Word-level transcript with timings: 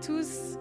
tous. 0.00 0.56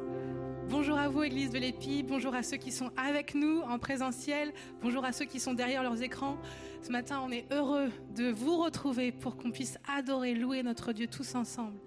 Bonjour 0.67 0.97
à 0.97 1.09
vous, 1.09 1.21
Église 1.21 1.51
de 1.51 1.59
l'Épi. 1.59 2.01
Bonjour 2.01 2.33
à 2.33 2.41
ceux 2.41 2.57
qui 2.57 2.71
sont 2.71 2.89
avec 2.97 3.35
nous 3.35 3.59
en 3.61 3.77
présentiel. 3.77 4.51
Bonjour 4.81 5.05
à 5.05 5.11
ceux 5.11 5.25
qui 5.25 5.39
sont 5.39 5.53
derrière 5.53 5.83
leurs 5.83 6.01
écrans. 6.01 6.37
Ce 6.81 6.91
matin, 6.91 7.21
on 7.23 7.31
est 7.31 7.45
heureux 7.51 7.89
de 8.15 8.31
vous 8.31 8.57
retrouver 8.57 9.11
pour 9.11 9.37
qu'on 9.37 9.51
puisse 9.51 9.77
adorer, 9.87 10.33
louer 10.33 10.63
notre 10.63 10.91
Dieu 10.91 11.05
tous 11.05 11.35
ensemble. 11.35 11.77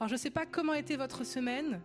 Alors, 0.00 0.08
je 0.08 0.14
ne 0.14 0.18
sais 0.18 0.30
pas 0.30 0.46
comment 0.46 0.72
était 0.72 0.96
votre 0.96 1.24
semaine. 1.24 1.80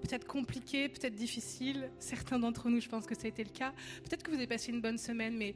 Peut-être 0.00 0.26
compliquée, 0.26 0.88
peut-être 0.88 1.14
difficile. 1.14 1.90
Certains 1.98 2.38
d'entre 2.38 2.70
nous, 2.70 2.80
je 2.80 2.88
pense 2.88 3.04
que 3.04 3.14
ça 3.14 3.24
a 3.24 3.28
été 3.28 3.44
le 3.44 3.50
cas. 3.50 3.72
Peut-être 4.02 4.22
que 4.22 4.30
vous 4.30 4.38
avez 4.38 4.46
passé 4.46 4.72
une 4.72 4.80
bonne 4.80 4.98
semaine, 4.98 5.36
mais 5.36 5.54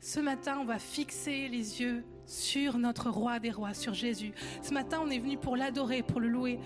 ce 0.00 0.18
matin, 0.18 0.58
on 0.60 0.64
va 0.64 0.80
fixer 0.80 1.48
les 1.48 1.80
yeux 1.80 2.02
sur 2.26 2.76
notre 2.78 3.08
roi 3.08 3.38
des 3.38 3.50
rois, 3.50 3.72
sur 3.72 3.94
Jésus. 3.94 4.32
Ce 4.62 4.74
matin, 4.74 5.00
on 5.04 5.10
est 5.10 5.18
venu 5.18 5.38
pour 5.38 5.56
l'adorer, 5.56 6.02
pour 6.02 6.20
le 6.20 6.28
louer. 6.28 6.58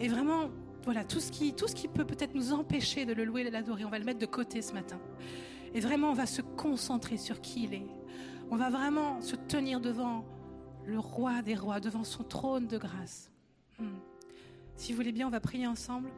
Et 0.00 0.08
vraiment, 0.08 0.50
voilà, 0.84 1.04
tout 1.04 1.20
ce 1.20 1.32
qui, 1.32 1.54
tout 1.54 1.66
ce 1.66 1.74
qui 1.74 1.88
peut 1.88 2.04
peut-être 2.04 2.34
nous 2.34 2.52
empêcher 2.52 3.06
de 3.06 3.12
le 3.12 3.24
louer 3.24 3.42
et 3.42 3.44
de 3.44 3.50
l'adorer, 3.50 3.84
on 3.84 3.90
va 3.90 3.98
le 3.98 4.04
mettre 4.04 4.18
de 4.20 4.26
côté 4.26 4.62
ce 4.62 4.72
matin. 4.72 5.00
Et 5.74 5.80
vraiment, 5.80 6.10
on 6.10 6.14
va 6.14 6.26
se 6.26 6.42
concentrer 6.42 7.16
sur 7.16 7.40
qui 7.40 7.64
il 7.64 7.74
est. 7.74 7.86
On 8.50 8.56
va 8.56 8.70
vraiment 8.70 9.20
se 9.20 9.36
tenir 9.36 9.80
devant 9.80 10.24
le 10.86 10.98
roi 10.98 11.42
des 11.42 11.54
rois, 11.54 11.80
devant 11.80 12.04
son 12.04 12.22
trône 12.22 12.66
de 12.66 12.78
grâce. 12.78 13.30
Hmm. 13.78 13.96
Si 14.76 14.92
vous 14.92 14.96
voulez 14.96 15.12
bien, 15.12 15.26
on 15.26 15.30
va 15.30 15.40
prier 15.40 15.66
ensemble. 15.66 16.10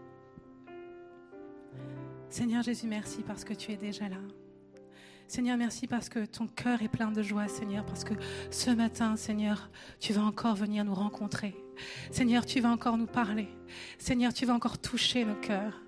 Seigneur 2.28 2.62
Jésus, 2.62 2.86
merci 2.86 3.22
parce 3.22 3.44
que 3.44 3.54
tu 3.54 3.72
es 3.72 3.76
déjà 3.76 4.08
là. 4.08 4.18
Seigneur, 5.28 5.56
merci 5.56 5.86
parce 5.86 6.08
que 6.08 6.24
ton 6.24 6.46
cœur 6.46 6.82
est 6.82 6.88
plein 6.88 7.10
de 7.10 7.22
joie, 7.22 7.48
Seigneur, 7.48 7.84
parce 7.84 8.04
que 8.04 8.14
ce 8.50 8.70
matin, 8.70 9.16
Seigneur, 9.16 9.70
tu 10.00 10.12
vas 10.12 10.22
encore 10.22 10.54
venir 10.54 10.84
nous 10.84 10.94
rencontrer. 10.94 11.56
Seigneur, 12.10 12.46
tu 12.46 12.60
vas 12.60 12.70
encore 12.70 12.96
nous 12.96 13.06
parler. 13.06 13.48
Seigneur, 13.98 14.32
tu 14.32 14.46
vas 14.46 14.54
encore 14.54 14.78
toucher 14.78 15.24
nos 15.24 15.34
cœurs. 15.34 15.80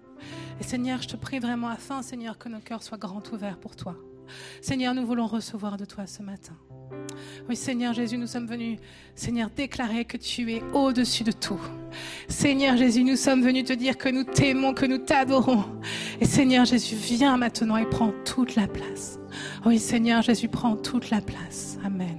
Et 0.60 0.64
Seigneur, 0.64 1.00
je 1.02 1.08
te 1.08 1.16
prie 1.16 1.38
vraiment 1.38 1.68
afin, 1.68 2.02
Seigneur, 2.02 2.38
que 2.38 2.48
nos 2.48 2.60
cœurs 2.60 2.82
soient 2.82 2.98
grands 2.98 3.22
ouverts 3.32 3.58
pour 3.58 3.76
toi. 3.76 3.96
Seigneur, 4.60 4.94
nous 4.94 5.06
voulons 5.06 5.26
recevoir 5.26 5.76
de 5.76 5.84
toi 5.84 6.06
ce 6.06 6.22
matin. 6.22 6.56
Oui, 7.48 7.56
Seigneur 7.56 7.94
Jésus, 7.94 8.18
nous 8.18 8.26
sommes 8.26 8.46
venus, 8.46 8.78
Seigneur, 9.14 9.50
déclarer 9.50 10.04
que 10.04 10.16
tu 10.16 10.52
es 10.52 10.62
au-dessus 10.72 11.24
de 11.24 11.32
tout. 11.32 11.60
Seigneur 12.28 12.76
Jésus, 12.76 13.04
nous 13.04 13.16
sommes 13.16 13.42
venus 13.42 13.64
te 13.64 13.72
dire 13.72 13.96
que 13.96 14.08
nous 14.08 14.24
t'aimons, 14.24 14.74
que 14.74 14.86
nous 14.86 14.98
t'adorons. 14.98 15.64
Et 16.20 16.26
Seigneur 16.26 16.64
Jésus, 16.64 16.94
viens 16.94 17.36
maintenant 17.36 17.76
et 17.76 17.86
prends 17.86 18.12
toute 18.24 18.54
la 18.54 18.66
place. 18.66 19.18
Oui, 19.64 19.78
Seigneur 19.78 20.22
Jésus, 20.22 20.48
prends 20.48 20.76
toute 20.76 21.10
la 21.10 21.20
place. 21.20 21.78
Amen. 21.84 22.17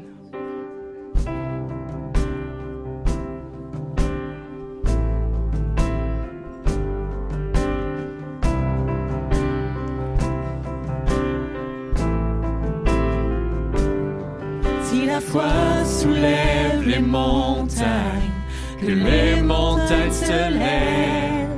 Foi 15.31 15.85
soulève 15.85 16.81
les 16.87 16.99
montagnes, 16.99 18.33
que 18.81 18.87
les 18.87 19.41
montagnes 19.41 20.11
se 20.11 20.41
lèvent, 20.63 21.57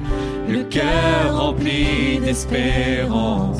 le 0.50 0.64
cœur 0.64 1.38
rempli 1.40 2.20
d'espérance, 2.20 3.60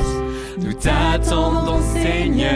nous 0.58 0.74
t'attendons 0.74 1.82
Seigneur. 1.94 2.50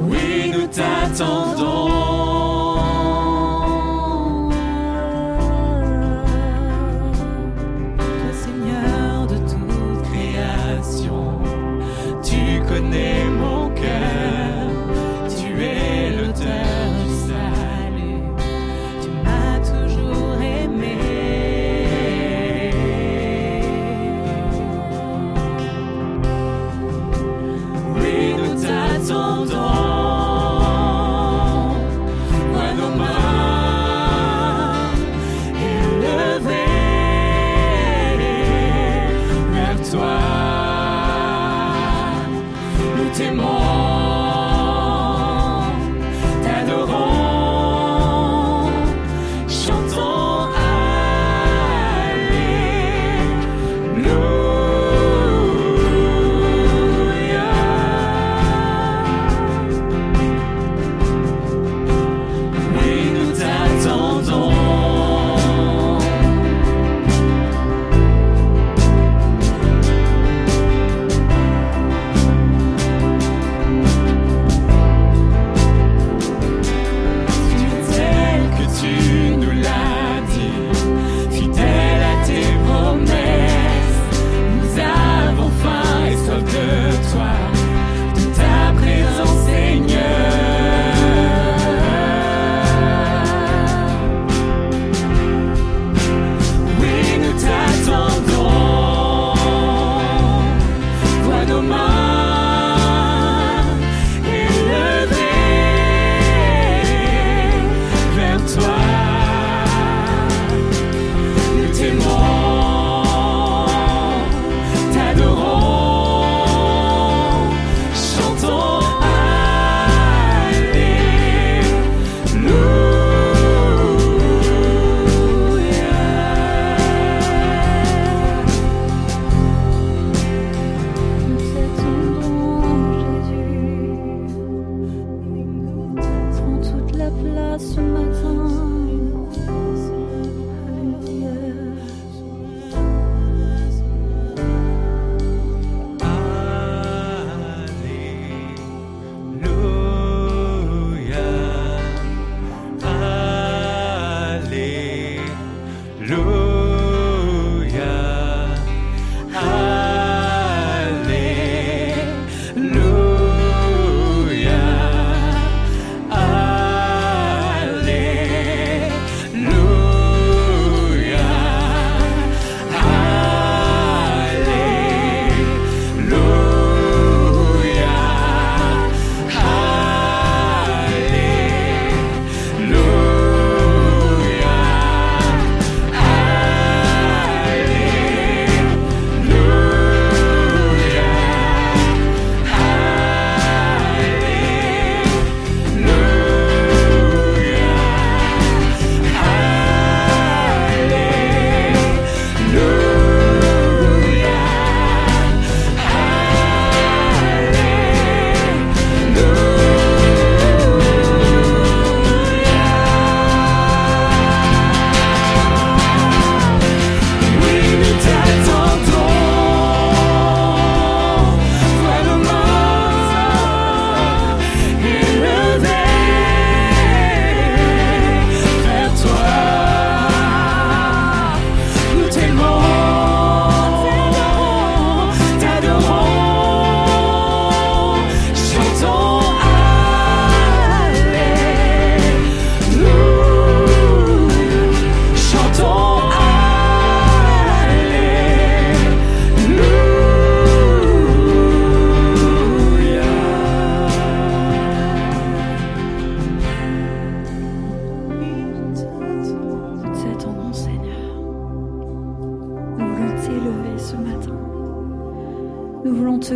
Oui, 0.00 0.52
nous 0.52 0.66
t'attendons. 0.66 2.15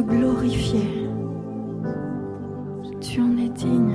glorifier. 0.02 1.08
Tu 3.00 3.20
en 3.20 3.37
es 3.37 3.49
digne. 3.49 3.94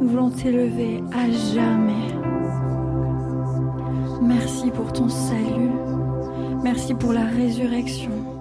Nous 0.00 0.08
voulons 0.08 0.30
t'élever 0.30 1.02
à 1.12 1.30
jamais. 1.54 2.14
Merci 4.22 4.70
pour 4.70 4.92
ton 4.92 5.08
salut. 5.08 5.70
Merci 6.62 6.94
pour 6.94 7.12
la 7.12 7.24
résurrection. 7.24 8.35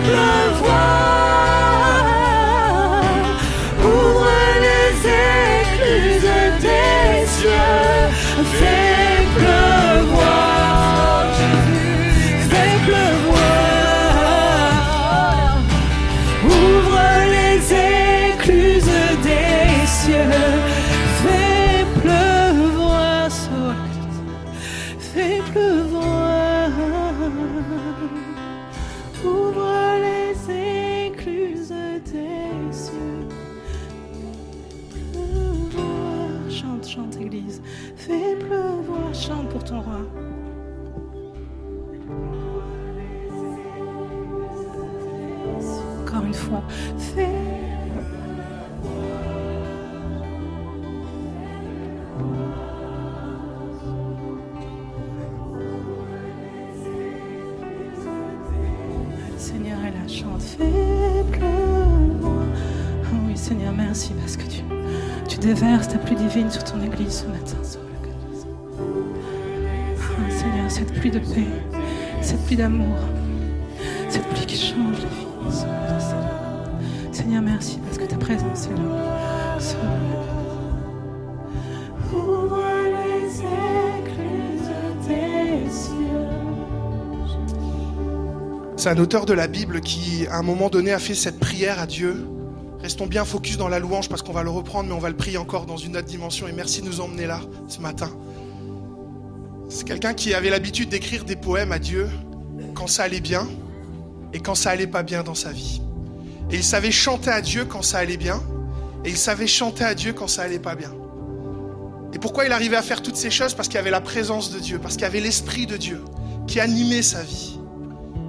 Fais 0.00 0.97
sur 66.28 66.62
ton 66.62 66.82
église 66.82 67.22
ce 67.22 67.26
matin. 67.26 67.56
Ah, 69.98 70.30
Seigneur, 70.30 70.70
cette 70.70 70.92
pluie 70.92 71.10
de 71.10 71.20
paix, 71.20 71.46
cette 72.20 72.44
pluie 72.44 72.56
d'amour, 72.56 72.98
cette 74.10 74.28
pluie 74.28 74.44
qui 74.44 74.56
change 74.56 74.98
la 74.98 75.08
vie. 75.08 75.56
ce 75.56 75.64
matin, 75.64 75.98
Seigneur. 77.12 77.40
Merci 77.42 77.78
parce 77.82 77.96
que 77.96 78.04
ta 78.04 78.16
présence 78.16 78.66
est 78.66 78.76
là. 78.76 79.58
Les 85.08 85.70
cieux. 85.70 85.92
C'est 88.76 88.90
un 88.90 88.98
auteur 88.98 89.24
de 89.24 89.32
la 89.32 89.46
Bible 89.46 89.80
qui, 89.80 90.26
à 90.26 90.36
un 90.36 90.42
moment 90.42 90.68
donné, 90.68 90.92
a 90.92 90.98
fait 90.98 91.14
cette 91.14 91.40
prière 91.40 91.80
à 91.80 91.86
Dieu. 91.86 92.26
Restons 92.88 93.06
bien 93.06 93.26
focus 93.26 93.58
dans 93.58 93.68
la 93.68 93.80
louange 93.80 94.08
parce 94.08 94.22
qu'on 94.22 94.32
va 94.32 94.42
le 94.42 94.48
reprendre, 94.48 94.88
mais 94.88 94.94
on 94.94 94.98
va 94.98 95.10
le 95.10 95.14
prier 95.14 95.36
encore 95.36 95.66
dans 95.66 95.76
une 95.76 95.94
autre 95.94 96.06
dimension. 96.06 96.48
Et 96.48 96.52
merci 96.52 96.80
de 96.80 96.86
nous 96.86 97.02
emmener 97.02 97.26
là 97.26 97.42
ce 97.68 97.80
matin. 97.80 98.08
C'est 99.68 99.86
quelqu'un 99.86 100.14
qui 100.14 100.32
avait 100.32 100.48
l'habitude 100.48 100.88
d'écrire 100.88 101.26
des 101.26 101.36
poèmes 101.36 101.70
à 101.70 101.78
Dieu 101.78 102.08
quand 102.74 102.86
ça 102.86 103.02
allait 103.02 103.20
bien 103.20 103.46
et 104.32 104.40
quand 104.40 104.54
ça 104.54 104.70
allait 104.70 104.86
pas 104.86 105.02
bien 105.02 105.22
dans 105.22 105.34
sa 105.34 105.52
vie. 105.52 105.82
Et 106.50 106.54
il 106.54 106.64
savait 106.64 106.90
chanter 106.90 107.28
à 107.28 107.42
Dieu 107.42 107.66
quand 107.66 107.82
ça 107.82 107.98
allait 107.98 108.16
bien 108.16 108.42
et 109.04 109.10
il 109.10 109.18
savait 109.18 109.46
chanter 109.46 109.84
à 109.84 109.94
Dieu 109.94 110.14
quand 110.14 110.26
ça 110.26 110.40
allait 110.40 110.58
pas 110.58 110.74
bien. 110.74 110.94
Et 112.14 112.18
pourquoi 112.18 112.46
il 112.46 112.52
arrivait 112.52 112.76
à 112.76 112.82
faire 112.82 113.02
toutes 113.02 113.16
ces 113.16 113.30
choses? 113.30 113.52
Parce 113.52 113.68
qu'il 113.68 113.76
y 113.76 113.80
avait 113.80 113.90
la 113.90 114.00
présence 114.00 114.50
de 114.50 114.60
Dieu, 114.60 114.78
parce 114.78 114.94
qu'il 114.94 115.02
y 115.02 115.04
avait 115.08 115.20
l'Esprit 115.20 115.66
de 115.66 115.76
Dieu 115.76 116.02
qui 116.46 116.58
animait 116.58 117.02
sa 117.02 117.22
vie. 117.22 117.58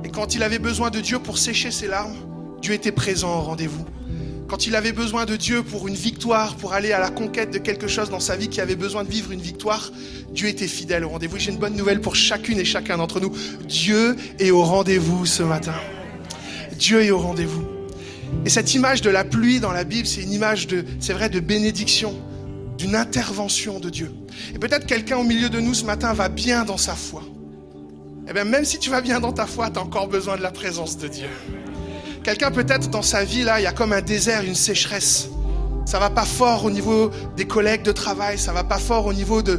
Et 0.03 0.09
quand 0.09 0.35
il 0.35 0.43
avait 0.43 0.59
besoin 0.59 0.89
de 0.89 0.99
Dieu 0.99 1.17
pour 1.17 1.37
sécher 1.37 1.71
ses 1.71 1.87
larmes, 1.87 2.17
Dieu 2.61 2.73
était 2.73 2.91
présent 2.91 3.37
au 3.37 3.41
rendez-vous. 3.43 3.85
Quand 4.49 4.65
il 4.65 4.75
avait 4.75 4.93
besoin 4.93 5.25
de 5.25 5.35
Dieu 5.35 5.61
pour 5.61 5.87
une 5.87 5.93
victoire, 5.93 6.55
pour 6.55 6.73
aller 6.73 6.91
à 6.91 6.99
la 6.99 7.11
conquête 7.11 7.51
de 7.51 7.59
quelque 7.59 7.87
chose 7.87 8.09
dans 8.09 8.19
sa 8.19 8.35
vie 8.35 8.49
qui 8.49 8.59
avait 8.59 8.75
besoin 8.75 9.03
de 9.03 9.09
vivre 9.09 9.31
une 9.31 9.39
victoire, 9.39 9.91
Dieu 10.33 10.47
était 10.47 10.67
fidèle 10.67 11.05
au 11.05 11.09
rendez-vous. 11.09 11.37
J'ai 11.37 11.51
une 11.51 11.59
bonne 11.59 11.75
nouvelle 11.75 12.01
pour 12.01 12.15
chacune 12.15 12.57
et 12.57 12.65
chacun 12.65 12.97
d'entre 12.97 13.19
nous. 13.19 13.31
Dieu 13.67 14.15
est 14.39 14.49
au 14.49 14.63
rendez-vous 14.63 15.27
ce 15.27 15.43
matin. 15.43 15.75
Dieu 16.75 17.03
est 17.03 17.11
au 17.11 17.19
rendez-vous. 17.19 17.63
Et 18.43 18.49
cette 18.49 18.73
image 18.73 19.01
de 19.01 19.11
la 19.11 19.23
pluie 19.23 19.59
dans 19.59 19.71
la 19.71 19.83
Bible, 19.83 20.07
c'est 20.07 20.23
une 20.23 20.33
image 20.33 20.65
de, 20.65 20.83
c'est 20.99 21.13
vrai, 21.13 21.29
de 21.29 21.39
bénédiction, 21.39 22.15
d'une 22.79 22.95
intervention 22.95 23.79
de 23.79 23.91
Dieu. 23.91 24.11
Et 24.55 24.57
peut-être 24.57 24.87
quelqu'un 24.87 25.17
au 25.17 25.23
milieu 25.23 25.49
de 25.49 25.59
nous 25.59 25.75
ce 25.75 25.85
matin 25.85 26.11
va 26.13 26.27
bien 26.27 26.65
dans 26.65 26.77
sa 26.77 26.95
foi. 26.95 27.21
Eh 28.27 28.33
bien, 28.33 28.45
même 28.45 28.65
si 28.65 28.79
tu 28.79 28.89
vas 28.89 29.01
bien 29.01 29.19
dans 29.19 29.33
ta 29.33 29.45
foi, 29.45 29.69
tu 29.69 29.77
as 29.77 29.83
encore 29.83 30.07
besoin 30.07 30.37
de 30.37 30.41
la 30.41 30.51
présence 30.51 30.97
de 30.97 31.07
Dieu. 31.07 31.29
Quelqu'un 32.29 32.51
peut-être 32.51 32.91
dans 32.91 33.01
sa 33.01 33.23
vie, 33.23 33.41
là, 33.41 33.59
il 33.59 33.63
y 33.63 33.65
a 33.65 33.71
comme 33.71 33.91
un 33.91 34.03
désert, 34.03 34.43
une 34.43 34.53
sécheresse. 34.53 35.29
Ça 35.87 35.97
va 35.97 36.11
pas 36.11 36.25
fort 36.25 36.63
au 36.63 36.69
niveau 36.69 37.09
des 37.35 37.45
collègues 37.45 37.81
de 37.81 37.91
travail, 37.91 38.37
ça 38.37 38.53
va 38.53 38.63
pas 38.63 38.77
fort 38.77 39.07
au 39.07 39.13
niveau 39.13 39.41
du, 39.41 39.57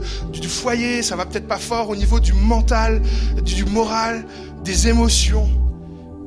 foyer, 0.49 1.03
ça 1.03 1.17
va 1.17 1.27
peut-être 1.27 1.49
pas 1.49 1.59
fort 1.59 1.91
au 1.91 1.97
niveau 1.97 2.21
du 2.21 2.33
mental, 2.33 3.03
du 3.45 3.65
moral, 3.65 4.25
des 4.63 4.87
émotions. 4.87 5.49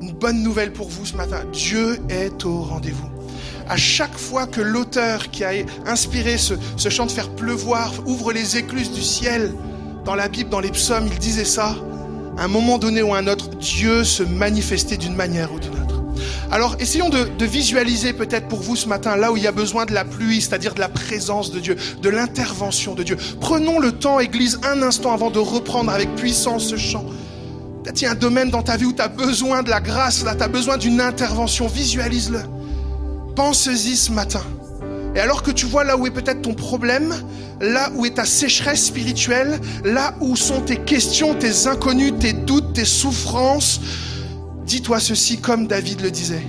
Une 0.01 0.11
bonne 0.11 0.43
nouvelle 0.43 0.73
pour 0.73 0.89
vous 0.89 1.05
ce 1.05 1.15
matin, 1.15 1.45
Dieu 1.53 1.97
est 2.09 2.43
au 2.43 2.59
rendez-vous. 2.59 3.09
À 3.69 3.77
chaque 3.77 4.17
fois 4.17 4.45
que 4.45 4.59
l'auteur 4.59 5.31
qui 5.31 5.45
a 5.45 5.51
inspiré 5.85 6.35
ce 6.37 6.89
chant 6.89 7.05
de 7.05 7.11
faire 7.11 7.29
pleuvoir 7.29 7.93
ouvre 8.05 8.33
les 8.33 8.57
écluses 8.57 8.91
du 8.91 9.01
ciel, 9.01 9.53
dans 10.03 10.15
la 10.15 10.27
Bible, 10.27 10.49
dans 10.49 10.59
les 10.59 10.71
psaumes, 10.71 11.07
il 11.09 11.19
disait 11.19 11.45
ça, 11.45 11.77
à 12.37 12.43
un 12.43 12.49
moment 12.49 12.79
donné 12.79 13.01
ou 13.01 13.13
à 13.13 13.19
un 13.19 13.27
autre, 13.27 13.47
Dieu 13.47 14.03
se 14.03 14.23
manifestait 14.23 14.97
d'une 14.97 15.15
manière 15.15 15.53
ou 15.53 15.59
d'une 15.61 15.71
autre. 15.71 15.92
Alors 16.51 16.75
essayons 16.79 17.09
de, 17.09 17.45
visualiser 17.45 18.13
peut-être 18.13 18.47
pour 18.47 18.61
vous 18.61 18.75
ce 18.75 18.87
matin 18.87 19.15
là 19.15 19.31
où 19.31 19.37
il 19.37 19.43
y 19.43 19.47
a 19.47 19.51
besoin 19.51 19.85
de 19.85 19.93
la 19.93 20.05
pluie, 20.05 20.41
c'est-à-dire 20.41 20.73
de 20.73 20.79
la 20.79 20.89
présence 20.89 21.51
de 21.51 21.59
Dieu, 21.59 21.75
de 22.01 22.09
l'intervention 22.09 22.93
de 22.93 23.03
Dieu. 23.03 23.17
Prenons 23.41 23.79
le 23.79 23.91
temps, 23.91 24.19
Église, 24.19 24.59
un 24.63 24.81
instant 24.81 25.13
avant 25.13 25.29
de 25.29 25.39
reprendre 25.39 25.91
avec 25.91 26.15
puissance 26.15 26.67
ce 26.67 26.77
chant. 26.77 27.05
Peut-être 27.83 28.01
il 28.01 28.05
y 28.05 28.07
a 28.07 28.11
un 28.11 28.15
domaine 28.15 28.49
dans 28.49 28.61
ta 28.63 28.77
vie 28.77 28.85
où 28.85 28.93
tu 28.93 29.01
as 29.01 29.09
besoin 29.09 29.61
de 29.61 29.69
la 29.69 29.81
grâce, 29.81 30.23
là, 30.23 30.35
tu 30.35 30.43
as 30.43 30.47
besoin 30.47 30.77
d'une 30.77 31.01
intervention. 31.01 31.67
Visualise-le. 31.67 32.39
Pense-y 33.35 33.97
ce 33.97 34.11
matin. 34.11 34.41
Et 35.15 35.19
alors 35.19 35.43
que 35.43 35.51
tu 35.51 35.65
vois 35.65 35.83
là 35.83 35.97
où 35.97 36.07
est 36.07 36.11
peut-être 36.11 36.41
ton 36.41 36.53
problème, 36.53 37.13
là 37.61 37.91
où 37.95 38.05
est 38.05 38.15
ta 38.15 38.25
sécheresse 38.25 38.85
spirituelle, 38.85 39.59
là 39.83 40.15
où 40.21 40.35
sont 40.35 40.61
tes 40.61 40.77
questions, 40.77 41.35
tes 41.35 41.67
inconnus, 41.67 42.13
tes 42.19 42.33
doutes, 42.33 42.73
tes 42.73 42.85
souffrances, 42.85 43.79
dis-toi 44.65 44.99
ceci 44.99 45.39
comme 45.39 45.67
David 45.67 46.01
le 46.01 46.11
disait. 46.11 46.43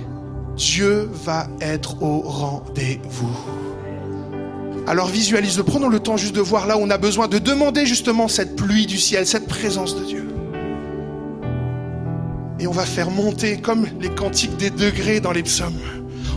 Dieu 0.55 1.09
va 1.25 1.47
être 1.61 2.01
au 2.01 2.21
rendez-vous. 2.21 3.37
Alors 4.87 5.07
visualise-le, 5.07 5.63
prenons 5.63 5.89
le 5.89 5.99
temps 5.99 6.15
juste 6.15 6.35
de 6.35 6.41
voir 6.41 6.67
là 6.67 6.77
où 6.77 6.81
on 6.81 6.89
a 6.89 6.97
besoin 6.97 7.27
de 7.27 7.39
demander 7.39 7.85
justement 7.85 8.27
cette 8.27 8.55
pluie 8.55 8.85
du 8.85 8.97
ciel, 8.97 9.25
cette 9.25 9.47
présence 9.47 9.95
de 9.95 10.05
Dieu. 10.05 10.27
Et 12.59 12.67
on 12.67 12.71
va 12.71 12.85
faire 12.85 13.09
monter 13.09 13.57
comme 13.57 13.87
les 13.99 14.09
cantiques 14.09 14.55
des 14.57 14.69
degrés 14.69 15.19
dans 15.19 15.31
les 15.31 15.43
psaumes. 15.43 15.73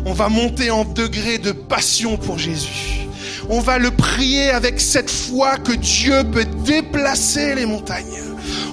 On 0.04 0.14
va 0.14 0.28
monter 0.28 0.70
en 0.70 0.84
degrés 0.84 1.38
de 1.38 1.52
passion 1.52 2.16
pour 2.16 2.38
Jésus. 2.38 3.06
On 3.50 3.60
va 3.60 3.78
le 3.78 3.90
prier 3.90 4.50
avec 4.50 4.80
cette 4.80 5.10
foi 5.10 5.56
que 5.58 5.72
Dieu 5.72 6.24
peut 6.32 6.46
déplacer 6.64 7.54
les 7.54 7.66
montagnes. 7.66 8.22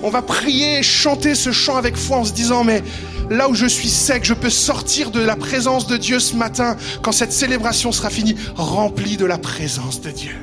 On 0.04 0.10
va 0.10 0.22
prier 0.22 0.80
et 0.80 0.84
chanter 0.84 1.36
ce 1.36 1.52
chant 1.52 1.76
avec 1.76 1.96
foi 1.96 2.18
en 2.18 2.26
se 2.26 2.34
disant, 2.34 2.64
mais 2.64 2.84
là 3.30 3.50
où 3.50 3.56
je 3.56 3.66
suis 3.66 3.90
sec, 3.90 4.24
je 4.24 4.34
peux 4.34 4.50
sortir 4.50 5.12
de 5.12 5.20
la 5.20 5.36
présence 5.36 5.88
de 5.88 5.98
Dieu 5.98 6.20
ce 6.20 6.36
matin 6.36 6.76
quand 7.02 7.12
cette 7.12 7.32
célébration 7.32 7.92
sera 7.92 8.10
finie, 8.10 8.36
rempli 8.56 9.18
de 9.18 9.26
la 9.26 9.38
présence 9.38 10.02
de 10.02 10.12
Dieu. 10.12 10.36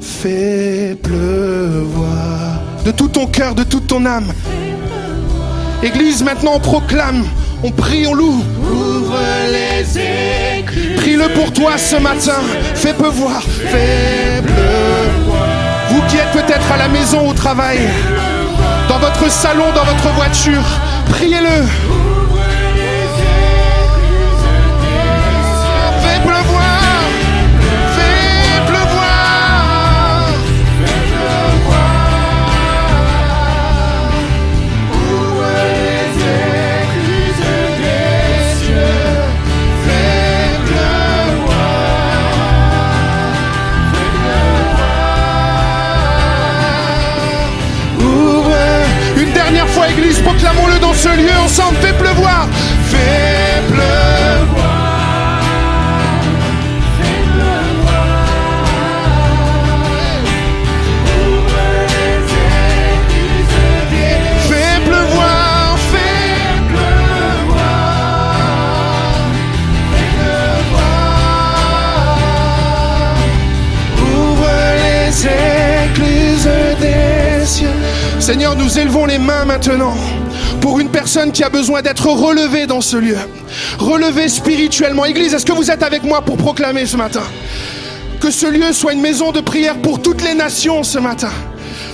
Fais 0.00 0.96
pleuvoir 1.02 2.60
de 2.84 2.90
tout 2.92 3.08
ton 3.08 3.26
cœur, 3.26 3.54
de 3.54 3.64
toute 3.64 3.88
ton 3.88 4.06
âme. 4.06 4.32
Église, 5.82 6.22
maintenant 6.22 6.52
on 6.54 6.60
proclame, 6.60 7.24
on 7.62 7.70
prie, 7.70 8.06
on 8.06 8.14
loue. 8.14 8.42
Ouvre 8.60 9.18
les 9.50 10.96
Prie-le 10.96 11.28
pour 11.34 11.52
toi 11.52 11.78
ce 11.78 11.96
matin. 11.96 12.40
Fais 12.74 12.94
pleuvoir. 12.94 13.42
Fais 13.42 14.42
pleuvoir. 14.42 15.05
Vous 15.96 16.02
qui 16.08 16.18
êtes 16.18 16.30
peut-être 16.30 16.70
à 16.70 16.76
la 16.76 16.88
maison, 16.88 17.26
au 17.26 17.32
travail, 17.32 17.78
dans 18.86 18.98
votre 18.98 19.30
salon, 19.30 19.64
dans 19.74 19.84
votre 19.84 20.14
voiture, 20.14 20.62
priez-le. 21.08 21.95
Proclamons-le 49.96 50.78
dans 50.78 50.92
ce 50.92 51.08
lieu 51.08 51.34
ensemble. 51.42 51.76
Fais 51.80 51.94
pleuvoir. 51.94 52.48
Seigneur, 78.26 78.56
nous 78.56 78.76
élevons 78.76 79.06
les 79.06 79.18
mains 79.18 79.44
maintenant 79.44 79.94
pour 80.60 80.80
une 80.80 80.88
personne 80.88 81.30
qui 81.30 81.44
a 81.44 81.48
besoin 81.48 81.80
d'être 81.80 82.08
relevée 82.08 82.66
dans 82.66 82.80
ce 82.80 82.96
lieu. 82.96 83.16
Relevée 83.78 84.28
spirituellement. 84.28 85.04
Église, 85.04 85.32
est-ce 85.32 85.46
que 85.46 85.52
vous 85.52 85.70
êtes 85.70 85.84
avec 85.84 86.02
moi 86.02 86.22
pour 86.22 86.36
proclamer 86.36 86.86
ce 86.86 86.96
matin? 86.96 87.22
Que 88.20 88.32
ce 88.32 88.48
lieu 88.48 88.72
soit 88.72 88.94
une 88.94 89.00
maison 89.00 89.30
de 89.30 89.38
prière 89.38 89.76
pour 89.76 90.02
toutes 90.02 90.24
les 90.24 90.34
nations 90.34 90.82
ce 90.82 90.98
matin. 90.98 91.30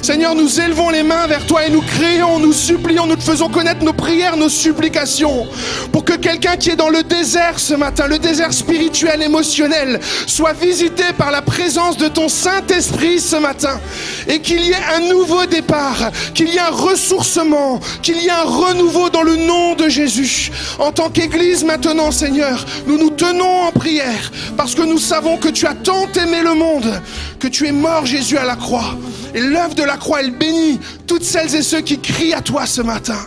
Seigneur, 0.02 0.34
nous 0.34 0.60
élevons 0.60 0.90
les 0.90 1.04
mains 1.04 1.28
vers 1.28 1.46
toi 1.46 1.64
et 1.64 1.70
nous 1.70 1.80
créons, 1.80 2.40
nous 2.40 2.52
supplions, 2.52 3.06
nous 3.06 3.14
te 3.14 3.22
faisons 3.22 3.48
connaître 3.48 3.84
nos 3.84 3.92
prières, 3.92 4.36
nos 4.36 4.48
supplications, 4.48 5.46
pour 5.92 6.04
que 6.04 6.14
quelqu'un 6.14 6.56
qui 6.56 6.70
est 6.70 6.76
dans 6.76 6.88
le 6.88 7.04
désert 7.04 7.60
ce 7.60 7.74
matin, 7.74 8.08
le 8.08 8.18
désert 8.18 8.52
spirituel, 8.52 9.22
émotionnel, 9.22 10.00
soit 10.26 10.54
visité 10.54 11.04
par 11.16 11.30
la 11.30 11.40
présence 11.40 11.98
de 11.98 12.08
ton 12.08 12.28
Saint-Esprit 12.28 13.20
ce 13.20 13.36
matin, 13.36 13.80
et 14.26 14.40
qu'il 14.40 14.64
y 14.64 14.72
ait 14.72 14.96
un 14.96 15.08
nouveau 15.08 15.46
départ, 15.46 16.10
qu'il 16.34 16.48
y 16.48 16.56
ait 16.56 16.60
un 16.60 16.70
ressourcement, 16.70 17.78
qu'il 18.02 18.16
y 18.16 18.26
ait 18.26 18.30
un 18.30 18.42
renouveau 18.42 19.08
dans 19.08 19.22
le 19.22 19.36
nom 19.36 19.76
de 19.76 19.88
Jésus. 19.88 20.50
En 20.80 20.90
tant 20.90 21.10
qu'Église 21.10 21.62
maintenant, 21.62 22.10
Seigneur, 22.10 22.66
nous 22.88 22.98
nous 22.98 23.10
tenons 23.10 23.68
en 23.68 23.70
prière, 23.70 24.32
parce 24.56 24.74
que 24.74 24.82
nous 24.82 24.98
savons 24.98 25.36
que 25.36 25.48
tu 25.48 25.64
as 25.64 25.74
tant 25.74 26.08
aimé 26.20 26.42
le 26.42 26.54
monde, 26.54 27.00
que 27.38 27.46
tu 27.46 27.68
es 27.68 27.72
mort, 27.72 28.04
Jésus, 28.04 28.36
à 28.36 28.44
la 28.44 28.56
croix. 28.56 28.96
Et 29.34 29.40
l'œuvre 29.40 29.74
de 29.74 29.82
la 29.82 29.96
croix, 29.96 30.20
elle 30.20 30.36
bénit 30.36 30.78
toutes 31.06 31.24
celles 31.24 31.54
et 31.54 31.62
ceux 31.62 31.80
qui 31.80 31.98
crient 31.98 32.34
à 32.34 32.42
toi 32.42 32.66
ce 32.66 32.82
matin. 32.82 33.18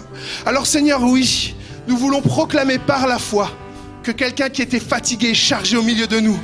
Alors 0.46 0.68
Seigneur, 0.68 1.02
oui, 1.04 1.56
nous 1.88 1.98
voulons 1.98 2.22
proclamer 2.22 2.78
par 2.78 3.08
la 3.08 3.20
foi 3.20 3.52
que 4.04 4.12
quelqu'un 4.12 4.50
qui 4.50 4.62
était 4.62 4.80
fatigué, 4.80 5.34
chargé 5.34 5.78
au 5.78 5.82
milieu 5.82 6.08
de 6.08 6.20
nous, 6.20 6.40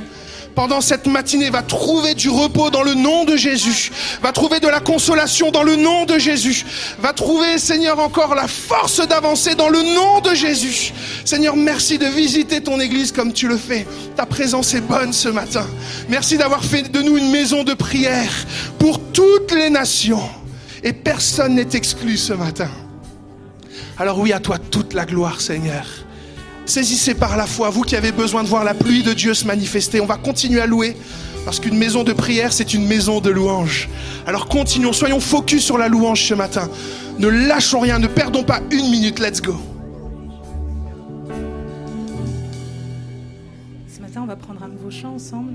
pendant 0.54 0.80
cette 0.80 1.06
matinée 1.06 1.50
va 1.50 1.62
trouver 1.62 2.14
du 2.14 2.28
repos 2.28 2.70
dans 2.70 2.82
le 2.82 2.94
nom 2.94 3.24
de 3.24 3.36
Jésus, 3.36 3.90
va 4.22 4.32
trouver 4.32 4.60
de 4.60 4.68
la 4.68 4.80
consolation 4.80 5.50
dans 5.50 5.62
le 5.62 5.76
nom 5.76 6.04
de 6.04 6.18
Jésus, 6.18 6.64
va 7.00 7.12
trouver, 7.12 7.58
Seigneur, 7.58 7.98
encore 7.98 8.34
la 8.34 8.48
force 8.48 9.06
d'avancer 9.06 9.54
dans 9.54 9.68
le 9.68 9.82
nom 9.82 10.20
de 10.20 10.34
Jésus. 10.34 10.92
Seigneur, 11.24 11.56
merci 11.56 11.98
de 11.98 12.06
visiter 12.06 12.62
ton 12.62 12.80
Église 12.80 13.12
comme 13.12 13.32
tu 13.32 13.48
le 13.48 13.56
fais. 13.56 13.86
Ta 14.16 14.26
présence 14.26 14.74
est 14.74 14.80
bonne 14.80 15.12
ce 15.12 15.28
matin. 15.28 15.66
Merci 16.08 16.36
d'avoir 16.36 16.64
fait 16.64 16.90
de 16.90 17.02
nous 17.02 17.16
une 17.16 17.30
maison 17.30 17.64
de 17.64 17.74
prière 17.74 18.32
pour 18.78 19.00
toutes 19.12 19.52
les 19.52 19.70
nations. 19.70 20.28
Et 20.84 20.92
personne 20.92 21.54
n'est 21.54 21.74
exclu 21.74 22.16
ce 22.16 22.32
matin. 22.32 22.68
Alors 23.98 24.18
oui, 24.18 24.32
à 24.32 24.40
toi 24.40 24.58
toute 24.58 24.94
la 24.94 25.04
gloire, 25.04 25.40
Seigneur. 25.40 25.86
Saisissez 26.64 27.14
par 27.14 27.36
la 27.36 27.46
foi, 27.46 27.70
vous 27.70 27.82
qui 27.82 27.96
avez 27.96 28.12
besoin 28.12 28.42
de 28.44 28.48
voir 28.48 28.64
la 28.64 28.74
pluie 28.74 29.02
de 29.02 29.12
Dieu 29.12 29.34
se 29.34 29.46
manifester. 29.46 30.00
On 30.00 30.06
va 30.06 30.16
continuer 30.16 30.60
à 30.60 30.66
louer. 30.66 30.96
Parce 31.44 31.58
qu'une 31.58 31.76
maison 31.76 32.04
de 32.04 32.12
prière, 32.12 32.52
c'est 32.52 32.72
une 32.72 32.86
maison 32.86 33.20
de 33.20 33.28
louange. 33.28 33.88
Alors 34.26 34.46
continuons, 34.46 34.92
soyons 34.92 35.18
focus 35.18 35.64
sur 35.64 35.76
la 35.76 35.88
louange 35.88 36.22
ce 36.22 36.34
matin. 36.34 36.70
Ne 37.18 37.26
lâchons 37.28 37.80
rien, 37.80 37.98
ne 37.98 38.06
perdons 38.06 38.44
pas 38.44 38.60
une 38.70 38.88
minute. 38.90 39.18
Let's 39.18 39.42
go. 39.42 39.56
Ce 43.88 44.00
matin, 44.00 44.22
on 44.22 44.26
va 44.26 44.36
prendre 44.36 44.62
un 44.62 44.68
nouveau 44.68 44.90
chant 44.90 45.14
ensemble. 45.14 45.54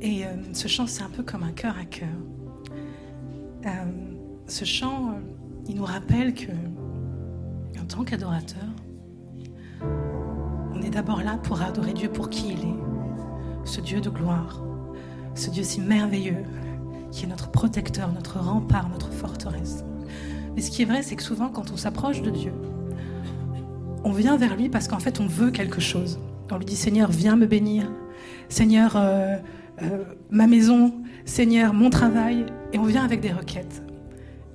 Et 0.00 0.24
euh, 0.24 0.28
ce 0.52 0.68
chant, 0.68 0.86
c'est 0.86 1.02
un 1.02 1.10
peu 1.10 1.22
comme 1.22 1.42
un 1.42 1.52
cœur 1.52 1.74
à 1.80 1.84
cœur. 1.84 2.08
Euh, 3.66 3.70
ce 4.46 4.64
chant, 4.64 5.08
euh, 5.08 5.20
il 5.68 5.76
nous 5.76 5.84
rappelle 5.84 6.34
que 6.34 6.52
en 7.82 7.86
tant 7.86 8.04
qu'adorateur, 8.04 8.68
on 10.74 10.82
est 10.82 10.90
d'abord 10.90 11.22
là 11.22 11.38
pour 11.38 11.60
adorer 11.62 11.92
Dieu 11.92 12.08
pour 12.08 12.30
qui 12.30 12.52
il 12.52 12.60
est, 12.60 12.78
ce 13.64 13.80
Dieu 13.80 14.00
de 14.00 14.10
gloire, 14.10 14.62
ce 15.34 15.50
Dieu 15.50 15.62
si 15.62 15.80
merveilleux, 15.80 16.44
qui 17.10 17.24
est 17.24 17.28
notre 17.28 17.50
protecteur, 17.50 18.12
notre 18.12 18.38
rempart, 18.38 18.88
notre 18.88 19.12
forteresse. 19.12 19.84
Mais 20.54 20.62
ce 20.62 20.70
qui 20.70 20.82
est 20.82 20.84
vrai, 20.84 21.02
c'est 21.02 21.16
que 21.16 21.22
souvent, 21.22 21.48
quand 21.48 21.70
on 21.70 21.76
s'approche 21.76 22.22
de 22.22 22.30
Dieu, 22.30 22.52
on 24.04 24.12
vient 24.12 24.36
vers 24.36 24.56
lui 24.56 24.68
parce 24.68 24.88
qu'en 24.88 24.98
fait, 24.98 25.20
on 25.20 25.26
veut 25.26 25.50
quelque 25.50 25.80
chose. 25.80 26.18
On 26.50 26.56
lui 26.56 26.64
dit, 26.64 26.76
Seigneur, 26.76 27.10
viens 27.10 27.36
me 27.36 27.46
bénir. 27.46 27.90
Seigneur, 28.48 28.96
euh, 28.96 29.36
euh, 29.82 30.04
ma 30.30 30.46
maison. 30.46 30.94
Seigneur, 31.24 31.74
mon 31.74 31.90
travail. 31.90 32.46
Et 32.72 32.78
on 32.78 32.84
vient 32.84 33.04
avec 33.04 33.20
des 33.20 33.32
requêtes. 33.32 33.82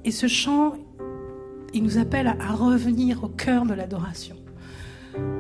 Et 0.05 0.12
ce 0.12 0.27
chant, 0.27 0.73
il 1.73 1.83
nous 1.83 1.97
appelle 1.97 2.27
à 2.27 2.53
revenir 2.53 3.23
au 3.23 3.27
cœur 3.27 3.65
de 3.65 3.73
l'adoration. 3.73 4.36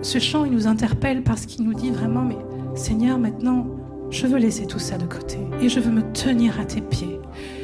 Ce 0.01 0.19
chant, 0.19 0.45
il 0.45 0.51
nous 0.51 0.67
interpelle 0.67 1.23
parce 1.23 1.45
qu'il 1.45 1.63
nous 1.63 1.73
dit 1.73 1.91
vraiment, 1.91 2.23
mais 2.23 2.37
Seigneur, 2.75 3.19
maintenant, 3.19 3.67
je 4.09 4.27
veux 4.27 4.37
laisser 4.37 4.67
tout 4.67 4.79
ça 4.79 4.97
de 4.97 5.05
côté 5.05 5.37
et 5.61 5.69
je 5.69 5.79
veux 5.79 5.91
me 5.91 6.11
tenir 6.13 6.59
à 6.59 6.65
tes 6.65 6.81
pieds 6.81 7.19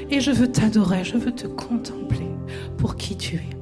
et 0.09 0.19
je 0.19 0.31
veux 0.31 0.51
t'adorer, 0.51 1.03
je 1.03 1.17
veux 1.17 1.31
te 1.31 1.47
contempler 1.47 2.29
pour 2.77 2.95
qui 2.95 3.15
tu 3.17 3.35
es. 3.35 3.58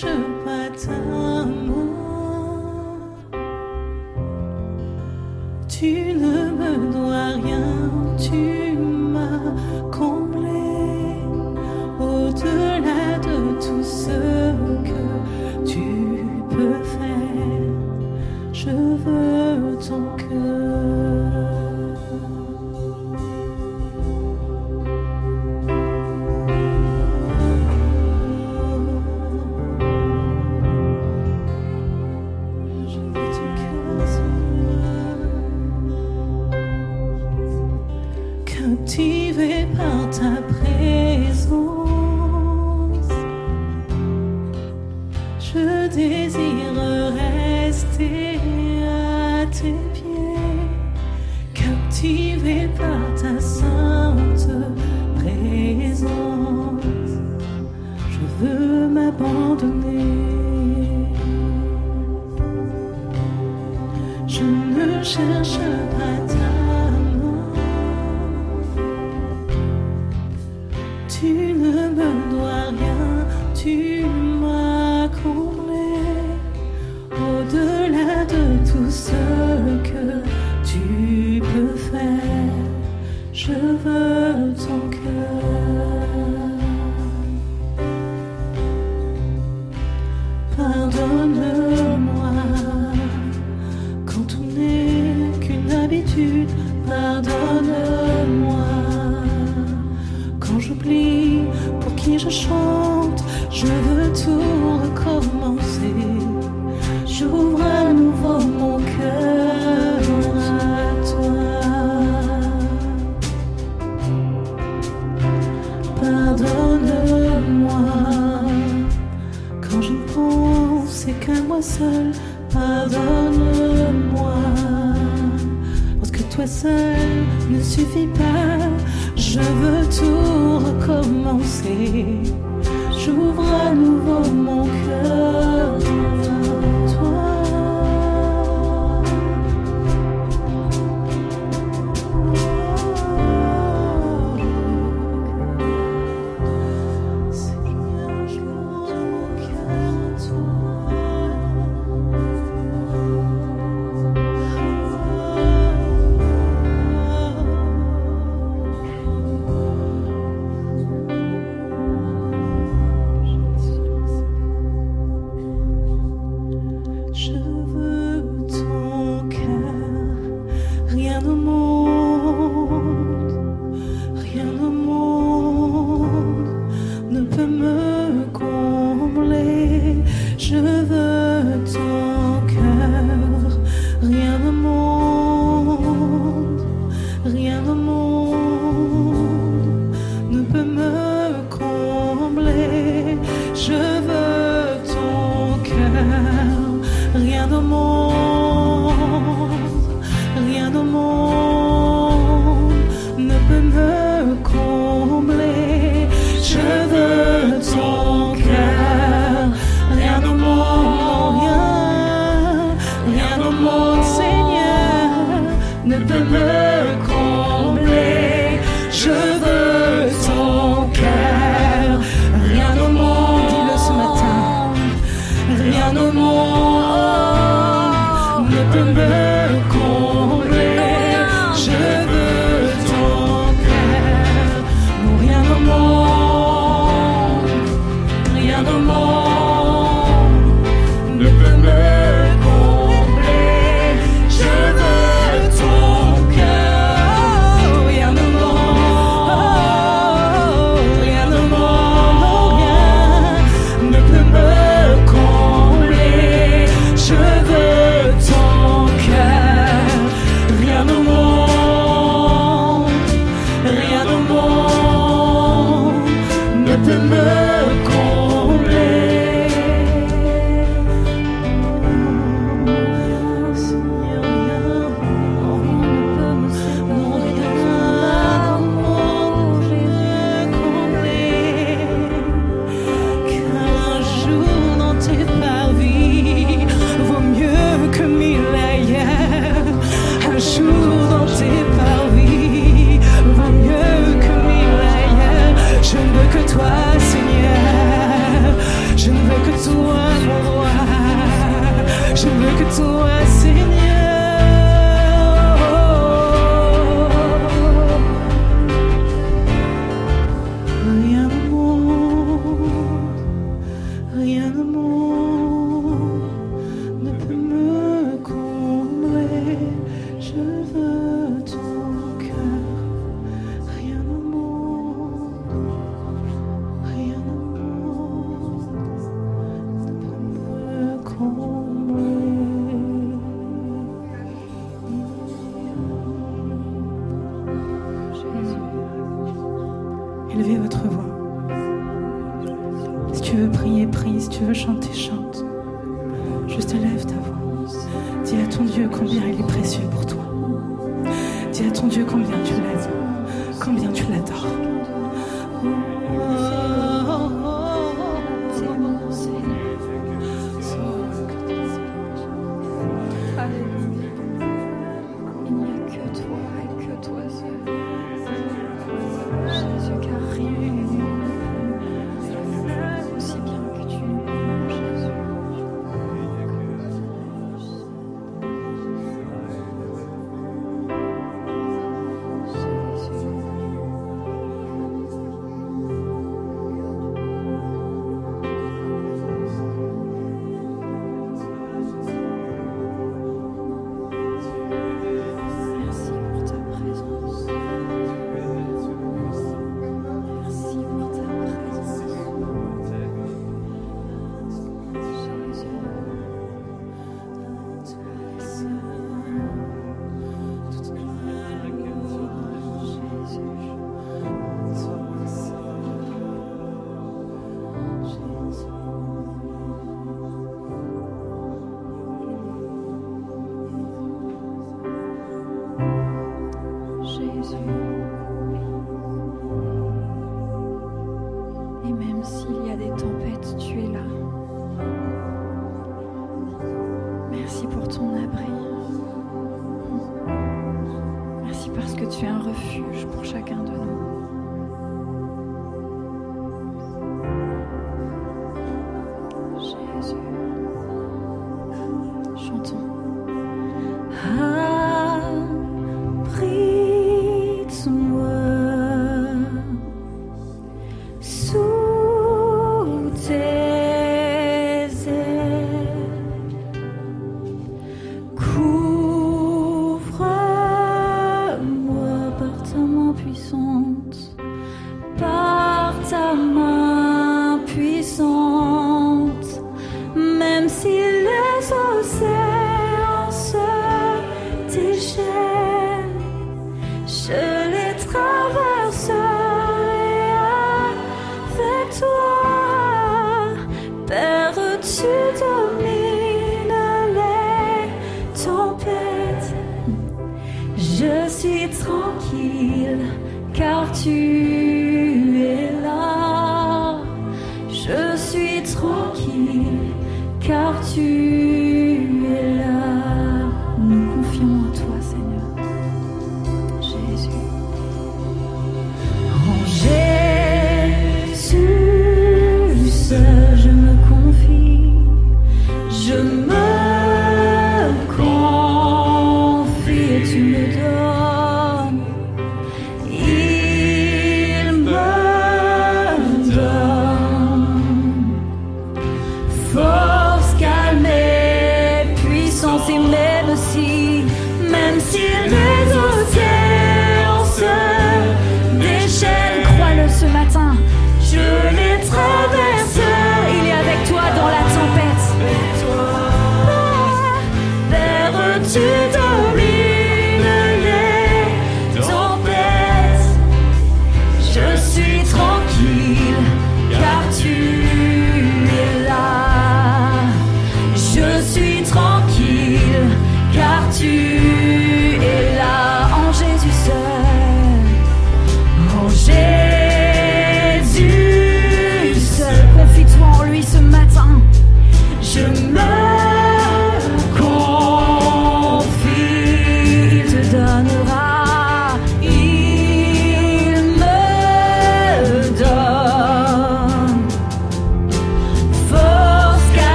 cherche 0.00 0.12
pas 0.44 0.68
d'amour. 0.70 1.84
Tu 5.68 5.92
ne 6.14 6.50
me 6.58 6.92
dois 6.92 7.28
rien, 7.42 7.66
tu 8.18 8.76
m'as 8.76 9.90
comblé. 9.90 10.39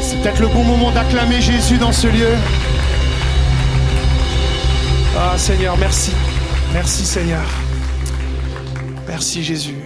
C'est 0.00 0.22
peut-être 0.22 0.40
le 0.40 0.48
bon 0.48 0.64
moment 0.64 0.90
d'acclamer 0.90 1.40
Jésus 1.40 1.78
dans 1.78 1.92
ce 1.92 2.06
lieu. 2.06 2.34
Ah 5.16 5.36
Seigneur, 5.38 5.76
merci. 5.76 6.12
Merci 6.72 7.04
Seigneur. 7.04 7.46
Merci 9.06 9.42
Jésus. 9.42 9.76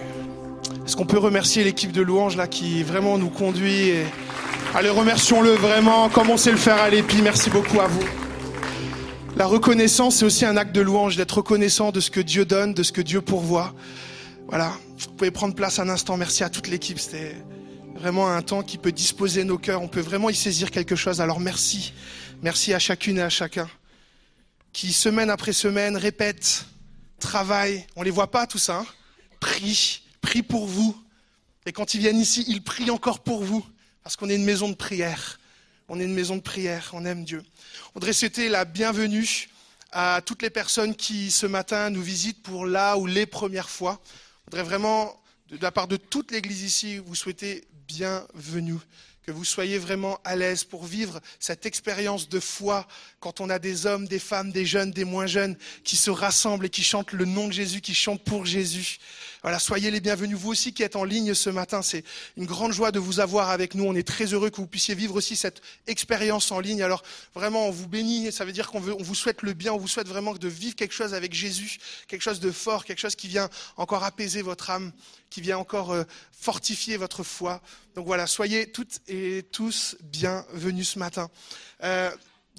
Est-ce 0.85 0.95
qu'on 0.95 1.05
peut 1.05 1.17
remercier 1.17 1.63
l'équipe 1.63 1.91
de 1.91 2.01
louanges 2.01 2.37
là 2.37 2.47
qui 2.47 2.83
vraiment 2.83 3.17
nous 3.17 3.29
conduit. 3.29 3.91
Allez, 4.75 4.89
remercions-le 4.89 5.51
vraiment 5.51 6.09
comme 6.09 6.29
on 6.29 6.37
sait 6.37 6.51
le 6.51 6.57
faire 6.57 6.77
à 6.77 6.89
l'épi? 6.89 7.21
Merci 7.23 7.49
beaucoup 7.49 7.79
à 7.79 7.87
vous. 7.87 8.03
La 9.35 9.47
reconnaissance, 9.47 10.17
c'est 10.17 10.25
aussi 10.25 10.45
un 10.45 10.55
acte 10.57 10.73
de 10.73 10.81
louange, 10.81 11.17
d'être 11.17 11.37
reconnaissant 11.37 11.91
de 11.91 11.99
ce 11.99 12.09
que 12.09 12.21
Dieu 12.21 12.45
donne, 12.45 12.73
de 12.73 12.83
ce 12.83 12.91
que 12.91 13.01
Dieu 13.01 13.19
pourvoit. 13.19 13.73
Voilà. 14.47 14.77
Vous 14.97 15.11
pouvez 15.11 15.31
prendre 15.31 15.55
place 15.55 15.79
un 15.79 15.89
instant. 15.89 16.17
Merci 16.17 16.43
à 16.43 16.49
toute 16.49 16.67
l'équipe. 16.67 16.99
C'était 16.99 17.35
vraiment 17.95 18.29
un 18.29 18.41
temps 18.41 18.63
qui 18.63 18.77
peut 18.77 18.91
disposer 18.91 19.43
nos 19.43 19.57
cœurs. 19.57 19.81
On 19.81 19.87
peut 19.87 20.01
vraiment 20.01 20.29
y 20.29 20.35
saisir 20.35 20.71
quelque 20.71 20.95
chose. 20.95 21.21
Alors 21.21 21.39
merci. 21.39 21.93
Merci 22.41 22.73
à 22.73 22.79
chacune 22.79 23.17
et 23.17 23.21
à 23.21 23.29
chacun 23.29 23.69
qui, 24.75 24.91
semaine 24.91 25.29
après 25.29 25.53
semaine, 25.53 25.95
répète, 25.95 26.65
travaille. 27.17 27.87
On 27.95 28.03
les 28.03 28.11
voit 28.11 28.29
pas, 28.29 28.45
tout 28.45 28.57
ça. 28.57 28.79
Hein 28.79 28.85
prie, 29.39 30.03
prie 30.19 30.43
pour 30.43 30.67
vous. 30.67 31.01
Et 31.65 31.71
quand 31.71 31.93
ils 31.93 32.01
viennent 32.01 32.19
ici, 32.19 32.43
ils 32.49 32.61
prient 32.61 32.91
encore 32.91 33.23
pour 33.23 33.41
vous. 33.41 33.65
Parce 34.03 34.17
qu'on 34.17 34.29
est 34.29 34.35
une 34.35 34.43
maison 34.43 34.67
de 34.67 34.75
prière. 34.75 35.39
On 35.87 35.97
est 35.97 36.03
une 36.03 36.13
maison 36.13 36.35
de 36.35 36.41
prière. 36.41 36.89
On 36.91 37.05
aime 37.05 37.23
Dieu. 37.23 37.41
On 37.89 37.99
voudrait 37.99 38.11
souhaiter 38.11 38.49
la 38.49 38.65
bienvenue 38.65 39.47
à 39.93 40.21
toutes 40.25 40.41
les 40.41 40.49
personnes 40.49 40.93
qui, 40.93 41.31
ce 41.31 41.45
matin, 41.45 41.89
nous 41.89 42.01
visitent 42.01 42.43
pour 42.43 42.65
la 42.65 42.97
ou 42.97 43.05
les 43.05 43.25
premières 43.25 43.69
fois. 43.69 44.01
On 44.47 44.51
voudrais 44.51 44.69
vraiment, 44.69 45.19
de 45.49 45.57
la 45.59 45.71
part 45.71 45.87
de 45.87 45.97
toute 45.97 46.31
l'Église 46.31 46.61
ici, 46.61 46.99
vous 46.99 47.15
souhaiter 47.15 47.63
bienvenue 47.87 48.77
que 49.25 49.31
vous 49.31 49.43
soyez 49.43 49.79
vraiment 49.79 50.19
à 50.23 50.35
l'aise 50.35 50.63
pour 50.63 50.85
vivre 50.85 51.19
cette 51.39 51.65
expérience 51.65 52.29
de 52.29 52.39
foi 52.39 52.87
quand 53.19 53.41
on 53.41 53.49
a 53.49 53.57
des 53.57 53.87
hommes, 53.87 54.07
des 54.07 54.19
femmes, 54.19 54.51
des 54.51 54.67
jeunes, 54.67 54.91
des 54.91 55.03
moins 55.03 55.25
jeunes 55.25 55.57
qui 55.83 55.95
se 55.95 56.11
rassemblent 56.11 56.67
et 56.67 56.69
qui 56.69 56.83
chantent 56.83 57.11
le 57.11 57.25
nom 57.25 57.47
de 57.47 57.53
Jésus, 57.53 57.81
qui 57.81 57.95
chantent 57.95 58.23
pour 58.23 58.45
Jésus. 58.45 58.99
Voilà, 59.45 59.59
soyez 59.59 59.91
les 59.91 59.99
bienvenus. 59.99 60.39
Vous 60.39 60.49
aussi 60.49 60.73
qui 60.73 60.81
êtes 60.81 60.95
en 60.95 61.03
ligne 61.03 61.35
ce 61.35 61.51
matin, 61.51 61.83
c'est 61.83 62.03
une 62.35 62.47
grande 62.47 62.71
joie 62.71 62.91
de 62.91 62.97
vous 62.97 63.19
avoir 63.19 63.51
avec 63.51 63.75
nous. 63.75 63.83
On 63.83 63.93
est 63.93 64.01
très 64.01 64.25
heureux 64.33 64.49
que 64.49 64.55
vous 64.55 64.65
puissiez 64.65 64.95
vivre 64.95 65.13
aussi 65.13 65.35
cette 65.35 65.61
expérience 65.85 66.51
en 66.51 66.59
ligne. 66.59 66.81
Alors 66.81 67.03
vraiment, 67.35 67.67
on 67.67 67.69
vous 67.69 67.87
bénit. 67.87 68.31
Ça 68.31 68.43
veut 68.43 68.51
dire 68.51 68.71
qu'on 68.71 68.79
on 68.79 69.03
vous 69.03 69.13
souhaite 69.13 69.43
le 69.43 69.53
bien. 69.53 69.71
On 69.71 69.77
vous 69.77 69.87
souhaite 69.87 70.07
vraiment 70.07 70.33
de 70.33 70.47
vivre 70.47 70.75
quelque 70.75 70.95
chose 70.95 71.13
avec 71.13 71.35
Jésus, 71.35 71.77
quelque 72.07 72.23
chose 72.23 72.39
de 72.39 72.49
fort, 72.49 72.85
quelque 72.85 72.97
chose 72.97 73.15
qui 73.15 73.27
vient 73.27 73.47
encore 73.77 74.03
apaiser 74.03 74.41
votre 74.41 74.71
âme, 74.71 74.91
qui 75.29 75.41
vient 75.41 75.59
encore 75.59 75.91
euh, 75.91 76.05
fortifier 76.31 76.97
votre 76.97 77.21
foi. 77.21 77.61
Donc 77.93 78.07
voilà, 78.07 78.25
soyez 78.25 78.71
toutes 78.71 78.99
et 79.07 79.43
tous 79.51 79.95
bienvenus 80.01 80.89
ce 80.89 80.97
matin. 80.97 81.29
Euh, 81.83 82.09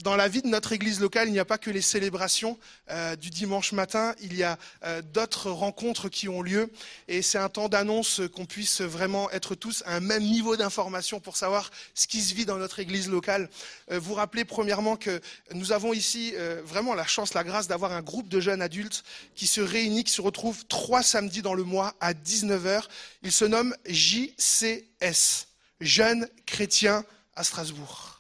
dans 0.03 0.17
la 0.17 0.29
vie 0.29 0.43
de 0.43 0.49
notre 0.49 0.73
église 0.73 1.01
locale, 1.01 1.29
il 1.29 1.33
n'y 1.33 1.39
a 1.39 1.45
pas 1.45 1.59
que 1.59 1.71
les 1.71 1.81
célébrations 1.81 2.59
euh, 2.91 3.17
du 3.17 3.31
dimanche 3.31 3.73
matin, 3.73 4.15
il 4.21 4.37
y 4.37 4.43
a 4.43 4.59
euh, 4.85 5.01
d'autres 5.01 5.51
rencontres 5.51 6.09
qui 6.09 6.29
ont 6.29 6.43
lieu 6.43 6.71
et 7.09 7.23
c'est 7.23 7.39
un 7.39 7.49
temps 7.49 7.69
d'annonce 7.69 8.21
qu'on 8.35 8.45
puisse 8.45 8.83
vraiment 8.83 9.31
être 9.31 9.55
tous 9.55 9.83
à 9.87 9.97
un 9.97 10.01
même 10.01 10.23
niveau 10.23 10.57
d'information 10.57 11.21
pour 11.21 11.37
savoir 11.37 11.71
ce 11.95 12.07
qui 12.07 12.21
se 12.21 12.35
vit 12.35 12.45
dans 12.45 12.59
notre 12.59 12.79
église 12.79 13.09
locale. 13.09 13.49
Euh, 13.91 13.99
vous 13.99 14.15
rappelez 14.15 14.45
premièrement 14.45 14.97
que 14.97 15.21
nous 15.53 15.73
avons 15.73 15.93
ici 15.93 16.35
vraiment 16.65 16.95
la 16.95 17.07
chance, 17.07 17.35
la 17.35 17.45
grâce 17.45 17.69
d'avoir 17.69 17.93
un 17.93 18.03
groupe 18.03 18.29
de 18.29 18.41
jeunes 18.41 18.63
adultes 18.63 19.05
qui 19.35 19.47
se 19.47 19.61
réunit, 19.61 20.05
qui 20.05 20.13
se 20.13 20.21
retrouve 20.21 20.65
trois 20.67 21.03
samedis 21.03 21.43
dans 21.43 21.55
le 21.55 21.65
mois 21.65 21.95
à 22.01 22.13
19h. 22.13 22.83
Il 23.23 23.33
se 23.33 23.45
nomme 23.45 23.75
JCS, 23.87 25.49
Jeunes 25.81 26.29
Chrétiens 26.47 27.05
à 27.35 27.45
Strasbourg. 27.45 28.16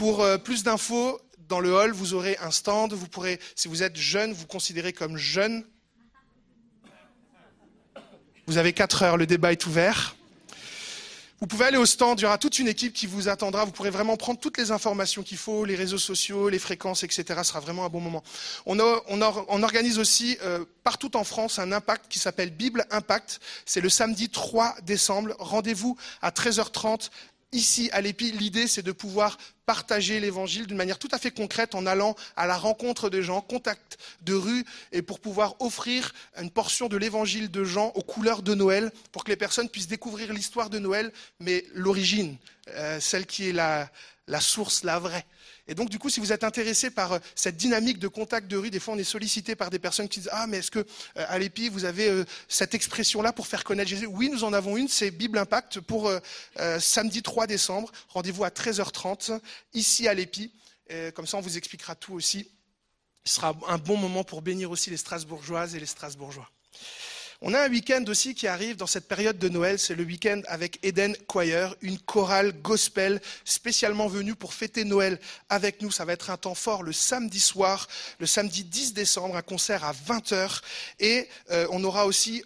Pour 0.00 0.22
euh, 0.22 0.38
plus 0.38 0.62
d'infos, 0.62 1.20
dans 1.46 1.60
le 1.60 1.74
hall, 1.74 1.92
vous 1.92 2.14
aurez 2.14 2.38
un 2.40 2.50
stand. 2.50 2.94
Vous 2.94 3.06
pourrez, 3.06 3.38
si 3.54 3.68
vous 3.68 3.82
êtes 3.82 3.98
jeune, 3.98 4.32
vous 4.32 4.46
considérez 4.46 4.94
comme 4.94 5.18
jeune. 5.18 5.62
Vous 8.46 8.56
avez 8.56 8.72
4 8.72 9.02
heures, 9.02 9.16
le 9.18 9.26
débat 9.26 9.52
est 9.52 9.66
ouvert. 9.66 10.16
Vous 11.40 11.46
pouvez 11.46 11.64
aller 11.64 11.78
au 11.78 11.86
stand, 11.86 12.20
il 12.20 12.24
y 12.24 12.26
aura 12.26 12.36
toute 12.36 12.58
une 12.58 12.68
équipe 12.68 12.92
qui 12.92 13.06
vous 13.06 13.30
attendra. 13.30 13.64
Vous 13.64 13.72
pourrez 13.72 13.88
vraiment 13.88 14.18
prendre 14.18 14.38
toutes 14.38 14.58
les 14.58 14.72
informations 14.72 15.22
qu'il 15.22 15.38
faut, 15.38 15.64
les 15.64 15.74
réseaux 15.74 15.98
sociaux, 15.98 16.50
les 16.50 16.58
fréquences, 16.58 17.02
etc. 17.02 17.24
Ce 17.38 17.44
sera 17.44 17.60
vraiment 17.60 17.86
un 17.86 17.88
bon 17.88 18.00
moment. 18.00 18.22
On, 18.66 18.78
organise 19.62 19.98
aussi 19.98 20.36
euh, 20.42 20.66
partout 20.84 21.16
en 21.16 21.24
France 21.24 21.58
un 21.58 21.72
impact 21.72 22.06
qui 22.10 22.18
s'appelle 22.18 22.50
Bible 22.50 22.84
Impact. 22.90 23.40
C'est 23.64 23.80
le 23.80 23.88
samedi 23.88 24.28
3 24.28 24.76
décembre. 24.82 25.34
Rendez-vous 25.38 25.96
à 26.20 26.30
13h30 26.30 27.08
ici 27.52 27.90
à 27.92 28.00
l'EPI, 28.00 28.32
l'idée 28.32 28.66
c'est 28.66 28.82
de 28.82 28.92
pouvoir 28.92 29.38
partager 29.66 30.20
l'évangile 30.20 30.66
d'une 30.66 30.76
manière 30.76 30.98
tout 30.98 31.08
à 31.12 31.18
fait 31.18 31.30
concrète 31.30 31.74
en 31.74 31.86
allant 31.86 32.16
à 32.36 32.46
la 32.46 32.56
rencontre 32.56 33.10
des 33.10 33.22
gens, 33.22 33.40
contact 33.40 33.98
de 34.22 34.34
rue, 34.34 34.64
et 34.92 35.02
pour 35.02 35.20
pouvoir 35.20 35.54
offrir 35.60 36.12
une 36.40 36.50
portion 36.50 36.88
de 36.88 36.96
l'évangile 36.96 37.50
de 37.50 37.64
Jean 37.64 37.92
aux 37.94 38.02
couleurs 38.02 38.42
de 38.42 38.54
Noël, 38.54 38.90
pour 39.12 39.24
que 39.24 39.30
les 39.30 39.36
personnes 39.36 39.68
puissent 39.68 39.88
découvrir 39.88 40.32
l'histoire 40.32 40.70
de 40.70 40.78
Noël, 40.78 41.12
mais 41.38 41.64
l'origine, 41.72 42.36
euh, 42.68 42.98
celle 43.00 43.26
qui 43.26 43.48
est 43.48 43.52
la, 43.52 43.90
la 44.26 44.40
source, 44.40 44.82
la 44.84 44.98
vraie. 44.98 45.26
Et 45.70 45.74
donc, 45.74 45.88
du 45.88 46.00
coup, 46.00 46.10
si 46.10 46.18
vous 46.18 46.32
êtes 46.32 46.42
intéressé 46.42 46.90
par 46.90 47.12
euh, 47.12 47.18
cette 47.36 47.56
dynamique 47.56 48.00
de 48.00 48.08
contact 48.08 48.48
de 48.48 48.56
rue, 48.56 48.70
des 48.70 48.80
fois 48.80 48.94
on 48.94 48.98
est 48.98 49.04
sollicité 49.04 49.54
par 49.54 49.70
des 49.70 49.78
personnes 49.78 50.08
qui 50.08 50.18
disent 50.18 50.28
Ah, 50.32 50.48
mais 50.48 50.58
est-ce 50.58 50.70
que 50.72 50.80
euh, 50.80 50.84
à 51.14 51.38
l'EPI, 51.38 51.68
vous 51.68 51.84
avez 51.84 52.08
euh, 52.08 52.24
cette 52.48 52.74
expression-là 52.74 53.32
pour 53.32 53.46
faire 53.46 53.62
connaître 53.62 53.88
Jésus? 53.88 54.06
Oui, 54.06 54.30
nous 54.30 54.42
en 54.42 54.52
avons 54.52 54.76
une, 54.76 54.88
c'est 54.88 55.12
Bible 55.12 55.38
Impact 55.38 55.78
pour 55.78 56.10
samedi 56.80 57.22
3 57.22 57.46
décembre. 57.46 57.92
Rendez-vous 58.08 58.42
à 58.42 58.48
13h30 58.48 59.38
ici 59.72 60.08
à 60.08 60.14
l'EPI. 60.14 60.52
Comme 61.14 61.26
ça, 61.26 61.36
on 61.36 61.40
vous 61.40 61.56
expliquera 61.56 61.94
tout 61.94 62.14
aussi. 62.14 62.50
Ce 63.24 63.34
sera 63.34 63.56
un 63.68 63.78
bon 63.78 63.96
moment 63.96 64.24
pour 64.24 64.42
bénir 64.42 64.72
aussi 64.72 64.90
les 64.90 64.96
Strasbourgeoises 64.96 65.76
et 65.76 65.80
les 65.80 65.86
Strasbourgeois. 65.86 66.50
On 67.42 67.54
a 67.54 67.62
un 67.62 67.70
week-end 67.70 68.04
aussi 68.08 68.34
qui 68.34 68.46
arrive 68.46 68.76
dans 68.76 68.86
cette 68.86 69.08
période 69.08 69.38
de 69.38 69.48
Noël, 69.48 69.78
c'est 69.78 69.94
le 69.94 70.04
week-end 70.04 70.42
avec 70.46 70.78
Eden 70.82 71.16
Choir, 71.26 71.74
une 71.80 71.98
chorale 71.98 72.52
gospel 72.60 73.18
spécialement 73.46 74.08
venue 74.08 74.34
pour 74.34 74.52
fêter 74.52 74.84
Noël 74.84 75.18
avec 75.48 75.80
nous. 75.80 75.90
Ça 75.90 76.04
va 76.04 76.12
être 76.12 76.28
un 76.28 76.36
temps 76.36 76.54
fort 76.54 76.82
le 76.82 76.92
samedi 76.92 77.40
soir, 77.40 77.88
le 78.18 78.26
samedi 78.26 78.62
10 78.62 78.92
décembre, 78.92 79.38
un 79.38 79.42
concert 79.42 79.84
à 79.84 79.94
20h. 79.94 80.60
Et 80.98 81.30
euh, 81.50 81.66
on 81.70 81.82
aura 81.82 82.04
aussi 82.04 82.44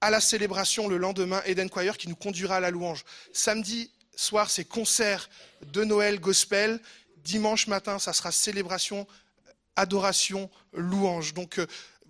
à 0.00 0.08
la 0.08 0.20
célébration 0.20 0.86
le 0.86 0.98
lendemain 0.98 1.42
Eden 1.44 1.68
Choir 1.68 1.96
qui 1.96 2.08
nous 2.08 2.14
conduira 2.14 2.58
à 2.58 2.60
la 2.60 2.70
louange. 2.70 3.04
Samedi 3.32 3.90
soir, 4.14 4.50
c'est 4.50 4.66
concert 4.66 5.28
de 5.72 5.82
Noël 5.82 6.20
gospel. 6.20 6.78
Dimanche 7.24 7.66
matin, 7.66 7.98
ça 7.98 8.12
sera 8.12 8.30
célébration, 8.30 9.04
adoration, 9.74 10.48
louange. 10.72 11.34
Donc, 11.34 11.58
euh, 11.58 11.66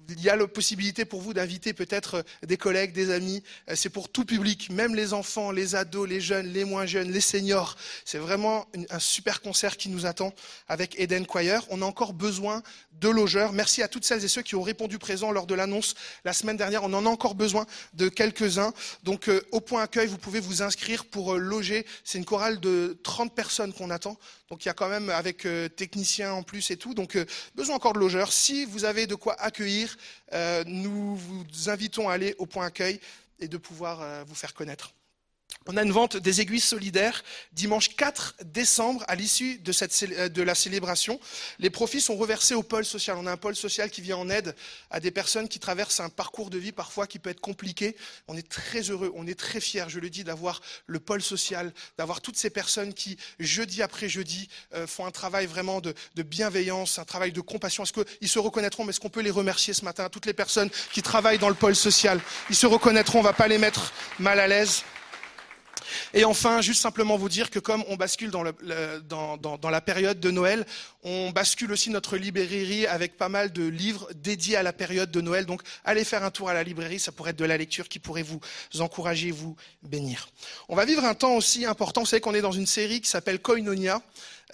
il 0.08 0.22
y 0.22 0.30
a 0.30 0.36
la 0.36 0.46
possibilité 0.46 1.04
pour 1.04 1.20
vous 1.20 1.34
d'inviter 1.34 1.72
peut-être 1.72 2.14
euh, 2.16 2.46
des 2.46 2.56
collègues, 2.56 2.92
des 2.92 3.10
amis. 3.10 3.42
Euh, 3.68 3.74
c'est 3.76 3.90
pour 3.90 4.08
tout 4.08 4.24
public, 4.24 4.70
même 4.70 4.94
les 4.94 5.12
enfants, 5.12 5.50
les 5.50 5.74
ados, 5.74 6.08
les 6.08 6.20
jeunes, 6.20 6.46
les 6.46 6.64
moins 6.64 6.86
jeunes, 6.86 7.10
les 7.10 7.20
seniors. 7.20 7.76
C'est 8.04 8.18
vraiment 8.18 8.66
un 8.90 8.98
super 8.98 9.40
concert 9.40 9.76
qui 9.76 9.88
nous 9.88 10.06
attend 10.06 10.32
avec 10.68 10.98
Eden 10.98 11.26
Choir. 11.26 11.64
On 11.70 11.82
a 11.82 11.84
encore 11.84 12.14
besoin 12.14 12.62
de 13.00 13.08
logeurs. 13.08 13.52
Merci 13.52 13.82
à 13.82 13.88
toutes 13.88 14.04
celles 14.04 14.24
et 14.24 14.28
ceux 14.28 14.42
qui 14.42 14.56
ont 14.56 14.62
répondu 14.62 14.98
présent 14.98 15.30
lors 15.30 15.46
de 15.46 15.54
l'annonce 15.54 15.94
la 16.24 16.32
semaine 16.32 16.56
dernière. 16.56 16.82
On 16.84 16.92
en 16.94 17.06
a 17.06 17.08
encore 17.08 17.34
besoin 17.34 17.66
de 17.94 18.08
quelques-uns. 18.08 18.72
Donc 19.04 19.28
euh, 19.28 19.42
au 19.52 19.60
point 19.60 19.82
accueil, 19.82 20.08
vous 20.08 20.18
pouvez 20.18 20.40
vous 20.40 20.62
inscrire 20.62 21.04
pour 21.04 21.36
loger. 21.36 21.86
C'est 22.04 22.18
une 22.18 22.24
chorale 22.24 22.60
de 22.60 22.98
30 23.02 23.34
personnes 23.34 23.72
qu'on 23.72 23.90
attend. 23.90 24.16
Donc 24.50 24.64
il 24.64 24.68
y 24.68 24.70
a 24.70 24.74
quand 24.74 24.88
même 24.88 25.10
avec 25.10 25.46
techniciens 25.76 26.32
en 26.32 26.42
plus 26.42 26.70
et 26.70 26.76
tout. 26.76 26.94
Donc 26.94 27.18
besoin 27.54 27.76
encore 27.76 27.92
de 27.92 27.98
logeurs. 27.98 28.32
Si 28.32 28.64
vous 28.64 28.84
avez 28.84 29.06
de 29.06 29.14
quoi 29.14 29.34
accueillir, 29.40 29.96
euh, 30.32 30.64
nous 30.66 31.16
vous 31.16 31.44
invitons 31.68 32.08
à 32.08 32.14
aller 32.14 32.34
au 32.38 32.46
point 32.46 32.66
accueil 32.66 33.00
et 33.40 33.48
de 33.48 33.56
pouvoir 33.56 34.00
euh, 34.02 34.24
vous 34.26 34.34
faire 34.34 34.54
connaître. 34.54 34.94
On 35.70 35.76
a 35.76 35.82
une 35.82 35.92
vente 35.92 36.16
des 36.16 36.40
aiguilles 36.40 36.60
solidaires 36.60 37.22
dimanche 37.52 37.94
4 37.94 38.36
décembre 38.42 39.04
à 39.06 39.14
l'issue 39.14 39.58
de, 39.58 39.72
euh, 40.14 40.28
de, 40.30 40.42
la 40.42 40.54
célébration. 40.54 41.20
Les 41.58 41.68
profits 41.68 42.00
sont 42.00 42.16
reversés 42.16 42.54
au 42.54 42.62
pôle 42.62 42.86
social. 42.86 43.18
On 43.18 43.26
a 43.26 43.32
un 43.32 43.36
pôle 43.36 43.54
social 43.54 43.90
qui 43.90 44.00
vient 44.00 44.16
en 44.16 44.30
aide 44.30 44.56
à 44.90 44.98
des 44.98 45.10
personnes 45.10 45.46
qui 45.46 45.58
traversent 45.58 46.00
un 46.00 46.08
parcours 46.08 46.48
de 46.48 46.56
vie 46.56 46.72
parfois 46.72 47.06
qui 47.06 47.18
peut 47.18 47.28
être 47.28 47.42
compliqué. 47.42 47.96
On 48.28 48.36
est 48.36 48.48
très 48.48 48.80
heureux, 48.80 49.12
on 49.14 49.26
est 49.26 49.38
très 49.38 49.60
fiers, 49.60 49.84
je 49.88 50.00
le 50.00 50.08
dis, 50.08 50.24
d'avoir 50.24 50.62
le 50.86 51.00
pôle 51.00 51.20
social, 51.20 51.70
d'avoir 51.98 52.22
toutes 52.22 52.38
ces 52.38 52.48
personnes 52.48 52.94
qui, 52.94 53.18
jeudi 53.38 53.82
après 53.82 54.08
jeudi, 54.08 54.48
euh, 54.72 54.86
font 54.86 55.04
un 55.04 55.10
travail 55.10 55.44
vraiment 55.44 55.82
de, 55.82 55.94
de, 56.14 56.22
bienveillance, 56.22 56.98
un 56.98 57.04
travail 57.04 57.30
de 57.30 57.42
compassion. 57.42 57.82
Est-ce 57.82 57.92
qu'ils 57.92 58.28
se 58.28 58.38
reconnaîtront? 58.38 58.84
Mais 58.84 58.90
est-ce 58.90 59.00
qu'on 59.00 59.10
peut 59.10 59.20
les 59.20 59.30
remercier 59.30 59.74
ce 59.74 59.84
matin? 59.84 60.08
Toutes 60.08 60.24
les 60.24 60.32
personnes 60.32 60.70
qui 60.94 61.02
travaillent 61.02 61.38
dans 61.38 61.50
le 61.50 61.54
pôle 61.54 61.76
social, 61.76 62.22
ils 62.48 62.56
se 62.56 62.66
reconnaîtront, 62.66 63.18
on 63.18 63.22
ne 63.22 63.28
va 63.28 63.34
pas 63.34 63.48
les 63.48 63.58
mettre 63.58 63.92
mal 64.18 64.40
à 64.40 64.48
l'aise. 64.48 64.82
Et 66.14 66.24
enfin, 66.24 66.60
juste 66.60 66.82
simplement 66.82 67.16
vous 67.16 67.28
dire 67.28 67.50
que 67.50 67.58
comme 67.58 67.84
on 67.88 67.96
bascule 67.96 68.30
dans, 68.30 68.42
la 68.42 69.80
période 69.80 70.20
de 70.20 70.30
Noël, 70.30 70.66
on 71.02 71.30
bascule 71.30 71.72
aussi 71.72 71.90
notre 71.90 72.16
librairie 72.16 72.86
avec 72.86 73.16
pas 73.16 73.28
mal 73.28 73.52
de 73.52 73.66
livres 73.66 74.08
dédiés 74.14 74.56
à 74.56 74.62
la 74.62 74.72
période 74.72 75.10
de 75.10 75.20
Noël. 75.20 75.46
Donc 75.46 75.62
allez 75.84 76.04
faire 76.04 76.24
un 76.24 76.30
tour 76.30 76.48
à 76.48 76.54
la 76.54 76.62
librairie, 76.62 76.98
ça 76.98 77.12
pourrait 77.12 77.30
être 77.30 77.36
de 77.36 77.44
la 77.44 77.56
lecture 77.56 77.88
qui 77.88 77.98
pourrait 77.98 78.22
vous 78.22 78.40
encourager, 78.80 79.30
vous 79.30 79.56
bénir. 79.82 80.28
On 80.68 80.76
va 80.76 80.84
vivre 80.84 81.04
un 81.04 81.14
temps 81.14 81.34
aussi 81.34 81.64
important, 81.64 82.00
vous 82.00 82.06
savez 82.06 82.20
qu'on 82.20 82.34
est 82.34 82.40
dans 82.40 82.52
une 82.52 82.66
série 82.66 83.00
qui 83.00 83.08
s'appelle 83.08 83.40
Koinonia. 83.40 84.02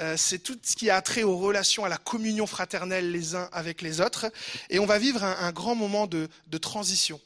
Euh, 0.01 0.16
c'est 0.16 0.41
tout 0.41 0.59
ce 0.62 0.74
qui 0.74 0.91
a 0.91 1.01
trait 1.03 1.22
aux 1.22 1.39
relations, 1.39 1.85
à 1.85 1.89
la 1.89 1.99
communion 1.99 2.49
fraternelle 2.49 3.12
les 3.12 3.37
uns 3.37 3.49
avec 3.53 3.80
les 3.80 4.01
autres. 4.01 4.26
Et 4.68 4.80
on 4.80 4.87
va 4.87 4.99
vivre 4.99 5.22
un, 5.22 5.53
grand 5.53 5.76
moment 5.76 6.09
de 6.09 6.28
transition. 6.59 7.20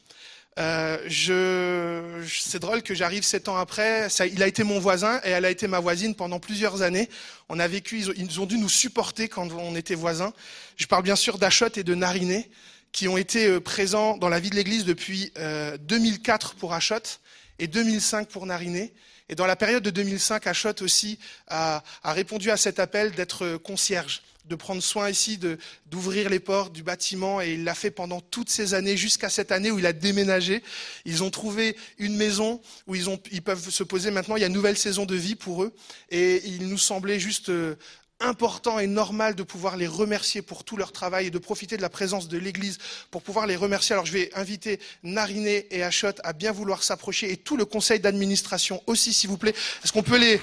Euh, 0.59 0.99
je, 1.07 2.27
c'est 2.27 2.59
drôle 2.59 2.83
que 2.83 2.95
j'arrive 2.95 3.23
sept 3.23 3.49
ans 3.49 3.57
après. 3.57 4.09
Ça, 4.09 4.27
il 4.27 4.43
a 4.43 4.49
été 4.49 4.65
mon 4.65 4.81
voisin 4.81 5.21
et 5.25 5.31
elle 5.31 5.45
a 5.45 5.51
été 5.51 5.69
ma 5.69 5.79
voisine 5.79 6.15
pendant 6.15 6.41
plusieurs 6.41 6.83
années. 6.83 7.09
On 7.49 7.61
a 7.61 7.69
vécu, 7.69 8.01
ils 8.17 8.41
ont, 8.41 8.47
dû 8.47 8.59
nous 8.59 8.69
supporter 8.69 9.29
quand 9.29 9.51
on 9.53 9.77
était 9.77 9.95
voisins. 9.95 10.33
Je 10.77 10.87
parle 10.87 11.05
bien 11.05 11.17
sûr 11.17 11.39
d'Achot 11.39 11.69
et 11.77 11.85
de 11.85 11.95
Nariné, 11.95 12.51
qui 12.91 13.07
ont 13.07 13.17
été 13.17 13.47
euh, 13.47 13.61
présents 13.61 14.17
dans 14.17 14.29
la 14.29 14.41
vie 14.41 14.51
de 14.51 14.57
l'Église 14.57 14.85
depuis 14.85 15.33
2004 15.81 16.51
euh, 16.57 16.59
pour 16.59 16.75
Achot 16.75 17.21
et 17.61 17.69
2005 17.69 18.29
pour 18.29 18.45
Nariné. 18.45 18.93
Et 19.29 19.35
dans 19.35 19.47
la 19.47 19.57
période 19.57 19.83
de 19.83 19.91
2005, 19.91 20.47
Achot 20.47 20.83
aussi 20.83 21.19
a, 21.49 21.83
a 22.03 22.13
répondu 22.13 22.51
à 22.51 22.57
cet 22.57 22.79
appel 22.79 23.13
d'être 23.13 23.57
concierge 23.59 24.23
de 24.49 24.55
prendre 24.55 24.83
soin 24.83 25.11
ici, 25.11 25.39
d'ouvrir 25.87 26.31
les 26.31 26.41
portes 26.41 26.73
du 26.73 26.83
bâtiment, 26.83 27.41
et 27.41 27.53
il 27.53 27.65
l'a 27.65 27.75
fait 27.75 27.91
pendant 27.91 28.21
toutes 28.21 28.51
ces 28.51 28.75
années, 28.75 28.97
jusqu'à 28.97 29.29
cette 29.29 29.53
année 29.53 29.71
où 29.71 29.79
il 29.79 29.87
a 29.87 29.93
déménagé. 29.93 30.63
Ils 31.05 31.23
ont 31.23 31.31
trouvé 31.31 31.77
une 31.99 32.17
maison 32.17 32.61
où 32.87 32.95
ils, 32.95 33.09
ont, 33.11 33.21
ils 33.31 33.43
peuvent 33.43 33.69
se 33.71 33.85
poser 33.85 34.11
maintenant. 34.11 34.37
Il 34.37 34.41
y 34.41 34.45
a 34.45 34.49
une 34.49 34.55
nouvelle 34.55 34.79
saison 34.79 35.05
de 35.05 35.15
vie 35.15 35.35
pour 35.37 35.63
eux, 35.63 35.75
et 36.11 36.43
il 36.47 36.69
nous 36.69 36.79
semblait 36.79 37.21
juste 37.21 37.51
euh, 37.51 37.77
important 38.21 38.79
et 38.79 38.87
normal 38.87 39.35
de 39.35 39.43
pouvoir 39.43 39.77
les 39.77 39.87
remercier 39.87 40.43
pour 40.43 40.65
tout 40.65 40.77
leur 40.77 40.93
travail 40.93 41.27
et 41.27 41.31
de 41.31 41.39
profiter 41.39 41.77
de 41.77 41.83
la 41.83 41.89
présence 41.89 42.29
de 42.29 42.37
l'Église 42.37 42.79
pour 43.11 43.23
pouvoir 43.23 43.47
les 43.47 43.57
remercier. 43.57 43.93
Alors 43.93 44.07
je 44.07 44.13
vais 44.13 44.31
inviter 44.35 44.81
Nariné 45.03 45.67
et 45.71 45.83
Achot 45.83 46.09
à 46.25 46.33
bien 46.33 46.53
vouloir 46.53 46.83
s'approcher 46.83 47.31
et 47.31 47.37
tout 47.37 47.57
le 47.57 47.65
conseil 47.65 48.01
d'administration 48.01 48.83
aussi, 48.87 49.13
s'il 49.13 49.31
vous 49.31 49.39
plaît. 49.39 49.55
Est-ce 49.85 49.93
qu'on 49.93 50.03
peut 50.03 50.19
les, 50.19 50.41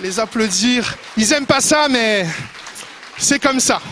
les 0.00 0.18
applaudir? 0.18 0.96
Ils 1.16 1.32
aiment 1.32 1.46
pas 1.46 1.60
ça, 1.60 1.88
mais 1.88 2.26
c'est 3.18 3.38
comme 3.38 3.60
ça. 3.60 3.82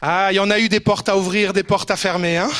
Ah, 0.00 0.32
il 0.32 0.34
y 0.34 0.40
en 0.40 0.50
a 0.50 0.58
eu 0.58 0.68
des 0.68 0.80
portes 0.80 1.08
à 1.08 1.16
ouvrir, 1.16 1.52
des 1.52 1.62
portes 1.62 1.92
à 1.92 1.96
fermer, 1.96 2.36
hein 2.36 2.50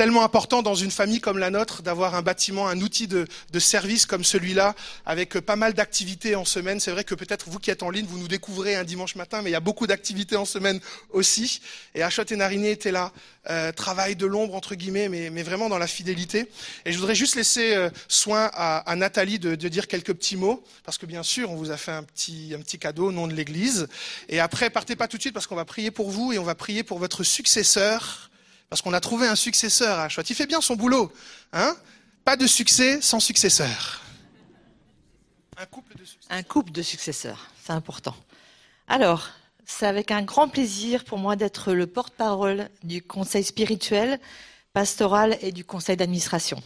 tellement 0.00 0.24
important 0.24 0.62
dans 0.62 0.74
une 0.74 0.90
famille 0.90 1.20
comme 1.20 1.36
la 1.36 1.50
nôtre 1.50 1.82
d'avoir 1.82 2.14
un 2.14 2.22
bâtiment, 2.22 2.66
un 2.66 2.80
outil 2.80 3.06
de, 3.06 3.26
service 3.58 4.06
comme 4.06 4.24
celui-là, 4.24 4.74
avec 5.04 5.38
pas 5.40 5.56
mal 5.56 5.74
d'activités 5.74 6.36
en 6.36 6.46
semaine. 6.46 6.80
C'est 6.80 6.90
vrai 6.90 7.04
que 7.04 7.14
peut-être 7.14 7.50
vous 7.50 7.58
qui 7.58 7.70
êtes 7.70 7.82
en 7.82 7.90
ligne, 7.90 8.06
vous 8.06 8.18
nous 8.18 8.26
découvrez 8.26 8.76
un 8.76 8.84
dimanche 8.84 9.14
matin, 9.14 9.42
mais 9.42 9.50
il 9.50 9.52
y 9.52 9.56
a 9.56 9.60
beaucoup 9.60 9.86
d'activités 9.86 10.36
en 10.36 10.46
semaine 10.46 10.80
aussi. 11.10 11.60
Et 11.94 12.02
Achot 12.02 12.22
et 12.30 12.36
Nariné 12.36 12.70
étaient 12.70 12.92
là, 12.92 13.12
euh, 13.50 13.72
travail 13.72 14.16
de 14.16 14.24
l'ombre 14.24 14.54
entre 14.54 14.74
guillemets, 14.74 15.10
mais, 15.10 15.28
mais, 15.28 15.42
vraiment 15.42 15.68
dans 15.68 15.76
la 15.76 15.86
fidélité. 15.86 16.48
Et 16.86 16.92
je 16.92 16.96
voudrais 16.96 17.14
juste 17.14 17.34
laisser 17.34 17.74
euh, 17.74 17.90
soin 18.08 18.50
à, 18.54 18.96
Nathalie 18.96 19.38
de, 19.38 19.54
de, 19.54 19.68
dire 19.68 19.86
quelques 19.86 20.14
petits 20.14 20.38
mots, 20.38 20.64
parce 20.82 20.96
que 20.96 21.04
bien 21.04 21.22
sûr, 21.22 21.50
on 21.50 21.56
vous 21.56 21.72
a 21.72 21.76
fait 21.76 21.92
un 21.92 22.04
petit, 22.04 22.54
un 22.56 22.60
petit 22.60 22.78
cadeau 22.78 23.08
au 23.08 23.12
nom 23.12 23.26
de 23.26 23.34
l'Église. 23.34 23.86
Et 24.30 24.40
après, 24.40 24.70
partez 24.70 24.96
pas 24.96 25.08
tout 25.08 25.18
de 25.18 25.22
suite, 25.22 25.34
parce 25.34 25.46
qu'on 25.46 25.56
va 25.56 25.66
prier 25.66 25.90
pour 25.90 26.08
vous 26.10 26.32
et 26.32 26.38
on 26.38 26.44
va 26.44 26.54
prier 26.54 26.84
pour 26.84 26.98
votre 26.98 27.22
successeur 27.22 28.29
parce 28.70 28.82
qu'on 28.82 28.92
a 28.92 29.00
trouvé 29.00 29.26
un 29.26 29.34
successeur 29.34 29.98
à 29.98 30.04
Achot. 30.04 30.22
Il 30.22 30.36
fait 30.36 30.46
bien 30.46 30.60
son 30.60 30.76
boulot. 30.76 31.12
Hein? 31.52 31.76
Pas 32.24 32.36
de 32.36 32.46
succès 32.46 33.00
sans 33.02 33.18
successeur. 33.18 34.00
Un 35.58 35.66
couple 35.66 35.98
de 35.98 36.04
successeurs. 36.04 36.38
Un 36.38 36.42
couple 36.44 36.72
de 36.72 36.82
successeurs, 36.82 37.48
c'est 37.62 37.72
important. 37.72 38.14
Alors, 38.86 39.28
c'est 39.66 39.86
avec 39.86 40.12
un 40.12 40.22
grand 40.22 40.48
plaisir 40.48 41.04
pour 41.04 41.18
moi 41.18 41.34
d'être 41.34 41.72
le 41.72 41.86
porte-parole 41.86 42.68
du 42.84 43.02
conseil 43.02 43.42
spirituel, 43.42 44.20
pastoral 44.72 45.36
et 45.42 45.50
du 45.50 45.64
conseil 45.64 45.96
d'administration. 45.96 46.62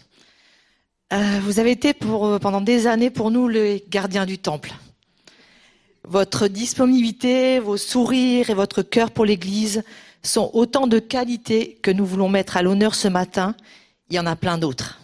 Euh, 1.12 1.40
vous 1.42 1.58
avez 1.58 1.70
été 1.70 1.94
pour, 1.94 2.26
euh, 2.26 2.38
pendant 2.38 2.60
des 2.60 2.86
années 2.86 3.10
pour 3.10 3.30
nous 3.30 3.48
les 3.48 3.82
gardiens 3.88 4.26
du 4.26 4.38
temple. 4.38 4.72
Votre 6.06 6.48
disponibilité, 6.48 7.60
vos 7.60 7.78
sourires 7.78 8.50
et 8.50 8.54
votre 8.54 8.82
cœur 8.82 9.10
pour 9.10 9.24
l'Église 9.24 9.82
sont 10.24 10.50
autant 10.52 10.86
de 10.86 10.98
qualités 10.98 11.78
que 11.82 11.90
nous 11.90 12.06
voulons 12.06 12.28
mettre 12.28 12.56
à 12.56 12.62
l'honneur 12.62 12.94
ce 12.94 13.08
matin. 13.08 13.54
Il 14.10 14.16
y 14.16 14.18
en 14.18 14.26
a 14.26 14.36
plein 14.36 14.58
d'autres. 14.58 15.00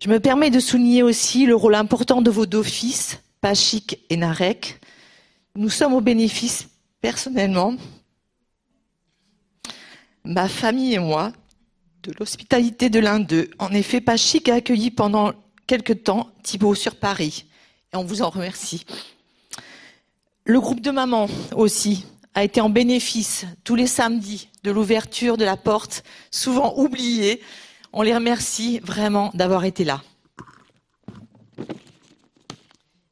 Je 0.00 0.08
me 0.08 0.18
permets 0.18 0.50
de 0.50 0.60
souligner 0.60 1.02
aussi 1.02 1.46
le 1.46 1.54
rôle 1.54 1.76
important 1.76 2.22
de 2.22 2.30
vos 2.30 2.46
deux 2.46 2.62
fils, 2.62 3.20
Pachik 3.40 4.00
et 4.10 4.16
Narek. 4.16 4.80
Nous 5.54 5.68
sommes 5.68 5.94
au 5.94 6.00
bénéfice, 6.00 6.68
personnellement, 7.00 7.76
ma 10.24 10.48
famille 10.48 10.94
et 10.94 10.98
moi, 10.98 11.32
de 12.02 12.12
l'hospitalité 12.18 12.90
de 12.90 12.98
l'un 12.98 13.20
d'eux. 13.20 13.50
En 13.58 13.70
effet, 13.72 14.00
Pachik 14.00 14.48
a 14.48 14.54
accueilli 14.54 14.90
pendant 14.90 15.32
quelque 15.66 15.92
temps 15.92 16.30
Thibault 16.42 16.74
sur 16.74 16.96
Paris. 16.96 17.44
Et 17.92 17.96
on 17.96 18.04
vous 18.04 18.22
en 18.22 18.30
remercie. 18.30 18.84
Le 20.44 20.60
groupe 20.60 20.80
de 20.80 20.90
maman 20.90 21.28
aussi, 21.54 22.06
a 22.34 22.44
été 22.44 22.60
en 22.60 22.70
bénéfice 22.70 23.44
tous 23.64 23.74
les 23.74 23.86
samedis 23.86 24.48
de 24.62 24.70
l'ouverture 24.70 25.36
de 25.36 25.44
la 25.44 25.56
porte, 25.56 26.02
souvent 26.30 26.74
oubliée. 26.76 27.42
On 27.92 28.02
les 28.02 28.14
remercie 28.14 28.78
vraiment 28.80 29.30
d'avoir 29.34 29.64
été 29.64 29.84
là. 29.84 30.02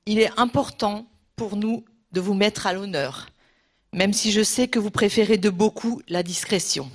Il 0.06 0.18
est 0.18 0.30
important 0.38 1.06
pour 1.36 1.56
nous 1.56 1.84
de 2.12 2.20
vous 2.20 2.34
mettre 2.34 2.66
à 2.66 2.72
l'honneur, 2.72 3.28
même 3.92 4.12
si 4.12 4.32
je 4.32 4.42
sais 4.42 4.68
que 4.68 4.78
vous 4.78 4.90
préférez 4.90 5.36
de 5.36 5.50
beaucoup 5.50 6.00
la 6.08 6.22
discrétion. 6.22 6.90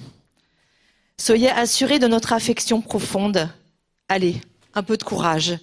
Soyez 1.17 1.49
assurés 1.49 1.99
de 1.99 2.07
notre 2.07 2.33
affection 2.33 2.81
profonde. 2.81 3.49
Allez, 4.09 4.41
un 4.73 4.83
peu 4.83 4.97
de 4.97 5.03
courage. 5.03 5.57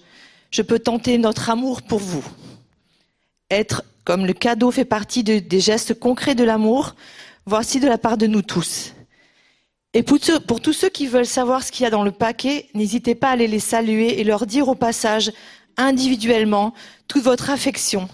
Je 0.49 0.61
peux 0.61 0.79
tenter 0.79 1.17
notre 1.17 1.49
amour 1.49 1.81
pour 1.81 1.99
vous. 1.99 2.25
Être 3.53 3.83
comme 4.03 4.25
le 4.25 4.33
cadeau 4.33 4.71
fait 4.71 4.83
partie 4.83 5.23
des 5.23 5.59
gestes 5.59 5.93
concrets 5.93 6.33
de 6.33 6.43
l'amour, 6.43 6.95
voici 7.45 7.79
de 7.79 7.87
la 7.87 7.99
part 7.99 8.17
de 8.17 8.25
nous 8.25 8.41
tous. 8.41 8.93
Et 9.93 10.01
pour, 10.01 10.17
pour 10.47 10.59
tous 10.59 10.73
ceux 10.73 10.89
qui 10.89 11.05
veulent 11.05 11.27
savoir 11.27 11.61
ce 11.61 11.71
qu'il 11.71 11.83
y 11.83 11.85
a 11.85 11.91
dans 11.91 12.03
le 12.03 12.11
paquet, 12.11 12.67
n'hésitez 12.73 13.13
pas 13.13 13.29
à 13.29 13.33
aller 13.33 13.47
les 13.47 13.59
saluer 13.59 14.19
et 14.19 14.23
leur 14.23 14.47
dire 14.47 14.69
au 14.69 14.73
passage 14.73 15.31
individuellement 15.77 16.73
toute 17.07 17.21
votre 17.21 17.51
affection. 17.51 18.09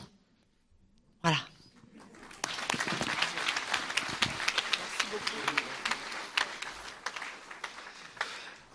Voilà. 1.24 1.38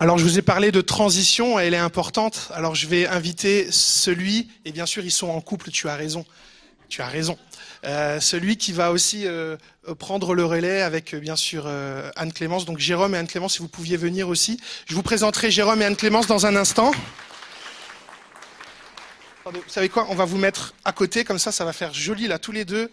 Alors 0.01 0.17
je 0.17 0.25
vous 0.25 0.39
ai 0.39 0.43
parlé 0.43 0.73
de 0.73 0.81
transition, 0.81 1.59
elle 1.59 1.75
est 1.75 1.79
importante. 1.79 2.49
Alors 2.55 2.75
je 2.75 2.87
vais 2.87 3.07
inviter 3.07 3.71
celui, 3.71 4.49
et 4.65 4.73
bien 4.73 4.87
sûr 4.87 5.05
ils 5.05 5.11
sont 5.11 5.29
en 5.29 5.43
couple, 5.43 5.71
tu 5.71 5.91
as 5.91 5.95
raison, 5.95 6.25
tu 6.89 7.03
as 7.03 7.07
raison. 7.07 7.39
Euh, 7.87 8.19
celui 8.19 8.57
qui 8.57 8.73
va 8.73 8.93
aussi 8.93 9.27
euh, 9.27 9.57
prendre 9.99 10.35
le 10.35 10.45
relais 10.45 10.81
avec 10.81 11.13
euh, 11.13 11.21
bien 11.21 11.37
sûr 11.37 11.67
Anne 12.17 12.33
Clémence. 12.33 12.65
Donc 12.65 12.79
Jérôme 12.79 13.15
et 13.15 13.19
Anne 13.19 13.27
Clémence, 13.27 13.55
si 13.55 13.59
vous 13.59 13.69
pouviez 13.69 13.97
venir 13.97 14.29
aussi. 14.29 14.61
Je 14.87 14.95
vous 14.95 15.03
présenterai 15.03 15.51
Jérôme 15.51 15.83
et 15.83 15.85
Anne 15.85 15.97
Clémence 15.97 16.27
dans 16.27 16.47
un 16.47 16.57
instant. 16.57 16.93
Vous 19.45 19.61
savez 19.69 19.91
quoi? 19.91 20.07
On 20.09 20.15
va 20.15 20.25
vous 20.25 20.39
mettre 20.39 20.75
à 20.87 20.93
côté, 20.93 21.25
comme 21.25 21.39
ça, 21.39 21.53
ça 21.53 21.67
va 21.67 21.75
faire 21.75 21.93
joli 21.93 22.27
là, 22.27 22.39
tous 22.39 22.53
les 22.53 22.65
deux. 22.65 22.91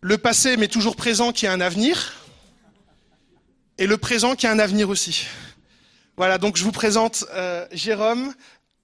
Le 0.00 0.16
passé, 0.16 0.56
mais 0.56 0.66
toujours 0.66 0.96
présent, 0.96 1.32
qui 1.32 1.46
a 1.46 1.52
un 1.52 1.60
avenir. 1.60 2.14
Et 3.76 3.86
le 3.86 3.98
présent, 3.98 4.34
qui 4.34 4.46
a 4.46 4.50
un 4.50 4.58
avenir 4.58 4.88
aussi. 4.88 5.26
Voilà, 6.16 6.38
donc 6.38 6.56
je 6.56 6.64
vous 6.64 6.72
présente 6.72 7.26
Jérôme, 7.70 8.32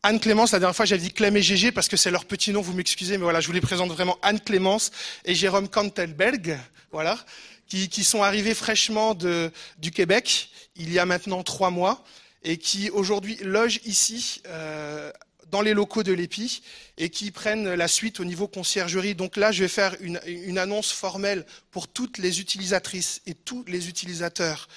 Anne 0.09 0.20
Clémence, 0.20 0.52
la 0.52 0.59
dernière 0.59 0.74
fois 0.74 0.86
j'avais 0.86 1.02
dit 1.02 1.12
Clem 1.12 1.36
et 1.36 1.42
Gégé 1.42 1.70
parce 1.70 1.86
que 1.86 1.98
c'est 1.98 2.11
leur 2.11 2.24
petit 2.24 2.50
nom, 2.50 2.62
vous 2.62 2.72
m'excusez, 2.72 3.18
mais 3.18 3.24
voilà, 3.24 3.42
je 3.42 3.46
vous 3.46 3.52
les 3.52 3.61
présente 3.61 3.90
vraiment 3.90 4.16
Anne 4.22 4.40
Clémence 4.40 4.90
et 5.26 5.34
Jérôme 5.34 5.68
Kantelberg, 5.68 6.59
voilà, 6.92 7.18
qui, 7.66 8.04
sont 8.04 8.22
arrivés 8.22 8.54
fraîchement 8.54 9.14
du 9.14 9.90
Québec 9.90 10.48
il 10.76 10.90
y 10.90 10.98
a 10.98 11.04
maintenant 11.04 11.42
trois 11.42 11.68
mois 11.68 12.02
et 12.42 12.56
qui 12.56 12.88
aujourd'hui 12.88 13.36
logent 13.42 13.80
ici 13.84 14.40
euh, 14.46 15.12
dans 15.50 15.61
les 15.61 15.74
locaux 15.74 16.02
de 16.02 16.14
l'EPI 16.14 16.62
et 16.96 17.11
qui 17.11 17.30
prennent 17.30 17.74
la 17.74 17.86
suite 17.86 18.18
au 18.18 18.24
niveau 18.24 18.48
conciergerie. 18.48 19.14
Donc 19.14 19.36
là, 19.36 19.52
je 19.52 19.62
vais 19.62 19.68
faire 19.68 19.94
une, 20.00 20.22
une 20.24 20.56
annonce 20.56 20.90
formelle 20.90 21.44
pour 21.70 21.86
toutes 21.86 22.16
les 22.16 22.40
utilisatrices 22.40 23.20
et 23.26 23.34
tous 23.34 23.62
les 23.68 23.90
utilisateurs 23.90 24.68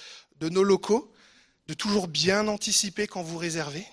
de 0.42 0.50
nos 0.50 0.64
locaux, 0.64 1.10
de 1.70 1.74
toujours 1.74 2.10
bien 2.10 2.50
anticiper 2.50 3.08
quand 3.08 3.22
vous 3.22 3.38
réservez 3.38 3.86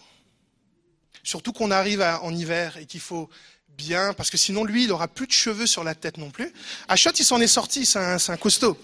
Surtout 1.22 1.52
qu'on 1.52 1.70
arrive 1.70 2.02
en 2.22 2.34
hiver 2.34 2.76
et 2.76 2.86
qu'il 2.86 3.00
faut 3.00 3.28
bien, 3.76 4.12
parce 4.12 4.30
que 4.30 4.36
sinon 4.36 4.64
lui, 4.64 4.84
il 4.84 4.92
aura 4.92 5.08
plus 5.08 5.26
de 5.26 5.32
cheveux 5.32 5.66
sur 5.66 5.84
la 5.84 5.94
tête 5.94 6.18
non 6.18 6.30
plus. 6.30 6.52
Achot, 6.88 7.10
il 7.18 7.24
s'en 7.24 7.40
est 7.40 7.46
sorti, 7.46 7.86
c'est 7.86 7.98
un, 7.98 8.36
costaud. 8.36 8.76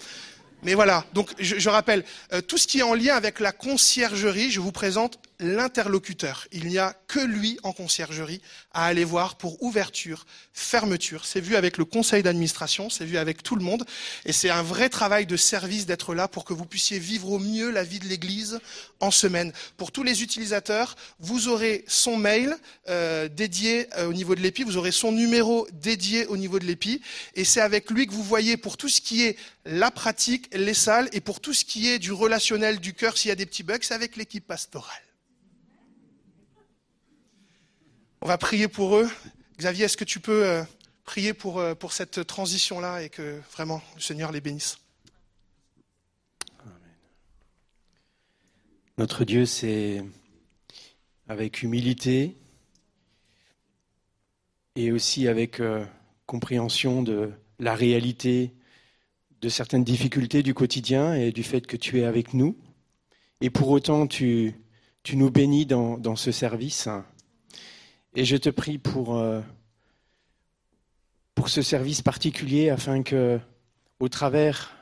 Mais 0.63 0.73
voilà, 0.73 1.05
donc 1.13 1.31
je, 1.37 1.59
je 1.59 1.69
rappelle, 1.69 2.03
euh, 2.33 2.41
tout 2.41 2.57
ce 2.57 2.65
qui 2.65 2.79
est 2.79 2.83
en 2.83 2.95
lien 2.95 3.15
avec 3.15 3.39
la 3.39 3.51
conciergerie, 3.51 4.49
je 4.49 4.59
vous 4.59 4.71
présente 4.71 5.19
l'interlocuteur. 5.39 6.47
Il 6.51 6.67
n'y 6.67 6.77
a 6.77 6.95
que 7.07 7.19
lui 7.19 7.59
en 7.63 7.73
conciergerie 7.73 8.41
à 8.73 8.85
aller 8.85 9.03
voir 9.03 9.35
pour 9.35 9.61
ouverture, 9.63 10.25
fermeture. 10.53 11.25
C'est 11.25 11.41
vu 11.41 11.55
avec 11.55 11.77
le 11.77 11.85
conseil 11.85 12.23
d'administration, 12.23 12.89
c'est 12.89 13.05
vu 13.05 13.17
avec 13.17 13.43
tout 13.43 13.55
le 13.55 13.63
monde. 13.63 13.85
Et 14.25 14.33
c'est 14.33 14.49
un 14.49 14.63
vrai 14.63 14.89
travail 14.89 15.25
de 15.25 15.37
service 15.37 15.85
d'être 15.85 16.13
là 16.13 16.27
pour 16.27 16.45
que 16.45 16.53
vous 16.53 16.65
puissiez 16.65 16.99
vivre 16.99 17.31
au 17.31 17.39
mieux 17.39 17.71
la 17.71 17.83
vie 17.83 17.99
de 17.99 18.05
l'Église 18.05 18.59
en 18.99 19.11
semaine. 19.11 19.51
Pour 19.77 19.91
tous 19.91 20.03
les 20.03 20.23
utilisateurs, 20.23 20.95
vous 21.19 21.47
aurez 21.47 21.83
son 21.87 22.17
mail 22.17 22.55
euh, 22.89 23.27
dédié 23.27 23.87
euh, 23.97 24.07
au 24.07 24.13
niveau 24.13 24.35
de 24.35 24.41
l'EPI, 24.41 24.63
vous 24.63 24.77
aurez 24.77 24.91
son 24.91 25.11
numéro 25.11 25.67
dédié 25.73 26.25
au 26.27 26.37
niveau 26.37 26.59
de 26.59 26.65
l'EPI. 26.65 27.01
Et 27.35 27.43
c'est 27.43 27.61
avec 27.61 27.89
lui 27.91 28.07
que 28.07 28.13
vous 28.13 28.23
voyez 28.23 28.57
pour 28.57 28.77
tout 28.77 28.89
ce 28.89 29.01
qui 29.01 29.23
est 29.23 29.37
la 29.65 29.91
pratique, 29.91 30.47
les 30.53 30.73
salles, 30.73 31.09
et 31.11 31.21
pour 31.21 31.39
tout 31.39 31.53
ce 31.53 31.65
qui 31.65 31.89
est 31.89 31.99
du 31.99 32.11
relationnel, 32.11 32.79
du 32.79 32.93
cœur, 32.93 33.17
s'il 33.17 33.29
y 33.29 33.31
a 33.31 33.35
des 33.35 33.45
petits 33.45 33.63
bugs, 33.63 33.79
c'est 33.81 33.93
avec 33.93 34.15
l'équipe 34.15 34.45
pastorale. 34.45 34.93
On 38.25 38.27
va 38.27 38.39
prier 38.39 38.67
pour 38.67 38.95
eux. 38.95 39.07
Xavier, 39.59 39.85
est-ce 39.85 39.97
que 39.97 40.03
tu 40.03 40.19
peux 40.19 40.47
euh, 40.47 40.63
prier 41.03 41.35
pour, 41.35 41.59
euh, 41.59 41.75
pour 41.75 41.93
cette 41.93 42.25
transition-là 42.25 43.03
et 43.03 43.09
que 43.09 43.39
vraiment 43.51 43.83
le 43.93 44.01
Seigneur 44.01 44.31
les 44.31 44.41
bénisse? 44.41 44.79
Notre 48.97 49.25
Dieu, 49.25 49.45
c'est 49.45 50.03
avec 51.27 51.61
humilité 51.61 52.35
et 54.75 54.91
aussi 54.91 55.27
avec 55.27 55.59
euh, 55.59 55.85
compréhension 56.25 57.03
de 57.03 57.31
la 57.59 57.75
réalité 57.75 58.55
de 59.39 59.49
certaines 59.49 59.83
difficultés 59.83 60.41
du 60.41 60.55
quotidien 60.55 61.13
et 61.13 61.31
du 61.31 61.43
fait 61.43 61.67
que 61.67 61.77
tu 61.77 61.99
es 61.99 62.05
avec 62.05 62.33
nous. 62.33 62.57
Et 63.41 63.51
pour 63.51 63.69
autant, 63.69 64.07
tu, 64.07 64.55
nous 65.13 65.29
bénis 65.29 65.67
dans 65.67 66.15
ce 66.15 66.31
service. 66.31 66.89
Et 68.17 68.23
je 68.23 68.37
te 68.37 68.49
prie 68.49 68.77
pour, 68.77 69.17
euh, 69.17 69.41
pour 71.33 71.49
ce 71.49 71.61
service 71.61 72.01
particulier 72.01 72.69
afin 72.69 73.03
que, 73.03 73.41
au 73.99 74.07
travers 74.07 74.73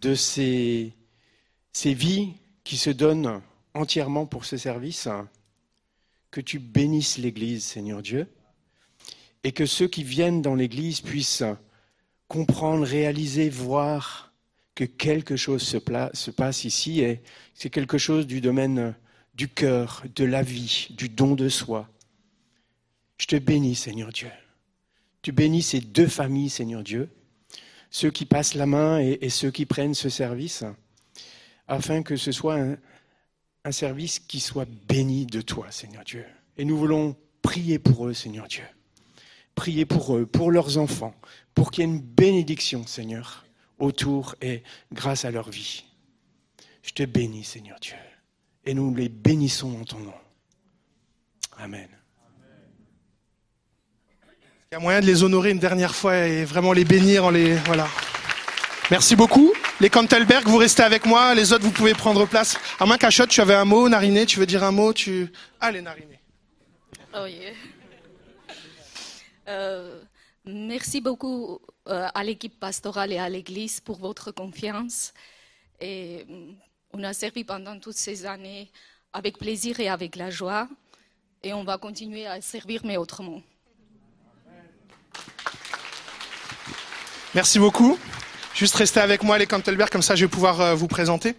de 0.00 0.14
ces, 0.14 0.92
ces 1.72 1.94
vies 1.94 2.34
qui 2.62 2.76
se 2.76 2.90
donnent 2.90 3.42
entièrement 3.74 4.26
pour 4.26 4.44
ce 4.44 4.56
service, 4.56 5.08
que 6.30 6.40
tu 6.40 6.60
bénisses 6.60 7.18
l'Église, 7.18 7.64
Seigneur 7.64 8.00
Dieu, 8.00 8.28
et 9.42 9.50
que 9.50 9.66
ceux 9.66 9.88
qui 9.88 10.04
viennent 10.04 10.40
dans 10.40 10.54
l'Église 10.54 11.00
puissent 11.00 11.42
comprendre, 12.28 12.86
réaliser, 12.86 13.50
voir 13.50 14.32
que 14.76 14.84
quelque 14.84 15.34
chose 15.34 15.62
se, 15.62 15.78
se 16.12 16.30
passe 16.30 16.62
ici, 16.62 17.00
et 17.00 17.22
c'est 17.54 17.70
quelque 17.70 17.98
chose 17.98 18.28
du 18.28 18.40
domaine 18.40 18.94
du 19.38 19.48
cœur, 19.48 20.02
de 20.16 20.24
la 20.24 20.42
vie, 20.42 20.88
du 20.90 21.08
don 21.08 21.36
de 21.36 21.48
soi. 21.48 21.88
Je 23.18 23.26
te 23.26 23.36
bénis, 23.36 23.76
Seigneur 23.76 24.10
Dieu. 24.10 24.30
Tu 25.22 25.30
bénis 25.30 25.62
ces 25.62 25.80
deux 25.80 26.08
familles, 26.08 26.50
Seigneur 26.50 26.82
Dieu, 26.82 27.08
ceux 27.88 28.10
qui 28.10 28.26
passent 28.26 28.54
la 28.54 28.66
main 28.66 28.98
et, 28.98 29.28
ceux 29.30 29.52
qui 29.52 29.64
prennent 29.64 29.94
ce 29.94 30.08
service, 30.08 30.64
afin 31.68 32.02
que 32.02 32.16
ce 32.16 32.32
soit 32.32 32.58
un, 32.58 32.76
service 33.70 34.18
qui 34.18 34.40
soit 34.40 34.66
béni 34.88 35.26
de 35.26 35.40
toi, 35.40 35.70
Seigneur 35.70 36.02
Dieu. 36.02 36.24
Et 36.56 36.64
nous 36.64 36.76
voulons 36.76 37.14
prier 37.42 37.78
pour 37.78 38.08
eux, 38.08 38.14
Seigneur 38.14 38.48
Dieu. 38.48 38.64
Prier 39.54 39.84
pour 39.84 40.16
eux, 40.16 40.26
pour 40.26 40.50
leurs 40.50 40.78
enfants, 40.78 41.14
pour 41.54 41.70
qu'il 41.70 41.84
y 41.84 41.86
ait 41.86 41.90
une 41.90 42.00
bénédiction, 42.00 42.86
Seigneur, 42.86 43.44
autour 43.78 44.34
et 44.40 44.62
grâce 44.92 45.24
à 45.24 45.30
leur 45.30 45.50
vie. 45.50 45.84
Je 46.82 46.92
te 46.92 47.02
bénis, 47.04 47.44
Seigneur 47.44 47.78
Dieu 47.78 47.94
et 48.68 48.74
nous 48.74 48.94
les 48.94 49.08
bénissons 49.08 49.80
en 49.80 49.84
ton 49.84 49.98
nom. 49.98 50.12
Amen. 51.56 51.88
Il 54.70 54.74
y 54.74 54.74
a 54.74 54.78
moyen 54.78 55.00
de 55.00 55.06
les 55.06 55.22
honorer 55.22 55.52
une 55.52 55.58
dernière 55.58 55.94
fois 55.94 56.18
et 56.18 56.44
vraiment 56.44 56.74
les 56.74 56.84
bénir 56.84 57.24
en 57.24 57.30
les. 57.30 57.54
Voilà. 57.64 57.88
Merci 58.90 59.16
beaucoup. 59.16 59.54
Les 59.80 59.88
Cantelberg, 59.88 60.46
vous 60.46 60.58
restez 60.58 60.82
avec 60.82 61.06
moi. 61.06 61.34
Les 61.34 61.54
autres, 61.54 61.64
vous 61.64 61.70
pouvez 61.70 61.94
prendre 61.94 62.26
place. 62.26 62.58
À 62.78 62.84
moins 62.84 62.98
Cachotte, 62.98 63.30
tu 63.30 63.40
avais 63.40 63.54
un 63.54 63.64
mot, 63.64 63.88
Nariné, 63.88 64.26
tu 64.26 64.38
veux 64.38 64.44
dire 64.44 64.62
un 64.62 64.72
mot? 64.72 64.92
Tu... 64.92 65.32
Allez, 65.60 65.80
Nariné. 65.80 66.20
Oh 67.14 67.24
yeah. 67.24 67.52
Euh, 69.48 70.02
merci 70.44 71.00
beaucoup 71.00 71.58
euh, 71.88 72.06
à 72.14 72.22
l'équipe 72.22 72.60
pastorale 72.60 73.14
et 73.14 73.18
à 73.18 73.30
l'Église 73.30 73.80
pour 73.80 73.96
votre 73.96 74.30
confiance. 74.30 75.14
Et 75.80 76.26
on 76.92 77.02
a 77.02 77.12
servi 77.12 77.44
pendant 77.44 77.78
toutes 77.78 77.96
ces 77.96 78.26
années 78.26 78.70
avec 79.12 79.38
plaisir 79.38 79.80
et 79.80 79.88
avec 79.88 80.16
la 80.16 80.30
joie. 80.30 80.68
Et 81.42 81.52
on 81.52 81.64
va 81.64 81.78
continuer 81.78 82.26
à 82.26 82.40
servir, 82.40 82.80
mais 82.84 82.96
autrement. 82.96 83.42
Merci 87.34 87.58
beaucoup. 87.58 87.98
Juste 88.54 88.74
rester 88.74 89.00
avec 89.00 89.22
moi, 89.22 89.38
les 89.38 89.46
Cantelberg, 89.46 89.90
comme 89.90 90.02
ça 90.02 90.16
je 90.16 90.24
vais 90.24 90.30
pouvoir 90.30 90.60
euh, 90.60 90.74
vous 90.74 90.88
présenter. 90.88 91.36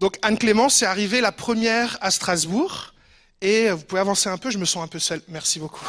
Donc 0.00 0.16
Anne-Clémence 0.22 0.82
est 0.82 0.86
arrivée 0.86 1.20
la 1.20 1.32
première 1.32 1.98
à 2.00 2.10
Strasbourg. 2.10 2.94
Et 3.40 3.70
vous 3.70 3.84
pouvez 3.84 4.00
avancer 4.00 4.28
un 4.28 4.38
peu, 4.38 4.50
je 4.50 4.58
me 4.58 4.64
sens 4.64 4.82
un 4.82 4.88
peu 4.88 4.98
seul. 4.98 5.20
Merci 5.28 5.58
beaucoup. 5.58 5.86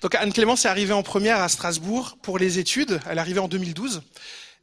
Donc 0.00 0.14
Anne-Clémence 0.14 0.64
est 0.64 0.68
arrivée 0.68 0.92
en 0.92 1.02
première 1.02 1.40
à 1.40 1.48
Strasbourg 1.48 2.16
pour 2.22 2.38
les 2.38 2.58
études. 2.58 3.00
Elle 3.08 3.18
est 3.18 3.20
arrivée 3.20 3.40
en 3.40 3.48
2012. 3.48 4.02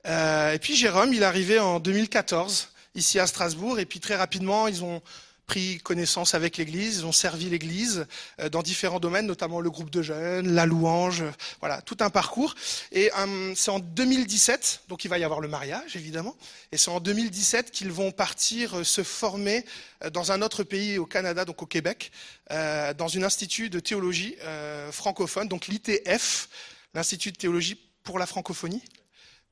Euh, 0.07 0.53
et 0.53 0.59
puis 0.59 0.75
Jérôme, 0.75 1.13
il 1.13 1.21
est 1.21 1.25
arrivé 1.25 1.59
en 1.59 1.79
2014 1.79 2.69
ici 2.95 3.19
à 3.19 3.27
Strasbourg. 3.27 3.79
Et 3.79 3.85
puis 3.85 3.99
très 3.99 4.15
rapidement, 4.15 4.67
ils 4.67 4.83
ont 4.83 5.01
pris 5.47 5.79
connaissance 5.79 6.33
avec 6.33 6.55
l'Église, 6.55 6.99
ils 6.99 7.05
ont 7.05 7.11
servi 7.11 7.49
l'Église 7.49 8.05
euh, 8.39 8.47
dans 8.47 8.61
différents 8.61 9.01
domaines, 9.01 9.25
notamment 9.25 9.59
le 9.59 9.69
groupe 9.69 9.89
de 9.89 10.01
jeunes, 10.01 10.53
la 10.53 10.65
louange, 10.65 11.25
voilà, 11.59 11.81
tout 11.81 11.97
un 11.99 12.09
parcours. 12.09 12.55
Et 12.93 13.11
euh, 13.17 13.53
c'est 13.55 13.71
en 13.71 13.79
2017, 13.79 14.83
donc 14.87 15.03
il 15.03 15.09
va 15.09 15.17
y 15.17 15.25
avoir 15.25 15.41
le 15.41 15.49
mariage 15.49 15.97
évidemment, 15.97 16.37
et 16.71 16.77
c'est 16.77 16.89
en 16.89 17.01
2017 17.01 17.71
qu'ils 17.71 17.91
vont 17.91 18.11
partir 18.11 18.85
se 18.85 19.03
former 19.03 19.65
dans 20.13 20.31
un 20.31 20.41
autre 20.41 20.63
pays 20.63 20.97
au 20.97 21.05
Canada, 21.05 21.43
donc 21.43 21.61
au 21.61 21.65
Québec, 21.65 22.11
dans 22.49 23.17
un 23.17 23.23
institut 23.23 23.69
de 23.69 23.81
théologie 23.81 24.37
francophone, 24.91 25.49
donc 25.49 25.67
l'ITF, 25.67 26.47
l'Institut 26.93 27.33
de 27.33 27.37
théologie 27.37 27.77
pour 28.03 28.19
la 28.19 28.25
francophonie 28.25 28.83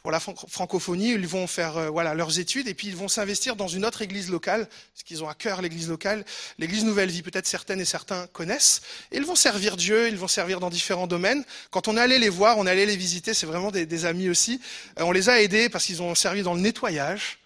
pour 0.01 0.11
la 0.11 0.19
francophonie, 0.21 1.11
ils 1.11 1.27
vont 1.27 1.45
faire 1.45 1.75
euh, 1.77 1.89
voilà 1.89 2.13
leurs 2.13 2.39
études 2.39 2.69
et 2.69 2.73
puis 2.73 2.87
ils 2.87 2.95
vont 2.95 3.09
s'investir 3.09 3.57
dans 3.57 3.67
une 3.67 3.85
autre 3.85 4.01
église 4.01 4.29
locale, 4.29 4.65
parce 4.93 5.03
qu'ils 5.03 5.23
ont 5.23 5.29
à 5.29 5.33
cœur 5.33 5.61
l'église 5.61 5.89
locale, 5.89 6.23
l'église 6.57 6.85
Nouvelle 6.85 7.09
Vie. 7.09 7.21
Peut-être 7.21 7.47
certaines 7.47 7.81
et 7.81 7.85
certains 7.85 8.27
connaissent. 8.27 8.81
Et 9.11 9.17
ils 9.17 9.25
vont 9.25 9.35
servir 9.35 9.75
Dieu, 9.75 10.07
ils 10.07 10.17
vont 10.17 10.29
servir 10.29 10.61
dans 10.61 10.69
différents 10.69 11.07
domaines. 11.07 11.43
Quand 11.69 11.89
on 11.89 11.97
allé 11.97 12.17
les 12.17 12.29
voir, 12.29 12.57
on 12.57 12.65
allé 12.65 12.85
les 12.85 12.95
visiter, 12.95 13.33
c'est 13.33 13.45
vraiment 13.45 13.71
des, 13.71 14.05
amis 14.05 14.29
aussi. 14.29 14.61
Euh, 14.99 15.03
on 15.03 15.11
les 15.11 15.27
a 15.27 15.41
aidés 15.41 15.67
parce 15.67 15.85
qu'ils 15.85 16.01
ont 16.01 16.15
servi 16.15 16.43
dans 16.43 16.53
le 16.53 16.61
nettoyage. 16.61 17.39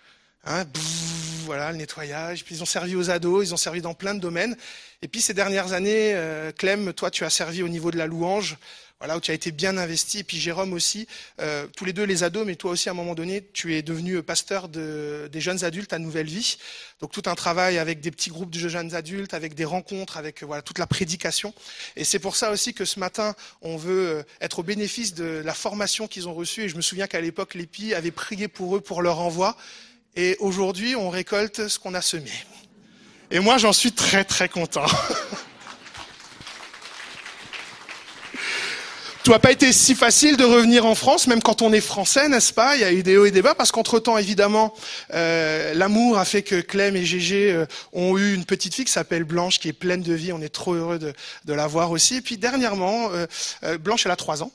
Hein, 0.46 0.66
voilà, 1.46 1.72
le 1.72 1.78
nettoyage. 1.78 2.44
Puis 2.44 2.56
ils 2.56 2.62
ont 2.62 2.68
servi 2.68 2.96
aux 2.96 3.10
ados, 3.10 3.48
ils 3.48 3.54
ont 3.56 3.58
servi 3.58 3.82
dans 3.82 3.96
plein 3.96 4.14
de 4.14 4.20
domaines. 4.20 4.56
Et 5.02 5.08
puis 5.08 5.22
ces 5.22 5.34
dernières 5.34 5.74
années, 5.74 6.14
euh, 6.14 6.52
Clem, 6.52 6.94
toi, 6.94 7.10
tu 7.10 7.26
as 7.26 7.32
servi 7.32 7.64
au 7.64 7.68
niveau 7.68 7.90
de 7.90 7.98
la 7.98 8.06
louange 8.06 8.58
voilà, 9.00 9.18
où 9.18 9.20
tu 9.20 9.32
as 9.32 9.34
été 9.34 9.52
bien 9.52 9.78
investi. 9.78 10.20
Et 10.20 10.24
puis 10.24 10.40
Jérôme 10.40 10.74
aussi, 10.74 11.08
euh, 11.42 11.68
tous 11.76 11.84
les 11.84 11.94
deux 11.94 12.04
les 12.04 12.24
ados, 12.24 12.46
mais 12.46 12.56
toi 12.56 12.72
aussi 12.72 12.90
à 12.90 12.94
un 12.94 12.96
moment 12.96 13.16
donné, 13.16 13.46
tu 13.54 13.76
es 13.76 13.82
devenu 13.82 14.24
pasteur 14.24 14.70
de, 14.70 15.30
des 15.32 15.42
jeunes 15.42 15.66
adultes 15.66 15.94
à 15.94 16.00
Nouvelle 16.00 16.28
Vie. 16.28 16.58
Donc 17.02 17.12
tout 17.12 17.24
un 17.26 17.36
travail 17.36 17.78
avec 17.78 18.00
des 18.00 18.12
petits 18.12 18.30
groupes 18.30 18.50
de 18.50 18.70
jeunes 18.70 18.96
adultes, 18.96 19.34
avec 19.34 19.56
des 19.56 19.66
rencontres, 19.66 20.18
avec 20.18 20.44
voilà 20.44 20.62
toute 20.62 20.80
la 20.80 20.88
prédication. 20.88 21.54
Et 21.96 22.06
c'est 22.06 22.20
pour 22.20 22.36
ça 22.36 22.52
aussi 22.52 22.74
que 22.74 22.86
ce 22.86 23.00
matin, 23.00 23.36
on 23.62 23.76
veut 23.76 24.08
euh, 24.08 24.24
être 24.40 24.60
au 24.60 24.64
bénéfice 24.64 25.14
de 25.14 25.42
la 25.44 25.54
formation 25.54 26.08
qu'ils 26.08 26.30
ont 26.30 26.34
reçue. 26.34 26.64
Et 26.64 26.70
je 26.70 26.78
me 26.78 26.82
souviens 26.82 27.08
qu'à 27.08 27.20
l'époque, 27.20 27.56
l'EPI 27.56 27.94
avait 27.94 28.12
prié 28.12 28.48
pour 28.48 28.78
eux 28.78 28.82
pour 28.82 29.02
leur 29.02 29.20
envoi. 29.20 29.58
Et 30.16 30.38
aujourd'hui, 30.40 30.96
on 30.96 31.10
récolte 31.10 31.68
ce 31.68 31.80
qu'on 31.80 31.94
a 31.94 32.02
semé. 32.02 32.32
Et 33.32 33.40
moi, 33.40 33.58
j'en 33.58 33.74
suis 33.74 33.92
très 33.92 34.24
très 34.24 34.48
content. 34.48 34.86
Tout 39.24 39.32
n'a 39.32 39.40
pas 39.40 39.54
été 39.54 39.72
si 39.72 39.96
facile 39.96 40.36
de 40.36 40.44
revenir 40.44 40.86
en 40.86 40.96
France, 40.96 41.28
même 41.28 41.42
quand 41.42 41.62
on 41.62 41.72
est 41.72 41.80
français, 41.80 42.28
n'est-ce 42.28 42.52
pas? 42.52 42.76
Il 42.76 42.82
y 42.82 42.84
a 42.84 42.92
eu 42.92 43.04
des 43.04 43.16
hauts 43.16 43.24
et 43.24 43.32
des 43.32 43.42
bas, 43.42 43.56
parce 43.56 43.72
qu'entre-temps, 43.72 44.18
évidemment, 44.18 44.74
euh, 45.14 45.74
l'amour 45.74 46.18
a 46.18 46.26
fait 46.26 46.42
que 46.42 46.60
Clem 46.60 46.98
et 46.98 47.06
Gégé 47.06 47.54
euh, 47.54 47.66
ont 47.94 48.18
eu 48.18 48.34
une 48.34 48.44
petite 48.44 48.76
fille 48.76 48.84
qui 48.84 48.92
s'appelle 48.92 49.24
Blanche, 49.24 49.60
qui 49.60 49.70
est 49.70 49.74
pleine 49.74 50.02
de 50.02 50.14
vie. 50.14 50.34
On 50.34 50.42
est 50.42 50.54
trop 50.54 50.74
heureux 50.74 51.00
de, 51.00 51.14
de 51.46 51.54
la 51.54 51.68
voir 51.68 51.92
aussi. 51.92 52.18
Et 52.18 52.22
puis 52.22 52.38
dernièrement, 52.38 53.12
euh, 53.14 53.78
Blanche, 53.78 54.06
elle 54.06 54.12
a 54.12 54.18
trois 54.18 54.44
ans. 54.44 54.52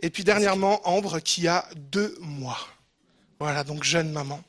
Et 0.00 0.10
puis 0.10 0.24
dernièrement, 0.24 0.80
Ambre, 0.82 1.20
qui 1.20 1.46
a 1.46 1.64
deux 1.92 2.18
mois. 2.20 2.58
Voilà, 3.38 3.62
donc 3.62 3.84
jeune 3.84 4.10
maman. 4.10 4.42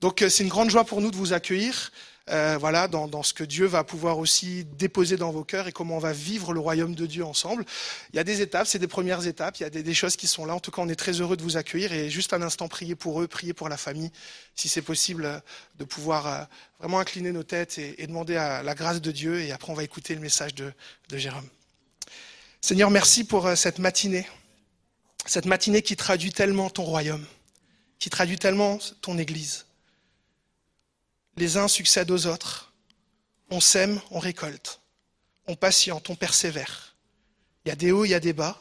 Donc 0.00 0.24
c'est 0.28 0.42
une 0.42 0.48
grande 0.48 0.70
joie 0.70 0.82
pour 0.82 1.00
nous 1.00 1.12
de 1.12 1.16
vous 1.16 1.32
accueillir. 1.32 1.92
Euh, 2.30 2.56
voilà, 2.58 2.88
dans, 2.88 3.22
ce 3.22 3.34
que 3.34 3.44
Dieu 3.44 3.66
va 3.66 3.84
pouvoir 3.84 4.18
aussi 4.18 4.64
déposer 4.64 5.18
dans 5.18 5.30
vos 5.30 5.44
cœurs 5.44 5.68
et 5.68 5.72
comment 5.72 5.96
on 5.96 6.00
va 6.00 6.14
vivre 6.14 6.54
le 6.54 6.60
royaume 6.60 6.94
de 6.94 7.04
Dieu 7.04 7.22
ensemble. 7.22 7.66
Il 8.12 8.16
y 8.16 8.18
a 8.18 8.24
des 8.24 8.40
étapes, 8.40 8.66
c'est 8.66 8.78
des 8.78 8.88
premières 8.88 9.26
étapes, 9.26 9.58
il 9.58 9.64
y 9.64 9.66
a 9.66 9.70
des, 9.70 9.94
choses 9.94 10.16
qui 10.16 10.26
sont 10.26 10.46
là. 10.46 10.54
En 10.54 10.60
tout 10.60 10.70
cas, 10.70 10.80
on 10.80 10.88
est 10.88 10.94
très 10.96 11.20
heureux 11.20 11.36
de 11.36 11.42
vous 11.42 11.58
accueillir 11.58 11.92
et 11.92 12.08
juste 12.08 12.32
un 12.32 12.40
instant, 12.40 12.66
prier 12.66 12.94
pour 12.94 13.20
eux, 13.20 13.28
prier 13.28 13.52
pour 13.52 13.68
la 13.68 13.76
famille, 13.76 14.10
si 14.54 14.68
c'est 14.68 14.80
possible, 14.80 15.26
euh, 15.26 15.38
de 15.78 15.84
pouvoir 15.84 16.26
euh, 16.26 16.44
vraiment 16.78 16.98
incliner 16.98 17.30
nos 17.30 17.42
têtes 17.42 17.78
et, 17.78 18.06
demander 18.06 18.36
à 18.36 18.62
la 18.62 18.74
grâce 18.74 19.02
de 19.02 19.12
Dieu. 19.12 19.40
Et 19.42 19.52
après, 19.52 19.70
on 19.70 19.76
va 19.76 19.84
écouter 19.84 20.14
le 20.14 20.20
message 20.20 20.54
de, 20.54 20.72
de 21.10 21.18
Jérôme. 21.18 21.48
Seigneur, 22.62 22.90
merci 22.90 23.24
pour 23.24 23.54
cette 23.54 23.78
matinée, 23.78 24.26
cette 25.26 25.44
matinée 25.44 25.82
qui 25.82 25.96
traduit 25.96 26.32
tellement 26.32 26.70
ton 26.70 26.84
royaume, 26.84 27.26
qui 27.98 28.08
traduit 28.08 28.38
tellement 28.38 28.78
ton 29.02 29.18
Église 29.18 29.63
les 31.36 31.56
uns 31.56 31.68
succèdent 31.68 32.10
aux 32.10 32.26
autres. 32.26 32.72
On 33.50 33.60
sème, 33.60 34.00
on 34.10 34.18
récolte. 34.18 34.80
On 35.46 35.56
patiente, 35.56 36.08
on 36.10 36.16
persévère. 36.16 36.94
Il 37.64 37.68
y 37.68 37.72
a 37.72 37.76
des 37.76 37.92
hauts, 37.92 38.04
il 38.04 38.10
y 38.10 38.14
a 38.14 38.20
des 38.20 38.32
bas. 38.32 38.60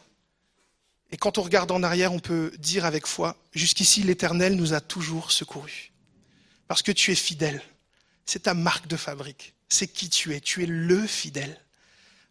Et 1.11 1.17
quand 1.17 1.38
on 1.38 1.43
regarde 1.43 1.71
en 1.71 1.84
arrière, 1.84 2.11
on 2.11 2.19
peut 2.19 2.51
dire 2.57 2.86
avec 2.86 3.05
foi, 3.05 3.38
jusqu'ici 3.53 4.01
l'Éternel 4.01 4.55
nous 4.55 4.74
a 4.74 4.82
toujours 4.82 5.32
secourus. 5.32 5.91
Parce 6.67 6.82
que 6.82 6.91
tu 6.91 7.11
es 7.11 7.15
fidèle. 7.15 7.61
C'est 8.26 8.43
ta 8.43 8.53
marque 8.53 8.88
de 8.88 8.97
fabrique. 8.97 9.53
C'est 9.69 9.88
qui 9.88 10.09
tu 10.09 10.34
es. 10.34 10.39
Tu 10.39 10.63
es 10.63 10.65
le 10.65 11.05
fidèle. 11.05 11.59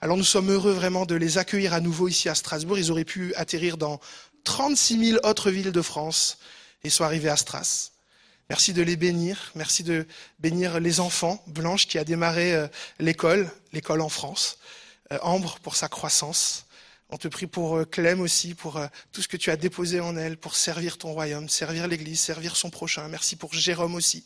Alors 0.01 0.17
nous 0.17 0.25
sommes 0.25 0.51
heureux 0.51 0.73
vraiment 0.73 1.07
de 1.07 1.15
les 1.15 1.39
accueillir 1.39 1.75
à 1.75 1.81
nouveau 1.81 2.09
ici 2.09 2.29
à 2.29 2.35
Strasbourg. 2.35 2.79
Ils 2.79 2.91
auraient 2.91 3.05
pu 3.05 3.35
atterrir 3.37 3.77
dans 3.77 4.01
36 4.45 5.11
000 5.13 5.27
autres 5.27 5.51
villes 5.51 5.71
de 5.71 5.83
France 5.83 6.39
et 6.83 6.91
sont 6.91 7.05
arrivés 7.05 7.29
à 7.29 7.37
Strasbourg. 7.37 7.92
Merci 8.51 8.73
de 8.73 8.83
les 8.83 8.97
bénir. 8.97 9.53
Merci 9.55 9.83
de 9.83 10.07
bénir 10.39 10.81
les 10.81 11.01
enfants. 11.01 11.43
Blanche 11.47 11.87
qui 11.87 11.99
a 11.99 12.05
démarré 12.05 12.55
euh, 12.55 12.67
l'école, 12.99 13.51
l'école 13.73 14.01
en 14.01 14.09
France. 14.09 14.59
Euh, 15.13 15.19
Ambre 15.23 15.59
pour 15.63 15.77
sa 15.77 15.89
croissance. 15.89 16.67
On 17.09 17.19
te 17.19 17.29
prie 17.29 17.47
pour 17.47 17.77
euh, 17.79 17.85
Clem 17.85 18.21
aussi, 18.21 18.55
pour 18.55 18.81
tout 19.13 19.23
ce 19.23 19.29
que 19.29 19.37
tu 19.37 19.51
as 19.51 19.57
déposé 19.57 20.01
en 20.01 20.17
elle, 20.17 20.37
pour 20.37 20.57
servir 20.57 20.99
ton 20.99 21.13
royaume, 21.13 21.49
servir 21.49 21.87
l'Église, 21.87 22.21
servir 22.21 22.57
son 22.57 22.71
prochain. 22.71 23.09
Merci 23.09 23.37
pour 23.37 23.55
Jérôme 23.55 23.95
aussi. 23.95 24.25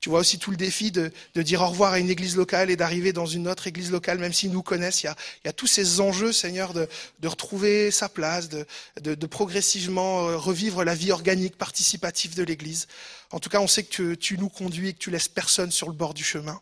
Tu 0.00 0.08
vois 0.08 0.18
aussi 0.18 0.40
tout 0.40 0.50
le 0.50 0.56
défi 0.56 0.90
de, 0.90 1.12
dire 1.36 1.62
au 1.62 1.68
revoir 1.68 1.92
à 1.92 2.00
une 2.00 2.10
église 2.10 2.34
locale 2.34 2.70
et 2.70 2.76
d'arriver 2.76 3.12
dans 3.12 3.24
une 3.24 3.46
autre 3.46 3.68
église 3.68 3.92
locale, 3.92 4.18
même 4.18 4.32
s'ils 4.32 4.50
nous 4.50 4.62
connaissent. 4.62 5.04
Il 5.04 5.14
y 5.44 5.48
a, 5.48 5.52
tous 5.52 5.68
ces 5.68 6.00
enjeux, 6.00 6.32
Seigneur, 6.32 6.72
de, 6.74 6.88
retrouver 7.22 7.92
sa 7.92 8.08
place, 8.08 8.48
de, 8.48 8.66
de, 9.00 9.26
progressivement 9.26 10.36
revivre 10.36 10.82
la 10.82 10.96
vie 10.96 11.12
organique, 11.12 11.56
participative 11.56 12.34
de 12.34 12.42
l'église. 12.42 12.88
En 13.32 13.40
tout 13.40 13.48
cas, 13.48 13.60
on 13.60 13.66
sait 13.66 13.82
que 13.82 14.14
tu, 14.14 14.36
nous 14.36 14.50
conduis 14.50 14.88
et 14.88 14.92
que 14.92 14.98
tu 14.98 15.10
laisses 15.10 15.28
personne 15.28 15.70
sur 15.70 15.88
le 15.88 15.94
bord 15.94 16.12
du 16.12 16.22
chemin. 16.22 16.60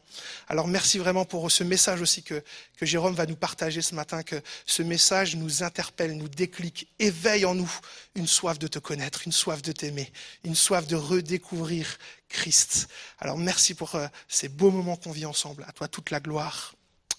Alors 0.49 0.68
merci 0.68 0.99
vraiment 0.99 1.25
pour 1.25 1.51
ce 1.51 1.64
message 1.64 2.01
aussi 2.01 2.23
que, 2.23 2.43
Jérôme 2.81 3.14
va 3.14 3.27
nous 3.27 3.37
partager 3.37 3.83
ce 3.83 3.95
matin, 3.95 4.23
que 4.23 4.41
ce 4.66 4.83
message 4.83 5.37
nous 5.37 5.64
interpelle, 5.64 6.16
nous 6.16 6.29
déclic, 6.29 6.89
éveille 6.99 7.45
en 7.45 7.55
nous 7.55 7.71
une 8.14 8.29
soif 8.29 8.59
de 8.59 8.68
te 8.68 8.79
connaître, 8.79 9.23
une 9.27 9.33
soif 9.33 9.62
de 9.62 9.73
t'aimer, 9.73 10.11
une 10.45 10.55
soif 10.55 10.87
de 10.87 10.97
redécouvrir 10.97 11.99
Christ. 12.29 12.89
Alors 13.18 13.37
merci 13.37 13.75
pour 13.75 13.97
euh, 13.97 14.07
ces 14.29 14.49
beaux 14.49 14.71
moments 14.71 14.97
qu'on 14.97 15.11
vit 15.11 15.27
ensemble. 15.27 15.64
À 15.68 15.73
toi 15.73 15.89
toute 15.89 16.11
la 16.11 16.21
gloire. 16.21 16.75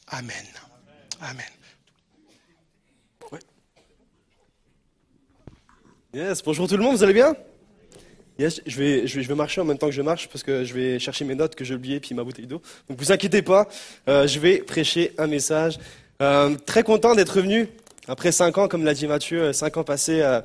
Amen. 0.08 0.48
Amen. 1.20 1.46
Yes, 6.14 6.44
bonjour 6.44 6.68
tout 6.68 6.76
le 6.76 6.84
monde, 6.84 6.98
vous 6.98 7.04
allez 7.04 7.14
bien? 7.14 7.34
Je 8.50 9.28
vais, 9.28 9.36
marcher 9.36 9.62
en 9.62 9.66
même 9.66 9.78
temps 9.78 9.88
que 9.88 9.94
je 9.94 10.02
marche 10.02 10.28
parce 10.30 10.44
que 10.44 10.64
je 10.64 10.74
vais 10.74 11.00
chercher 11.00 11.26
mes 11.26 11.36
notes 11.36 11.56
que 11.56 11.64
j'ai 11.64 11.76
oubliées 11.76 12.00
puis 12.00 12.16
ma 12.16 12.24
bouteille 12.24 12.48
d'eau. 12.48 12.62
Donc 12.90 13.00
vous 13.00 13.12
inquiétez 13.12 13.42
pas, 13.42 13.68
euh, 14.08 14.28
je 14.28 14.40
vais 14.40 14.58
prêcher 14.60 15.14
un 15.18 15.28
message. 15.28 15.80
Euh, 16.22 16.56
très 16.66 16.84
content 16.84 17.16
d'être 17.16 17.36
revenu 17.36 17.68
après 18.08 18.32
cinq 18.32 18.58
ans, 18.58 18.68
comme 18.68 18.86
l'a 18.86 18.94
dit 18.94 19.08
Mathieu, 19.08 19.42
euh, 19.42 19.54
cinq 19.54 19.78
ans 19.78 19.84
passés 19.84 20.22
à, 20.22 20.44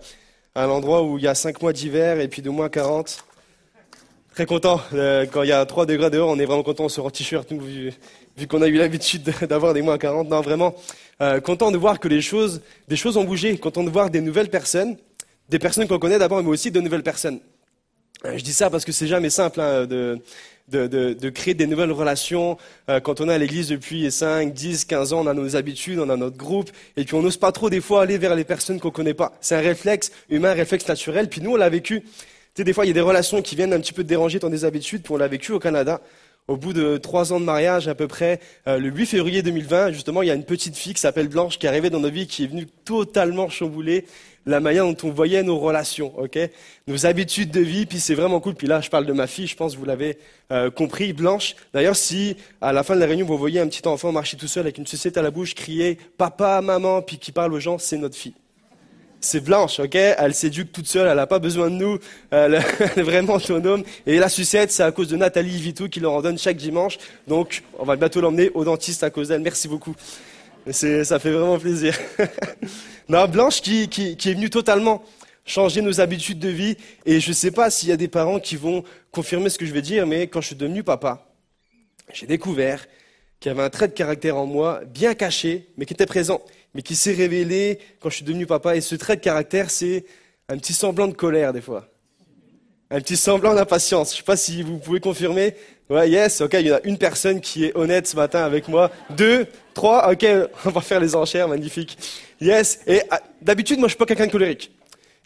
l'endroit 0.55 1.03
où 1.03 1.19
il 1.19 1.25
y 1.25 1.29
a 1.29 1.35
cinq 1.35 1.61
mois 1.61 1.73
d'hiver 1.73 2.19
et 2.21 2.29
puis 2.29 2.43
de 2.43 2.51
moins 2.51 2.69
40. 2.69 3.25
Très 4.35 4.47
content. 4.47 4.81
quand 5.33 5.43
il 5.45 5.49
y 5.49 5.53
a 5.53 5.65
3 5.65 5.87
degrés 5.87 6.11
dehors, 6.11 6.29
on 6.29 6.39
est 6.39 6.45
vraiment 6.45 6.63
content, 6.63 6.85
on 6.85 6.89
se 6.91 7.01
rend 7.01 7.09
t-shirt, 7.09 7.51
vu, 7.53 7.91
vu 8.37 8.47
qu'on 8.47 8.61
a 8.61 8.69
eu 8.69 8.75
l'habitude 8.75 9.23
d'avoir 9.49 9.73
des 9.73 9.81
moins 9.81 9.97
40. 9.97 10.29
Non, 10.29 10.43
vraiment, 10.43 10.75
content 11.43 11.71
de 11.71 11.79
voir 11.79 12.01
que 12.01 12.09
les 12.09 12.21
choses, 12.21 12.61
des 12.87 12.97
choses 12.97 13.17
ont 13.17 13.25
bougé, 13.25 13.57
content 13.57 13.83
de 13.83 13.89
voir 13.89 14.11
des 14.11 14.21
nouvelles 14.21 14.51
personnes, 14.51 14.99
des 15.49 15.59
personnes 15.59 15.89
qu'on 15.89 15.99
connaît 15.99 16.19
d'abord, 16.19 16.43
mais 16.43 16.51
aussi 16.51 16.71
de 16.71 16.81
nouvelles 16.81 17.03
personnes. 17.03 17.41
Euh, 18.25 18.39
je 18.39 18.45
dis 18.45 18.53
ça 18.53 18.71
parce 18.71 18.85
que 18.85 18.93
c'est 18.93 19.07
jamais 19.07 19.31
simple 19.31 19.61
hein, 19.61 19.87
de, 19.87 20.19
de, 20.69 20.87
de, 20.87 21.13
de, 21.13 21.31
créer 21.31 21.55
des 21.55 21.67
nouvelles 21.67 21.93
relations. 21.93 22.57
Euh, 22.89 23.01
quand 23.01 23.21
on 23.21 23.29
est 23.29 23.35
à 23.35 23.39
l'église 23.39 23.69
depuis 23.69 24.11
5, 24.11 24.53
10, 24.53 24.85
15 24.87 25.13
ans, 25.13 25.21
on 25.25 25.27
a 25.27 25.35
nos 25.35 25.57
habitudes, 25.57 25.99
on 25.99 26.09
a 26.09 26.17
notre 26.17 26.37
groupe, 26.37 26.71
et 26.97 27.05
puis 27.05 27.15
on 27.15 27.23
n'ose 27.23 27.37
pas 27.37 27.53
trop 27.53 27.71
des 27.71 27.81
fois 27.81 28.03
aller 28.03 28.19
vers 28.19 28.35
les 28.35 28.45
personnes 28.45 28.81
qu'on 28.81 28.91
connaît 28.91 29.15
pas. 29.15 29.33
C'est 29.41 29.55
un 29.55 29.61
réflexe 29.61 30.11
humain, 30.31 30.51
un 30.51 30.55
réflexe 30.55 30.89
naturel. 30.89 31.29
Puis 31.29 31.41
nous, 31.41 31.53
on 31.53 31.57
l'a 31.57 31.69
vécu. 31.69 32.01
Tu 32.03 32.09
sais, 32.55 32.65
des 32.65 32.73
fois, 32.73 32.85
il 32.85 32.89
y 32.89 32.91
a 32.91 32.95
des 32.95 33.01
relations 33.01 33.43
qui 33.43 33.55
viennent 33.55 33.73
un 33.73 33.81
petit 33.81 33.93
peu 33.93 34.03
te 34.03 34.09
déranger 34.09 34.39
dans 34.39 34.51
des 34.51 34.65
habitudes, 34.65 35.03
puis 35.03 35.13
on 35.13 35.19
l'a 35.19 35.29
vécu 35.29 35.53
au 35.53 35.59
Canada. 35.59 36.01
Au 36.49 36.57
bout 36.57 36.73
de 36.73 36.97
trois 36.97 37.33
ans 37.33 37.41
de 37.41 37.45
mariage, 37.45 37.89
à 37.89 37.97
peu 37.97 38.07
près, 38.07 38.39
euh, 38.69 38.79
le 38.79 38.89
8 38.89 39.07
février 39.07 39.43
2020, 39.43 39.91
justement, 39.91 40.23
il 40.23 40.29
y 40.29 40.31
a 40.31 40.35
une 40.35 40.45
petite 40.45 40.77
fille 40.77 40.95
qui 40.95 41.01
s'appelle 41.01 41.27
Blanche 41.27 41.59
qui 41.59 41.67
est 41.67 41.69
arrivée 41.69 41.91
dans 41.91 41.99
nos 41.99 42.09
vies, 42.09 42.29
qui 42.29 42.45
est 42.45 42.47
venue 42.47 42.69
totalement 42.85 43.49
chambouler 43.49 44.07
la 44.47 44.61
manière 44.61 44.85
dont 44.85 44.97
on 45.03 45.11
voyait 45.11 45.43
nos 45.43 45.59
relations, 45.59 46.13
ok, 46.19 46.39
nos 46.87 47.05
habitudes 47.05 47.51
de 47.51 47.61
vie. 47.61 47.85
Puis 47.85 47.99
c'est 47.99 48.15
vraiment 48.15 48.41
cool. 48.41 48.55
Puis 48.55 48.69
là, 48.69 48.81
je 48.81 48.89
parle 48.89 49.05
de 49.05 49.13
ma 49.13 49.27
fille. 49.27 49.47
Je 49.47 49.57
pense 49.57 49.75
que 49.75 49.79
vous 49.79 49.85
l'avez 49.85 50.19
euh, 50.53 50.71
compris, 50.71 51.13
Blanche. 51.13 51.57
D'ailleurs, 51.75 51.97
si 51.97 52.37
à 52.61 52.73
la 52.73 52.83
fin 52.83 52.95
de 52.95 53.01
la 53.01 53.07
réunion 53.07 53.27
vous 53.27 53.37
voyez 53.37 53.61
un 53.61 53.67
petit 53.67 53.87
enfant 53.87 54.13
marcher 54.13 54.37
tout 54.37 54.47
seul 54.47 54.63
avec 54.63 54.79
une 54.79 54.87
sucette 54.87 55.17
à 55.17 55.23
la 55.23 55.31
bouche, 55.31 55.55
crier 55.55 55.99
papa, 56.17 56.61
maman, 56.61 57.03
puis 57.03 57.19
qui 57.19 57.33
parle 57.33 57.53
aux 57.53 57.61
gens, 57.61 57.79
c'est 57.79 57.99
notre 57.99 58.17
fille. 58.17 58.35
C'est 59.21 59.41
Blanche, 59.41 59.81
ok? 59.81 59.95
Elle 59.95 60.35
s'éduque 60.35 60.71
toute 60.71 60.87
seule, 60.87 61.09
elle 61.09 61.17
n'a 61.17 61.27
pas 61.27 61.41
besoin 61.41 61.69
de 61.69 61.75
nous, 61.75 61.99
elle 62.31 62.55
est 62.55 63.03
vraiment 63.03 63.35
autonome. 63.35 63.83
Et 64.07 64.19
la 64.19 64.29
sucette, 64.29 64.71
c'est 64.71 64.85
à 64.85 64.93
cause 64.93 65.09
de 65.09 65.17
Nathalie 65.17 65.59
Vito 65.59 65.89
qui 65.89 65.99
leur 65.99 66.13
en 66.13 66.23
donne 66.23 66.39
chaque 66.39 66.59
dimanche. 66.59 66.99
Donc, 67.27 67.63
on 67.79 67.85
va 67.85 67.97
bientôt 67.97 68.21
l'emmener 68.21 68.51
au 68.55 68.65
dentiste 68.65 69.03
à 69.03 69.11
cause 69.11 69.29
d'elle. 69.29 69.41
Merci 69.41 69.67
beaucoup. 69.67 69.97
Ça 70.73 71.19
fait 71.21 71.31
vraiment 71.31 71.59
plaisir. 71.59 71.97
non, 73.09 73.29
Blanche 73.29 73.61
qui, 73.61 73.89
qui, 73.89 74.17
qui 74.17 74.31
est 74.31 74.35
venue 74.35 74.51
totalement 74.51 75.05
changer 75.45 75.81
nos 75.81 76.01
habitudes 76.01 76.41
de 76.41 76.49
vie. 76.49 76.77
Et 77.05 77.21
je 77.21 77.29
ne 77.29 77.35
sais 77.35 77.53
pas 77.53 77.71
s'il 77.71 77.89
y 77.89 77.93
a 77.93 77.97
des 77.97 78.09
parents 78.09 78.41
qui 78.41 78.57
vont 78.57 78.83
confirmer 79.13 79.49
ce 79.49 79.59
que 79.59 79.65
je 79.65 79.73
vais 79.73 79.83
dire, 79.83 80.07
mais 80.07 80.27
quand 80.27 80.41
je 80.41 80.49
suis 80.49 80.57
devenu 80.57 80.83
papa, 80.83 81.25
j'ai 82.13 82.27
découvert 82.27 82.87
qu'il 83.39 83.51
y 83.51 83.55
avait 83.55 83.63
un 83.63 83.71
trait 83.71 83.89
de 83.89 83.93
caractère 83.93 84.37
en 84.37 84.47
moi, 84.47 84.81
bien 84.87 85.15
caché, 85.15 85.69
mais 85.77 85.87
qui 85.87 85.95
était 85.95 86.07
présent, 86.07 86.43
mais 86.75 86.83
qui 86.83 86.97
s'est 86.97 87.15
révélé 87.15 87.79
quand 88.01 88.11
je 88.11 88.17
suis 88.17 88.25
devenu 88.25 88.47
papa. 88.47 88.77
Et 88.77 88.81
ce 88.81 88.97
trait 88.97 89.17
de 89.17 89.21
caractère, 89.21 89.71
c'est 89.71 90.05
un 90.49 90.59
petit 90.59 90.73
semblant 90.73 91.07
de 91.07 91.15
colère 91.15 91.53
des 91.53 91.61
fois. 91.61 91.89
Un 92.89 93.01
petit 93.01 93.17
semblant 93.17 93.53
d'impatience. 93.53 94.11
Je 94.11 94.15
ne 94.15 94.17
sais 94.19 94.23
pas 94.23 94.37
si 94.37 94.63
vous 94.63 94.79
pouvez 94.79 95.01
confirmer. 95.01 95.55
Ouais, 95.91 96.09
yes, 96.09 96.41
ok, 96.41 96.55
il 96.55 96.69
y 96.69 96.73
en 96.73 96.77
a 96.77 96.81
une 96.85 96.99
personne 96.99 97.41
qui 97.41 97.65
est 97.65 97.77
honnête 97.77 98.07
ce 98.07 98.15
matin 98.17 98.45
avec 98.45 98.69
moi. 98.69 98.91
Deux, 99.11 99.47
trois, 99.75 100.11
ok, 100.13 100.25
on 100.65 100.71
va 100.71 100.81
faire 100.81 101.01
les 101.01 101.17
enchères, 101.17 101.49
magnifique. 101.49 101.99
Yes, 102.41 102.81
et 102.87 103.03
ah, 103.11 103.21
d'habitude, 103.43 103.79
moi 103.79 103.89
je 103.89 103.93
suis 103.93 103.99
pas 103.99 104.07
quelqu'un 104.07 104.27
de 104.27 104.33
colérique. 104.33 104.71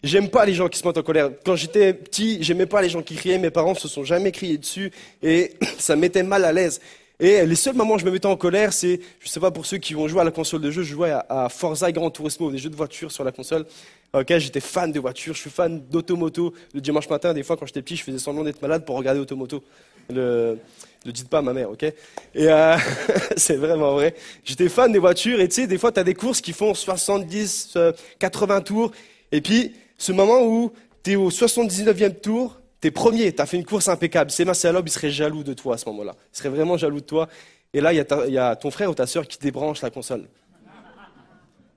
J'aime 0.03 0.29
pas 0.29 0.45
les 0.45 0.55
gens 0.55 0.67
qui 0.67 0.79
se 0.79 0.87
mettent 0.87 0.97
en 0.97 1.03
colère. 1.03 1.29
Quand 1.45 1.55
j'étais 1.55 1.93
petit, 1.93 2.39
j'aimais 2.41 2.65
pas 2.65 2.81
les 2.81 2.89
gens 2.89 3.03
qui 3.03 3.15
criaient, 3.15 3.37
mes 3.37 3.51
parents 3.51 3.75
se 3.75 3.87
sont 3.87 4.03
jamais 4.03 4.31
criés 4.31 4.57
dessus 4.57 4.91
et 5.21 5.53
ça 5.77 5.95
me 5.95 6.01
mettait 6.01 6.23
mal 6.23 6.43
à 6.45 6.51
l'aise. 6.51 6.81
Et 7.23 7.45
les 7.45 7.55
seuls 7.55 7.75
moments 7.75 7.93
où 7.93 7.99
je 7.99 8.05
me 8.05 8.09
mettais 8.09 8.25
en 8.25 8.35
colère, 8.35 8.73
c'est, 8.73 8.99
je 9.19 9.29
sais 9.29 9.39
pas 9.39 9.51
pour 9.51 9.67
ceux 9.67 9.77
qui 9.77 9.93
vont 9.93 10.07
jouer 10.07 10.21
à 10.21 10.23
la 10.23 10.31
console 10.31 10.59
de 10.59 10.71
jeu, 10.71 10.81
je 10.81 10.91
jouais 10.91 11.11
à, 11.29 11.49
Forza 11.49 11.91
Gran 11.91 12.09
Turismo, 12.09 12.49
des 12.49 12.57
jeux 12.57 12.71
de 12.71 12.75
voiture 12.75 13.11
sur 13.11 13.23
la 13.23 13.31
console. 13.31 13.67
Ok, 14.11 14.35
j'étais 14.39 14.59
fan 14.59 14.91
de 14.91 14.99
voitures, 14.99 15.35
je 15.35 15.41
suis 15.41 15.51
fan 15.51 15.83
d'automoto. 15.87 16.51
Le 16.73 16.81
dimanche 16.81 17.07
matin, 17.09 17.31
des 17.35 17.43
fois, 17.43 17.57
quand 17.57 17.67
j'étais 17.67 17.83
petit, 17.83 17.95
je 17.95 18.03
faisais 18.03 18.17
semblant 18.17 18.43
d'être 18.43 18.59
malade 18.63 18.85
pour 18.85 18.97
regarder 18.97 19.19
automoto. 19.19 19.63
Le, 20.09 20.57
ne 21.05 21.11
dites 21.11 21.29
pas 21.29 21.37
à 21.37 21.41
ma 21.43 21.53
mère, 21.53 21.69
ok? 21.69 21.83
Et 21.83 21.93
euh, 22.35 22.75
c'est 23.37 23.55
vraiment 23.55 23.93
vrai. 23.93 24.15
J'étais 24.43 24.67
fan 24.67 24.91
des 24.91 24.97
voitures 24.97 25.39
et 25.41 25.47
tu 25.47 25.61
sais, 25.61 25.67
des 25.67 25.77
fois, 25.77 25.91
tu 25.91 25.99
as 25.99 26.03
des 26.03 26.15
courses 26.15 26.41
qui 26.41 26.53
font 26.53 26.73
70, 26.73 27.77
80 28.17 28.55
euh, 28.55 28.61
tours. 28.61 28.91
Et 29.31 29.41
puis, 29.41 29.75
ce 29.95 30.11
moment 30.11 30.41
où 30.41 30.71
tu 31.03 31.11
es 31.11 31.15
au 31.15 31.29
79e 31.29 32.19
tour, 32.19 32.59
tu 32.81 32.87
es 32.87 32.91
premier, 32.91 33.33
tu 33.33 33.41
as 33.41 33.45
fait 33.45 33.57
une 33.57 33.65
course 33.65 33.87
impeccable. 33.87 34.31
Sébastien 34.31 34.71
Loeb, 34.71 34.87
il 34.87 34.91
serait 34.91 35.11
jaloux 35.11 35.43
de 35.43 35.53
toi 35.53 35.75
à 35.75 35.77
ce 35.77 35.87
moment-là. 35.89 36.15
Il 36.33 36.37
serait 36.37 36.49
vraiment 36.49 36.77
jaloux 36.77 36.99
de 36.99 37.05
toi. 37.05 37.27
Et 37.73 37.79
là, 37.79 37.93
il 37.93 37.97
y, 37.97 38.31
y, 38.33 38.37
a 38.37 38.55
ton 38.55 38.71
frère 38.71 38.89
ou 38.89 38.93
ta 38.93 39.07
sœur 39.07 39.27
qui 39.27 39.37
débranche 39.37 39.81
la 39.81 39.89
console. 39.89 40.27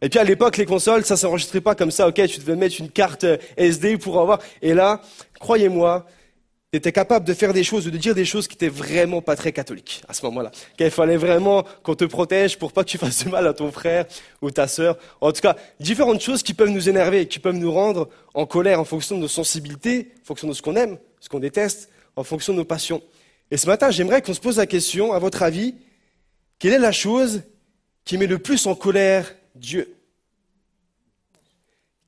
Et 0.03 0.09
puis 0.09 0.19
à 0.19 0.25
l'époque, 0.25 0.57
les 0.57 0.67
consoles, 0.67 1.05
ça 1.05 1.17
s'enregistrait 1.17 1.61
pas 1.61 1.75
comme 1.75 1.91
ça. 1.91 2.09
Ok, 2.09 2.21
tu 2.27 2.41
devais 2.41 2.57
mettre 2.57 2.77
une 2.79 2.91
carte 2.91 3.25
euh, 3.25 3.39
SD 3.57 3.97
pour 3.97 4.21
avoir. 4.21 4.39
Et 4.61 4.75
là, 4.75 5.01
croyez-moi, 5.41 6.05
tu 6.81 6.93
capable 6.93 7.27
de 7.27 7.35
faire 7.35 7.53
des 7.53 7.65
choses 7.65 7.87
ou 7.87 7.91
de 7.91 7.99
dire 7.99 8.15
des 8.15 8.25
choses 8.25 8.49
qui 8.49 8.55
étaient 8.55 8.69
vraiment 8.69 9.23
pas 9.23 9.37
très 9.37 9.53
catholiques 9.53 10.03
à 10.09 10.15
ce 10.15 10.25
moment-là. 10.27 10.51
Qu'il 10.77 10.91
fallait 10.91 11.17
vraiment 11.17 11.65
qu'on 11.83 11.95
te 11.95 12.05
protège 12.05 12.59
pour 12.59 12.73
pas 12.73 12.85
que 12.85 12.91
tu 12.91 12.99
fasses 13.05 13.25
du 13.25 13.31
mal 13.31 13.47
à 13.47 13.53
ton 13.53 13.71
frère 13.71 14.07
ou 14.43 14.51
ta 14.51 14.69
sœur. 14.69 14.99
En 15.21 15.33
tout 15.33 15.41
cas, 15.41 15.57
différentes 15.81 16.21
choses 16.21 16.43
qui 16.43 16.55
peuvent 16.55 16.71
nous 16.71 16.89
énerver, 16.89 17.27
qui 17.27 17.39
peuvent 17.39 17.57
nous 17.57 17.73
rendre 17.73 18.09
en 18.35 18.47
colère 18.47 18.81
en 18.81 18.85
fonction 18.85 19.17
de 19.17 19.23
nos 19.23 19.29
sensibilités, 19.29 20.13
en 20.23 20.27
fonction 20.27 20.49
de 20.49 20.53
ce 20.53 20.63
qu'on 20.63 20.77
aime, 20.77 20.99
ce 21.21 21.29
qu'on 21.29 21.41
déteste, 21.41 21.91
en 22.17 22.25
fonction 22.25 22.53
de 22.53 22.59
nos 22.59 22.65
passions. 22.65 23.03
Et 23.51 23.57
ce 23.57 23.67
matin, 23.67 23.91
j'aimerais 23.91 24.23
qu'on 24.23 24.35
se 24.35 24.41
pose 24.41 24.57
la 24.57 24.67
question, 24.67 25.13
à 25.13 25.19
votre 25.19 25.43
avis, 25.43 25.75
quelle 26.59 26.73
est 26.73 26.79
la 26.79 26.93
chose 26.93 27.43
qui 28.05 28.19
met 28.19 28.27
le 28.27 28.39
plus 28.39 28.67
en 28.67 28.75
colère 28.75 29.35
Dieu? 29.55 29.95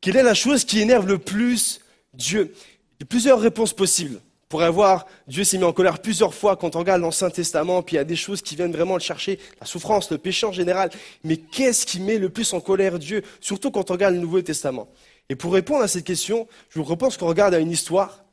Quelle 0.01 0.17
est 0.17 0.23
la 0.23 0.35
chose 0.35 0.65
qui 0.65 0.81
énerve 0.81 1.07
le 1.07 1.19
plus 1.19 1.81
Dieu? 2.15 2.55
Il 2.99 3.03
y 3.03 3.05
a 3.05 3.07
plusieurs 3.07 3.41
réponses 3.41 3.73
possibles. 3.73 4.21
Pourrait 4.49 4.71
voir 4.71 5.07
Dieu 5.27 5.43
s'est 5.43 5.59
mis 5.59 5.65
en 5.65 5.73
colère 5.73 6.01
plusieurs 6.01 6.33
fois 6.33 6.57
quand 6.57 6.77
on 6.77 6.79
regarde 6.79 7.03
l'Ancien 7.03 7.31
Testament, 7.31 7.83
puis 7.83 7.95
il 7.95 7.99
y 7.99 8.01
a 8.01 8.05
des 8.05 8.17
choses 8.17 8.43
qui 8.43 8.55
viennent 8.55 8.73
vraiment 8.73 8.95
le 8.95 9.01
chercher, 9.01 9.41
la 9.61 9.67
souffrance, 9.67 10.11
le 10.11 10.19
péché 10.19 10.47
en 10.47 10.53
général. 10.53 10.91
Mais 11.25 11.37
qu'est-ce 11.37 11.85
qui 11.85 11.99
met 11.99 12.19
le 12.19 12.29
plus 12.29 12.53
en 12.53 12.61
colère 12.61 12.99
Dieu, 12.99 13.23
surtout 13.41 13.73
quand 13.73 13.91
on 13.91 13.95
regarde 13.95 14.15
le 14.15 14.21
Nouveau 14.21 14.41
Testament? 14.43 14.89
Et 15.29 15.35
pour 15.35 15.53
répondre 15.53 15.83
à 15.83 15.89
cette 15.89 16.05
question, 16.05 16.47
je 16.71 16.79
vous 16.79 16.85
propose 16.85 17.17
qu'on 17.17 17.27
regarde 17.27 17.55
à 17.55 17.59
une 17.59 17.73
histoire 17.73 18.25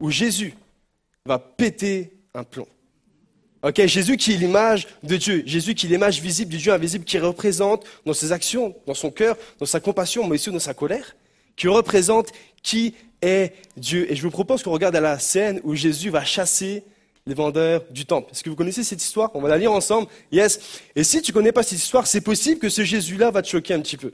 où 0.00 0.10
Jésus 0.10 0.54
va 1.24 1.38
péter 1.38 2.12
un 2.34 2.44
plomb. 2.44 2.68
Ok, 3.62 3.86
Jésus 3.86 4.18
qui 4.18 4.34
est 4.34 4.36
l'image 4.36 4.86
de 5.02 5.16
Dieu, 5.16 5.42
Jésus 5.46 5.74
qui 5.74 5.86
est 5.86 5.88
l'image 5.88 6.20
visible 6.20 6.50
du 6.50 6.58
Dieu 6.58 6.70
invisible, 6.70 7.06
qui 7.06 7.18
représente 7.18 7.86
dans 8.04 8.12
ses 8.12 8.30
actions, 8.32 8.76
dans 8.86 8.92
son 8.92 9.10
cœur, 9.10 9.38
dans 9.58 9.64
sa 9.64 9.80
compassion, 9.80 10.26
mais 10.26 10.34
aussi 10.34 10.50
dans 10.50 10.58
sa 10.58 10.74
colère, 10.74 11.16
qui 11.56 11.68
représente 11.68 12.30
qui 12.62 12.94
Dieu. 13.76 14.10
Et 14.10 14.16
je 14.16 14.22
vous 14.22 14.30
propose 14.30 14.62
qu'on 14.62 14.72
regarde 14.72 14.96
à 14.96 15.00
la 15.00 15.18
scène 15.18 15.60
où 15.64 15.74
Jésus 15.74 16.10
va 16.10 16.24
chasser 16.24 16.84
les 17.26 17.34
vendeurs 17.34 17.82
du 17.90 18.04
temple. 18.04 18.30
Est-ce 18.32 18.42
que 18.42 18.50
vous 18.50 18.56
connaissez 18.56 18.84
cette 18.84 19.02
histoire? 19.02 19.30
On 19.34 19.40
va 19.40 19.48
la 19.48 19.58
lire 19.58 19.72
ensemble. 19.72 20.08
Yes. 20.30 20.60
Et 20.94 21.04
si 21.04 21.22
tu 21.22 21.32
connais 21.32 21.52
pas 21.52 21.62
cette 21.62 21.78
histoire, 21.78 22.06
c'est 22.06 22.20
possible 22.20 22.60
que 22.60 22.68
ce 22.68 22.84
Jésus-là 22.84 23.30
va 23.30 23.42
te 23.42 23.48
choquer 23.48 23.74
un 23.74 23.80
petit 23.80 23.96
peu. 23.96 24.12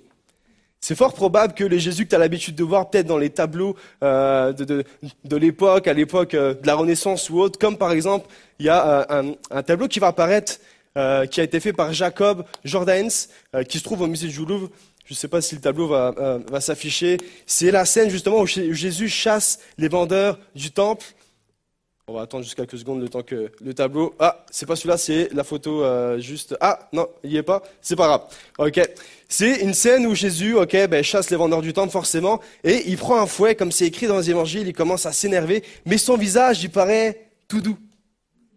C'est 0.80 0.94
fort 0.94 1.12
probable 1.12 1.52
que 1.52 1.64
les 1.64 1.78
Jésus 1.78 2.04
que 2.04 2.10
tu 2.10 2.16
as 2.16 2.18
l'habitude 2.18 2.54
de 2.54 2.64
voir 2.64 2.88
peut-être 2.88 3.06
dans 3.06 3.18
les 3.18 3.28
tableaux 3.28 3.76
euh, 4.02 4.52
de, 4.54 4.84
de, 5.24 5.36
l'époque, 5.36 5.86
à 5.86 5.92
l'époque 5.92 6.32
euh, 6.32 6.54
de 6.54 6.66
la 6.66 6.74
Renaissance 6.74 7.28
ou 7.28 7.38
autre, 7.38 7.58
comme 7.58 7.76
par 7.76 7.92
exemple, 7.92 8.28
il 8.58 8.66
y 8.66 8.70
a 8.70 9.10
euh, 9.10 9.34
un, 9.50 9.62
tableau 9.62 9.88
qui 9.88 9.98
va 9.98 10.08
apparaître, 10.08 10.58
qui 11.30 11.40
a 11.40 11.44
été 11.44 11.60
fait 11.60 11.72
par 11.72 11.92
Jacob 11.92 12.44
Jordaens, 12.64 13.28
qui 13.68 13.78
se 13.78 13.84
trouve 13.84 14.02
au 14.02 14.06
musée 14.06 14.26
du 14.26 14.44
Louvre. 14.44 14.68
Je 15.10 15.14
ne 15.16 15.18
sais 15.18 15.26
pas 15.26 15.40
si 15.40 15.56
le 15.56 15.60
tableau 15.60 15.88
va, 15.88 16.38
va 16.48 16.60
s'afficher. 16.60 17.16
C'est 17.44 17.72
la 17.72 17.84
scène 17.84 18.10
justement 18.10 18.42
où 18.42 18.46
Jésus 18.46 19.08
chasse 19.08 19.58
les 19.76 19.88
vendeurs 19.88 20.38
du 20.54 20.70
temple. 20.70 21.04
On 22.06 22.12
va 22.12 22.22
attendre 22.22 22.44
juste 22.44 22.54
quelques 22.54 22.78
secondes 22.78 23.00
le 23.00 23.08
temps 23.08 23.24
que 23.24 23.50
le 23.60 23.74
tableau. 23.74 24.14
Ah, 24.20 24.44
c'est 24.52 24.66
pas 24.66 24.76
celui-là, 24.76 24.96
c'est 24.98 25.28
la 25.32 25.42
photo 25.42 25.82
juste. 26.20 26.56
Ah, 26.60 26.88
non, 26.92 27.08
il 27.24 27.30
n'y 27.30 27.38
est 27.38 27.42
pas. 27.42 27.60
C'est 27.82 27.96
pas 27.96 28.06
grave. 28.06 28.22
Ok. 28.58 28.80
C'est 29.28 29.62
une 29.62 29.74
scène 29.74 30.06
où 30.06 30.14
Jésus, 30.14 30.54
ok, 30.54 30.86
ben, 30.86 31.02
chasse 31.02 31.28
les 31.30 31.36
vendeurs 31.36 31.62
du 31.62 31.72
temple 31.72 31.90
forcément, 31.90 32.40
et 32.62 32.88
il 32.88 32.96
prend 32.96 33.20
un 33.20 33.26
fouet, 33.26 33.56
comme 33.56 33.72
c'est 33.72 33.86
écrit 33.86 34.06
dans 34.06 34.18
les 34.18 34.30
évangiles, 34.30 34.68
il 34.68 34.72
commence 34.72 35.06
à 35.06 35.12
s'énerver, 35.12 35.64
mais 35.86 35.98
son 35.98 36.16
visage, 36.16 36.62
il 36.62 36.70
paraît 36.70 37.30
tout 37.48 37.60
doux. 37.60 37.78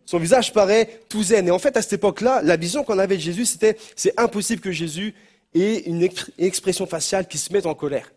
Son 0.06 0.20
visage 0.20 0.54
paraît 0.54 1.02
tout 1.10 1.24
zen. 1.24 1.48
Et 1.48 1.52
en 1.52 1.58
fait, 1.58 1.76
à 1.78 1.82
cette 1.82 1.94
époque-là, 1.94 2.42
la 2.44 2.58
vision 2.58 2.84
qu'on 2.84 3.00
avait 3.00 3.16
de 3.16 3.22
Jésus, 3.22 3.46
c'était, 3.46 3.76
c'est 3.96 4.14
impossible 4.20 4.62
que 4.62 4.72
Jésus 4.72 5.16
ait 5.56 5.80
une 5.86 6.08
expression 6.38 6.86
faciale 6.86 7.28
qui 7.28 7.38
se 7.38 7.52
mette 7.52 7.66
en 7.66 7.74
colère. 7.74 8.12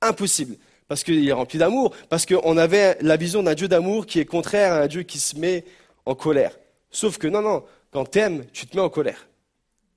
Impossible. 0.00 0.56
Parce 0.88 1.02
qu'il 1.02 1.26
est 1.26 1.32
rempli 1.32 1.58
d'amour. 1.58 1.94
Parce 2.08 2.26
qu'on 2.26 2.56
avait 2.56 2.96
la 3.00 3.16
vision 3.16 3.42
d'un 3.42 3.54
Dieu 3.54 3.68
d'amour 3.68 4.06
qui 4.06 4.20
est 4.20 4.24
contraire 4.24 4.72
à 4.72 4.82
un 4.82 4.86
Dieu 4.86 5.02
qui 5.02 5.18
se 5.18 5.36
met 5.36 5.64
en 6.04 6.14
colère. 6.14 6.56
Sauf 6.90 7.18
que 7.18 7.26
non, 7.26 7.42
non, 7.42 7.64
quand 7.92 8.04
t'aimes, 8.04 8.44
tu 8.52 8.66
te 8.66 8.76
mets 8.76 8.82
en 8.82 8.88
colère. 8.88 9.26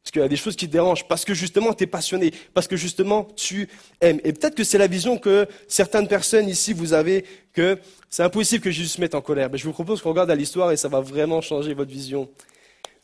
Parce 0.02 0.12
qu'il 0.12 0.22
y 0.22 0.26
a 0.26 0.30
des 0.30 0.38
choses 0.38 0.56
qui 0.56 0.66
te 0.66 0.72
dérangent, 0.72 1.08
parce 1.08 1.26
que 1.26 1.34
justement 1.34 1.74
tu 1.74 1.84
es 1.84 1.88
passionné, 1.88 2.34
parce 2.54 2.68
que 2.68 2.76
justement 2.76 3.28
tu 3.36 3.70
aimes. 4.02 4.20
Et 4.24 4.34
peut-être 4.34 4.56
que 4.56 4.64
c'est 4.64 4.78
la 4.78 4.88
vision 4.88 5.18
que 5.18 5.48
certaines 5.68 6.08
personnes 6.08 6.48
ici 6.50 6.74
vous 6.74 6.94
avez, 6.94 7.26
que 7.54 7.78
c'est 8.10 8.24
impossible 8.24 8.64
que 8.64 8.72
Jésus 8.72 8.88
se 8.88 9.02
mette 9.02 9.14
en 9.14 9.22
colère. 9.22 9.50
Mais 9.52 9.58
je 9.58 9.66
vous 9.66 9.74
propose 9.74 10.02
qu'on 10.02 10.10
regarde 10.10 10.32
à 10.32 10.36
l'histoire 10.36 10.72
et 10.72 10.78
ça 10.78 10.88
va 10.88 11.02
vraiment 11.02 11.42
changer 11.42 11.74
votre 11.74 11.92
vision 11.92 12.30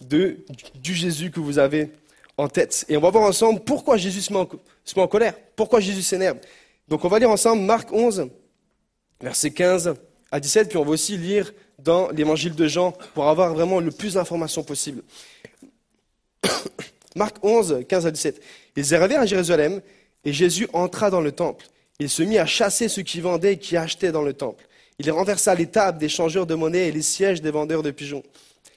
du 0.02 0.44
Jésus 0.82 1.30
que 1.30 1.40
vous 1.40 1.60
avez 1.60 1.92
en 2.38 2.48
tête. 2.48 2.86
Et 2.90 2.98
on 2.98 3.02
va 3.02 3.10
voir 3.10 3.24
ensemble 3.24 3.62
pourquoi 3.62 3.98
Jésus 3.98 4.22
se 4.22 4.34
met 4.34 4.40
en, 4.40 5.08
colère, 5.08 5.36
pourquoi 5.56 5.80
Jésus 5.80 6.02
s'énerve. 6.02 6.38
Donc 6.88 7.04
on 7.06 7.08
va 7.08 7.20
lire 7.20 7.30
ensemble 7.30 7.64
Marc 7.64 7.92
11, 7.92 8.30
versets 9.22 9.52
15 9.52 9.96
à 10.32 10.40
17, 10.40 10.70
puis 10.70 10.78
on 10.78 10.84
va 10.84 10.92
aussi 10.92 11.18
lire 11.18 11.54
dans 11.80 12.10
l'évangile 12.10 12.56
de 12.56 12.68
Jean 12.68 12.92
pour 13.14 13.28
avoir 13.28 13.54
vraiment 13.54 13.80
le 13.80 13.92
plus 13.92 14.14
d'informations 14.14 14.64
possible. 14.64 15.04
Marc 17.16 17.38
11, 17.44 17.86
15 17.88 18.06
à 18.06 18.12
17. 18.12 18.42
Ils 18.76 18.96
arrivèrent 18.96 19.22
à 19.22 19.26
Jérusalem 19.26 19.82
et 20.24 20.34
Jésus 20.34 20.68
entra 20.74 21.10
dans 21.10 21.22
le 21.22 21.32
temple. 21.32 21.66
Il 22.00 22.10
se 22.10 22.24
mit 22.24 22.38
à 22.38 22.46
chasser 22.46 22.90
ceux 22.90 23.04
qui 23.04 23.22
vendaient 23.22 23.54
et 23.54 23.58
qui 23.58 23.78
achetaient 23.78 24.12
dans 24.12 24.22
le 24.22 24.34
temple. 24.34 24.68
Il 25.00 25.10
renversa 25.12 25.56
les 25.56 25.68
tables 25.68 25.98
des 25.98 26.10
changeurs 26.10 26.46
de 26.46 26.56
monnaie 26.56 26.88
et 26.88 26.92
les 26.92 27.02
sièges 27.02 27.42
des 27.42 27.52
vendeurs 27.52 27.84
de 27.84 27.92
pigeons. 27.92 28.24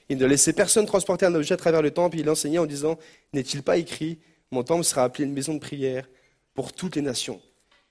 Il 0.09 0.19
ne 0.19 0.27
laissait 0.27 0.53
personne 0.53 0.87
transporter 0.87 1.27
un 1.27 1.35
objet 1.35 1.55
à 1.55 1.57
travers 1.57 1.83
le 1.83 1.91
temple. 1.91 2.19
Il 2.19 2.29
enseignait 2.31 2.59
en 2.59 2.67
disant 2.67 2.99
N'est-il 3.33 3.63
pas 3.63 3.77
écrit 3.77 4.19
Mon 4.51 4.63
temple 4.63 4.85
sera 4.85 5.05
appelé 5.05 5.25
une 5.25 5.33
maison 5.33 5.55
de 5.55 5.59
prière 5.59 6.09
pour 6.55 6.73
toutes 6.73 6.97
les 6.97 7.03
nations. 7.03 7.41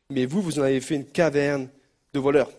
Mais 0.09 0.25
vous, 0.25 0.41
vous 0.41 0.59
en 0.59 0.63
avez 0.63 0.81
fait 0.81 0.95
une 0.95 1.05
caverne 1.05 1.69
de 2.13 2.19
voleurs. 2.19 2.51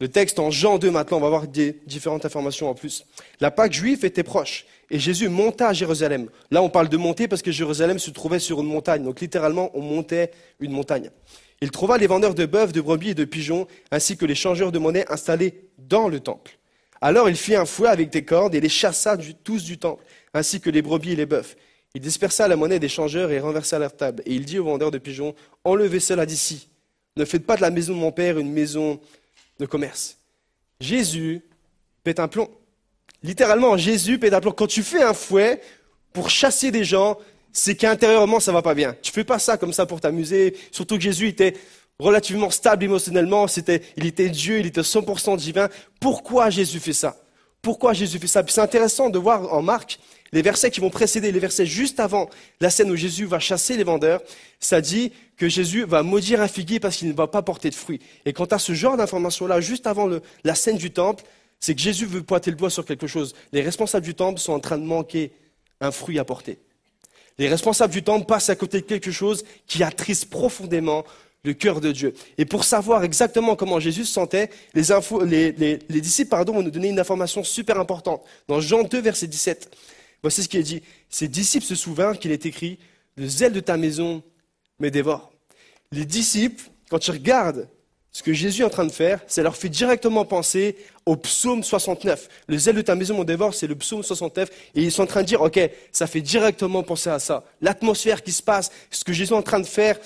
Le 0.00 0.08
texte 0.08 0.38
en 0.38 0.50
Jean 0.50 0.78
2 0.78 0.90
maintenant, 0.90 1.18
on 1.18 1.20
va 1.20 1.28
voir 1.28 1.46
différentes 1.46 2.24
informations 2.24 2.70
en 2.70 2.74
plus. 2.74 3.04
La 3.38 3.50
Pâque 3.50 3.74
juive 3.74 4.04
était 4.04 4.22
proche 4.22 4.64
et 4.90 4.98
Jésus 4.98 5.28
monta 5.28 5.68
à 5.68 5.72
Jérusalem. 5.74 6.30
Là, 6.50 6.62
on 6.62 6.70
parle 6.70 6.88
de 6.88 6.96
monter 6.96 7.28
parce 7.28 7.42
que 7.42 7.52
Jérusalem 7.52 7.98
se 7.98 8.10
trouvait 8.10 8.38
sur 8.38 8.60
une 8.60 8.66
montagne. 8.66 9.04
Donc 9.04 9.20
littéralement, 9.20 9.70
on 9.74 9.82
montait 9.82 10.30
une 10.58 10.72
montagne. 10.72 11.10
Il 11.60 11.70
trouva 11.70 11.98
les 11.98 12.06
vendeurs 12.06 12.34
de 12.34 12.46
bœufs, 12.46 12.72
de 12.72 12.80
brebis 12.80 13.10
et 13.10 13.14
de 13.14 13.26
pigeons, 13.26 13.66
ainsi 13.90 14.16
que 14.16 14.24
les 14.24 14.34
changeurs 14.34 14.72
de 14.72 14.78
monnaie 14.78 15.04
installés 15.10 15.68
dans 15.76 16.08
le 16.08 16.20
temple. 16.20 16.58
Alors 17.00 17.28
il 17.28 17.36
fit 17.36 17.54
un 17.54 17.64
fouet 17.64 17.88
avec 17.88 18.10
des 18.10 18.24
cordes 18.24 18.54
et 18.54 18.60
les 18.60 18.68
chassa 18.68 19.16
tous 19.44 19.64
du 19.64 19.78
temple, 19.78 20.04
ainsi 20.34 20.60
que 20.60 20.70
les 20.70 20.82
brebis 20.82 21.12
et 21.12 21.16
les 21.16 21.26
bœufs. 21.26 21.56
Il 21.94 22.00
dispersa 22.00 22.46
la 22.46 22.56
monnaie 22.56 22.78
des 22.78 22.88
changeurs 22.88 23.30
et 23.32 23.40
renversa 23.40 23.78
leur 23.78 23.96
table. 23.96 24.22
Et 24.26 24.34
il 24.34 24.44
dit 24.44 24.58
aux 24.58 24.64
vendeurs 24.64 24.90
de 24.90 24.98
pigeons, 24.98 25.34
enlevez 25.64 25.98
cela 25.98 26.24
d'ici. 26.24 26.68
Ne 27.16 27.24
faites 27.24 27.44
pas 27.44 27.56
de 27.56 27.62
la 27.62 27.70
maison 27.70 27.94
de 27.94 27.98
mon 27.98 28.12
père 28.12 28.38
une 28.38 28.52
maison 28.52 29.00
de 29.58 29.66
commerce. 29.66 30.18
Jésus 30.78 31.42
pète 32.04 32.20
un 32.20 32.28
plomb. 32.28 32.48
Littéralement, 33.22 33.76
Jésus 33.76 34.18
pète 34.18 34.34
un 34.34 34.40
plomb. 34.40 34.52
Quand 34.52 34.68
tu 34.68 34.82
fais 34.82 35.02
un 35.02 35.14
fouet 35.14 35.60
pour 36.12 36.30
chasser 36.30 36.70
des 36.70 36.84
gens, 36.84 37.18
c'est 37.52 37.74
qu'intérieurement, 37.74 38.38
ça 38.38 38.52
va 38.52 38.62
pas 38.62 38.74
bien. 38.74 38.94
Tu 39.02 39.10
fais 39.10 39.24
pas 39.24 39.40
ça 39.40 39.56
comme 39.56 39.72
ça 39.72 39.84
pour 39.84 40.00
t'amuser. 40.00 40.56
Surtout 40.70 40.96
que 40.96 41.02
Jésus 41.02 41.26
était 41.26 41.54
relativement 42.00 42.50
stable 42.50 42.84
émotionnellement. 42.84 43.46
C'était, 43.46 43.82
il 43.96 44.06
était 44.06 44.28
Dieu, 44.28 44.58
il 44.58 44.66
était 44.66 44.80
100% 44.80 45.36
divin. 45.36 45.68
Pourquoi 46.00 46.50
Jésus 46.50 46.80
fait 46.80 46.92
ça? 46.92 47.16
Pourquoi 47.62 47.92
Jésus 47.92 48.18
fait 48.18 48.26
ça? 48.26 48.42
c'est 48.46 48.60
intéressant 48.60 49.10
de 49.10 49.18
voir 49.18 49.52
en 49.52 49.62
Marc, 49.62 49.98
les 50.32 50.42
versets 50.42 50.70
qui 50.70 50.80
vont 50.80 50.90
précéder, 50.90 51.32
les 51.32 51.38
versets 51.38 51.66
juste 51.66 52.00
avant 52.00 52.30
la 52.60 52.70
scène 52.70 52.90
où 52.90 52.96
Jésus 52.96 53.26
va 53.26 53.38
chasser 53.38 53.76
les 53.76 53.84
vendeurs, 53.84 54.22
ça 54.60 54.80
dit 54.80 55.12
que 55.36 55.48
Jésus 55.48 55.84
va 55.84 56.02
maudire 56.02 56.40
un 56.40 56.48
figuier 56.48 56.80
parce 56.80 56.96
qu'il 56.96 57.08
ne 57.08 57.12
va 57.12 57.26
pas 57.26 57.42
porter 57.42 57.68
de 57.68 57.74
fruits. 57.74 58.00
Et 58.24 58.32
quand 58.32 58.46
tu 58.46 58.54
as 58.54 58.58
ce 58.58 58.72
genre 58.72 58.96
d'information-là, 58.96 59.60
juste 59.60 59.86
avant 59.86 60.08
la 60.44 60.54
scène 60.54 60.76
du 60.76 60.90
temple, 60.90 61.24
c'est 61.58 61.74
que 61.74 61.80
Jésus 61.80 62.06
veut 62.06 62.22
pointer 62.22 62.50
le 62.50 62.56
doigt 62.56 62.70
sur 62.70 62.84
quelque 62.84 63.06
chose. 63.06 63.34
Les 63.52 63.60
responsables 63.60 64.06
du 64.06 64.14
temple 64.14 64.40
sont 64.40 64.52
en 64.52 64.60
train 64.60 64.78
de 64.78 64.84
manquer 64.84 65.32
un 65.80 65.90
fruit 65.90 66.18
à 66.18 66.24
porter. 66.24 66.58
Les 67.38 67.48
responsables 67.48 67.92
du 67.92 68.02
temple 68.02 68.26
passent 68.26 68.50
à 68.50 68.56
côté 68.56 68.80
de 68.80 68.86
quelque 68.86 69.10
chose 69.10 69.44
qui 69.66 69.82
attriste 69.82 70.30
profondément 70.30 71.04
le 71.44 71.54
cœur 71.54 71.80
de 71.80 71.92
Dieu. 71.92 72.14
Et 72.38 72.44
pour 72.44 72.64
savoir 72.64 73.04
exactement 73.04 73.56
comment 73.56 73.80
Jésus 73.80 74.04
se 74.04 74.12
sentait, 74.12 74.50
les, 74.74 75.52
les 75.88 76.00
disciples 76.00 76.36
vont 76.46 76.62
nous 76.62 76.70
donner 76.70 76.88
une 76.88 77.00
information 77.00 77.42
super 77.44 77.78
importante. 77.80 78.22
Dans 78.46 78.60
Jean 78.60 78.82
2, 78.82 79.00
verset 79.00 79.26
17, 79.26 79.70
Voici 80.22 80.42
ce 80.42 80.48
qui 80.48 80.58
est 80.58 80.62
dit. 80.62 80.82
Ces 81.08 81.28
disciples 81.28 81.64
se 81.64 81.74
souvinrent 81.74 82.18
qu'il 82.18 82.32
est 82.32 82.46
écrit 82.46 82.78
Le 83.16 83.26
zèle 83.26 83.52
de 83.52 83.60
ta 83.60 83.76
maison 83.76 84.22
me 84.78 84.90
dévore. 84.90 85.32
Les 85.92 86.04
disciples, 86.04 86.64
quand 86.88 87.06
ils 87.06 87.12
regardent 87.12 87.68
ce 88.12 88.22
que 88.22 88.32
Jésus 88.32 88.62
est 88.62 88.64
en 88.64 88.70
train 88.70 88.84
de 88.84 88.92
faire, 88.92 89.20
ça 89.26 89.42
leur 89.42 89.56
fait 89.56 89.68
directement 89.68 90.24
penser 90.24 90.76
au 91.10 91.16
psaume 91.16 91.64
69. 91.64 92.28
Le 92.46 92.56
zèle 92.56 92.76
de 92.76 92.82
ta 92.82 92.94
maison 92.94 93.18
me 93.18 93.24
dévore, 93.24 93.52
c'est 93.52 93.66
le 93.66 93.74
psaume 93.74 94.04
69. 94.04 94.48
Et 94.76 94.82
ils 94.84 94.92
sont 94.92 95.02
en 95.02 95.06
train 95.06 95.22
de 95.22 95.26
dire, 95.26 95.42
OK, 95.42 95.58
ça 95.90 96.06
fait 96.06 96.20
directement 96.20 96.84
penser 96.84 97.10
à 97.10 97.18
ça. 97.18 97.42
L'atmosphère 97.60 98.22
qui 98.22 98.30
se 98.30 98.44
passe, 98.44 98.70
ce 98.92 99.02
que 99.02 99.12
Jésus 99.12 99.32
est 99.32 99.36
en 99.36 99.42
train 99.42 99.58
de 99.58 99.66
faire, 99.66 99.98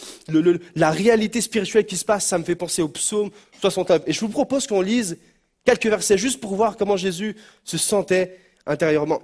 la 0.74 0.90
réalité 0.90 1.42
spirituelle 1.42 1.84
qui 1.84 1.98
se 1.98 2.06
passe, 2.06 2.24
ça 2.24 2.38
me 2.38 2.44
fait 2.44 2.54
penser 2.54 2.80
au 2.80 2.88
psaume 2.88 3.28
69. 3.60 4.04
Et 4.06 4.14
je 4.14 4.20
vous 4.20 4.30
propose 4.30 4.66
qu'on 4.66 4.80
lise 4.80 5.18
quelques 5.62 5.88
versets 5.88 6.16
juste 6.16 6.40
pour 6.40 6.54
voir 6.54 6.78
comment 6.78 6.96
Jésus 6.96 7.36
se 7.64 7.76
sentait 7.76 8.38
intérieurement. 8.66 9.20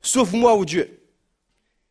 Sauve-moi, 0.00 0.54
ô 0.54 0.64
Dieu, 0.64 0.98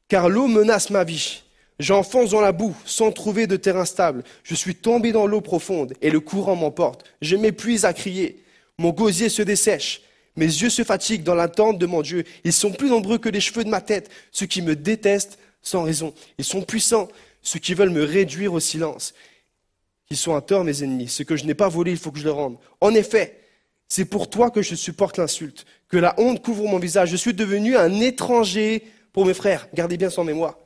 car 0.07 0.29
l'eau 0.29 0.47
menace 0.47 0.89
ma 0.89 1.03
vie. 1.03 1.43
J'enfonce 1.77 2.31
dans 2.31 2.41
la 2.41 2.53
boue 2.53 2.75
sans 2.85 3.11
trouver 3.11 3.45
de 3.45 3.55
terrain 3.55 3.85
stable. 3.85 4.23
Je 4.41 4.55
suis 4.55 4.73
tombé 4.73 5.11
dans 5.11 5.27
l'eau 5.27 5.41
profonde 5.41 5.93
et 6.01 6.09
le 6.09 6.21
courant 6.21 6.55
m'emporte. 6.55 7.05
Je 7.21 7.35
m'épuise 7.35 7.85
à 7.85 7.93
crier. 7.93 8.43
Mon 8.79 8.91
gosier 8.91 9.29
se 9.29 9.41
dessèche. 9.41 10.01
Mes 10.35 10.45
yeux 10.45 10.69
se 10.69 10.83
fatiguent 10.83 11.23
dans 11.23 11.35
l'attente 11.35 11.79
de 11.79 11.85
mon 11.85 12.01
Dieu. 12.01 12.23
Ils 12.43 12.53
sont 12.53 12.71
plus 12.71 12.89
nombreux 12.89 13.17
que 13.17 13.29
les 13.29 13.39
cheveux 13.39 13.63
de 13.63 13.69
ma 13.69 13.81
tête, 13.81 14.09
ceux 14.31 14.45
qui 14.45 14.61
me 14.61 14.75
détestent 14.75 15.39
sans 15.63 15.83
raison. 15.83 16.13
Ils 16.37 16.45
sont 16.45 16.61
puissants, 16.61 17.07
ceux 17.41 17.59
qui 17.59 17.73
veulent 17.73 17.89
me 17.89 18.03
réduire 18.03 18.53
au 18.53 18.59
silence. 18.59 19.15
Ils 20.11 20.17
sont 20.17 20.35
à 20.35 20.41
tort, 20.41 20.63
mes 20.63 20.83
ennemis. 20.83 21.07
Ce 21.07 21.23
que 21.23 21.35
je 21.35 21.45
n'ai 21.45 21.55
pas 21.55 21.69
volé, 21.69 21.91
il 21.91 21.97
faut 21.97 22.11
que 22.11 22.19
je 22.19 22.23
le 22.23 22.31
rende. 22.31 22.57
En 22.79 22.93
effet, 22.93 23.41
C'est 23.87 24.05
pour 24.05 24.29
toi 24.29 24.51
que 24.51 24.61
je 24.61 24.75
supporte 24.75 25.17
l'insulte, 25.17 25.65
que 25.87 25.97
la 25.97 26.13
honte 26.19 26.41
couvre 26.43 26.67
mon 26.67 26.77
visage. 26.79 27.09
Je 27.09 27.15
suis 27.15 27.33
devenu 27.33 27.77
un 27.77 28.01
étranger 28.01 28.83
pour 29.13 29.25
mes 29.25 29.33
frères. 29.33 29.67
Gardez 29.73 29.97
bien 29.97 30.09
son 30.09 30.25
mémoire. 30.25 30.57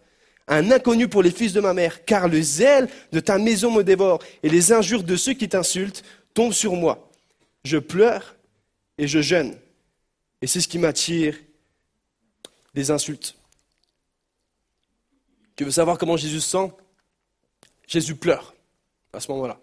Un 0.48 0.72
inconnu 0.72 1.08
pour 1.08 1.22
les 1.22 1.32
fils 1.32 1.54
de 1.54 1.62
ma 1.62 1.74
mère, 1.74 2.04
car 2.04 2.28
le 2.28 2.42
zèle 2.42 2.90
de 3.12 3.20
ta 3.20 3.38
maison 3.38 3.72
me 3.72 3.84
dévore 3.84 4.20
et 4.42 4.50
les 4.50 4.74
injures 4.74 5.04
de 5.04 5.16
ceux 5.16 5.34
qui 5.34 5.48
t'insultent 5.48 6.04
tombent 6.34 6.52
sur 6.52 6.74
moi. 6.74 7.11
Je 7.64 7.78
pleure 7.78 8.36
et 8.98 9.08
je 9.08 9.22
jeûne. 9.22 9.58
Et 10.42 10.48
c'est 10.48 10.62
ce 10.62 10.68
qui 10.68 10.80
m'attire, 10.80 11.38
des 12.74 12.92
insultes. 12.92 13.36
Tu 15.56 15.64
veux 15.64 15.72
savoir 15.72 15.98
comment 15.98 16.18
Jésus 16.18 16.42
se 16.42 16.50
sent? 16.50 16.72
Jésus 17.88 18.16
pleure 18.16 18.56
à 19.14 19.20
ce 19.20 19.30
moment-là. 19.32 19.60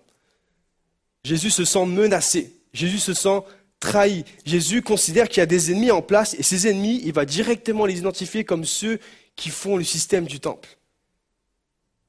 Jésus 1.25 1.51
se 1.51 1.65
sent 1.65 1.87
menacé. 1.87 2.55
Jésus 2.73 2.99
se 2.99 3.15
sent 3.15 3.41
trahi. 3.81 4.25
Jésus 4.45 4.83
considère 4.83 5.29
qu'il 5.29 5.39
y 5.39 5.43
a 5.43 5.47
des 5.47 5.73
ennemis 5.73 5.91
en 5.91 6.03
place 6.03 6.35
et 6.35 6.43
ces 6.43 6.69
ennemis, 6.69 7.01
il 7.05 7.13
va 7.13 7.25
directement 7.25 7.87
les 7.87 7.99
identifier 7.99 8.45
comme 8.45 8.65
ceux 8.65 9.01
qui 9.37 9.51
font 9.51 9.77
le 9.77 9.85
système 9.85 10.27
du 10.27 10.41
temple. 10.41 10.79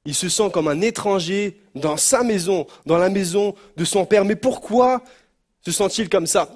Il 0.05 0.15
se 0.15 0.29
sent 0.29 0.49
comme 0.51 0.67
un 0.67 0.81
étranger 0.81 1.61
dans 1.75 1.97
sa 1.97 2.23
maison, 2.23 2.65
dans 2.85 2.97
la 2.97 3.09
maison 3.09 3.55
de 3.77 3.85
son 3.85 4.05
père. 4.05 4.25
Mais 4.25 4.35
pourquoi 4.35 5.03
se 5.65 5.71
sent-il 5.71 6.09
comme 6.09 6.27
ça? 6.27 6.49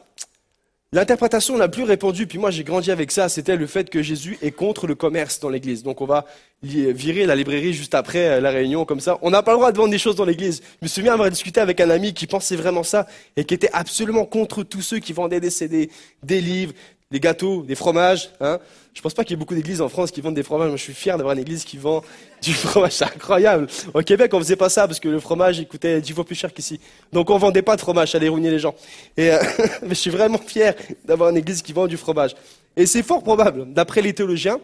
L'interprétation 0.93 1.57
la 1.57 1.69
plus 1.69 1.85
répandue, 1.85 2.27
puis 2.27 2.37
moi 2.37 2.51
j'ai 2.51 2.63
grandi 2.63 2.91
avec 2.91 3.11
ça, 3.11 3.27
c'était 3.27 3.55
le 3.55 3.65
fait 3.65 3.89
que 3.89 4.03
Jésus 4.03 4.37
est 4.43 4.51
contre 4.51 4.85
le 4.85 4.93
commerce 4.93 5.39
dans 5.39 5.49
l'église. 5.49 5.81
Donc 5.81 6.01
on 6.01 6.05
va 6.05 6.25
virer 6.61 7.25
la 7.25 7.35
librairie 7.35 7.73
juste 7.73 7.95
après 7.95 8.27
euh, 8.27 8.39
la 8.39 8.51
réunion, 8.51 8.85
comme 8.85 8.99
ça. 8.99 9.17
On 9.23 9.31
n'a 9.31 9.41
pas 9.41 9.53
le 9.53 9.57
droit 9.57 9.71
de 9.71 9.77
vendre 9.77 9.89
des 9.89 9.97
choses 9.97 10.15
dans 10.15 10.23
l'église. 10.23 10.61
Je 10.81 10.85
me 10.85 10.87
souviens 10.87 11.13
avoir 11.13 11.31
discuté 11.31 11.59
avec 11.59 11.81
un 11.81 11.89
ami 11.89 12.13
qui 12.13 12.27
pensait 12.27 12.55
vraiment 12.55 12.83
ça 12.83 13.07
et 13.35 13.43
qui 13.43 13.55
était 13.55 13.71
absolument 13.73 14.25
contre 14.25 14.61
tous 14.61 14.83
ceux 14.83 14.99
qui 14.99 15.13
vendaient 15.13 15.39
des 15.39 15.49
CD, 15.49 15.89
des 16.21 16.41
livres, 16.41 16.73
des 17.11 17.19
gâteaux, 17.19 17.63
des 17.63 17.75
fromages. 17.75 18.31
Hein. 18.41 18.59
Je 18.93 19.01
pense 19.01 19.13
pas 19.13 19.23
qu'il 19.23 19.31
y 19.31 19.33
ait 19.35 19.37
beaucoup 19.37 19.55
d'églises 19.55 19.81
en 19.81 19.89
France 19.89 20.11
qui 20.11 20.21
vendent 20.21 20.35
des 20.35 20.43
fromages. 20.43 20.69
Moi, 20.69 20.77
je 20.77 20.83
suis 20.83 20.93
fier 20.93 21.17
d'avoir 21.17 21.33
une 21.35 21.41
église 21.41 21.63
qui 21.63 21.77
vend 21.77 22.03
du 22.41 22.53
fromage. 22.53 22.93
C'est 22.93 23.05
incroyable. 23.05 23.67
Au 23.93 24.01
Québec, 24.01 24.33
on 24.33 24.39
faisait 24.39 24.55
pas 24.55 24.69
ça 24.69 24.87
parce 24.87 24.99
que 24.99 25.09
le 25.09 25.19
fromage, 25.19 25.63
coûtait 25.67 26.01
dix 26.01 26.13
fois 26.13 26.25
plus 26.25 26.35
cher 26.35 26.53
qu'ici. 26.53 26.79
Donc, 27.11 27.29
on 27.29 27.37
vendait 27.37 27.61
pas 27.61 27.75
de 27.75 27.81
fromage. 27.81 28.11
Ça 28.11 28.17
allait 28.17 28.29
ruiner 28.29 28.51
les 28.51 28.59
gens. 28.59 28.75
Et, 29.17 29.31
euh, 29.31 29.39
mais 29.81 29.89
je 29.89 29.93
suis 29.93 30.11
vraiment 30.11 30.37
fier 30.37 30.75
d'avoir 31.05 31.29
une 31.29 31.37
église 31.37 31.61
qui 31.61 31.73
vend 31.73 31.87
du 31.87 31.97
fromage. 31.97 32.35
Et 32.75 32.85
c'est 32.85 33.03
fort 33.03 33.21
probable, 33.21 33.71
d'après 33.71 34.01
les 34.01 34.13
théologiens, 34.13 34.59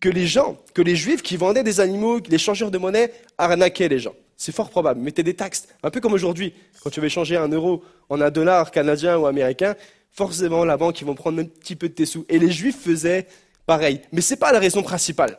que 0.00 0.08
les 0.08 0.26
gens, 0.26 0.56
que 0.74 0.82
les 0.82 0.96
juifs 0.96 1.22
qui 1.22 1.36
vendaient 1.36 1.64
des 1.64 1.80
animaux, 1.80 2.20
les 2.28 2.38
changeurs 2.38 2.70
de 2.70 2.78
monnaie, 2.78 3.12
arnaquaient 3.38 3.88
les 3.88 3.98
gens. 3.98 4.14
C'est 4.36 4.54
fort 4.54 4.70
probable. 4.70 5.00
Mettaient 5.00 5.24
des 5.24 5.34
taxes. 5.34 5.66
Un 5.82 5.90
peu 5.90 6.00
comme 6.00 6.12
aujourd'hui. 6.12 6.54
Quand 6.82 6.90
tu 6.90 7.00
veux 7.00 7.08
changer 7.08 7.36
un 7.36 7.48
euro 7.48 7.82
en 8.08 8.20
un 8.20 8.30
dollar 8.30 8.70
canadien 8.70 9.18
ou 9.18 9.26
américain, 9.26 9.74
forcément, 10.12 10.64
la 10.64 10.76
banque, 10.76 11.00
ils 11.00 11.06
vont 11.06 11.14
prendre 11.14 11.40
un 11.40 11.44
petit 11.44 11.76
peu 11.76 11.88
de 11.88 11.94
tes 11.94 12.06
sous. 12.06 12.24
Et 12.28 12.38
les 12.38 12.50
juifs 12.50 12.80
faisaient 12.80 13.26
pareil. 13.66 14.00
Mais 14.12 14.20
ce 14.20 14.34
n'est 14.34 14.38
pas 14.38 14.52
la 14.52 14.58
raison 14.58 14.82
principale. 14.82 15.38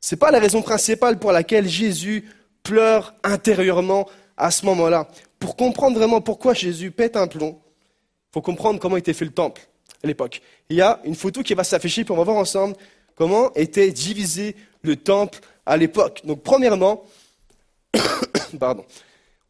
Ce 0.00 0.14
n'est 0.14 0.18
pas 0.18 0.30
la 0.30 0.40
raison 0.40 0.62
principale 0.62 1.18
pour 1.18 1.32
laquelle 1.32 1.68
Jésus 1.68 2.24
pleure 2.62 3.14
intérieurement 3.22 4.08
à 4.36 4.50
ce 4.50 4.66
moment-là. 4.66 5.08
Pour 5.38 5.56
comprendre 5.56 5.96
vraiment 5.98 6.20
pourquoi 6.20 6.54
Jésus 6.54 6.90
pète 6.90 7.16
un 7.16 7.26
plomb, 7.26 7.60
il 7.60 8.34
faut 8.34 8.42
comprendre 8.42 8.80
comment 8.80 8.96
était 8.96 9.12
fait 9.12 9.24
le 9.24 9.32
temple 9.32 9.62
à 10.02 10.06
l'époque. 10.06 10.42
Il 10.68 10.76
y 10.76 10.80
a 10.82 11.00
une 11.04 11.14
photo 11.14 11.42
qui 11.42 11.54
va 11.54 11.64
s'afficher, 11.64 12.04
puis 12.04 12.12
on 12.12 12.16
va 12.16 12.24
voir 12.24 12.36
ensemble 12.36 12.76
comment 13.14 13.52
était 13.54 13.90
divisé 13.90 14.56
le 14.82 14.96
temple 14.96 15.40
à 15.66 15.76
l'époque. 15.76 16.22
Donc, 16.24 16.42
premièrement, 16.42 17.04
pardon, 18.58 18.84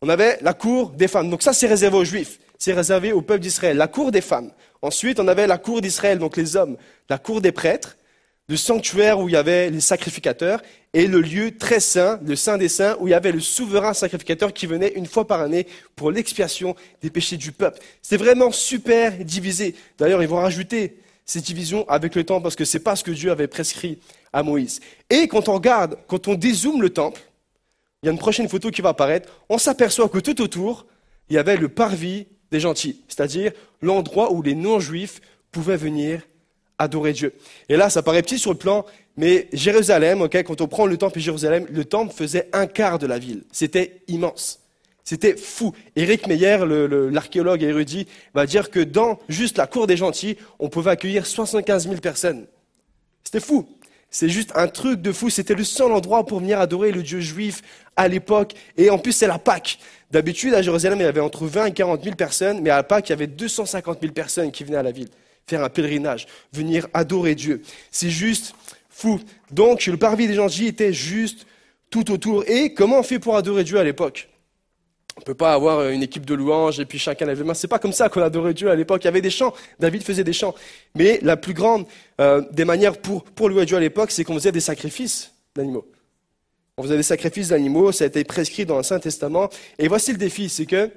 on 0.01 0.09
avait 0.09 0.39
la 0.43 0.53
cour 0.53 0.91
des 0.91 1.09
femmes. 1.09 1.31
Donc, 1.31 1.43
ça, 1.43 1.53
c'est 1.53 1.67
réservé 1.67 1.97
aux 1.97 2.05
Juifs. 2.05 2.39
C'est 2.65 2.75
réservé 2.75 3.11
au 3.13 3.23
peuple 3.23 3.41
d'Israël. 3.41 3.77
La 3.77 3.89
cour 3.89 4.13
des 4.13 4.21
femmes. 4.21 4.53
Ensuite, 4.83 5.19
on 5.19 5.27
avait 5.27 5.49
la 5.49 5.59
cour 5.59 5.81
d'Israël, 5.81 6.21
donc 6.21 6.37
les 6.37 6.55
hommes. 6.55 6.77
La 7.09 7.19
cour 7.19 7.41
des 7.41 7.51
prêtres 7.51 7.97
le 8.49 8.57
sanctuaire 8.57 9.19
où 9.19 9.29
il 9.29 9.33
y 9.33 9.37
avait 9.37 9.69
les 9.69 9.81
sacrificateurs 9.81 10.63
et 10.93 11.09
le 11.09 11.21
lieu 11.21 11.57
très 11.57 11.81
saint, 11.81 12.21
le 12.25 12.37
saint 12.37 12.59
des 12.59 12.69
saints, 12.69 12.97
où 13.01 13.09
il 13.09 13.11
y 13.11 13.15
avait 13.15 13.33
le 13.33 13.41
souverain 13.41 13.95
sacrificateur 13.95 14.53
qui 14.53 14.67
venait 14.67 14.93
une 14.95 15.07
fois 15.07 15.27
par 15.27 15.41
année 15.41 15.67
pour 15.97 16.13
l'expiation 16.13 16.77
des 17.01 17.11
péchés 17.11 17.37
du 17.37 17.51
peuple. 17.51 17.81
C'était 18.01 18.23
vraiment 18.23 18.53
super 18.53 19.13
divisé. 19.25 19.75
D'ailleurs, 19.99 20.23
ils 20.23 20.29
vont 20.29 20.37
rajouter 20.37 20.99
ces 21.25 21.41
divisions 21.41 21.89
avec 21.89 22.15
le 22.15 22.23
temps 22.23 22.41
parce 22.41 22.55
que 22.55 22.65
c'est 22.65 22.79
pas 22.79 22.95
ce 22.95 23.03
que 23.03 23.11
Dieu 23.11 23.33
avait 23.33 23.49
prescrit 23.49 23.99
à 24.33 24.45
Moïse. 24.45 24.79
Et 25.11 25.27
quand 25.27 25.49
on 25.49 25.55
regarde, 25.55 25.99
quand 26.07 26.29
on 26.29 26.35
dézoome 26.35 26.81
le 26.81 26.91
temple, 26.91 27.23
il 28.03 28.07
y 28.07 28.09
a 28.09 28.13
une 28.13 28.21
prochaine 28.21 28.49
photo 28.49 28.71
qui 28.71 28.83
va 28.83 28.91
apparaître, 28.91 29.29
on 29.49 29.59
s'aperçoit 29.59 30.09
que 30.09 30.19
tout 30.19 30.41
autour, 30.41 30.87
il 31.29 31.35
y 31.35 31.39
avait 31.39 31.57
le 31.57 31.69
parvis 31.69 32.27
des 32.53 32.61
gentils, 32.61 33.01
c'est-à-dire 33.09 33.51
l'endroit 33.81 34.31
où 34.33 34.43
les 34.43 34.55
non-juifs 34.55 35.21
pouvaient 35.51 35.77
venir 35.77 36.23
adorer 36.79 37.13
Dieu. 37.13 37.35
Et 37.69 37.77
là, 37.77 37.91
ça 37.91 38.03
paraît 38.03 38.23
petit 38.23 38.39
sur 38.39 38.53
le 38.53 38.59
plan, 38.59 38.85
mais 39.17 39.49
Jérusalem, 39.53 40.29
quand 40.29 40.61
on 40.61 40.69
prend 40.69 40.87
le 40.87 40.97
temple 40.97 41.19
et 41.19 41.23
Jérusalem, 41.23 41.67
le 41.71 41.85
temple 41.85 42.15
faisait 42.15 42.49
un 42.53 42.67
quart 42.67 42.99
de 42.99 43.07
la 43.07 43.19
ville. 43.19 43.43
C'était 43.53 44.03
immense. 44.09 44.61
C'était 45.05 45.37
fou. 45.37 45.73
Éric 45.97 46.29
Meyer, 46.29 46.59
l'archéologue 47.11 47.63
érudit, 47.63 48.07
va 48.35 48.47
dire 48.47 48.71
que 48.71 48.81
dans 48.81 49.19
juste 49.29 49.59
la 49.59 49.67
cour 49.67 49.87
des 49.89 49.97
gentils, 49.97 50.37
on 50.61 50.69
pouvait 50.69 50.93
accueillir 50.93 51.27
75 51.27 51.89
000 51.89 51.97
personnes. 52.01 52.47
C'était 53.25 53.41
fou. 53.41 53.69
C'est 54.11 54.29
juste 54.29 54.53
un 54.55 54.69
truc 54.69 55.01
de 55.01 55.11
fou. 55.11 55.31
C'était 55.31 55.55
le 55.55 55.65
seul 55.65 55.91
endroit 55.91 56.25
pour 56.25 56.41
venir 56.41 56.61
adorer 56.61 56.93
le 56.93 57.03
Dieu 57.03 57.21
juif 57.21 57.63
à 57.97 58.09
l'époque. 58.09 58.55
Et 58.77 58.91
en 58.91 58.99
plus, 58.99 59.13
c'est 59.13 59.27
la 59.27 59.39
Pâque. 59.39 59.79
D'habitude, 60.13 60.55
à 60.55 60.63
Jérusalem, 60.63 61.01
il 61.01 61.05
y 61.05 61.07
avait 61.07 61.21
entre 61.21 61.47
20 61.47 61.67
et 61.67 61.73
40 61.73 62.05
000 62.05 62.17
personnes, 62.17 62.61
mais 62.61 62.71
à 62.71 62.77
la 62.77 62.83
Pâque, 62.83 63.09
il 63.09 63.13
y 63.13 63.15
avait 63.15 63.27
250 63.27 63.99
000 64.01 64.13
personnes 64.13 64.53
qui 64.53 64.63
venaient 64.63 64.77
à 64.77 64.83
la 64.83 64.93
ville 64.93 65.09
faire 65.47 65.65
un 65.65 65.69
pèlerinage, 65.69 66.27
venir 66.53 66.87
adorer 66.95 67.35
Dieu. 67.35 67.63
C'est 67.91 68.11
juste 68.11 68.55
fou. 68.91 69.21
Donc, 69.51 69.87
le 69.87 69.97
parvis 69.97 70.29
des 70.29 70.35
gentils 70.35 70.67
était 70.67 70.93
juste 70.93 71.47
tout 71.91 72.11
autour. 72.11 72.45
Et 72.49 72.75
comment 72.75 73.01
on 73.01 73.03
fait 73.03 73.19
pour 73.19 73.37
adorer 73.37 73.65
Dieu 73.65 73.79
à 73.79 73.85
l'époque? 73.85 74.29
On 75.17 75.21
ne 75.21 75.25
peut 75.25 75.35
pas 75.35 75.53
avoir 75.53 75.89
une 75.89 76.03
équipe 76.03 76.25
de 76.25 76.35
louanges 76.35 76.81
et 76.81 76.87
puis 76.87 76.99
chacun 76.99 77.27
lève 77.27 77.39
les 77.39 77.45
mains. 77.45 77.55
C'est 77.55 77.69
pas 77.69 77.79
comme 77.79 77.93
ça 77.93 78.09
qu'on 78.09 78.23
adorait 78.23 78.55
Dieu 78.55 78.71
à 78.71 78.75
l'époque. 78.75 79.03
Il 79.05 79.07
y 79.07 79.09
avait 79.09 79.21
des 79.21 79.31
chants. 79.31 79.53
David 79.79 80.03
faisait 80.03 80.25
des 80.25 80.33
chants. 80.33 80.55
Mais 80.95 81.19
la 81.23 81.37
plus 81.37 81.53
grande 81.53 81.85
euh, 82.21 82.43
des 82.51 82.65
manières 82.65 82.97
pour, 82.97 83.25
pour 83.25 83.51
louer 83.51 83.67
Dieu 83.67 83.77
à 83.77 83.81
l'époque, 83.81 84.11
c'est 84.11 84.25
qu'on 84.25 84.35
faisait 84.35 84.53
des 84.53 84.61
sacrifices 84.61 85.33
d'animaux. 85.55 85.87
On 86.79 86.83
faisait 86.83 86.97
des 86.97 87.03
sacrifices 87.03 87.49
d'animaux. 87.49 87.93
Ça 87.93 88.05
a 88.05 88.07
été 88.07 88.25
prescrit 88.25 88.65
dans 88.65 88.77
l'Ancien 88.77 88.99
Testament. 88.99 89.51
Et 89.79 89.89
voici 89.89 90.13
le 90.13 90.19
défi, 90.19 90.49
c'est 90.49 90.67
que 90.67 90.91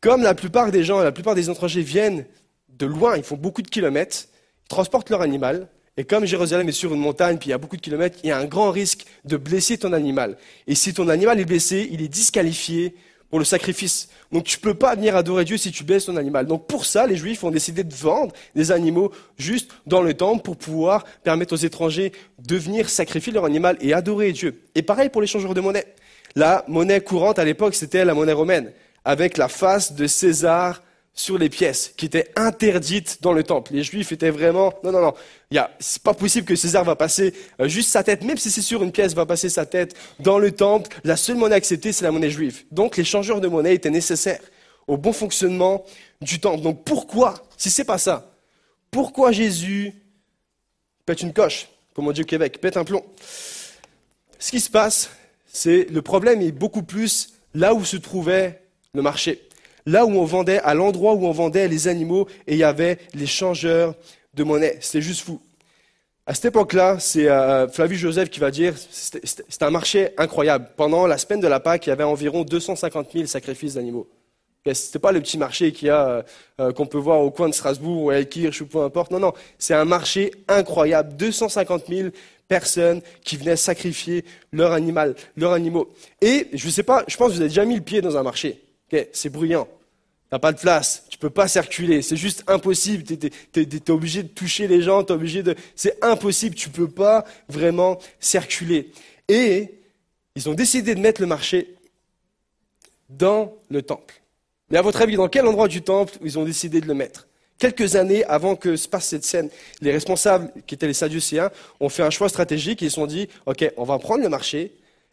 comme 0.00 0.22
la 0.22 0.34
plupart 0.34 0.72
des 0.72 0.82
gens, 0.82 1.00
la 1.00 1.12
plupart 1.12 1.36
des 1.36 1.48
étrangers 1.48 1.82
viennent 1.82 2.26
de 2.68 2.86
loin, 2.86 3.16
ils 3.16 3.22
font 3.22 3.36
beaucoup 3.36 3.62
de 3.62 3.68
kilomètres, 3.68 4.26
ils 4.64 4.68
transportent 4.68 5.10
leur 5.10 5.22
animal, 5.22 5.68
et 5.96 6.04
comme 6.04 6.24
Jérusalem 6.24 6.68
est 6.68 6.72
sur 6.72 6.92
une 6.92 7.00
montagne, 7.00 7.38
puis 7.38 7.48
il 7.48 7.50
y 7.50 7.54
a 7.54 7.58
beaucoup 7.58 7.76
de 7.76 7.82
kilomètres, 7.82 8.18
il 8.24 8.28
y 8.28 8.30
a 8.32 8.38
un 8.38 8.46
grand 8.46 8.70
risque 8.70 9.04
de 9.24 9.36
blesser 9.36 9.78
ton 9.78 9.92
animal. 9.92 10.38
Et 10.66 10.74
si 10.74 10.92
ton 10.92 11.08
animal 11.08 11.38
est 11.38 11.44
blessé, 11.44 11.88
il 11.92 12.02
est 12.02 12.08
disqualifié 12.08 12.96
pour 13.32 13.38
le 13.38 13.46
sacrifice. 13.46 14.10
Donc 14.30 14.44
tu 14.44 14.58
peux 14.58 14.74
pas 14.74 14.94
venir 14.94 15.16
adorer 15.16 15.46
Dieu 15.46 15.56
si 15.56 15.72
tu 15.72 15.84
blesses 15.84 16.04
ton 16.04 16.18
animal. 16.18 16.44
Donc 16.44 16.66
pour 16.66 16.84
ça, 16.84 17.06
les 17.06 17.16
Juifs 17.16 17.42
ont 17.42 17.50
décidé 17.50 17.82
de 17.82 17.94
vendre 17.94 18.34
des 18.54 18.70
animaux 18.70 19.10
juste 19.38 19.70
dans 19.86 20.02
le 20.02 20.12
temple 20.12 20.42
pour 20.42 20.58
pouvoir 20.58 21.04
permettre 21.24 21.54
aux 21.54 21.56
étrangers 21.56 22.12
de 22.46 22.56
venir 22.56 22.90
sacrifier 22.90 23.32
leur 23.32 23.46
animal 23.46 23.78
et 23.80 23.94
adorer 23.94 24.32
Dieu. 24.32 24.60
Et 24.74 24.82
pareil 24.82 25.08
pour 25.08 25.22
les 25.22 25.26
changeurs 25.26 25.54
de 25.54 25.62
monnaie. 25.62 25.86
La 26.36 26.62
monnaie 26.68 27.00
courante 27.00 27.38
à 27.38 27.44
l'époque, 27.46 27.74
c'était 27.74 28.04
la 28.04 28.12
monnaie 28.12 28.34
romaine, 28.34 28.70
avec 29.02 29.38
la 29.38 29.48
face 29.48 29.94
de 29.94 30.06
César 30.06 30.82
sur 31.14 31.36
les 31.36 31.50
pièces 31.50 31.92
qui 31.96 32.06
étaient 32.06 32.32
interdites 32.36 33.18
dans 33.20 33.32
le 33.32 33.42
temple. 33.42 33.74
Les 33.74 33.82
Juifs 33.82 34.12
étaient 34.12 34.30
vraiment 34.30 34.72
non 34.82 34.92
non 34.92 35.00
non. 35.00 35.14
Y 35.50 35.60
c'est 35.78 36.02
pas 36.02 36.14
possible 36.14 36.46
que 36.46 36.56
César 36.56 36.84
va 36.84 36.96
passer 36.96 37.34
euh, 37.60 37.68
juste 37.68 37.90
sa 37.90 38.02
tête, 38.02 38.24
même 38.24 38.38
si 38.38 38.50
c'est 38.50 38.62
sur 38.62 38.82
une 38.82 38.92
pièce, 38.92 39.14
va 39.14 39.26
passer 39.26 39.50
sa 39.50 39.66
tête 39.66 39.94
dans 40.20 40.38
le 40.38 40.52
temple. 40.52 40.96
La 41.04 41.16
seule 41.16 41.36
monnaie 41.36 41.54
acceptée, 41.54 41.92
c'est 41.92 42.04
la 42.04 42.12
monnaie 42.12 42.30
juive. 42.30 42.64
Donc 42.70 42.96
les 42.96 43.04
changeurs 43.04 43.40
de 43.40 43.48
monnaie 43.48 43.74
étaient 43.74 43.90
nécessaires 43.90 44.40
au 44.86 44.96
bon 44.96 45.12
fonctionnement 45.12 45.84
du 46.22 46.40
temple. 46.40 46.62
Donc 46.62 46.82
pourquoi, 46.84 47.34
si 47.58 47.70
c'est 47.70 47.84
pas 47.84 47.98
ça, 47.98 48.32
pourquoi 48.90 49.32
Jésus 49.32 49.92
pète 51.04 51.20
une 51.20 51.32
coche, 51.32 51.68
comme 51.94 52.08
on 52.08 52.12
dit 52.12 52.22
au 52.22 52.26
Québec, 52.26 52.58
pète 52.60 52.78
un 52.78 52.84
plomb? 52.84 53.04
Ce 54.38 54.50
qui 54.50 54.60
se 54.60 54.70
passe, 54.70 55.10
c'est 55.52 55.86
le 55.90 56.00
problème 56.00 56.40
est 56.40 56.52
beaucoup 56.52 56.82
plus 56.82 57.34
là 57.54 57.74
où 57.74 57.84
se 57.84 57.98
trouvait 57.98 58.62
le 58.94 59.02
marché 59.02 59.46
là 59.86 60.04
où 60.04 60.10
on 60.10 60.24
vendait, 60.24 60.60
à 60.60 60.74
l'endroit 60.74 61.14
où 61.14 61.26
on 61.26 61.32
vendait 61.32 61.68
les 61.68 61.88
animaux, 61.88 62.28
et 62.46 62.54
il 62.54 62.58
y 62.58 62.64
avait 62.64 62.98
les 63.14 63.26
changeurs 63.26 63.94
de 64.34 64.44
monnaie. 64.44 64.78
C'était 64.80 65.02
juste 65.02 65.22
fou. 65.22 65.40
À 66.24 66.34
cette 66.34 66.46
époque-là, 66.46 66.98
c'est 67.00 67.28
euh, 67.28 67.66
Flavius 67.68 68.00
Joseph 68.00 68.30
qui 68.30 68.38
va 68.38 68.52
dire, 68.52 68.74
c'était 68.78 69.64
un 69.64 69.70
marché 69.70 70.10
incroyable. 70.16 70.68
Pendant 70.76 71.06
la 71.08 71.18
semaine 71.18 71.40
de 71.40 71.48
la 71.48 71.58
Pâque, 71.58 71.86
il 71.86 71.90
y 71.90 71.92
avait 71.92 72.04
environ 72.04 72.44
250 72.44 73.08
000 73.12 73.26
sacrifices 73.26 73.74
d'animaux. 73.74 74.08
Ce 74.64 74.70
n'était 74.70 75.00
pas 75.00 75.10
le 75.10 75.20
petit 75.20 75.36
marché 75.36 75.72
qu'il 75.72 75.90
euh, 75.90 76.22
euh, 76.60 76.70
qu'on 76.72 76.86
peut 76.86 76.98
voir 76.98 77.20
au 77.20 77.32
coin 77.32 77.48
de 77.48 77.54
Strasbourg 77.54 78.04
ou 78.04 78.10
à 78.10 78.18
Elkirch 78.18 78.60
ou 78.60 78.66
peu 78.66 78.82
importe. 78.82 79.10
Non, 79.10 79.18
non, 79.18 79.32
c'est 79.58 79.74
un 79.74 79.84
marché 79.84 80.30
incroyable. 80.46 81.16
250 81.16 81.88
000 81.88 82.10
personnes 82.46 83.02
qui 83.24 83.36
venaient 83.36 83.56
sacrifier 83.56 84.24
leur 84.52 84.70
animal, 84.70 85.16
leurs 85.36 85.52
animaux. 85.52 85.92
Et 86.20 86.46
je 86.52 86.66
ne 86.66 86.70
sais 86.70 86.84
pas, 86.84 87.02
je 87.08 87.16
pense 87.16 87.30
que 87.30 87.34
vous 87.34 87.40
avez 87.40 87.48
déjà 87.48 87.64
mis 87.64 87.74
le 87.74 87.80
pied 87.80 88.00
dans 88.00 88.16
un 88.16 88.22
marché 88.22 88.62
c'est 89.12 89.30
bruyant. 89.30 89.68
T'as 90.30 90.38
pas 90.38 90.52
de 90.52 90.58
place, 90.58 91.04
tu 91.10 91.18
peux 91.18 91.28
pas 91.28 91.46
circuler, 91.46 92.00
c'est 92.00 92.16
juste 92.16 92.42
impossible. 92.46 93.04
Tu 93.04 93.28
es, 93.54 93.90
obligé 93.90 94.22
de 94.22 94.28
toucher 94.28 94.66
les 94.66 94.80
gens, 94.80 95.04
es 95.04 95.12
obligé 95.12 95.42
de, 95.42 95.54
c'est 95.76 96.02
impossible, 96.02 96.54
tu 96.54 96.70
peux 96.70 96.88
pas 96.88 97.26
vraiment 97.50 97.98
circuler. 98.18 98.92
Et 99.28 99.74
ils 100.34 100.48
ont 100.48 100.54
décidé 100.54 100.94
de 100.94 101.00
mettre 101.00 101.20
le 101.20 101.26
marché 101.26 101.74
dans 103.10 103.52
le 103.68 103.82
temple. 103.82 104.22
Mais 104.70 104.78
à 104.78 104.82
votre 104.82 105.02
avis, 105.02 105.16
dans 105.16 105.28
quel 105.28 105.46
endroit 105.46 105.68
du 105.68 105.82
temple 105.82 106.14
ils 106.22 106.38
ont 106.38 106.44
décidé 106.44 106.80
de 106.80 106.86
le 106.86 106.94
mettre? 106.94 107.28
Quelques 107.58 107.94
années 107.94 108.24
avant 108.24 108.56
que 108.56 108.76
se 108.76 108.88
passe 108.88 109.08
cette 109.08 109.24
scène, 109.24 109.50
les 109.82 109.92
responsables, 109.92 110.50
qui 110.66 110.74
étaient 110.74 110.86
les 110.86 110.94
Sadducéens, 110.94 111.50
ont 111.78 111.90
fait 111.90 112.02
un 112.02 112.10
choix 112.10 112.30
stratégique 112.30 112.82
et 112.82 112.86
ils 112.86 112.90
se 112.90 112.94
sont 112.94 113.06
dit, 113.06 113.28
OK, 113.44 113.70
on 113.76 113.84
va 113.84 113.98
prendre 113.98 114.22
le 114.22 114.30
marché, 114.30 114.72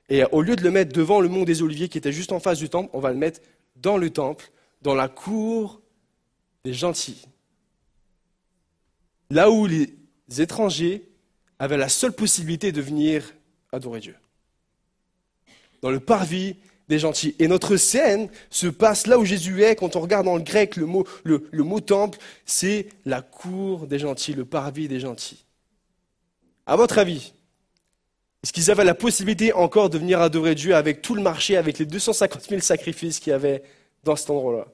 et 0.10 0.24
au 0.32 0.42
lieu 0.42 0.56
de 0.56 0.64
le 0.64 0.72
mettre 0.72 0.94
devant 0.94 1.20
le 1.20 1.28
mont 1.28 1.44
des 1.44 1.62
Oliviers 1.62 1.90
qui 1.90 1.98
était 1.98 2.12
juste 2.12 2.32
en 2.32 2.40
face 2.40 2.58
du 2.58 2.70
temple, 2.70 2.90
on 2.94 3.00
va 3.00 3.12
le 3.12 3.18
mettre 3.18 3.42
dans 3.82 3.98
le 3.98 4.10
temple 4.10 4.52
dans 4.82 4.96
la 4.96 5.08
cour 5.08 5.82
des 6.64 6.74
gentils. 6.74 7.26
Là 9.30 9.52
où 9.52 9.66
les 9.66 9.96
étrangers 10.38 11.10
avaient 11.60 11.78
la 11.78 11.90
seule 11.90 12.14
possibilité 12.14 12.72
de 12.72 12.82
venir 12.82 13.34
adorer 13.72 14.00
Dieu. 14.00 14.16
Dans 15.82 15.92
le 15.92 16.00
parvis 16.00 16.56
des 16.90 17.00
gentils. 17.00 17.36
Et 17.40 17.48
notre 17.48 17.78
scène 17.78 18.30
se 18.50 18.68
passe 18.68 19.08
là 19.08 19.18
où 19.20 19.24
Jésus 19.24 19.64
est. 19.64 19.76
Quand 19.76 19.96
on 19.96 20.02
regarde 20.02 20.26
dans 20.26 20.36
le 20.36 20.44
grec 20.44 20.76
le 20.76 20.88
mot, 20.88 21.08
le, 21.24 21.40
mot 21.54 21.80
temple, 21.80 22.18
c'est 22.46 22.90
la 23.06 23.22
cour 23.22 23.88
des 23.88 24.00
gentils, 24.00 24.34
le 24.34 24.44
parvis 24.44 24.88
des 24.88 25.00
gentils. 25.00 25.46
À 26.66 26.76
votre 26.76 26.98
avis, 26.98 27.34
est-ce 28.44 28.54
qu'ils 28.54 28.72
avaient 28.72 28.86
la 28.86 28.94
possibilité 28.94 29.52
encore 29.52 29.90
de 29.90 29.98
venir 29.98 30.22
adorer 30.22 30.56
Dieu 30.56 30.74
avec 30.76 31.02
tout 31.02 31.14
le 31.14 31.22
marché, 31.22 31.58
avec 31.58 31.78
les 31.78 31.86
250 31.86 32.44
000 32.50 32.62
sacrifices 32.62 33.20
qu'il 33.20 33.32
y 33.32 33.34
avait 33.34 33.62
dans 34.04 34.16
cet 34.16 34.30
endroit-là? 34.30 34.66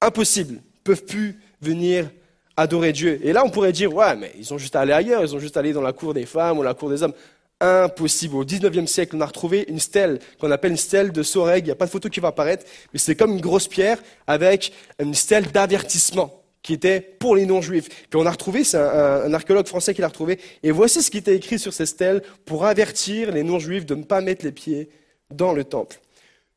Impossible. 0.00 0.62
Ils 0.74 0.80
peuvent 0.82 1.04
plus 1.04 1.38
venir 1.60 2.10
adorer 2.56 2.92
Dieu. 2.92 3.20
Et 3.22 3.32
là, 3.34 3.44
on 3.44 3.50
pourrait 3.50 3.72
dire, 3.72 3.92
ouais, 3.94 4.16
mais 4.16 4.32
ils 4.38 4.54
ont 4.54 4.58
juste 4.58 4.74
allé 4.74 4.92
ailleurs, 4.92 5.22
ils 5.22 5.34
ont 5.34 5.38
juste 5.38 5.56
allé 5.58 5.74
dans 5.74 5.82
la 5.82 5.92
cour 5.92 6.14
des 6.14 6.24
femmes 6.24 6.58
ou 6.58 6.62
la 6.62 6.72
cour 6.72 6.88
des 6.88 7.02
hommes. 7.02 7.14
Impossible. 7.60 8.36
Au 8.36 8.44
19e 8.44 8.86
siècle, 8.86 9.16
on 9.16 9.20
a 9.20 9.26
retrouvé 9.26 9.66
une 9.68 9.78
stèle 9.78 10.18
qu'on 10.38 10.50
appelle 10.50 10.72
une 10.72 10.76
stèle 10.78 11.12
de 11.12 11.22
Soreg. 11.22 11.64
Il 11.64 11.66
n'y 11.66 11.72
a 11.72 11.76
pas 11.76 11.86
de 11.86 11.90
photo 11.90 12.08
qui 12.08 12.20
va 12.20 12.28
apparaître, 12.28 12.64
mais 12.92 12.98
c'est 12.98 13.14
comme 13.14 13.32
une 13.32 13.40
grosse 13.40 13.68
pierre 13.68 14.02
avec 14.26 14.72
une 14.98 15.14
stèle 15.14 15.50
d'avertissement 15.52 16.43
qui 16.64 16.72
était 16.72 17.00
pour 17.00 17.36
les 17.36 17.46
non-juifs. 17.46 17.88
Puis 18.10 18.18
on 18.18 18.26
a 18.26 18.30
retrouvé, 18.32 18.64
c'est 18.64 18.78
un, 18.78 19.22
un, 19.26 19.32
archéologue 19.34 19.68
français 19.68 19.94
qui 19.94 20.00
l'a 20.00 20.08
retrouvé, 20.08 20.40
et 20.64 20.72
voici 20.72 21.00
ce 21.00 21.12
qui 21.12 21.18
était 21.18 21.36
écrit 21.36 21.60
sur 21.60 21.72
ces 21.72 21.86
stèles 21.86 22.22
pour 22.44 22.64
avertir 22.64 23.30
les 23.30 23.44
non-juifs 23.44 23.86
de 23.86 23.94
ne 23.94 24.02
pas 24.02 24.20
mettre 24.20 24.44
les 24.44 24.52
pieds 24.52 24.88
dans 25.30 25.52
le 25.52 25.62
temple 25.62 26.00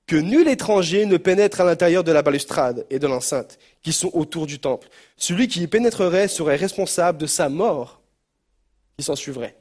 que 0.08 0.16
nul 0.16 0.47
étranger 0.47 1.05
ne 1.05 1.18
pénètre 1.18 1.62
à 1.62 1.66
l'intérieur 1.66 2.03
de 2.03 2.14
la 2.14 2.22
balustrade 2.22 2.88
et 2.89 2.97
de 2.97 3.08
l'enceinte 3.08 3.60
qui 3.84 3.91
sont 3.91 4.10
autour 4.14 4.47
du 4.47 4.58
temple. 4.58 4.88
Celui 5.18 5.49
qui 5.49 5.62
y 5.62 5.68
pénétrerait 5.68 6.30
serait 6.30 6.55
responsable 6.55 7.18
de 7.18 7.28
sa 7.28 7.49
mort 7.49 8.01
qui 8.97 9.03
s'en 9.03 9.16
suivrait. 9.16 9.55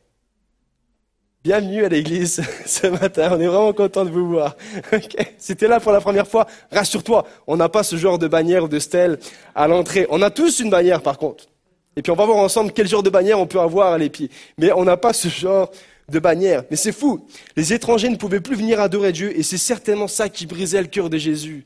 Bienvenue 1.47 1.85
à 1.85 1.89
l'église 1.89 2.43
ce 2.67 2.89
matin, 2.89 3.31
on 3.31 3.41
est 3.41 3.47
vraiment 3.47 3.73
content 3.73 4.05
de 4.05 4.11
vous 4.11 4.27
voir. 4.31 4.57
Si 5.39 5.55
tu 5.55 5.65
es 5.65 5.69
là 5.69 5.79
pour 5.79 5.93
la 5.93 6.01
première 6.01 6.27
fois, 6.27 6.45
rassure-toi, 6.73 7.25
on 7.47 7.57
n'a 7.57 7.69
pas 7.69 7.85
ce 7.85 7.95
genre 7.95 8.19
de 8.19 8.27
bannière 8.27 8.65
ou 8.65 8.69
de 8.69 8.81
stèle 8.81 9.21
à 9.55 9.69
l'entrée. 9.69 10.09
On 10.11 10.23
a 10.23 10.31
tous 10.31 10.59
une 10.59 10.71
bannière 10.71 11.03
par 11.03 11.19
contre. 11.19 11.47
Et 11.95 12.03
puis 12.03 12.11
on 12.11 12.17
va 12.17 12.27
voir 12.27 12.39
ensemble 12.39 12.73
quel 12.73 12.89
genre 12.89 13.05
de 13.05 13.11
bannière 13.11 13.39
on 13.39 13.47
peut 13.47 13.61
avoir 13.61 13.93
à 13.93 13.99
l'épi. 13.99 14.29
Mais 14.59 14.73
on 14.73 14.83
n'a 14.83 14.97
pas 14.97 15.13
ce 15.13 15.29
genre 15.29 15.71
de 16.09 16.19
bannière. 16.19 16.65
Mais 16.69 16.77
c'est 16.77 16.91
fou. 16.91 17.25
Les 17.55 17.73
étrangers 17.73 18.09
ne 18.09 18.17
pouvaient 18.17 18.41
plus 18.41 18.57
venir 18.57 18.81
adorer 18.81 19.13
Dieu 19.13 19.39
et 19.39 19.45
c'est 19.45 19.57
certainement 19.57 20.09
ça 20.09 20.29
qui 20.29 20.47
brisait 20.47 20.83
le 20.83 20.89
cœur 20.89 21.09
de 21.09 21.17
Jésus 21.17 21.65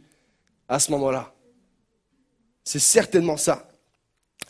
à 0.68 0.78
ce 0.78 0.90
moment-là. 0.90 1.32
C'est 2.64 2.80
certainement 2.80 3.38
ça. 3.38 3.66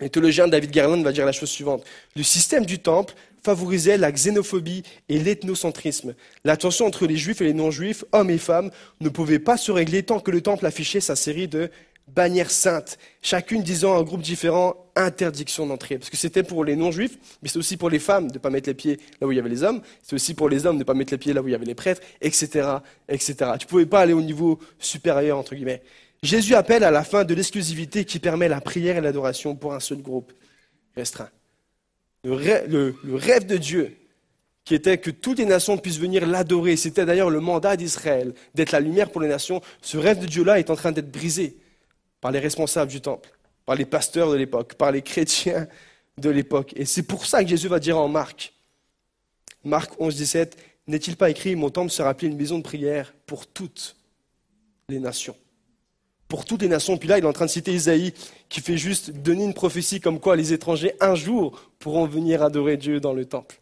Théologien 0.09 0.49
David 0.49 0.71
Garland 0.71 1.03
va 1.03 1.13
dire 1.13 1.27
la 1.27 1.33
chose 1.33 1.51
suivante. 1.51 1.85
Le 2.17 2.23
système 2.25 2.67
du 2.67 2.79
temple 2.79 3.15
favorisait 3.43 3.99
la 3.99 4.13
xénophobie 4.13 4.83
et 5.09 5.19
l'ethnocentrisme. 5.19 6.15
La 6.45 6.57
tension 6.57 6.87
entre 6.87 7.07
les 7.07 7.17
juifs 7.17 7.41
et 7.41 7.45
les 7.45 7.55
non-juifs, 7.55 8.05
hommes 8.13 8.31
et 8.31 8.39
femmes, 8.39 8.71
ne 9.01 9.09
pouvait 9.09 9.39
pas 9.39 9.57
se 9.57 9.73
régler 9.73 10.03
tant 10.03 10.21
que 10.21 10.31
le 10.31 10.41
temple 10.41 10.67
affichait 10.67 11.01
sa 11.01 11.17
série 11.17 11.49
de 11.49 11.71
bannières 12.15 12.51
saintes, 12.51 12.99
chacune 13.23 13.63
disant 13.63 13.95
à 13.95 14.01
un 14.01 14.03
groupe 14.03 14.23
différent 14.23 14.75
interdiction 14.97 15.67
d'entrer. 15.67 15.99
Parce 15.99 16.11
que 16.11 16.17
c'était 16.17 16.43
pour 16.43 16.65
les 16.65 16.77
non-juifs, 16.77 17.19
mais 17.43 17.49
c'est 17.49 17.59
aussi 17.59 17.77
pour 17.77 17.91
les 17.91 17.99
femmes 17.99 18.29
de 18.29 18.35
ne 18.35 18.39
pas 18.39 18.51
mettre 18.51 18.69
les 18.69 18.75
pieds 18.75 18.99
là 19.21 19.27
où 19.27 19.33
il 19.33 19.37
y 19.37 19.39
avait 19.39 19.49
les 19.49 19.63
hommes, 19.63 19.81
c'est 20.03 20.15
aussi 20.15 20.35
pour 20.35 20.49
les 20.49 20.67
hommes 20.67 20.77
de 20.77 20.81
ne 20.81 20.85
pas 20.85 20.95
mettre 20.95 21.13
les 21.13 21.19
pieds 21.19 21.33
là 21.33 21.43
où 21.43 21.49
il 21.49 21.53
y 21.53 21.55
avait 21.55 21.65
les 21.65 21.75
prêtres, 21.75 22.03
etc. 22.21 22.69
etc. 23.09 23.35
Tu 23.59 23.67
ne 23.67 23.69
pouvais 23.69 23.87
pas 23.87 24.01
aller 24.01 24.13
au 24.13 24.23
niveau 24.23 24.59
supérieur, 24.79 25.39
entre 25.39 25.55
guillemets. 25.55 25.83
Jésus 26.23 26.55
appelle 26.55 26.85
à 26.85 26.91
la 26.91 27.05
fin 27.05 27.25
de 27.25 27.33
l'exclusivité 27.33 28.05
qui 28.05 28.19
permet 28.19 28.49
la 28.49 28.61
prière 28.61 28.97
et 28.97 29.01
l'adoration 29.01 29.57
pour 29.57 29.73
un 29.73 29.81
seul 29.81 30.03
groupe 30.03 30.33
restreint. 30.95 31.31
Le, 32.23 32.95
rêve 33.15 33.47
de 33.47 33.57
Dieu, 33.57 33.97
qui 34.65 34.75
était 34.75 34.99
que 34.99 35.11
toutes 35.11 35.39
les 35.39 35.47
nations 35.47 35.79
puissent 35.79 35.99
venir 35.99 36.27
l'adorer, 36.27 36.77
c'était 36.77 37.07
d'ailleurs 37.07 37.31
le 37.31 37.41
mandat 37.41 37.77
d'Israël, 37.77 38.35
d'être 38.55 38.73
la 38.73 38.81
lumière 38.81 39.11
pour 39.11 39.21
les 39.21 39.29
nations, 39.29 39.63
ce 39.81 39.97
rêve 39.97 40.21
de 40.21 40.27
Dieu-là 40.27 40.59
est 40.59 40.71
en 40.71 40.77
train 40.77 40.93
d'être 40.93 41.11
brisé 41.11 41.57
par 42.21 42.31
les 42.31 42.39
responsables 42.39 42.91
du 42.91 43.01
temple, 43.01 43.31
par 43.65 43.75
les 43.75 43.87
pasteurs 43.87 44.31
de 44.31 44.37
l'époque, 44.37 44.75
par 44.75 44.93
les 44.93 45.03
chrétiens 45.03 45.67
de 46.19 46.31
l'époque. 46.31 46.73
Et 46.77 46.85
c'est 46.85 47.03
pour 47.03 47.25
ça 47.25 47.43
que 47.43 47.49
Jésus 47.49 47.69
va 47.69 47.81
dire 47.81 47.97
en 47.99 48.09
Marc, 48.09 48.53
Marc 49.65 49.93
11, 49.99 50.15
17, 50.15 50.57
n'est-il 50.87 51.17
pas 51.17 51.31
écrit, 51.31 51.57
mon 51.57 51.71
temple 51.71 51.91
sera 51.91 52.11
appelé 52.11 52.29
une 52.29 52.37
maison 52.37 52.59
de 52.59 52.63
prière 52.63 53.15
pour 53.27 53.47
toutes 53.47 53.97
les 54.89 54.99
nations? 54.99 55.37
Pour 56.31 56.45
toutes 56.45 56.63
les 56.63 56.69
nations. 56.69 56.97
Puis 56.97 57.09
là, 57.09 57.19
il 57.19 57.25
est 57.25 57.27
en 57.27 57.33
train 57.33 57.47
de 57.47 57.51
citer 57.51 57.75
Isaïe, 57.75 58.15
qui 58.49 58.61
fait 58.61 58.77
juste 58.77 59.11
donner 59.11 59.45
une 59.45 59.53
prophétie 59.53 60.01
comme 60.01 60.21
quoi 60.21 60.37
les 60.37 60.53
étrangers, 60.53 60.95
un 61.01 61.17
jour, 61.17 61.61
pourront 61.81 62.07
venir 62.07 62.45
adorer 62.45 62.77
Dieu 62.77 63.01
dans 63.01 63.13
le 63.13 63.25
temple. 63.25 63.61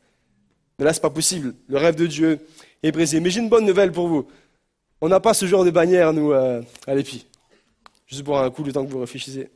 Mais 0.79 0.85
là, 0.85 0.93
ce 0.93 0.99
n'est 0.99 1.03
pas 1.03 1.11
possible. 1.11 1.55
Le 1.67 1.79
rêve 1.79 1.95
de 1.95 2.07
Dieu 2.07 2.39
est 2.83 2.93
brisé. 2.93 3.21
Mais 3.21 3.31
j'ai 3.31 3.41
une 3.41 3.49
bonne 3.49 3.65
nouvelle 3.65 3.91
pour 3.91 4.07
vous. 4.07 4.27
On 5.01 5.09
n'a 5.09 5.19
pas 5.19 5.33
ce 5.33 5.47
genre 5.47 5.65
de 5.65 5.71
bannière, 5.71 6.13
nous, 6.13 6.33
euh, 6.33 6.61
à 6.87 6.95
l'épi. 6.95 7.27
Juste 8.07 8.23
pour 8.23 8.39
un 8.39 8.51
coup, 8.51 8.63
le 8.63 8.73
temps 8.73 8.85
que 8.85 8.91
vous 8.91 9.01
réfléchissez. 9.01 9.49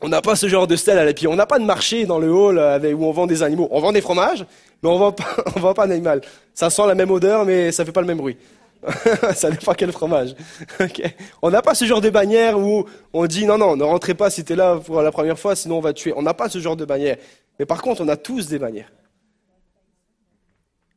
On 0.00 0.08
n'a 0.08 0.20
pas 0.20 0.34
ce 0.34 0.48
genre 0.48 0.66
de 0.66 0.74
stèle 0.74 0.98
à 0.98 1.04
l'épi. 1.04 1.28
On 1.28 1.36
n'a 1.36 1.46
pas 1.46 1.60
de 1.60 1.64
marché 1.64 2.06
dans 2.06 2.18
le 2.18 2.28
hall 2.32 2.58
avec, 2.58 2.96
où 2.96 3.04
on 3.04 3.12
vend 3.12 3.28
des 3.28 3.44
animaux. 3.44 3.68
On 3.70 3.80
vend 3.80 3.92
des 3.92 4.00
fromages, 4.00 4.44
mais 4.82 4.88
on 4.88 4.98
vend 4.98 5.12
pas, 5.12 5.36
on 5.56 5.60
vend 5.60 5.74
pas 5.74 5.86
d'animal. 5.86 6.22
Ça 6.54 6.70
sent 6.70 6.86
la 6.88 6.96
même 6.96 7.10
odeur, 7.12 7.44
mais 7.44 7.70
ça 7.70 7.84
fait 7.84 7.92
pas 7.92 8.00
le 8.00 8.06
même 8.08 8.18
bruit. 8.18 8.36
ça 9.34 9.50
dépend 9.50 9.74
quel 9.74 9.92
fromage. 9.92 10.34
On 11.42 11.50
n'a 11.50 11.62
pas 11.62 11.74
ce 11.74 11.84
genre 11.84 12.00
de 12.00 12.10
bannière 12.10 12.58
où 12.58 12.84
on 13.12 13.26
dit 13.26 13.44
non, 13.44 13.58
non, 13.58 13.76
ne 13.76 13.84
rentrez 13.84 14.14
pas 14.14 14.30
si 14.30 14.44
tu 14.44 14.52
es 14.52 14.56
là 14.56 14.76
pour 14.76 15.02
la 15.02 15.10
première 15.10 15.38
fois, 15.38 15.56
sinon 15.56 15.78
on 15.78 15.80
va 15.80 15.92
te 15.92 15.98
tuer. 15.98 16.12
On 16.16 16.22
n'a 16.22 16.34
pas 16.34 16.48
ce 16.48 16.58
genre 16.58 16.76
de 16.76 16.84
bannière. 16.84 17.16
Mais 17.58 17.66
par 17.66 17.82
contre, 17.82 18.02
on 18.02 18.08
a 18.08 18.16
tous 18.16 18.46
des 18.46 18.58
bannières. 18.58 18.92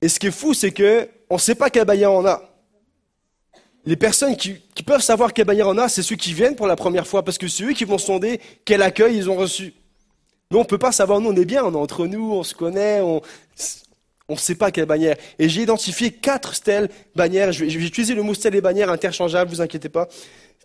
Et 0.01 0.09
ce 0.09 0.19
qui 0.19 0.27
est 0.27 0.31
fou, 0.31 0.53
c'est 0.53 0.71
que 0.71 1.09
on 1.29 1.35
ne 1.35 1.39
sait 1.39 1.55
pas 1.55 1.69
quelle 1.69 1.85
bannière 1.85 2.11
on 2.11 2.25
a 2.25 2.51
les 3.85 3.95
personnes 3.95 4.35
qui, 4.35 4.61
peuvent 4.85 5.01
savoir 5.01 5.33
quelle 5.33 5.45
bannière 5.45 5.67
on 5.67 5.77
a, 5.77 5.89
c'est 5.89 6.03
ceux 6.03 6.15
qui 6.15 6.33
viennent 6.33 6.55
pour 6.55 6.67
la 6.67 6.75
première 6.75 7.07
fois, 7.07 7.23
parce 7.23 7.37
que 7.37 7.47
c'est 7.47 7.63
eux 7.63 7.73
qui 7.73 7.85
vont 7.85 7.97
sonder 7.97 8.39
quel 8.65 8.81
accueil 8.81 9.15
ils 9.17 9.29
ont 9.29 9.35
reçu. 9.35 9.73
Nous, 10.51 10.57
on 10.57 10.61
ne 10.61 10.67
peut 10.67 10.77
pas 10.77 10.91
savoir, 10.91 11.19
nous, 11.21 11.29
on 11.29 11.35
est 11.35 11.45
bien, 11.45 11.63
on 11.63 11.71
est 11.71 11.77
entre 11.77 12.07
nous, 12.07 12.33
on 12.33 12.43
se 12.43 12.53
connaît, 12.53 13.01
on 13.01 13.21
ne 14.35 14.39
sait 14.39 14.55
pas 14.55 14.71
quelle 14.71 14.85
bannière. 14.85 15.15
Et 15.39 15.49
j'ai 15.49 15.61
identifié 15.61 16.11
quatre 16.11 16.55
stèles 16.55 16.89
bannières, 17.15 17.51
je 17.51 17.65
vais, 17.65 17.71
utiliser 17.71 18.15
le 18.15 18.23
mot 18.23 18.33
stèle 18.33 18.55
et 18.55 18.61
bannière 18.61 18.89
interchangeable, 18.89 19.49
vous 19.49 19.61
inquiétez 19.61 19.89
pas. 19.89 20.07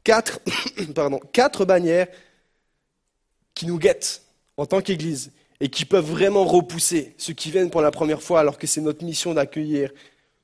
Quatre, 0.05 0.41
quatre 1.33 1.65
bannières 1.65 2.09
qui 3.55 3.67
nous 3.67 3.79
guettent 3.79 4.23
en 4.57 4.67
tant 4.67 4.81
qu'Église 4.81 5.33
et 5.61 5.69
qui 5.69 5.85
peuvent 5.85 6.05
vraiment 6.05 6.45
repousser 6.45 7.15
ceux 7.17 7.33
qui 7.33 7.51
viennent 7.51 7.71
pour 7.71 7.81
la 7.81 7.91
première 7.91 8.23
fois 8.23 8.41
alors 8.41 8.59
que 8.59 8.67
c'est 8.67 8.81
notre 8.81 9.05
mission 9.05 9.35
d'accueillir 9.35 9.91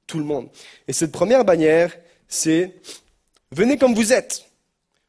tout 0.07 0.19
le 0.19 0.24
monde. 0.24 0.49
Et 0.89 0.93
cette 0.93 1.12
première 1.12 1.44
bannière, 1.44 1.97
c'est 2.28 2.74
venez 3.51 3.77
comme 3.77 3.94
vous 3.94 4.12
êtes. 4.12 4.47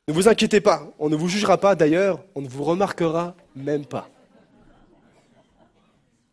Ne 0.08 0.14
vous 0.14 0.28
inquiétez 0.28 0.60
pas, 0.60 0.94
on 1.00 1.10
ne 1.10 1.16
vous 1.16 1.30
jugera 1.30 1.58
pas, 1.58 1.76
d'ailleurs, 1.76 2.22
on 2.36 2.42
ne 2.42 2.48
vous 2.48 2.66
remarquera 2.66 3.36
même 3.56 3.86
pas. 3.86 4.10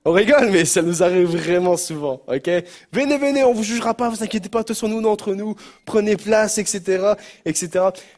On 0.05 0.12
rigole, 0.12 0.51
mais 0.51 0.64
ça 0.64 0.81
nous 0.81 1.02
arrive 1.02 1.36
vraiment 1.36 1.77
souvent, 1.77 2.22
ok? 2.27 2.51
Venez, 2.90 3.18
venez, 3.18 3.44
on 3.44 3.52
vous 3.52 3.62
jugera 3.62 3.93
pas, 3.93 4.09
vous 4.09 4.22
inquiétez 4.22 4.48
pas, 4.48 4.64
tous 4.64 4.82
nous, 4.85 5.06
entre 5.06 5.35
nous, 5.35 5.56
prenez 5.85 6.16
place, 6.16 6.56
etc., 6.56 7.12
etc. 7.44 7.68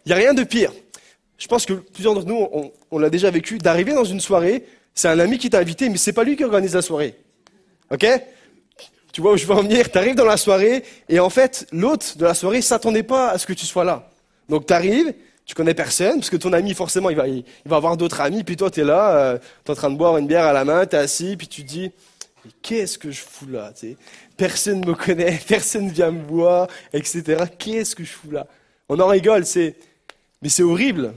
Il 0.07 0.09
n'y 0.09 0.13
a 0.13 0.17
rien 0.17 0.33
de 0.33 0.45
pire. 0.45 0.73
Je 1.39 1.49
pense 1.49 1.67
que 1.67 1.73
plusieurs 1.73 2.15
d'entre 2.15 2.29
nous, 2.29 2.49
on, 2.53 2.71
on 2.93 2.99
l'a 3.01 3.11
déjà 3.11 3.31
vécu, 3.33 3.59
d'arriver 3.59 3.95
dans 3.95 4.05
une 4.05 4.21
soirée, 4.21 4.65
c'est 4.95 5.09
un 5.09 5.19
ami 5.19 5.39
qui 5.39 5.51
t'a 5.51 5.59
invité, 5.59 5.89
mais 5.89 5.97
c'est 5.97 6.13
pas 6.13 6.23
lui 6.23 6.37
qui 6.37 6.45
organise 6.45 6.75
la 6.75 6.83
soirée, 6.83 7.17
ok? 7.91 8.07
Tu 9.13 9.21
vois 9.21 9.33
où 9.33 9.37
je 9.37 9.45
veux 9.45 9.55
en 9.55 9.63
venir? 9.63 9.91
Tu 9.91 9.99
arrives 9.99 10.15
dans 10.15 10.25
la 10.25 10.37
soirée 10.37 10.85
et 11.09 11.19
en 11.19 11.31
fait, 11.31 11.67
l'hôte 11.73 12.17
de 12.17 12.25
la 12.25 12.35
soirée 12.35 12.63
s'attendait 12.63 13.03
pas 13.03 13.31
à 13.31 13.39
ce 13.39 13.47
que 13.47 13.53
tu 13.53 13.67
sois 13.67 13.85
là. 13.85 14.09
Donc 14.49 14.67
tu 14.67 14.73
arrives, 14.73 15.13
tu 15.45 15.55
connais 15.55 15.75
personne, 15.75 16.17
parce 16.17 16.31
que 16.31 16.37
ton 16.37 16.53
ami, 16.53 16.75
forcément, 16.75 17.11
il 17.11 17.17
va, 17.17 17.27
il, 17.29 17.45
avoir 17.71 17.97
d'autres 17.97 18.21
amis, 18.21 18.45
puis 18.45 18.57
toi, 18.57 18.71
tu 18.71 18.81
es 18.81 18.85
là, 18.85 19.17
euh, 19.17 19.39
tu 19.65 19.69
es 19.69 19.71
en 19.71 19.75
train 19.75 19.91
de 19.91 19.97
boire 19.97 20.17
une 20.17 20.27
bière 20.27 20.45
à 20.45 20.53
la 20.53 20.65
main, 20.65 20.87
tu 20.87 20.97
es 20.97 20.99
assis, 20.99 21.37
puis 21.37 21.49
tu 21.49 21.63
dis, 21.63 21.91
qu'est-ce 22.63 22.99
que 22.99 23.11
je 23.11 23.21
fous 23.21 23.49
là 23.49 23.73
Personne 24.37 24.81
ne 24.81 24.87
me 24.87 24.95
connaît, 24.95 25.41
personne 25.49 25.87
ne 25.87 25.91
vient 25.91 26.11
me 26.11 26.23
voir, 26.25 26.69
etc. 26.93 27.45
Qu'est-ce 27.59 27.95
que 27.95 28.05
je 28.05 28.13
fous 28.13 28.31
là? 28.31 28.47
On 28.89 28.99
en 29.01 29.07
rigole, 29.07 29.47
c'est, 29.47 29.77
mais 30.41 30.49
c'est 30.49 30.63
horrible. 30.63 31.15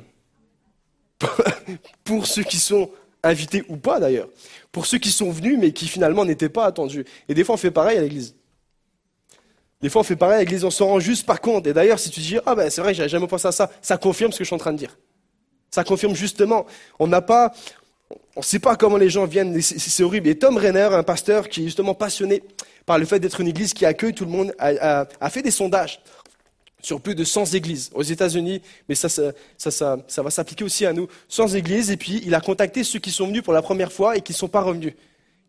pour 2.03 2.27
ceux 2.27 2.43
qui 2.43 2.57
sont 2.57 2.89
invités 3.23 3.63
ou 3.69 3.77
pas 3.77 3.99
d'ailleurs. 3.99 4.29
Pour 4.71 4.85
ceux 4.85 4.97
qui 4.97 5.09
sont 5.09 5.31
venus 5.31 5.57
mais 5.59 5.71
qui 5.71 5.87
finalement 5.87 6.25
n'étaient 6.25 6.49
pas 6.49 6.65
attendus. 6.65 7.05
Et 7.27 7.33
des 7.33 7.43
fois 7.43 7.55
on 7.55 7.57
fait 7.57 7.71
pareil 7.71 7.97
à 7.97 8.01
l'église. 8.01 8.35
Des 9.85 9.89
fois 9.89 10.01
on 10.01 10.03
fait 10.03 10.15
pareil 10.15 10.37
à 10.37 10.39
l'église, 10.39 10.63
on 10.63 10.71
s'en 10.71 10.87
rend 10.87 10.99
juste 10.99 11.27
pas 11.27 11.37
compte. 11.37 11.67
Et 11.67 11.71
d'ailleurs 11.71 11.99
si 11.99 12.09
tu 12.09 12.19
dis, 12.19 12.39
ah 12.47 12.55
ben 12.55 12.71
c'est 12.71 12.81
vrai, 12.81 12.95
j'avais 12.95 13.07
jamais 13.07 13.27
pensé 13.27 13.47
à 13.47 13.51
ça, 13.51 13.69
ça 13.83 13.97
confirme 13.97 14.31
ce 14.31 14.39
que 14.39 14.43
je 14.43 14.47
suis 14.47 14.55
en 14.55 14.57
train 14.57 14.73
de 14.73 14.79
dire. 14.79 14.97
Ça 15.69 15.83
confirme 15.83 16.15
justement, 16.15 16.65
on 16.97 17.05
n'a 17.05 17.21
pas, 17.21 17.53
on 18.35 18.39
ne 18.39 18.43
sait 18.43 18.57
pas 18.57 18.75
comment 18.77 18.97
les 18.97 19.11
gens 19.11 19.27
viennent, 19.27 19.61
c'est 19.61 20.01
horrible. 20.01 20.27
Et 20.27 20.39
Tom 20.39 20.57
Renner, 20.57 20.89
un 20.91 21.03
pasteur 21.03 21.49
qui 21.49 21.61
est 21.61 21.65
justement 21.65 21.93
passionné 21.93 22.41
par 22.87 22.97
le 22.97 23.05
fait 23.05 23.19
d'être 23.19 23.39
une 23.41 23.47
église 23.47 23.75
qui 23.75 23.85
accueille 23.85 24.15
tout 24.15 24.25
le 24.25 24.31
monde, 24.31 24.55
a, 24.57 25.29
fait 25.29 25.43
des 25.43 25.51
sondages 25.51 26.01
sur 26.81 26.99
plus 26.99 27.13
de 27.13 27.23
100 27.23 27.53
églises 27.53 27.91
aux 27.93 28.01
États-Unis, 28.01 28.63
mais 28.89 28.95
ça, 28.95 29.07
ça, 29.07 29.33
ça, 29.59 30.23
va 30.23 30.29
s'appliquer 30.31 30.63
aussi 30.63 30.87
à 30.87 30.93
nous. 30.93 31.07
100 31.27 31.49
églises, 31.49 31.91
et 31.91 31.97
puis 31.97 32.23
il 32.25 32.33
a 32.33 32.41
contacté 32.41 32.83
ceux 32.83 32.97
qui 32.97 33.11
sont 33.11 33.27
venus 33.27 33.43
pour 33.43 33.53
la 33.53 33.61
première 33.61 33.91
fois 33.91 34.17
et 34.17 34.21
qui 34.21 34.31
ne 34.31 34.37
sont 34.37 34.47
pas 34.47 34.61
revenus. 34.61 34.95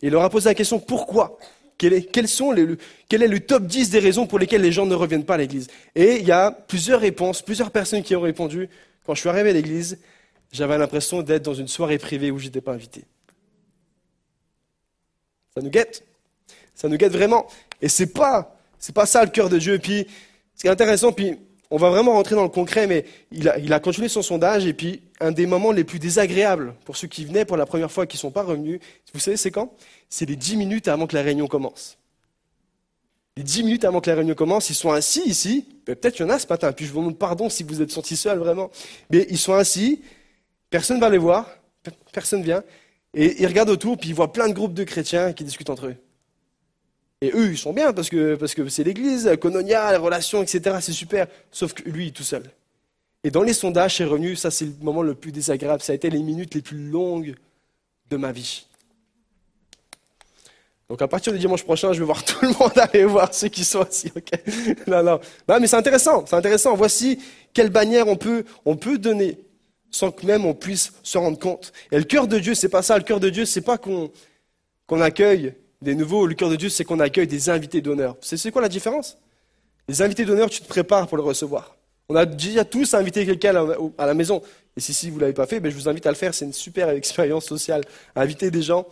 Il 0.03 0.11
leur 0.11 0.25
a 0.25 0.29
posé 0.29 0.51
la 0.51 0.55
question 0.55 0.79
pourquoi? 0.79 1.39
Quel 1.79 1.93
est, 1.93 2.27
sont 2.27 2.53
les, 2.53 2.67
quel 3.09 3.23
est 3.23 3.29
le 3.29 3.41
top 3.41 3.67
10 3.67 3.91
des 3.91 3.99
raisons 3.99 4.27
pour 4.27 4.39
lesquelles 4.39 4.63
les 4.63 4.73
gens 4.73 4.87
ne 4.87 4.95
reviennent 4.95 5.25
pas 5.25 5.35
à 5.35 5.39
l'église? 5.39 5.69
Et 5.95 6.17
il 6.17 6.27
y 6.27 6.33
a 6.33 6.51
plusieurs 6.51 7.01
réponses, 7.01 7.43
plusieurs 7.43 7.71
personnes 7.71 8.03
qui 8.03 8.17
ont 8.17 8.21
répondu. 8.21 8.69
Quand 9.05 9.15
je 9.15 9.21
suis 9.21 9.29
arrivé 9.29 9.51
à 9.51 9.53
l'église, 9.53 9.99
j'avais 10.53 10.79
l'impression 10.79 11.23
d'être 11.23 11.43
dans 11.43 11.55
une 11.55 11.69
soirée 11.69 11.99
privée 11.99 12.31
où 12.31 12.39
je 12.39 12.47
n'étais 12.47 12.61
pas 12.61 12.73
invité. 12.73 13.05
Ça 15.55 15.61
nous 15.63 15.71
guette. 15.71 16.05
Ça 16.75 16.89
nous 16.89 16.97
guette 16.97 17.13
vraiment. 17.13 17.47
Et 17.81 17.89
c'est 17.89 18.13
pas, 18.13 18.57
c'est 18.79 18.95
pas 18.95 19.07
ça 19.07 19.25
le 19.25 19.31
cœur 19.31 19.49
de 19.49 19.59
Dieu. 19.59 19.75
Et 19.75 19.79
puis, 19.79 20.07
c'est 20.55 20.69
intéressant, 20.69 21.13
puis 21.13 21.39
on 21.71 21.77
va 21.77 21.91
vraiment 21.91 22.13
rentrer 22.13 22.35
dans 22.35 22.43
le 22.43 22.49
concret, 22.49 22.87
mais 22.87 23.05
il 23.33 23.49
a, 23.49 23.59
il 23.59 23.73
a, 23.73 23.81
continué 23.81 24.09
son 24.09 24.23
sondage, 24.23 24.67
et 24.67 24.73
puis 24.73 25.03
un 25.21 25.33
des 25.33 25.47
moments 25.47 25.73
les 25.73 25.85
plus 25.85 25.99
désagréables 25.99 26.75
pour 26.85 26.97
ceux 26.97 27.09
qui 27.09 27.25
venaient 27.25 27.45
pour 27.45 27.57
la 27.57 27.67
première 27.67 27.91
fois 27.91 28.05
et 28.05 28.07
qui 28.07 28.17
ne 28.17 28.21
sont 28.21 28.31
pas 28.31 28.43
revenus, 28.43 28.81
vous 29.13 29.21
savez, 29.21 29.37
c'est 29.37 29.51
quand? 29.51 29.73
C'est 30.09 30.27
les 30.27 30.37
dix 30.37 30.57
minutes 30.57 30.89
avant 30.89 31.07
que 31.07 31.17
la 31.17 31.23
réunion 31.23 31.47
commence. 31.47 31.99
Les 33.37 33.43
dix 33.43 33.63
minutes 33.63 33.85
avant 33.85 34.01
que 34.01 34.09
la 34.09 34.17
réunion 34.17 34.35
commence, 34.35 34.71
ils 34.71 34.75
sont 34.75 34.93
assis 34.93 35.23
ici, 35.27 35.67
peut-être 35.85 36.15
qu'il 36.15 36.25
y 36.25 36.29
en 36.29 36.33
a 36.33 36.39
ce 36.39 36.47
matin, 36.49 36.73
puis 36.73 36.87
je 36.87 36.93
vous 36.93 37.01
demande 37.01 37.19
pardon 37.19 37.51
si 37.51 37.63
vous 37.65 37.83
êtes 37.83 37.91
senti 37.91 38.17
seul 38.17 38.39
vraiment, 38.39 38.71
mais 39.11 39.27
ils 39.29 39.39
sont 39.39 39.55
assis, 39.55 40.03
Personne 40.71 40.97
ne 40.97 41.01
va 41.01 41.11
les 41.11 41.19
voir, 41.19 41.49
personne 42.13 42.43
vient, 42.43 42.63
et 43.15 43.41
ils 43.41 43.47
regardent 43.47 43.71
autour, 43.71 43.97
puis 43.97 44.11
ils 44.11 44.15
voient 44.15 44.33
plein 44.33 44.49
de 44.49 44.53
groupes 44.53 44.75
de 44.75 44.85
chrétiens 44.85 45.33
qui 45.33 45.45
discutent 45.45 45.71
entre 45.71 45.87
eux. 45.87 45.97
Et 47.23 47.31
eux, 47.35 47.51
ils 47.53 47.59
sont 47.59 47.73
bien 47.73 47.93
parce 47.93 48.11
que 48.11 48.35
parce 48.35 48.55
que 48.55 48.69
c'est 48.69 48.85
l'église, 48.85 49.31
Kononia, 49.41 49.91
les 49.91 49.97
relations, 49.97 50.43
etc. 50.43 50.77
C'est 50.81 50.93
super. 50.93 51.27
Sauf 51.51 51.73
que 51.73 51.89
lui, 51.89 52.13
tout 52.13 52.23
seul. 52.23 52.43
Et 53.25 53.31
dans 53.31 53.43
les 53.43 53.55
sondages, 53.55 53.97
c'est 53.97 54.05
revenu, 54.05 54.37
ça 54.37 54.51
c'est 54.51 54.67
le 54.67 54.75
moment 54.83 55.03
le 55.03 55.15
plus 55.15 55.33
désagréable. 55.33 55.83
Ça 55.83 55.93
a 55.93 55.95
été 55.95 56.11
les 56.11 56.23
minutes 56.23 56.55
les 56.55 56.63
plus 56.63 56.79
longues 56.79 57.35
de 58.11 58.17
ma 58.17 58.33
vie. 58.33 58.67
Donc 60.89 61.03
à 61.03 61.09
partir 61.09 61.33
du 61.33 61.39
dimanche 61.39 61.65
prochain, 61.65 61.93
je 61.93 61.99
vais 61.99 62.05
voir 62.05 62.25
tout 62.25 62.39
le 62.43 62.49
monde 62.49 62.79
aller 62.79 63.05
voir 63.05 63.33
ceux 63.35 63.49
qui 63.49 63.65
sont 63.65 63.81
assis. 63.81 64.13
Ok? 64.15 64.31
Non, 64.87 65.03
non. 65.03 65.21
non 65.49 65.59
mais 65.61 65.67
c'est 65.67 65.77
intéressant. 65.77 66.25
C'est 66.27 66.37
intéressant. 66.37 66.77
Voici 66.77 67.19
quelle 67.53 67.71
bannière 67.71 68.07
on 68.09 68.17
peut 68.17 68.45
on 68.65 68.77
peut 68.77 68.99
donner 68.99 69.39
sans 69.91 70.11
que 70.11 70.27
même 70.27 70.45
on 70.45 70.55
puisse 70.55 70.93
se 71.03 71.17
rendre 71.17 71.39
compte. 71.39 71.73
Et 71.91 71.99
le 71.99 72.05
cœur 72.05 72.29
de 72.29 72.39
Dieu, 72.39 72.55
c'est 72.55 72.69
pas 72.69 72.83
ça. 72.83 72.99
Le 72.99 73.05
cœur 73.05 73.21
de 73.21 73.31
Dieu, 73.31 73.47
c'est 73.47 73.63
pas 73.63 73.79
qu'on 73.79 75.01
accueille 75.01 75.55
des 75.83 75.95
nouveaux. 75.95 76.27
Le 76.27 76.35
cœur 76.35 76.51
de 76.51 76.57
Dieu, 76.57 76.69
c'est 76.69 76.85
qu'on 76.85 77.01
accueille 77.01 77.27
des 77.27 77.51
invités 77.51 77.81
d'honneur. 77.81 78.17
C'est 78.21 78.51
quoi 78.51 78.63
la 78.63 78.69
différence? 78.69 79.19
Les 79.89 80.03
invités 80.03 80.25
d'honneur, 80.25 80.51
tu 80.51 80.61
te 80.61 80.69
prépares 80.69 81.07
pour 81.07 81.17
le 81.17 81.23
recevoir. 81.23 81.77
On 82.09 82.17
a 82.17 82.25
déjà 82.25 82.65
tous 82.65 82.95
invité 82.95 83.27
quelqu'un 83.27 83.55
à 83.99 84.07
la 84.07 84.15
maison. 84.15 84.43
Et 84.77 84.81
si, 84.81 84.95
si 84.95 85.11
vous 85.11 85.17
ne 85.17 85.23
l'avez 85.23 85.33
pas 85.33 85.47
fait, 85.47 85.61
ben, 85.61 85.71
je 85.71 85.77
vous 85.77 85.89
invite 85.89 86.07
à 86.07 86.11
le 86.11 86.17
faire. 86.17 86.35
C'est 86.35 86.45
une 86.45 86.53
super 86.53 86.91
expérience 86.91 87.47
sociale. 87.47 87.83
Inviter 88.15 88.51
des 88.51 88.63
gens. 88.63 88.87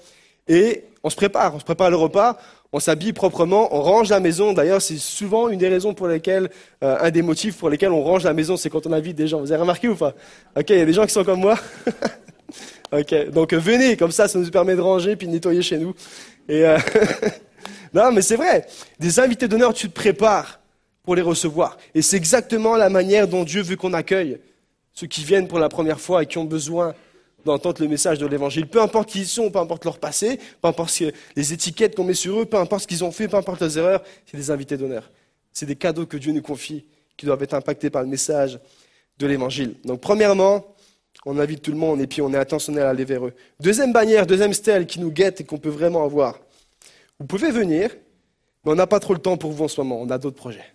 Et 0.49 0.85
on 1.03 1.11
se 1.11 1.17
prépare. 1.17 1.55
On 1.55 1.59
se 1.59 1.65
prépare 1.65 1.91
le 1.91 1.97
repas 1.97 2.39
on 2.75 2.81
s'habille 2.81 3.13
proprement, 3.13 3.69
on 3.73 3.81
range 3.83 4.11
la 4.11 4.19
maison. 4.19 4.53
D'ailleurs, 4.53 4.83
c'est 4.83 4.97
souvent 4.97 5.49
une 5.49 5.61
des 5.61 5.69
raisons 5.69 5.95
pour 5.95 6.09
lesquelles, 6.09 6.51
euh, 6.83 6.97
un 7.01 7.13
des 7.13 7.23
motifs 7.23 7.57
pour 7.57 7.71
lesquels 7.71 7.93
on 7.93 8.03
range 8.03 8.25
la 8.25 8.33
maison, 8.33 8.57
c'est 8.57 8.69
quand 8.69 8.85
on 8.89 8.93
invite 8.93 9.15
des 9.17 9.29
gens. 9.29 9.39
Vous 9.39 9.53
avez 9.53 9.61
remarqué 9.61 9.87
ou 9.87 9.95
pas? 9.95 10.13
Ok, 10.57 10.71
il 10.71 10.79
y 10.79 10.81
a 10.81 10.85
des 10.85 10.93
gens 10.93 11.07
qui 11.07 11.13
sont 11.13 11.23
comme 11.23 11.39
moi. 11.39 11.57
ok, 12.93 13.31
donc 13.31 13.55
venez, 13.55 13.97
comme 13.97 14.11
ça, 14.11 14.27
ça 14.27 14.41
nous 14.41 14.51
permet 14.51 14.75
de 14.75 14.81
ranger 14.81 15.15
puis 15.15 15.29
de 15.29 15.33
nettoyer 15.33 15.63
chez 15.63 15.79
nous. 15.79 15.95
Et 16.49 16.65
euh, 16.65 16.79
non, 17.95 18.13
mais 18.13 18.23
c'est 18.23 18.37
vrai. 18.37 18.67
Des 18.99 19.21
invités 19.21 19.49
d'honneur, 19.49 19.75
tu 19.75 19.89
te 19.89 19.95
prépares 19.95 20.61
pour 21.03 21.15
les 21.15 21.23
recevoir. 21.23 21.77
Et 21.95 22.03
c'est 22.03 22.17
exactement 22.17 22.77
la 22.77 22.89
manière 22.89 23.29
dont 23.29 23.45
Dieu 23.45 23.63
veut 23.63 23.77
qu'on 23.77 23.93
accueille 23.93 24.39
ceux 24.93 25.07
qui 25.07 25.25
viennent 25.25 25.49
pour 25.49 25.59
la 25.59 25.69
première 25.69 26.01
fois 26.01 26.23
et 26.23 26.27
qui 26.27 26.39
ont 26.39 26.45
besoin 26.45 26.95
d'entendre 27.45 27.83
le 27.83 27.89
message 27.89 28.19
de 28.19 28.27
l'évangile. 28.27 28.67
Peu 28.67 28.81
importe 28.81 29.11
qui 29.11 29.21
ils 29.21 29.27
sont, 29.27 29.51
peu 29.51 29.59
importe 29.59 29.85
leur 29.85 29.99
passé, 29.99 30.41
peu 30.63 30.69
importe 30.69 31.03
les 31.37 31.53
étiquettes 31.53 31.95
qu'on 31.95 32.05
met 32.05 32.15
sur 32.15 32.41
eux, 32.41 32.47
peu 32.47 32.57
importe 32.57 32.83
ce 32.83 32.87
qu'ils 32.87 33.05
ont 33.05 33.13
fait, 33.13 33.29
peu 33.29 33.37
importe 33.37 33.61
leurs 33.61 33.77
erreurs, 33.77 34.03
c'est 34.25 34.37
des 34.37 34.51
invités 34.51 34.77
d'honneur. 34.77 35.11
C'est 35.53 35.67
des 35.67 35.77
cadeaux 35.77 36.07
que 36.07 36.17
Dieu 36.17 36.33
nous 36.33 36.43
confie, 36.43 36.87
qui 37.17 37.27
doivent 37.27 37.43
être 37.43 37.55
impactés 37.55 37.91
par 37.91 38.03
le 38.03 38.09
message 38.09 38.59
de 39.19 39.27
l'évangile. 39.27 39.75
Donc, 39.85 40.01
premièrement, 40.01 40.74
on 41.27 41.39
invite 41.39 41.63
tout 41.63 41.71
le 41.71 41.77
monde 41.77 42.01
et 42.01 42.07
puis 42.07 42.23
on 42.23 42.33
est 42.33 42.39
intentionnel 42.39 42.85
à 42.85 42.91
aller 42.91 43.05
vers 43.05 43.27
eux. 43.27 43.33
Deuxième 43.61 43.93
bannière, 43.93 44.27
deuxième 44.27 44.53
stèle 44.53 44.87
qui 44.87 45.01
nous 45.01 45.11
guette 45.11 45.41
et 45.41 45.45
qu'on 45.45 45.59
peut 45.59 45.69
vraiment 45.71 46.05
avoir. 46.05 46.39
Vous 47.19 47.27
pouvez 47.27 47.51
venir, 47.51 47.91
mais 48.65 48.73
on 48.73 48.75
n'a 48.75 48.87
pas 48.87 49.01
trop 49.01 49.15
le 49.15 49.21
temps 49.21 49.37
pour 49.37 49.53
vous 49.53 49.65
en 49.65 49.69
ce 49.69 49.81
moment. 49.81 50.01
On 50.01 50.11
a 50.11 50.19
d'autres 50.19 50.37
projets. 50.37 50.75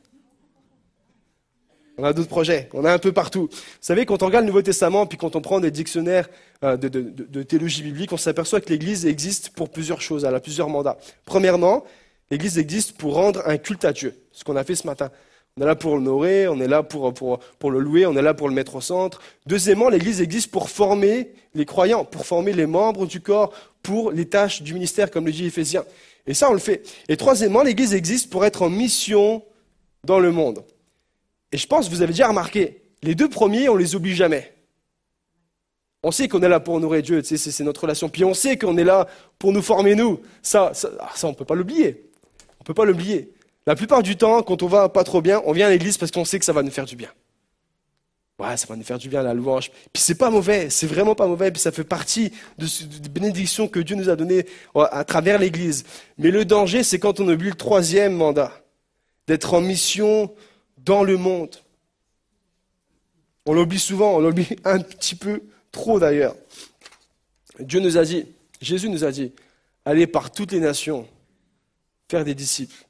On 1.99 2.03
a 2.05 2.13
d'autres 2.13 2.29
projets, 2.29 2.69
on 2.73 2.85
a 2.85 2.93
un 2.93 2.97
peu 2.97 3.11
partout. 3.11 3.49
Vous 3.51 3.57
savez, 3.81 4.05
quand 4.05 4.23
on 4.23 4.27
regarde 4.27 4.45
le 4.45 4.51
Nouveau 4.51 4.61
Testament, 4.61 5.05
puis 5.05 5.17
quand 5.17 5.35
on 5.35 5.41
prend 5.41 5.59
des 5.59 5.69
dictionnaires 5.69 6.29
euh, 6.63 6.77
de, 6.77 7.43
théologie 7.43 7.83
biblique, 7.83 8.13
on 8.13 8.17
s'aperçoit 8.17 8.61
que 8.61 8.69
l'Église 8.69 9.05
existe 9.05 9.49
pour 9.49 9.69
plusieurs 9.69 9.99
choses, 9.99 10.23
elle 10.23 10.33
a 10.33 10.39
plusieurs 10.39 10.69
mandats. 10.69 10.97
Premièrement, 11.25 11.83
l'Église 12.31 12.57
existe 12.57 12.97
pour 12.97 13.15
rendre 13.15 13.43
un 13.45 13.57
culte 13.57 13.83
à 13.83 13.91
Dieu, 13.91 14.15
ce 14.31 14.45
qu'on 14.45 14.55
a 14.55 14.63
fait 14.63 14.75
ce 14.75 14.87
matin. 14.87 15.11
On 15.60 15.64
est 15.64 15.65
là 15.65 15.76
pour 15.76 15.95
l'honorer, 15.95 16.48
on 16.48 16.57
est 16.61 16.69
là 16.69 16.84
pour, 16.84 17.14
pour 17.14 17.72
le 17.72 17.80
louer, 17.80 18.06
on 18.06 18.15
est 18.15 18.22
là 18.22 18.34
pour 18.34 18.48
le 18.48 18.56
mettre 18.56 18.76
au 18.76 18.81
centre. 18.81 19.22
Deuxièmement, 19.45 19.90
l'Église 19.90 20.22
existe 20.22 20.52
pour 20.52 20.69
former 20.69 21.34
les 21.53 21.65
croyants, 21.65 22.06
pour 22.06 22.26
former 22.26 22.53
les 22.53 22.65
membres 22.65 23.06
du 23.06 23.19
corps, 23.19 23.52
pour 23.84 24.11
les 24.11 24.30
tâches 24.30 24.61
du 24.61 24.73
ministère, 24.73 25.11
comme 25.11 25.26
le 25.26 25.34
dit 25.34 25.48
Éphésiens. 25.48 25.84
Et 26.26 26.34
ça, 26.34 26.49
on 26.49 26.53
le 26.53 26.60
fait. 26.60 26.84
Et 27.10 27.18
troisièmement, 27.18 27.61
l'Église 27.61 27.94
existe 27.94 28.30
pour 28.30 28.45
être 28.45 28.61
en 28.61 28.69
mission 28.69 29.44
dans 30.06 30.19
le 30.19 30.31
monde. 30.31 30.64
Et 31.52 31.57
je 31.57 31.68
pense 31.68 31.90
vous 31.90 32.02
avez 32.02 32.14
déjà 32.14 32.30
remarqué, 32.30 32.81
les 33.03 33.14
deux 33.14 33.27
premiers, 33.27 33.68
on 33.68 33.76
les 33.76 33.95
oublie 33.95 34.15
jamais. 34.15 34.53
On 36.03 36.11
sait 36.11 36.30
qu'on 36.30 36.41
est 36.41 36.48
là 36.48 36.61
pour 36.61 36.76
honorer 36.76 37.02
Dieu, 37.02 37.22
c'est 37.22 37.64
notre 37.65 37.81
relation. 37.81 38.07
Puis 38.07 38.23
on 38.23 38.34
sait 38.34 38.57
qu'on 38.57 38.77
est 38.77 38.86
là 38.86 39.07
pour 39.38 39.52
nous 39.52 39.61
former, 39.61 39.95
nous. 39.95 40.22
Ça, 40.41 40.72
ça, 40.73 40.90
ah, 41.02 41.10
ça 41.15 41.27
on 41.27 41.31
ne 41.31 41.36
peut 41.36 41.44
pas 41.44 41.56
l'oublier. 41.56 42.06
On 42.60 42.64
ne 42.64 42.65
peut 42.65 42.73
pas 42.73 42.86
l'oublier. 42.86 43.34
La 43.69 43.75
plupart 43.75 44.01
du 44.01 44.17
temps, 44.17 44.41
quand 44.41 44.63
on 44.63 44.67
va 44.67 44.89
pas 44.89 45.03
trop 45.03 45.21
bien, 45.21 45.43
on 45.45 45.51
vient 45.51 45.67
à 45.67 45.69
l'église 45.69 45.95
parce 45.95 46.11
qu'on 46.11 46.25
sait 46.25 46.39
que 46.39 46.45
ça 46.45 46.53
va 46.53 46.63
nous 46.63 46.71
faire 46.71 46.87
du 46.87 46.95
bien. 46.95 47.11
Ouais, 48.39 48.57
ça 48.57 48.65
va 48.65 48.75
nous 48.75 48.83
faire 48.83 48.97
du 48.97 49.09
bien 49.09 49.21
la 49.21 49.35
louange. 49.35 49.69
Puis 49.93 50.01
c'est 50.01 50.15
pas 50.15 50.31
mauvais, 50.31 50.71
c'est 50.71 50.87
vraiment 50.87 51.13
pas 51.13 51.27
mauvais. 51.27 51.51
Puis 51.51 51.61
ça 51.61 51.71
fait 51.71 51.83
partie 51.83 52.33
de, 52.57 52.65
de 52.65 53.09
bénédictions 53.09 53.67
que 53.67 53.79
Dieu 53.79 53.95
nous 53.95 54.09
a 54.09 54.15
données 54.15 54.47
à 54.73 55.03
travers 55.03 55.37
l'église. 55.37 55.85
Mais 56.17 56.31
le 56.31 56.45
danger, 56.45 56.81
c'est 56.81 56.97
quand 56.97 57.19
on 57.19 57.27
oublie 57.27 57.49
le 57.49 57.55
troisième 57.55 58.15
mandat, 58.15 58.59
d'être 59.27 59.53
en 59.53 59.61
mission 59.61 60.33
dans 60.79 61.03
le 61.03 61.17
monde. 61.17 61.55
On 63.45 63.53
l'oublie 63.53 63.77
souvent, 63.77 64.15
on 64.15 64.19
l'oublie 64.19 64.49
un 64.63 64.79
petit 64.79 65.13
peu 65.13 65.43
trop 65.71 65.99
d'ailleurs. 65.99 66.33
Dieu 67.59 67.81
nous 67.81 67.99
a 67.99 68.03
dit, 68.03 68.25
Jésus 68.61 68.89
nous 68.89 69.03
a 69.03 69.11
dit, 69.11 69.31
allez 69.85 70.07
par 70.07 70.31
toutes 70.31 70.53
les 70.53 70.59
nations, 70.59 71.07
faire 72.09 72.25
des 72.25 72.33
disciples, 72.33 72.88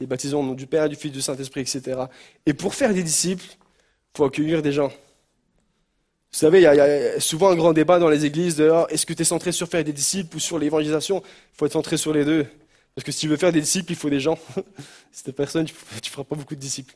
et 0.00 0.06
baptisons 0.06 0.40
au 0.40 0.44
nom 0.44 0.54
du 0.54 0.66
Père, 0.66 0.88
du 0.88 0.96
Fils, 0.96 1.12
du 1.12 1.20
Saint-Esprit, 1.20 1.60
etc. 1.60 2.00
Et 2.46 2.54
pour 2.54 2.74
faire 2.74 2.94
des 2.94 3.02
disciples, 3.02 3.44
il 3.44 4.16
faut 4.16 4.24
accueillir 4.24 4.62
des 4.62 4.72
gens. 4.72 4.88
Vous 4.88 6.38
savez, 6.38 6.60
il 6.60 6.62
y, 6.62 6.66
a 6.66 7.20
souvent 7.20 7.50
un 7.50 7.56
grand 7.56 7.72
débat 7.72 7.98
dans 7.98 8.08
les 8.08 8.24
églises 8.24 8.56
de 8.56 8.70
oh, 8.70 8.86
est-ce 8.88 9.04
que 9.04 9.12
tu 9.12 9.22
es 9.22 9.24
centré 9.24 9.50
sur 9.50 9.68
faire 9.68 9.82
des 9.82 9.92
disciples 9.92 10.36
ou 10.36 10.40
sur 10.40 10.58
l'évangélisation? 10.58 11.22
Il 11.24 11.58
faut 11.58 11.66
être 11.66 11.72
centré 11.72 11.96
sur 11.96 12.12
les 12.12 12.24
deux. 12.24 12.46
Parce 12.94 13.04
que 13.04 13.12
si 13.12 13.20
tu 13.20 13.28
veux 13.28 13.36
faire 13.36 13.52
des 13.52 13.60
disciples, 13.60 13.92
il 13.92 13.96
faut 13.96 14.10
des 14.10 14.20
gens. 14.20 14.38
si 15.12 15.24
tu 15.24 15.32
personne, 15.32 15.64
tu 15.64 15.74
ne 15.74 16.08
feras 16.08 16.24
pas 16.24 16.36
beaucoup 16.36 16.54
de 16.54 16.60
disciples. 16.60 16.94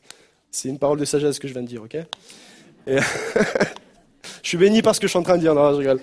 C'est 0.49 0.69
une 0.69 0.79
parole 0.79 0.99
de 0.99 1.05
sagesse 1.05 1.37
que 1.37 1.47
je 1.49 1.53
viens 1.53 1.63
de 1.63 1.67
dire, 1.67 1.83
ok? 1.83 1.97
Je 4.45 4.49
suis 4.49 4.57
béni 4.57 4.81
parce 4.81 4.99
que 4.99 5.07
je 5.07 5.09
suis 5.09 5.19
en 5.19 5.23
train 5.23 5.37
de 5.37 5.41
dire, 5.41 5.55
non, 5.55 5.71
je 5.71 5.77
rigole. 5.77 5.99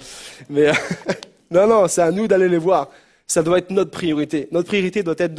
Mais 0.49 0.71
non, 1.51 1.67
non, 1.67 1.89
c'est 1.89 2.03
à 2.03 2.11
nous 2.11 2.27
d'aller 2.27 2.49
les 2.49 2.59
voir. 2.59 2.91
Ça 3.33 3.43
doit 3.43 3.57
être 3.57 3.71
notre 3.71 3.91
priorité. 3.91 4.47
Notre 4.53 4.69
priorité 4.69 5.03
doit 5.03 5.15
être 5.17 5.33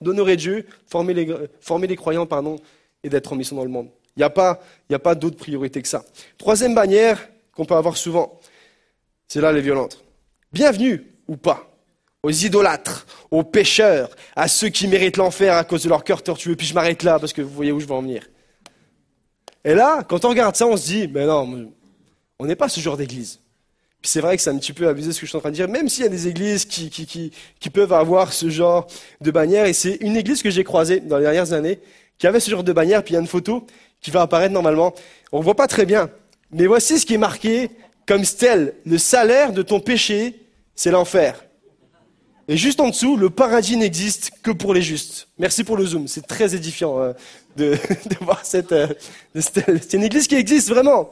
d'honorer 0.00 0.34
Dieu, 0.34 0.66
former 0.88 1.14
les, 1.14 1.94
croyants, 1.96 2.26
pardon, 2.26 2.56
et 3.04 3.08
d'être 3.08 3.32
en 3.32 3.36
mission 3.36 3.54
dans 3.54 3.62
le 3.62 3.70
monde. 3.70 3.90
Il 4.16 4.18
n'y 4.18 4.24
a 4.24 4.30
pas, 4.30 4.60
pas 5.04 5.14
d'autre 5.14 5.36
priorité 5.36 5.80
que 5.80 5.86
ça. 5.86 6.04
Troisième 6.36 6.74
bannière 6.74 7.28
qu'on 7.54 7.64
peut 7.64 7.76
avoir 7.76 7.96
souvent, 7.96 8.40
c'est 9.28 9.40
là 9.40 9.52
les 9.52 9.60
violentes. 9.60 10.02
Bienvenue 10.52 11.14
ou 11.28 11.36
pas 11.36 11.70
aux 12.24 12.32
idolâtres, 12.32 13.06
aux 13.30 13.44
pécheurs, 13.44 14.10
à 14.34 14.48
ceux 14.48 14.70
qui 14.70 14.88
méritent 14.88 15.16
l'enfer 15.16 15.54
à 15.54 15.62
cause 15.62 15.84
de 15.84 15.88
leur 15.88 16.02
cœur 16.02 16.24
tortueux. 16.24 16.56
Puis 16.56 16.66
je 16.66 16.74
m'arrête 16.74 17.04
là 17.04 17.20
parce 17.20 17.32
que 17.32 17.40
vous 17.40 17.54
voyez 17.54 17.70
où 17.70 17.78
je 17.78 17.86
veux 17.86 17.94
en 17.94 18.02
venir. 18.02 18.28
Et 19.64 19.76
là, 19.76 20.02
quand 20.02 20.24
on 20.24 20.30
regarde 20.30 20.56
ça, 20.56 20.66
on 20.66 20.76
se 20.76 20.86
dit, 20.86 21.06
mais 21.06 21.24
non, 21.24 21.70
on 22.40 22.46
n'est 22.46 22.56
pas 22.56 22.68
ce 22.68 22.80
genre 22.80 22.96
d'église. 22.96 23.38
Puis 24.00 24.10
c'est 24.10 24.20
vrai 24.20 24.36
que 24.36 24.42
c'est 24.42 24.50
un 24.50 24.58
petit 24.58 24.72
peu 24.72 24.86
abusé 24.86 25.12
ce 25.12 25.20
que 25.20 25.26
je 25.26 25.30
suis 25.30 25.36
en 25.36 25.40
train 25.40 25.50
de 25.50 25.56
dire, 25.56 25.68
même 25.68 25.88
s'il 25.88 26.04
y 26.04 26.06
a 26.06 26.10
des 26.10 26.28
églises 26.28 26.64
qui, 26.64 26.88
qui, 26.88 27.04
qui, 27.04 27.32
qui 27.58 27.70
peuvent 27.70 27.92
avoir 27.92 28.32
ce 28.32 28.48
genre 28.48 28.86
de 29.20 29.30
bannière. 29.30 29.66
Et 29.66 29.72
c'est 29.72 29.96
une 30.00 30.16
église 30.16 30.42
que 30.42 30.50
j'ai 30.50 30.64
croisée 30.64 31.00
dans 31.00 31.16
les 31.16 31.24
dernières 31.24 31.52
années, 31.52 31.80
qui 32.16 32.26
avait 32.26 32.40
ce 32.40 32.50
genre 32.50 32.64
de 32.64 32.72
bannière, 32.72 33.02
puis 33.02 33.12
il 33.12 33.14
y 33.14 33.18
a 33.18 33.20
une 33.20 33.26
photo 33.26 33.66
qui 34.00 34.10
va 34.10 34.22
apparaître 34.22 34.52
normalement. 34.52 34.94
On 35.32 35.38
ne 35.40 35.44
voit 35.44 35.56
pas 35.56 35.66
très 35.66 35.84
bien. 35.84 36.10
Mais 36.52 36.66
voici 36.66 36.98
ce 36.98 37.06
qui 37.06 37.14
est 37.14 37.18
marqué 37.18 37.70
comme 38.06 38.24
stèle. 38.24 38.74
Le 38.86 38.98
salaire 38.98 39.52
de 39.52 39.62
ton 39.62 39.80
péché, 39.80 40.46
c'est 40.74 40.90
l'enfer. 40.90 41.44
Et 42.50 42.56
juste 42.56 42.80
en 42.80 42.88
dessous, 42.88 43.16
le 43.16 43.28
paradis 43.28 43.76
n'existe 43.76 44.30
que 44.42 44.50
pour 44.50 44.72
les 44.72 44.80
justes. 44.80 45.28
Merci 45.38 45.64
pour 45.64 45.76
le 45.76 45.84
zoom, 45.84 46.08
c'est 46.08 46.26
très 46.26 46.54
édifiant 46.54 46.98
euh, 46.98 47.12
de, 47.56 47.72
de, 48.06 48.24
voir 48.24 48.44
cette 48.44 48.72
euh, 48.72 48.88
stèle. 49.38 49.80
C'est 49.82 49.98
une 49.98 50.04
église 50.04 50.26
qui 50.26 50.36
existe 50.36 50.70
vraiment. 50.70 51.10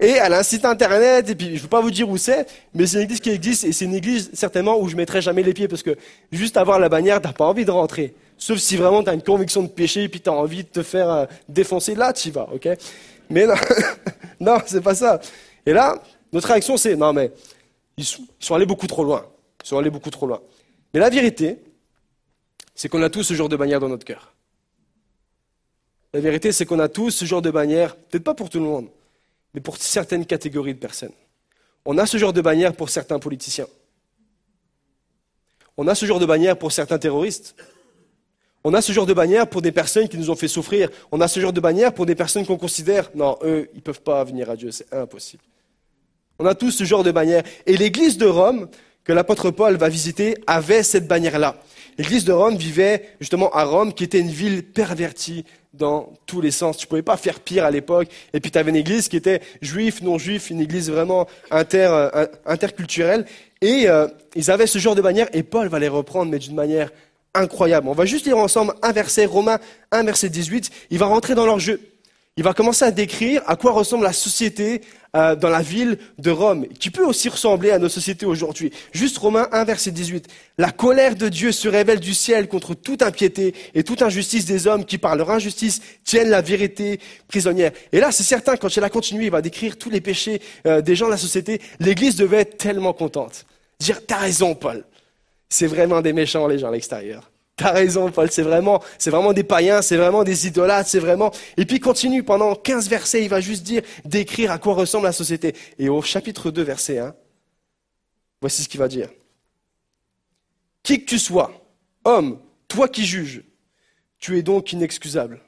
Et 0.00 0.10
elle 0.10 0.32
a 0.32 0.38
un 0.40 0.42
site 0.42 0.64
internet, 0.64 1.30
et 1.30 1.34
puis 1.34 1.46
je 1.48 1.52
ne 1.52 1.58
veux 1.58 1.68
pas 1.68 1.80
vous 1.80 1.90
dire 1.90 2.08
où 2.08 2.16
c'est, 2.16 2.46
mais 2.74 2.86
c'est 2.86 2.96
une 2.96 3.04
église 3.04 3.20
qui 3.20 3.30
existe, 3.30 3.64
et 3.64 3.72
c'est 3.72 3.84
une 3.84 3.94
église 3.94 4.30
certainement 4.32 4.80
où 4.80 4.88
je 4.88 4.96
mettrai 4.96 5.22
jamais 5.22 5.42
les 5.42 5.54
pieds, 5.54 5.68
parce 5.68 5.82
que 5.82 5.96
juste 6.32 6.56
avoir 6.56 6.78
la 6.80 6.88
bannière, 6.88 7.20
tu 7.20 7.28
n'as 7.28 7.32
pas 7.32 7.44
envie 7.46 7.64
de 7.64 7.70
rentrer. 7.70 8.14
Sauf 8.36 8.58
si 8.58 8.76
vraiment 8.76 9.04
tu 9.04 9.10
as 9.10 9.14
une 9.14 9.22
conviction 9.22 9.62
de 9.62 9.68
péché, 9.68 10.04
et 10.04 10.08
puis 10.08 10.20
tu 10.20 10.28
as 10.28 10.32
envie 10.32 10.64
de 10.64 10.68
te 10.68 10.82
faire 10.82 11.10
euh, 11.10 11.26
défoncer, 11.48 11.94
là 11.94 12.12
tu 12.12 12.28
y 12.28 12.30
vas, 12.32 12.48
ok? 12.52 12.68
Mais 13.30 13.46
non, 13.46 13.54
non, 14.40 14.58
c'est 14.66 14.82
pas 14.82 14.94
ça. 14.94 15.20
Et 15.64 15.72
là, 15.72 16.02
notre 16.32 16.48
réaction 16.48 16.76
c'est, 16.76 16.96
non 16.96 17.12
mais, 17.12 17.30
ils 17.96 18.04
sont 18.04 18.54
allés 18.54 18.66
beaucoup 18.66 18.86
trop 18.86 19.04
loin. 19.04 19.26
Ils 19.62 19.68
sont 19.68 19.78
allés 19.78 19.90
beaucoup 19.90 20.10
trop 20.10 20.26
loin. 20.26 20.40
Mais 20.92 21.00
la 21.00 21.10
vérité, 21.10 21.58
c'est 22.74 22.88
qu'on 22.88 23.02
a 23.02 23.10
tous 23.10 23.22
ce 23.22 23.34
genre 23.34 23.48
de 23.48 23.56
bannière 23.56 23.80
dans 23.80 23.88
notre 23.88 24.04
cœur. 24.04 24.34
La 26.12 26.20
vérité, 26.20 26.52
c'est 26.52 26.66
qu'on 26.66 26.80
a 26.80 26.88
tous 26.88 27.10
ce 27.10 27.24
genre 27.24 27.42
de 27.42 27.50
bannière, 27.50 27.96
peut-être 27.96 28.24
pas 28.24 28.34
pour 28.34 28.50
tout 28.50 28.58
le 28.58 28.64
monde, 28.64 28.88
mais 29.54 29.60
pour 29.60 29.76
certaines 29.76 30.26
catégories 30.26 30.74
de 30.74 30.78
personnes. 30.78 31.12
On 31.84 31.98
a 31.98 32.06
ce 32.06 32.16
genre 32.16 32.32
de 32.32 32.40
bannière 32.40 32.74
pour 32.74 32.90
certains 32.90 33.18
politiciens. 33.18 33.66
On 35.76 35.88
a 35.88 35.94
ce 35.94 36.06
genre 36.06 36.20
de 36.20 36.26
bannière 36.26 36.56
pour 36.56 36.72
certains 36.72 36.98
terroristes. 36.98 37.54
On 38.64 38.74
a 38.74 38.80
ce 38.80 38.92
genre 38.92 39.06
de 39.06 39.14
bannière 39.14 39.48
pour 39.48 39.62
des 39.62 39.72
personnes 39.72 40.08
qui 40.08 40.16
nous 40.16 40.30
ont 40.30 40.36
fait 40.36 40.48
souffrir. 40.48 40.88
On 41.10 41.20
a 41.20 41.26
ce 41.26 41.40
genre 41.40 41.52
de 41.52 41.60
bannière 41.60 41.92
pour 41.92 42.06
des 42.06 42.14
personnes 42.14 42.46
qu'on 42.46 42.58
considère, 42.58 43.10
non, 43.14 43.36
eux, 43.42 43.68
ils 43.72 43.78
ne 43.78 43.82
peuvent 43.82 44.02
pas 44.02 44.22
venir 44.22 44.48
à 44.50 44.56
Dieu, 44.56 44.70
c'est 44.70 44.92
impossible. 44.94 45.42
On 46.38 46.46
a 46.46 46.54
tous 46.54 46.70
ce 46.70 46.84
genre 46.84 47.02
de 47.02 47.10
bannière. 47.10 47.42
Et 47.66 47.76
l'église 47.76 48.18
de 48.18 48.26
Rome, 48.26 48.68
que 49.04 49.12
l'apôtre 49.12 49.50
Paul 49.50 49.76
va 49.76 49.88
visiter 49.88 50.36
avait 50.46 50.82
cette 50.82 51.08
bannière-là. 51.08 51.56
L'église 51.98 52.24
de 52.24 52.32
Rome 52.32 52.56
vivait 52.56 53.10
justement 53.20 53.50
à 53.50 53.64
Rome, 53.64 53.92
qui 53.92 54.04
était 54.04 54.20
une 54.20 54.30
ville 54.30 54.62
pervertie 54.62 55.44
dans 55.74 56.12
tous 56.26 56.40
les 56.40 56.50
sens. 56.50 56.76
Tu 56.76 56.86
ne 56.86 56.88
pouvais 56.88 57.02
pas 57.02 57.16
faire 57.16 57.40
pire 57.40 57.64
à 57.64 57.70
l'époque. 57.70 58.08
Et 58.32 58.40
puis 58.40 58.50
tu 58.50 58.58
avais 58.58 58.70
une 58.70 58.76
église 58.76 59.08
qui 59.08 59.16
était 59.16 59.40
juif, 59.60 60.02
non 60.02 60.18
juif, 60.18 60.50
une 60.50 60.60
église 60.60 60.90
vraiment 60.90 61.26
inter, 61.50 61.88
euh, 61.90 62.26
interculturelle. 62.46 63.24
Et 63.60 63.88
euh, 63.88 64.08
ils 64.34 64.50
avaient 64.50 64.66
ce 64.66 64.78
genre 64.78 64.94
de 64.94 65.02
bannière, 65.02 65.28
et 65.32 65.42
Paul 65.42 65.68
va 65.68 65.78
les 65.78 65.88
reprendre, 65.88 66.30
mais 66.30 66.38
d'une 66.38 66.54
manière 66.54 66.90
incroyable. 67.34 67.88
On 67.88 67.92
va 67.92 68.04
juste 68.04 68.26
lire 68.26 68.38
ensemble 68.38 68.74
un 68.82 68.92
verset, 68.92 69.24
Romains 69.24 69.58
1, 69.92 70.04
verset 70.04 70.28
18. 70.28 70.70
Il 70.90 70.98
va 70.98 71.06
rentrer 71.06 71.34
dans 71.34 71.46
leur 71.46 71.58
jeu. 71.58 71.80
Il 72.38 72.44
va 72.44 72.54
commencer 72.54 72.86
à 72.86 72.90
décrire 72.90 73.42
à 73.46 73.56
quoi 73.56 73.72
ressemble 73.72 74.04
la 74.04 74.14
société 74.14 74.80
euh, 75.14 75.36
dans 75.36 75.50
la 75.50 75.60
ville 75.60 75.98
de 76.16 76.30
Rome, 76.30 76.66
qui 76.66 76.90
peut 76.90 77.04
aussi 77.04 77.28
ressembler 77.28 77.70
à 77.70 77.78
nos 77.78 77.90
sociétés 77.90 78.24
aujourd'hui. 78.24 78.72
Juste 78.92 79.18
Romains 79.18 79.48
1, 79.52 79.64
verset 79.64 79.90
18. 79.90 80.28
La 80.56 80.70
colère 80.70 81.14
de 81.14 81.28
Dieu 81.28 81.52
se 81.52 81.68
révèle 81.68 82.00
du 82.00 82.14
ciel 82.14 82.48
contre 82.48 82.72
toute 82.72 83.02
impiété 83.02 83.54
et 83.74 83.84
toute 83.84 84.00
injustice 84.00 84.46
des 84.46 84.66
hommes 84.66 84.86
qui, 84.86 84.96
par 84.96 85.14
leur 85.14 85.30
injustice, 85.30 85.82
tiennent 86.04 86.30
la 86.30 86.40
vérité 86.40 87.00
prisonnière. 87.28 87.72
Et 87.92 88.00
là, 88.00 88.10
c'est 88.10 88.22
certain, 88.22 88.56
quand 88.56 88.74
il 88.74 88.82
a 88.82 88.88
continué, 88.88 89.26
il 89.26 89.30
va 89.30 89.42
décrire 89.42 89.76
tous 89.76 89.90
les 89.90 90.00
péchés 90.00 90.40
euh, 90.66 90.80
des 90.80 90.96
gens 90.96 91.06
de 91.06 91.10
la 91.10 91.18
société. 91.18 91.60
L'Église 91.80 92.16
devait 92.16 92.38
être 92.38 92.56
tellement 92.56 92.94
contente. 92.94 93.44
Dire, 93.78 94.06
t'as 94.06 94.16
raison, 94.16 94.54
Paul. 94.54 94.86
C'est 95.50 95.66
vraiment 95.66 96.00
des 96.00 96.14
méchants, 96.14 96.46
les 96.46 96.58
gens 96.58 96.68
à 96.68 96.72
l'extérieur. 96.72 97.31
T'as 97.62 97.70
raison, 97.70 98.10
Paul, 98.10 98.28
c'est 98.28 98.42
vraiment, 98.42 98.82
c'est 98.98 99.10
vraiment 99.10 99.32
des 99.32 99.44
païens, 99.44 99.82
c'est 99.82 99.96
vraiment 99.96 100.24
des 100.24 100.48
idolâtres, 100.48 100.88
c'est 100.88 100.98
vraiment. 100.98 101.30
Et 101.56 101.64
puis 101.64 101.76
il 101.76 101.80
continue 101.80 102.24
pendant 102.24 102.56
15 102.56 102.88
versets, 102.88 103.22
il 103.22 103.28
va 103.28 103.40
juste 103.40 103.62
dire, 103.62 103.82
décrire 104.04 104.50
à 104.50 104.58
quoi 104.58 104.74
ressemble 104.74 105.04
la 105.04 105.12
société. 105.12 105.54
Et 105.78 105.88
au 105.88 106.02
chapitre 106.02 106.50
2, 106.50 106.60
verset 106.60 106.98
1, 106.98 107.14
voici 108.40 108.64
ce 108.64 108.68
qu'il 108.68 108.80
va 108.80 108.88
dire. 108.88 109.10
Qui 110.82 111.04
que 111.04 111.08
tu 111.08 111.20
sois, 111.20 111.52
homme, 112.04 112.40
toi 112.66 112.88
qui 112.88 113.06
juges, 113.06 113.44
tu 114.18 114.36
es 114.36 114.42
donc 114.42 114.72
inexcusable. 114.72 115.40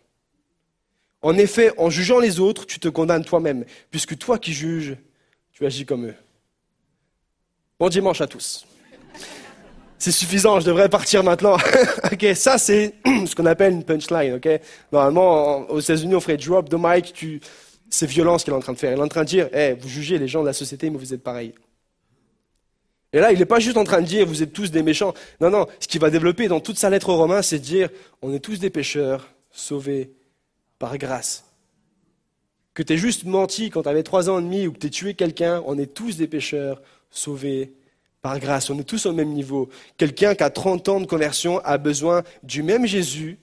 En 1.21 1.37
effet, 1.37 1.73
en 1.79 1.91
jugeant 1.91 2.21
les 2.21 2.39
autres, 2.39 2.65
tu 2.65 2.79
te 2.79 2.87
condamnes 2.87 3.25
toi-même, 3.25 3.65
puisque 3.91 4.17
toi 4.17 4.39
qui 4.39 4.53
juges, 4.53 4.97
tu 5.51 5.67
agis 5.67 5.85
comme 5.85 6.07
eux. 6.07 6.17
Bon 7.81 7.89
dimanche 7.89 8.21
à 8.21 8.29
tous 8.29 8.65
c'est 10.05 10.11
suffisant, 10.11 10.61
je 10.61 10.67
devrais 10.67 10.91
partir 10.91 11.25
maintenant. 11.25 11.57
ok, 12.13 12.27
ça 12.35 12.59
c'est 12.59 12.93
ce 13.27 13.35
qu'on 13.35 13.47
appelle 13.47 13.73
une 13.73 13.85
punchline. 13.85 14.35
Ok, 14.35 14.47
normalement 14.93 15.61
aux 15.71 15.81
États-Unis 15.81 16.15
on 16.15 16.21
ferait 16.21 16.37
drop 16.37 16.69
the 16.69 16.77
mic. 16.79 17.15
C'est 17.89 18.05
violent 18.05 18.37
ce 18.37 18.45
qu'il 18.45 18.53
est 18.53 18.57
en 18.57 18.61
train 18.61 18.75
de 18.75 18.79
faire. 18.79 18.93
Il 18.93 18.99
est 18.99 19.03
en 19.03 19.09
train 19.09 19.23
de 19.23 19.29
dire, 19.29 19.49
vous 19.81 19.89
jugez 19.89 20.19
les 20.19 20.29
gens 20.29 20.43
de 20.43 20.47
la 20.47 20.53
société, 20.53 20.91
mais 20.91 20.99
vous 20.99 21.15
êtes 21.15 21.23
pareils. 21.23 21.55
Et 23.15 23.19
là, 23.19 23.33
il 23.33 23.39
n'est 23.39 23.47
pas 23.47 23.61
juste 23.61 23.79
en 23.79 23.85
train 23.85 24.03
de 24.03 24.07
dire, 24.07 24.27
vous 24.27 24.43
êtes 24.43 24.53
tous 24.53 24.71
des 24.71 24.83
méchants. 24.83 25.15
Non, 25.41 25.49
non, 25.49 25.67
ce 25.81 25.89
qu'il 25.89 26.03
va 26.03 26.11
développer 26.11 26.49
dans 26.49 26.61
toute 26.61 26.77
sa 26.77 26.91
lettre 26.91 27.09
aux 27.09 27.17
Romains, 27.17 27.41
c'est 27.41 27.61
de 27.61 27.65
dire, 27.65 27.89
on 28.21 28.35
est 28.35 28.41
tous 28.41 28.59
des 28.59 28.71
pécheurs, 28.71 29.29
sauvés 29.53 30.11
par 30.79 30.99
grâce. 30.99 31.45
Que 32.75 32.83
tu 32.83 32.93
aies 32.93 32.99
juste 32.99 33.25
menti 33.25 33.71
quand 33.71 33.85
tu 33.85 33.89
avais 33.89 34.03
trois 34.03 34.29
ans 34.29 34.39
et 34.39 34.43
demi 34.43 34.67
ou 34.67 34.73
que 34.73 34.79
tu 34.81 34.87
aies 34.89 34.91
tué 34.91 35.15
quelqu'un, 35.15 35.63
on 35.65 35.79
est 35.79 35.95
tous 35.95 36.19
des 36.19 36.27
pécheurs, 36.27 36.83
sauvés 37.11 37.73
par 38.25 38.39
grâce, 38.39 38.71
on 38.71 38.79
est 38.79 38.85
tous 38.85 39.05
au 39.05 39.13
même 39.13 39.35
niveau. 39.35 39.69
Quelqu'un 39.99 40.35
qui 40.35 40.43
a 40.43 40.49
30 40.49 40.89
ans 40.89 40.99
de 40.99 41.05
conversion 41.05 41.59
a 41.63 41.77
besoin 41.77 42.23
du 42.43 42.63
même 42.63 42.87
Jésus 42.87 43.39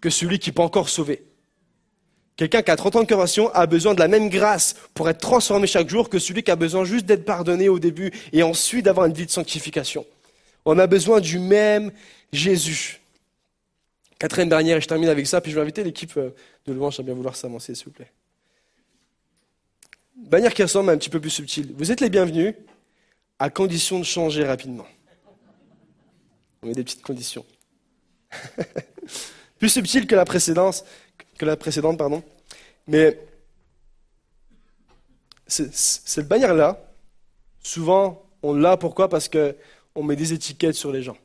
que 0.00 0.08
celui 0.08 0.38
qui 0.38 0.52
pas 0.52 0.62
encore 0.62 0.88
sauvé. 0.88 1.24
Quelqu'un 2.36 2.62
qui 2.62 2.70
a 2.70 2.76
30 2.76 2.94
ans 2.94 3.02
de 3.02 3.08
conversion 3.08 3.52
a 3.52 3.66
besoin 3.66 3.94
de 3.94 3.98
la 3.98 4.06
même 4.06 4.28
grâce 4.28 4.76
pour 4.94 5.10
être 5.10 5.18
transformé 5.18 5.66
chaque 5.66 5.88
jour 5.88 6.08
que 6.08 6.20
celui 6.20 6.44
qui 6.44 6.52
a 6.52 6.54
besoin 6.54 6.84
juste 6.84 7.06
d'être 7.06 7.24
pardonné 7.24 7.68
au 7.68 7.80
début 7.80 8.12
et 8.32 8.44
ensuite 8.44 8.84
d'avoir 8.84 9.06
une 9.06 9.14
vie 9.14 9.26
de 9.26 9.32
sanctification. 9.32 10.06
On 10.64 10.78
a 10.78 10.86
besoin 10.86 11.18
du 11.18 11.40
même 11.40 11.90
Jésus. 12.32 13.00
Quatrième 14.20 14.48
dernière, 14.48 14.76
et 14.76 14.80
je 14.80 14.86
termine 14.86 15.08
avec 15.08 15.26
ça, 15.26 15.40
puis 15.40 15.50
je 15.50 15.56
vais 15.56 15.62
inviter 15.62 15.82
l'équipe 15.82 16.16
euh, 16.18 16.30
de 16.66 16.72
louange 16.72 17.00
à 17.00 17.02
bien 17.02 17.14
vouloir 17.14 17.34
s'avancer, 17.34 17.74
s'il 17.74 17.86
vous 17.86 17.90
plaît. 17.90 18.12
Bannière 20.14 20.54
qui 20.54 20.62
ressemble 20.62 20.90
un 20.90 20.96
petit 20.96 21.10
peu 21.10 21.18
plus 21.18 21.30
subtile. 21.30 21.72
Vous 21.76 21.90
êtes 21.90 22.00
les 22.00 22.10
bienvenus 22.10 22.54
à 23.42 23.50
condition 23.50 23.98
de 23.98 24.04
changer 24.04 24.44
rapidement. 24.44 24.86
On 26.62 26.68
met 26.68 26.74
des 26.74 26.84
petites 26.84 27.02
conditions. 27.02 27.44
Plus 29.58 29.68
subtil 29.68 30.06
que 30.06 30.14
la 30.14 30.24
précédente, 30.24 30.84
pardon. 31.98 32.22
Mais 32.86 33.18
cette 35.48 36.28
bannière-là, 36.28 36.88
souvent, 37.64 38.24
on 38.44 38.54
l'a 38.54 38.76
pourquoi? 38.76 39.08
Parce 39.08 39.28
qu'on 39.28 40.04
met 40.04 40.14
des 40.14 40.32
étiquettes 40.32 40.76
sur 40.76 40.92
les 40.92 41.02
gens. 41.02 41.16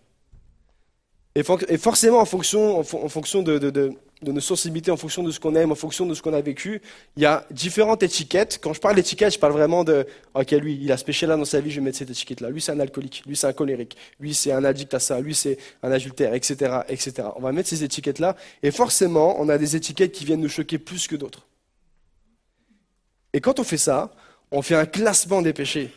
Et, 1.35 1.43
forcément, 1.43 2.17
en 2.17 2.25
fonction, 2.25 2.79
en, 2.79 3.09
fonction 3.09 3.43
de 3.43 3.95
nos 4.23 4.39
sensibilités, 4.39 4.91
en 4.91 4.97
fonction 4.97 5.23
de 5.23 5.31
ce 5.31 5.39
qu'on 5.39 5.55
aime, 5.55 5.71
en 5.71 5.75
fonction 5.75 6.05
de 6.05 6.13
ce 6.13 6.21
qu'on 6.21 6.33
a 6.33 6.41
vécu. 6.41 6.81
Il 7.15 7.23
y 7.23 7.25
a 7.25 7.45
différentes 7.51 8.01
étiquettes. 8.03 8.59
Quand 8.61 8.73
je 8.73 8.79
parle 8.79 8.95
d'étiquette, 8.95 9.33
je 9.33 9.39
parle 9.39 9.53
vraiment 9.53 9.83
de, 9.83 10.07
ok, 10.33 10.51
lui, 10.51 10.79
il 10.81 10.91
a 10.91 10.97
ce 10.97 11.05
péché-là 11.05 11.37
dans 11.37 11.45
sa 11.45 11.59
vie, 11.59 11.69
je 11.69 11.79
vais 11.79 11.85
mettre 11.85 11.97
cette 11.97 12.09
étiquette-là. 12.09 12.49
Lui, 12.49 12.61
c'est 12.61 12.71
un 12.71 12.79
alcoolique. 12.79 13.23
Lui, 13.27 13.35
c'est 13.35 13.47
un 13.47 13.53
colérique. 13.53 13.95
Lui, 14.19 14.33
c'est 14.33 14.51
un 14.51 14.63
addict 14.63 14.93
à 14.93 14.99
ça. 14.99 15.19
Lui, 15.19 15.35
c'est 15.35 15.57
un 15.83 15.91
adultère, 15.91 16.33
etc., 16.33 16.79
etc. 16.89 17.29
On 17.35 17.41
va 17.41 17.51
mettre 17.51 17.69
ces 17.69 17.83
étiquettes-là. 17.83 18.35
Et 18.63 18.71
forcément, 18.71 19.39
on 19.39 19.49
a 19.49 19.57
des 19.57 19.75
étiquettes 19.75 20.11
qui 20.11 20.25
viennent 20.25 20.41
nous 20.41 20.49
choquer 20.49 20.79
plus 20.79 21.07
que 21.07 21.15
d'autres. 21.15 21.47
Et 23.33 23.41
quand 23.41 23.59
on 23.59 23.63
fait 23.63 23.77
ça, 23.77 24.11
on 24.51 24.61
fait 24.61 24.75
un 24.75 24.85
classement 24.85 25.41
des 25.41 25.53
péchés. 25.53 25.91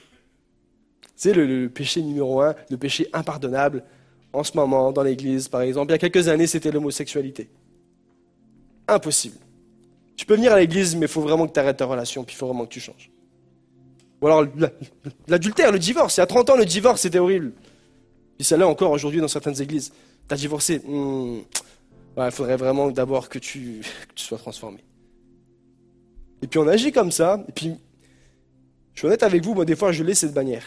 C'est 1.16 1.32
le, 1.32 1.46
le 1.46 1.68
péché 1.68 2.02
numéro 2.02 2.42
un, 2.42 2.54
le 2.70 2.76
péché 2.76 3.08
impardonnable. 3.12 3.84
En 4.32 4.44
ce 4.44 4.56
moment, 4.56 4.92
dans 4.92 5.02
l'église, 5.02 5.48
par 5.48 5.62
exemple, 5.62 5.90
il 5.90 5.94
y 5.94 5.94
a 5.94 5.98
quelques 5.98 6.28
années, 6.28 6.46
c'était 6.46 6.70
l'homosexualité. 6.70 7.48
Impossible. 8.90 9.38
Tu 10.16 10.26
peux 10.26 10.34
venir 10.34 10.52
à 10.52 10.58
l'église, 10.58 10.96
mais 10.96 11.06
il 11.06 11.08
faut 11.08 11.22
vraiment 11.22 11.46
que 11.46 11.52
tu 11.52 11.60
arrêtes 11.60 11.78
ta 11.78 11.86
relation, 11.86 12.24
puis 12.24 12.34
il 12.34 12.38
faut 12.38 12.46
vraiment 12.46 12.66
que 12.66 12.72
tu 12.72 12.80
changes. 12.80 13.10
Ou 14.20 14.26
alors 14.26 14.44
l'adultère, 15.28 15.72
le 15.72 15.78
divorce. 15.78 16.16
Il 16.16 16.20
y 16.20 16.22
a 16.22 16.26
30 16.26 16.50
ans, 16.50 16.56
le 16.56 16.66
divorce, 16.66 17.00
c'était 17.00 17.18
horrible. 17.18 17.52
Puis 18.36 18.44
ça 18.44 18.56
l'est 18.56 18.64
encore 18.64 18.90
aujourd'hui 18.90 19.20
dans 19.20 19.28
certaines 19.28 19.60
églises. 19.62 19.92
Tu 20.28 20.34
as 20.34 20.36
divorcé. 20.36 20.80
Hmm. 20.80 21.40
Il 22.18 22.30
faudrait 22.30 22.56
vraiment 22.56 22.90
d'abord 22.90 23.28
que 23.28 23.38
tu, 23.38 23.80
sois 24.14 24.38
transformé. 24.38 24.78
Et 26.42 26.46
puis 26.46 26.58
on 26.58 26.68
agit 26.68 26.92
comme 26.92 27.10
ça. 27.10 27.42
Et 27.48 27.52
puis, 27.52 27.74
je 28.92 28.98
suis 28.98 29.06
honnête 29.06 29.22
avec 29.22 29.42
vous, 29.44 29.54
moi 29.54 29.64
des 29.64 29.76
fois 29.76 29.92
je 29.92 30.02
laisse 30.02 30.18
cette 30.18 30.34
bannière. 30.34 30.64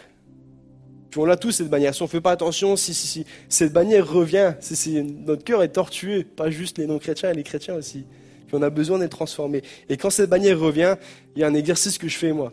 Puis 1.13 1.21
on 1.21 1.25
l'a 1.25 1.37
tous 1.37 1.51
cette 1.51 1.69
bannière. 1.69 1.93
Si 1.93 2.01
on 2.01 2.05
ne 2.05 2.09
fait 2.09 2.21
pas 2.21 2.31
attention, 2.31 2.75
si, 2.75 2.91
si, 2.95 3.05
si 3.05 3.25
cette 3.47 3.71
bannière 3.71 4.11
revient, 4.11 4.55
si, 4.61 4.99
notre 5.03 5.43
cœur 5.43 5.61
est 5.61 5.67
tortueux, 5.69 6.23
pas 6.23 6.49
juste 6.49 6.79
les 6.79 6.87
non-chrétiens, 6.87 7.31
les 7.33 7.43
chrétiens 7.43 7.75
aussi. 7.75 8.03
puis 8.47 8.55
on 8.55 8.63
a 8.63 8.71
besoin 8.71 8.97
d'être 8.97 9.11
transformé. 9.11 9.61
Et 9.89 9.95
quand 9.95 10.09
cette 10.09 10.31
bannière 10.31 10.59
revient, 10.59 10.95
il 11.35 11.41
y 11.41 11.43
a 11.43 11.47
un 11.47 11.53
exercice 11.53 11.99
que 11.99 12.07
je 12.07 12.17
fais 12.17 12.33
moi. 12.33 12.51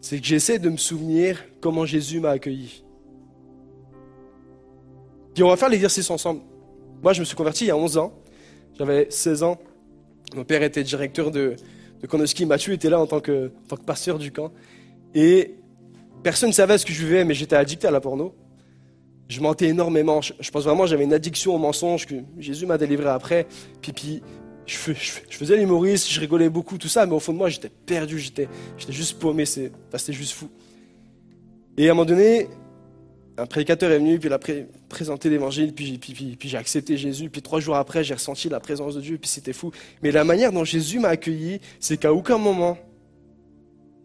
C'est 0.00 0.18
que 0.18 0.24
j'essaie 0.24 0.58
de 0.58 0.70
me 0.70 0.78
souvenir 0.78 1.44
comment 1.60 1.84
Jésus 1.84 2.18
m'a 2.18 2.30
accueilli. 2.30 2.82
Puis 5.34 5.42
on 5.42 5.48
va 5.48 5.58
faire 5.58 5.68
l'exercice 5.68 6.08
ensemble. 6.08 6.40
Moi, 7.02 7.12
je 7.12 7.20
me 7.20 7.26
suis 7.26 7.36
converti 7.36 7.64
il 7.64 7.68
y 7.68 7.72
a 7.72 7.76
11 7.76 7.98
ans. 7.98 8.14
J'avais 8.78 9.08
16 9.10 9.42
ans. 9.42 9.58
Mon 10.34 10.44
père 10.44 10.62
était 10.62 10.82
directeur 10.82 11.30
de, 11.30 11.56
de 12.00 12.06
Konoski. 12.06 12.46
Mathieu 12.46 12.72
était 12.72 12.88
là 12.88 12.98
en 12.98 13.06
tant, 13.06 13.20
que, 13.20 13.48
en 13.48 13.68
tant 13.68 13.76
que 13.76 13.84
pasteur 13.84 14.18
du 14.18 14.32
camp. 14.32 14.50
Et 15.14 15.56
personne 16.22 16.50
ne 16.50 16.54
savait 16.54 16.78
ce 16.78 16.86
que 16.86 16.92
je 16.92 17.04
vivais, 17.04 17.24
mais 17.24 17.34
j'étais 17.34 17.56
addict 17.56 17.84
à 17.84 17.90
la 17.90 18.00
porno. 18.00 18.34
Je 19.28 19.40
mentais 19.40 19.68
énormément. 19.68 20.20
Je, 20.20 20.50
pense 20.50 20.64
vraiment 20.64 20.86
j'avais 20.86 21.04
une 21.04 21.14
addiction 21.14 21.54
au 21.54 21.58
mensonge 21.58 22.06
que 22.06 22.16
Jésus 22.38 22.66
m'a 22.66 22.78
délivré 22.78 23.08
après. 23.08 23.46
Puis, 23.80 24.22
je, 24.66 24.76
faisais 24.76 25.56
l'humoriste, 25.56 26.10
je 26.10 26.20
rigolais 26.20 26.48
beaucoup, 26.48 26.78
tout 26.78 26.88
ça, 26.88 27.06
mais 27.06 27.14
au 27.14 27.20
fond 27.20 27.32
de 27.32 27.38
moi, 27.38 27.48
j'étais 27.48 27.68
perdu, 27.70 28.18
j'étais, 28.18 28.48
j'étais 28.78 28.92
juste 28.92 29.18
paumé, 29.18 29.44
c'était 29.44 30.12
juste 30.12 30.32
fou. 30.32 30.48
Et 31.76 31.88
à 31.88 31.92
un 31.92 31.94
moment 31.94 32.04
donné, 32.04 32.48
un 33.38 33.46
prédicateur 33.46 33.90
est 33.90 33.98
venu, 33.98 34.18
puis 34.18 34.28
il 34.28 34.32
a 34.32 34.38
présenté 34.88 35.30
l'évangile, 35.30 35.72
puis, 35.72 35.98
puis, 35.98 36.36
j'ai 36.40 36.56
accepté 36.56 36.96
Jésus, 36.96 37.30
puis 37.30 37.42
trois 37.42 37.60
jours 37.60 37.76
après, 37.76 38.04
j'ai 38.04 38.14
ressenti 38.14 38.48
la 38.48 38.60
présence 38.60 38.94
de 38.94 39.00
Dieu, 39.00 39.18
puis 39.18 39.28
c'était 39.28 39.52
fou. 39.52 39.72
Mais 40.02 40.12
la 40.12 40.24
manière 40.24 40.52
dont 40.52 40.64
Jésus 40.64 40.98
m'a 40.98 41.08
accueilli, 41.08 41.60
c'est 41.80 41.96
qu'à 41.96 42.12
aucun 42.12 42.38
moment, 42.38 42.78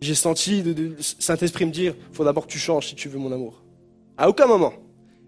j'ai 0.02 0.15
senti 0.15 0.61
le 0.61 0.95
Saint-Esprit 0.99 1.65
me 1.65 1.72
dire, 1.72 1.95
faut 2.11 2.24
d'abord 2.24 2.45
que 2.45 2.52
tu 2.52 2.60
changes 2.60 2.88
si 2.88 2.95
tu 2.95 3.10
veux 3.10 3.18
mon 3.18 3.32
amour. 3.32 3.64
À 4.18 4.30
aucun 4.30 4.45
moment. 4.45 4.74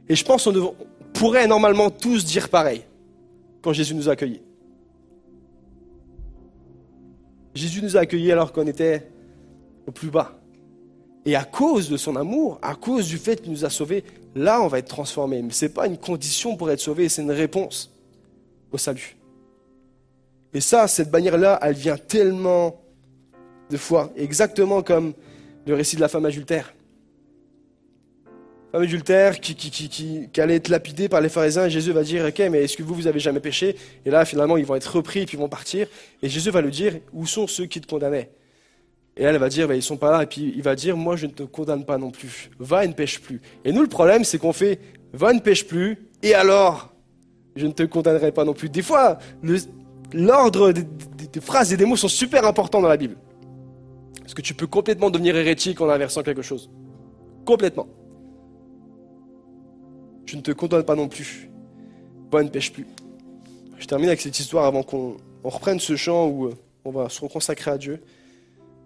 Et 0.08 0.16
je 0.16 0.24
pense 0.24 0.44
qu'on 0.44 0.76
pourrait 1.14 1.48
normalement 1.48 1.90
tous 1.90 2.26
dire 2.26 2.50
pareil 2.50 2.84
quand 3.62 3.74
Jésus 3.74 3.96
nous 3.96 4.10
a 4.10 4.14
accueillis. 4.14 4.42
Jésus 7.54 7.82
nous 7.82 7.98
a 7.98 8.02
accueillis 8.02 8.32
alors 8.32 8.54
qu'on 8.54 8.68
était 8.68 9.10
au 9.88 9.92
plus 9.92 10.10
bas. 10.10 10.40
Et 11.26 11.36
à 11.36 11.44
cause 11.44 11.90
de 11.90 11.98
son 11.98 12.16
amour, 12.16 12.60
à 12.62 12.76
cause 12.76 13.08
du 13.08 13.18
fait 13.18 13.42
qu'il 13.42 13.52
nous 13.52 13.66
a 13.66 13.70
sauvés, 13.70 14.04
là, 14.36 14.62
on 14.62 14.68
va 14.68 14.80
être 14.80 14.88
transformé. 14.88 15.42
Mais 15.42 15.52
ce 15.52 15.66
n'est 15.66 15.72
pas 15.72 15.88
une 15.88 15.98
condition 15.98 16.56
pour 16.56 16.72
être 16.72 16.80
sauvé, 16.80 17.10
c'est 17.10 17.22
une 17.22 17.32
réponse 17.32 17.92
au 18.72 18.78
salut. 18.78 19.18
Et 20.54 20.62
ça, 20.62 20.88
cette 20.88 21.12
bannière-là, 21.12 21.60
elle 21.62 21.76
vient 21.76 21.98
tellement 21.98 22.82
de 23.70 23.78
fois, 23.78 24.12
exactement 24.16 24.82
comme 24.82 25.14
le 25.66 25.76
récit 25.76 25.96
de 25.96 26.02
la 26.02 26.08
femme 26.08 26.26
adultère. 26.26 26.74
Femme 28.72 28.84
adultère 28.84 29.40
qui, 29.40 29.56
qui, 29.56 29.72
qui, 29.72 30.30
qui, 30.32 30.42
allait 30.42 30.56
être 30.56 30.70
lapidée 30.70 31.10
par 31.10 31.22
les 31.22 31.30
pharisiens 31.30 31.66
et 31.66 31.70
Jésus 31.70 31.92
va 31.92 32.04
dire, 32.04 32.26
ok, 32.26 32.40
mais 32.52 32.64
est-ce 32.64 32.78
que 32.78 32.84
vous, 32.84 32.94
vous 32.94 33.08
avez 33.08 33.20
jamais 33.20 33.40
péché? 33.40 33.76
Et 34.06 34.12
là, 34.12 34.26
finalement, 34.26 34.58
ils 34.58 34.66
vont 34.66 34.76
être 34.76 34.96
repris 34.96 35.22
et 35.22 35.26
puis 35.26 35.38
ils 35.38 35.40
vont 35.40 35.50
partir. 35.50 35.88
Et 36.22 36.30
Jésus 36.30 36.52
va 36.52 36.62
lui 36.62 36.72
dire, 36.72 36.98
où 37.14 37.26
sont 37.26 37.48
ceux 37.48 37.66
qui 37.66 37.82
te 37.82 37.88
condamnaient? 37.88 38.30
Et 39.18 39.24
elle 39.24 39.38
va 39.38 39.50
dire, 39.50 39.68
bah, 39.68 39.76
ils 39.76 39.84
sont 39.84 39.98
pas 39.98 40.12
là. 40.12 40.24
Et 40.24 40.28
puis 40.28 40.54
il 40.56 40.62
va 40.62 40.76
dire, 40.76 40.96
moi 40.96 41.16
je 41.16 41.26
ne 41.26 41.32
te 41.32 41.44
condamne 41.44 41.84
pas 41.84 41.98
non 41.98 42.10
plus. 42.10 42.50
Va 42.58 42.86
et 42.86 42.88
ne 42.88 42.94
pêche 42.94 43.20
plus. 43.20 43.42
Et 43.66 43.72
nous, 43.72 43.82
le 43.82 43.88
problème, 43.88 44.24
c'est 44.24 44.38
qu'on 44.38 44.54
fait, 44.54 44.80
va 45.14 45.32
et 45.32 45.36
ne 45.36 45.40
pêche 45.40 45.68
plus. 45.68 45.98
Et 46.24 46.34
alors, 46.34 46.94
je 47.56 47.68
ne 47.68 47.72
te 47.72 47.84
condamnerai 47.84 48.32
pas 48.32 48.46
non 48.46 48.54
plus. 48.54 48.70
Des 48.70 48.82
fois, 48.82 49.20
l'ordre 50.14 50.72
des, 50.72 50.86
phrases 51.42 51.74
et 51.74 51.78
des 51.78 51.86
mots 51.86 51.98
sont 51.98 52.08
super 52.08 52.46
importants 52.46 52.82
dans 52.82 52.88
la 52.88 52.98
Bible. 52.98 53.18
Parce 54.30 54.36
que 54.36 54.42
tu 54.44 54.54
peux 54.54 54.68
complètement 54.68 55.10
devenir 55.10 55.36
hérétique 55.36 55.82
en 55.82 55.90
inversant 55.90 56.22
quelque 56.22 56.44
chose. 56.44 56.70
Complètement. 57.46 57.88
Je 60.28 60.36
ne 60.36 60.42
te 60.42 60.52
condamne 60.52 60.84
pas 60.84 60.94
non 60.94 61.08
plus. 61.08 61.50
Et 62.32 62.44
ne 62.44 62.48
pêche 62.48 62.72
plus. 62.72 62.86
Je 63.80 63.88
termine 63.88 64.08
avec 64.08 64.22
cette 64.22 64.40
histoire 64.40 64.66
avant 64.66 64.84
qu'on 64.84 65.18
reprenne 65.44 65.80
ce 65.80 65.96
chant 65.96 66.28
où 66.28 66.46
euh, 66.46 66.54
on 66.86 66.92
va 66.92 67.10
se 67.10 67.20
reconsacrer 67.22 67.72
à 67.72 67.80
Dieu. 67.80 68.04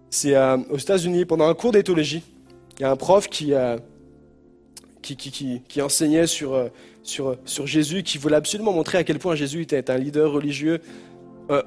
C'est 0.08 0.34
euh, 0.34 0.56
aux 0.70 0.78
États-Unis, 0.78 1.26
pendant 1.26 1.46
un 1.46 1.54
cours 1.54 1.72
d'éthologie, 1.72 2.22
il 2.78 2.80
y 2.80 2.84
a 2.86 2.90
un 2.90 2.96
prof 2.96 3.28
qui, 3.28 3.52
euh, 3.52 3.76
enseignait 5.78 6.26
sur 6.26 6.70
Jésus, 7.66 8.02
qui 8.02 8.16
voulait 8.16 8.36
absolument 8.36 8.72
montrer 8.72 8.96
à 8.96 9.04
quel 9.04 9.18
point 9.18 9.34
Jésus 9.34 9.60
était 9.60 9.90
un 9.90 9.98
leader 9.98 10.32
religieux 10.32 10.80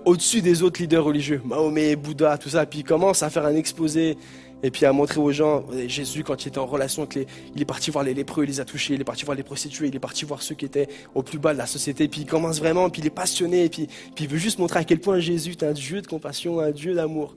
au-dessus 0.06 0.42
des 0.42 0.64
autres 0.64 0.82
leaders 0.82 1.04
religieux, 1.04 1.42
Mahomet, 1.46 1.96
Bouddha, 1.96 2.38
tout 2.38 2.50
ça. 2.50 2.66
Puis 2.66 2.80
il 2.80 2.84
commence 2.84 3.24
à 3.24 3.30
faire 3.30 3.46
un 3.46 3.56
exposé 3.56 4.18
et 4.64 4.72
puis 4.72 4.86
à 4.86 4.92
montrer 4.92 5.20
aux 5.20 5.32
gens, 5.32 5.66
Jésus, 5.88 6.24
quand 6.24 6.44
il 6.44 6.48
était 6.48 6.58
en 6.58 6.66
relation 6.66 7.04
avec 7.04 7.16
les, 7.16 7.28
il 7.56 7.62
est 7.62 7.66
parti 7.66 7.92
voir 7.92 8.04
les 8.04 8.16
lépreux, 8.16 8.44
il 8.44 8.48
les 8.48 8.60
a 8.60 8.66
touchés, 8.66 8.96
il 8.96 9.02
est 9.02 9.04
parti 9.04 9.24
voir 9.24 9.38
les 9.38 9.44
prostituées, 9.44 9.88
il 9.88 9.96
est 9.96 10.00
parti 10.00 10.26
voir 10.26 10.42
ceux 10.42 10.56
qui 10.56 10.66
étaient 10.66 10.88
au 11.14 11.22
plus 11.22 11.38
bas 11.38 11.54
de 11.54 11.60
la 11.60 11.68
société, 11.68 12.08
puis 12.08 12.22
il 12.22 12.26
commence 12.26 12.60
vraiment, 12.60 12.90
puis 12.90 13.02
il 13.02 13.08
est 13.08 13.12
passionné, 13.12 13.70
puis, 13.70 13.88
puis 14.16 14.26
il 14.26 14.28
veut 14.28 14.38
juste 14.38 14.58
montrer 14.58 14.80
à 14.80 14.84
quel 14.84 15.00
point 15.00 15.20
Jésus 15.20 15.52
est 15.52 15.64
un 15.64 15.74
Dieu 15.74 16.02
de 16.02 16.08
compassion, 16.08 16.60
un 16.60 16.72
Dieu 16.72 16.96
d'amour. 16.96 17.36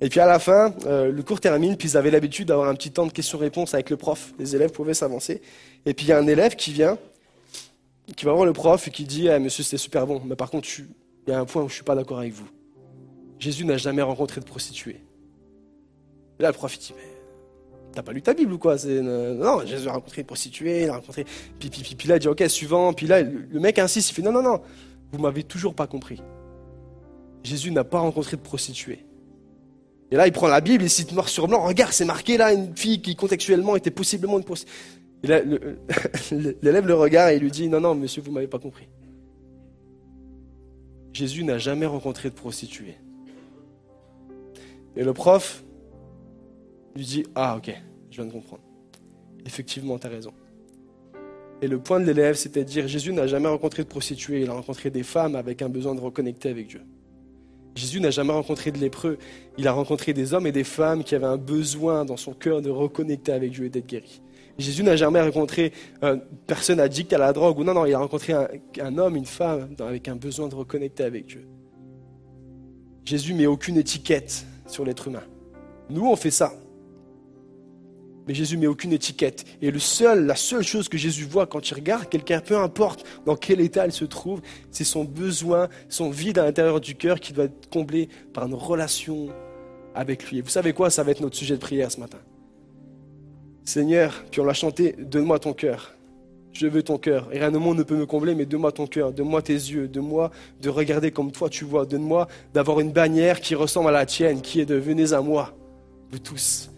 Et 0.00 0.08
puis 0.08 0.20
à 0.20 0.26
la 0.26 0.38
fin, 0.38 0.74
euh, 0.86 1.10
le 1.10 1.22
cours 1.22 1.40
termine, 1.40 1.76
puis 1.76 1.90
ils 1.90 1.96
avaient 1.96 2.10
l'habitude 2.10 2.48
d'avoir 2.48 2.68
un 2.68 2.74
petit 2.74 2.90
temps 2.90 3.06
de 3.06 3.12
questions-réponses 3.12 3.74
avec 3.74 3.90
le 3.90 3.96
prof. 3.96 4.32
Les 4.38 4.54
élèves 4.54 4.70
pouvaient 4.70 4.94
s'avancer. 4.94 5.42
Et 5.84 5.94
puis 5.94 6.06
il 6.06 6.08
y 6.08 6.12
a 6.12 6.18
un 6.18 6.26
élève 6.26 6.54
qui 6.54 6.72
vient, 6.72 6.98
qui 8.14 8.24
va 8.24 8.32
voir 8.32 8.44
le 8.44 8.52
prof 8.52 8.88
et 8.88 8.90
qui 8.90 9.04
dit 9.04 9.28
ah, 9.28 9.38
Monsieur, 9.38 9.62
c'était 9.62 9.78
super 9.78 10.06
bon, 10.06 10.20
mais 10.24 10.36
par 10.36 10.50
contre, 10.50 10.68
il 11.26 11.30
y 11.30 11.32
a 11.32 11.40
un 11.40 11.44
point 11.44 11.62
où 11.62 11.68
je 11.68 11.72
ne 11.72 11.76
suis 11.76 11.84
pas 11.84 11.94
d'accord 11.94 12.18
avec 12.18 12.32
vous. 12.32 12.48
Jésus 13.38 13.64
n'a 13.64 13.76
jamais 13.76 14.02
rencontré 14.02 14.40
de 14.40 14.46
prostituée. 14.46 15.02
Et 16.38 16.42
là, 16.42 16.50
le 16.50 16.56
il 16.56 16.78
dit 16.78 16.94
Mais 16.96 17.02
t'as 17.92 18.02
pas 18.02 18.12
lu 18.12 18.22
ta 18.22 18.34
Bible 18.34 18.52
ou 18.52 18.58
quoi? 18.58 18.76
Non, 18.86 19.64
Jésus 19.66 19.88
a 19.88 19.92
rencontré 19.92 20.22
une 20.22 20.26
prostituée, 20.26 20.84
il 20.84 20.90
a 20.90 20.96
rencontré. 20.96 21.24
Puis, 21.58 22.08
là, 22.08 22.16
il 22.16 22.20
dit 22.20 22.28
Ok, 22.28 22.44
suivant. 22.48 22.92
Puis 22.92 23.06
là, 23.06 23.22
le 23.22 23.60
mec 23.60 23.78
insiste, 23.78 24.10
il 24.10 24.14
fait 24.14 24.22
Non, 24.22 24.32
non, 24.32 24.42
non, 24.42 24.60
vous 25.12 25.18
m'avez 25.18 25.42
toujours 25.42 25.74
pas 25.74 25.86
compris. 25.86 26.22
Jésus 27.42 27.70
n'a 27.70 27.84
pas 27.84 28.00
rencontré 28.00 28.36
de 28.36 28.42
prostituée. 28.42 29.06
Et 30.10 30.16
là, 30.16 30.26
il 30.26 30.32
prend 30.32 30.46
la 30.48 30.60
Bible, 30.60 30.84
il 30.84 30.90
cite 30.90 31.12
noir 31.12 31.28
sur 31.28 31.48
blanc, 31.48 31.64
regarde, 31.64 31.92
c'est 31.92 32.04
marqué 32.04 32.36
là, 32.36 32.52
une 32.52 32.76
fille 32.76 33.02
qui 33.02 33.16
contextuellement 33.16 33.74
était 33.74 33.90
possiblement 33.90 34.38
une 34.38 34.44
prostituée. 34.44 34.72
L'élève 36.62 36.86
le 36.86 36.94
regarde 36.94 37.32
et 37.32 37.38
lui 37.38 37.50
dit, 37.50 37.68
non, 37.68 37.80
non, 37.80 37.94
monsieur, 37.94 38.22
vous 38.22 38.30
m'avez 38.30 38.46
pas 38.46 38.60
compris. 38.60 38.88
Jésus 41.16 41.44
n'a 41.44 41.56
jamais 41.56 41.86
rencontré 41.86 42.28
de 42.28 42.34
prostituée. 42.34 42.98
Et 44.96 45.02
le 45.02 45.14
prof 45.14 45.64
lui 46.94 47.06
dit, 47.06 47.24
ah 47.34 47.56
ok, 47.56 47.74
je 48.10 48.16
viens 48.16 48.26
de 48.26 48.32
comprendre. 48.32 48.62
Effectivement, 49.46 49.98
tu 49.98 50.06
as 50.06 50.10
raison. 50.10 50.34
Et 51.62 51.68
le 51.68 51.78
point 51.78 52.00
de 52.00 52.04
l'élève, 52.04 52.34
c'était 52.34 52.64
de 52.64 52.68
dire, 52.68 52.86
Jésus 52.86 53.14
n'a 53.14 53.26
jamais 53.26 53.48
rencontré 53.48 53.82
de 53.82 53.88
prostituée, 53.88 54.42
il 54.42 54.50
a 54.50 54.52
rencontré 54.52 54.90
des 54.90 55.02
femmes 55.02 55.36
avec 55.36 55.62
un 55.62 55.70
besoin 55.70 55.94
de 55.94 56.00
reconnecter 56.00 56.50
avec 56.50 56.66
Dieu. 56.66 56.82
Jésus 57.74 58.00
n'a 58.00 58.10
jamais 58.10 58.32
rencontré 58.32 58.70
de 58.70 58.78
lépreux. 58.78 59.16
Il 59.56 59.68
a 59.68 59.72
rencontré 59.72 60.12
des 60.12 60.34
hommes 60.34 60.46
et 60.46 60.52
des 60.52 60.64
femmes 60.64 61.02
qui 61.02 61.14
avaient 61.14 61.24
un 61.24 61.38
besoin 61.38 62.04
dans 62.04 62.18
son 62.18 62.34
cœur 62.34 62.60
de 62.60 62.68
reconnecter 62.68 63.32
avec 63.32 63.52
Dieu 63.52 63.64
et 63.64 63.70
d'être 63.70 63.86
guéris. 63.86 64.20
Jésus 64.58 64.82
n'a 64.82 64.96
jamais 64.96 65.20
rencontré 65.20 65.72
une 66.02 66.08
euh, 66.08 66.16
personne 66.46 66.80
addict 66.80 67.12
à 67.12 67.18
la 67.18 67.32
drogue. 67.32 67.58
Ou 67.58 67.64
non, 67.64 67.74
non, 67.74 67.84
il 67.84 67.94
a 67.94 67.98
rencontré 67.98 68.32
un, 68.32 68.98
homme, 68.98 69.16
une 69.16 69.26
femme 69.26 69.68
avec 69.78 70.08
un 70.08 70.16
besoin 70.16 70.48
de 70.48 70.54
reconnecter 70.54 71.04
avec 71.04 71.26
Dieu. 71.26 71.46
Jésus 73.04 73.34
met 73.34 73.46
aucune 73.46 73.76
étiquette 73.76 74.46
sur 74.66 74.84
l'être 74.84 75.08
humain. 75.08 75.22
Nous, 75.90 76.06
on 76.06 76.16
fait 76.16 76.30
ça. 76.30 76.52
Mais 78.26 78.34
Jésus 78.34 78.56
met 78.56 78.66
aucune 78.66 78.92
étiquette. 78.92 79.44
Et 79.62 79.70
le 79.70 79.78
seul, 79.78 80.26
la 80.26 80.34
seule 80.34 80.64
chose 80.64 80.88
que 80.88 80.98
Jésus 80.98 81.24
voit 81.24 81.46
quand 81.46 81.70
il 81.70 81.74
regarde 81.74 82.08
quelqu'un, 82.08 82.40
peu 82.40 82.56
importe 82.56 83.04
dans 83.24 83.36
quel 83.36 83.60
état 83.60 83.86
il 83.86 83.92
se 83.92 84.04
trouve, 84.04 84.40
c'est 84.72 84.84
son 84.84 85.04
besoin, 85.04 85.68
son 85.88 86.10
vide 86.10 86.38
à 86.38 86.44
l'intérieur 86.44 86.80
du 86.80 86.96
cœur 86.96 87.20
qui 87.20 87.32
doit 87.32 87.44
être 87.44 87.68
comblé 87.70 88.08
par 88.32 88.46
une 88.46 88.54
relation 88.54 89.28
avec 89.94 90.28
lui. 90.28 90.38
Et 90.38 90.42
vous 90.42 90.48
savez 90.48 90.72
quoi? 90.72 90.90
Ça 90.90 91.04
va 91.04 91.12
être 91.12 91.20
notre 91.20 91.36
sujet 91.36 91.54
de 91.54 91.60
prière 91.60 91.92
ce 91.92 92.00
matin. 92.00 92.18
Seigneur, 93.66 94.24
puis 94.30 94.40
on 94.40 94.44
l'a 94.44 94.54
chanté, 94.54 94.94
donne-moi 94.98 95.38
ton 95.38 95.52
cœur. 95.52 95.92
Je 96.52 96.66
veux 96.66 96.82
ton 96.82 96.96
cœur. 96.96 97.28
Et 97.32 97.38
rien 97.38 97.54
au 97.54 97.58
monde 97.58 97.76
ne 97.78 97.82
peut 97.82 97.96
me 97.96 98.06
combler, 98.06 98.34
mais 98.34 98.46
donne-moi 98.46 98.72
ton 98.72 98.86
cœur, 98.86 99.12
donne-moi 99.12 99.42
tes 99.42 99.52
yeux, 99.52 99.88
donne-moi 99.88 100.30
de 100.62 100.70
regarder 100.70 101.10
comme 101.10 101.30
toi 101.30 101.50
tu 101.50 101.64
vois, 101.64 101.84
donne-moi 101.84 102.28
d'avoir 102.54 102.80
une 102.80 102.92
bannière 102.92 103.40
qui 103.40 103.54
ressemble 103.54 103.88
à 103.88 103.92
la 103.92 104.06
tienne, 104.06 104.40
qui 104.40 104.60
est 104.60 104.64
de 104.64 104.76
venez 104.76 105.12
à 105.12 105.20
moi, 105.20 105.52
vous 106.10 106.18
tous 106.18 106.70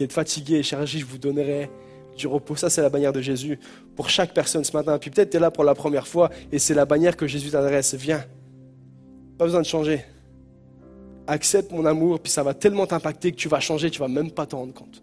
qui 0.00 0.04
êtes 0.04 0.14
fatigué 0.14 0.54
et 0.54 0.62
chargé, 0.62 0.98
je 0.98 1.04
vous 1.04 1.18
donnerai 1.18 1.68
du 2.16 2.26
repos. 2.26 2.56
Ça, 2.56 2.70
c'est 2.70 2.80
la 2.80 2.88
bannière 2.88 3.12
de 3.12 3.20
Jésus 3.20 3.58
pour 3.94 4.08
chaque 4.08 4.32
personne 4.32 4.64
ce 4.64 4.74
matin. 4.74 4.96
Puis 4.98 5.10
peut-être 5.10 5.28
tu 5.28 5.36
es 5.36 5.40
là 5.40 5.50
pour 5.50 5.62
la 5.62 5.74
première 5.74 6.06
fois 6.06 6.30
et 6.50 6.58
c'est 6.58 6.72
la 6.72 6.86
bannière 6.86 7.18
que 7.18 7.26
Jésus 7.26 7.50
t'adresse. 7.50 7.94
Viens. 7.96 8.24
Pas 9.36 9.44
besoin 9.44 9.60
de 9.60 9.66
changer. 9.66 10.02
Accepte 11.26 11.70
mon 11.70 11.84
amour, 11.84 12.18
puis 12.18 12.32
ça 12.32 12.42
va 12.42 12.54
tellement 12.54 12.86
t'impacter 12.86 13.30
que 13.30 13.36
tu 13.36 13.48
vas 13.48 13.60
changer, 13.60 13.90
tu 13.90 14.00
vas 14.00 14.08
même 14.08 14.30
pas 14.30 14.46
t'en 14.46 14.60
rendre 14.60 14.72
compte. 14.72 15.02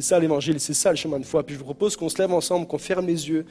C'est 0.00 0.10
ça 0.10 0.20
l'évangile, 0.20 0.60
c'est 0.60 0.74
ça 0.74 0.90
le 0.90 0.96
chemin 0.96 1.18
de 1.18 1.24
foi. 1.24 1.42
Puis 1.42 1.56
je 1.56 1.58
vous 1.58 1.64
propose 1.64 1.96
qu'on 1.96 2.08
se 2.08 2.18
lève 2.18 2.32
ensemble, 2.32 2.68
qu'on 2.68 2.78
ferme 2.78 3.04
les 3.04 3.28
yeux 3.28 3.44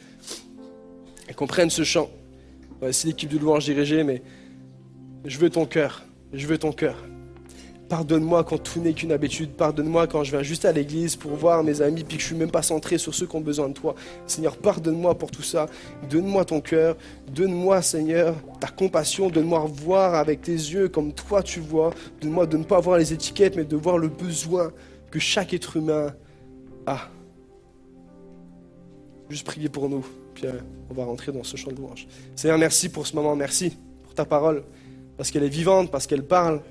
et 1.27 1.33
qu'on 1.33 1.45
prenne 1.45 1.69
ce 1.69 1.83
chant. 1.83 2.09
c'est 2.91 3.07
l'équipe 3.07 3.29
de 3.29 3.37
louange 3.37 3.65
dirigée, 3.65 4.05
mais 4.05 4.21
je 5.25 5.37
veux 5.39 5.49
ton 5.49 5.65
cœur, 5.65 6.05
je 6.31 6.47
veux 6.47 6.57
ton 6.57 6.71
cœur. 6.71 6.95
Pardonne-moi 7.89 8.45
quand 8.45 8.59
tout 8.59 8.79
n'est 8.79 8.93
qu'une 8.93 9.11
habitude. 9.11 9.51
Pardonne-moi 9.57 10.07
quand 10.07 10.23
je 10.23 10.31
viens 10.31 10.41
juste 10.41 10.63
à 10.63 10.71
l'église 10.71 11.17
pour 11.17 11.31
voir 11.31 11.65
mes 11.65 11.81
amis 11.81 12.05
puis 12.05 12.15
que 12.15 12.23
je 12.23 12.27
suis 12.27 12.35
même 12.35 12.51
pas 12.51 12.61
centré 12.61 12.97
sur 12.97 13.13
ceux 13.13 13.25
qui 13.25 13.35
ont 13.35 13.41
besoin 13.41 13.67
de 13.67 13.73
toi. 13.73 13.93
Seigneur, 14.25 14.55
pardonne-moi 14.55 15.17
pour 15.17 15.31
tout 15.31 15.43
ça. 15.43 15.67
Donne-moi 16.09 16.45
ton 16.45 16.61
cœur. 16.61 16.95
Donne-moi, 17.29 17.81
Seigneur, 17.81 18.35
ta 18.61 18.67
compassion. 18.67 19.29
Donne-moi 19.29 19.65
voir 19.73 20.15
avec 20.15 20.43
tes 20.43 20.53
yeux 20.53 20.87
comme 20.87 21.11
toi 21.11 21.43
tu 21.43 21.59
vois. 21.59 21.93
Donne-moi 22.21 22.45
de 22.45 22.55
ne 22.55 22.63
pas 22.63 22.79
voir 22.79 22.97
les 22.97 23.11
étiquettes, 23.11 23.57
mais 23.57 23.65
de 23.65 23.75
voir 23.75 23.97
le 23.97 24.07
besoin 24.07 24.71
que 25.11 25.19
chaque 25.19 25.53
être 25.53 25.75
humain 25.75 26.13
a. 26.87 27.09
Juste 29.29 29.45
prier 29.45 29.69
pour 29.69 29.89
nous. 29.89 30.05
Puis 30.33 30.47
euh, 30.47 30.53
on 30.89 30.93
va 30.93 31.05
rentrer 31.05 31.31
dans 31.31 31.43
ce 31.43 31.57
champ 31.57 31.71
de 31.71 31.75
louange. 31.75 32.07
Seigneur, 32.35 32.57
merci 32.57 32.89
pour 32.89 33.05
ce 33.05 33.15
moment. 33.15 33.35
Merci 33.35 33.77
pour 34.03 34.13
ta 34.13 34.25
parole. 34.25 34.63
Parce 35.17 35.31
qu'elle 35.31 35.43
est 35.43 35.49
vivante, 35.49 35.91
parce 35.91 36.07
qu'elle 36.07 36.23
parle 36.23 36.61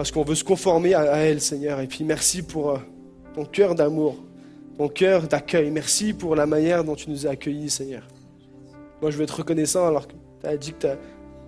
parce 0.00 0.10
qu'on 0.10 0.22
veut 0.22 0.34
se 0.34 0.44
conformer 0.44 0.94
à, 0.94 1.18
elle, 1.18 1.42
Seigneur. 1.42 1.78
Et 1.80 1.86
puis 1.86 2.04
merci 2.04 2.40
pour 2.40 2.70
euh, 2.70 2.78
ton 3.34 3.44
cœur 3.44 3.74
d'amour, 3.74 4.16
ton 4.78 4.88
cœur 4.88 5.28
d'accueil. 5.28 5.70
Merci 5.70 6.14
pour 6.14 6.34
la 6.36 6.46
manière 6.46 6.84
dont 6.84 6.94
tu 6.94 7.10
nous 7.10 7.26
as 7.26 7.30
accueillis, 7.30 7.68
Seigneur. 7.68 8.08
Moi, 9.02 9.10
je 9.10 9.18
veux 9.18 9.24
être 9.24 9.36
reconnaissant 9.36 9.86
alors 9.86 10.08
que 10.08 10.14
tu 10.40 10.46
as 10.46 10.56
dit 10.56 10.72
que 10.72 10.86
tu 10.86 10.98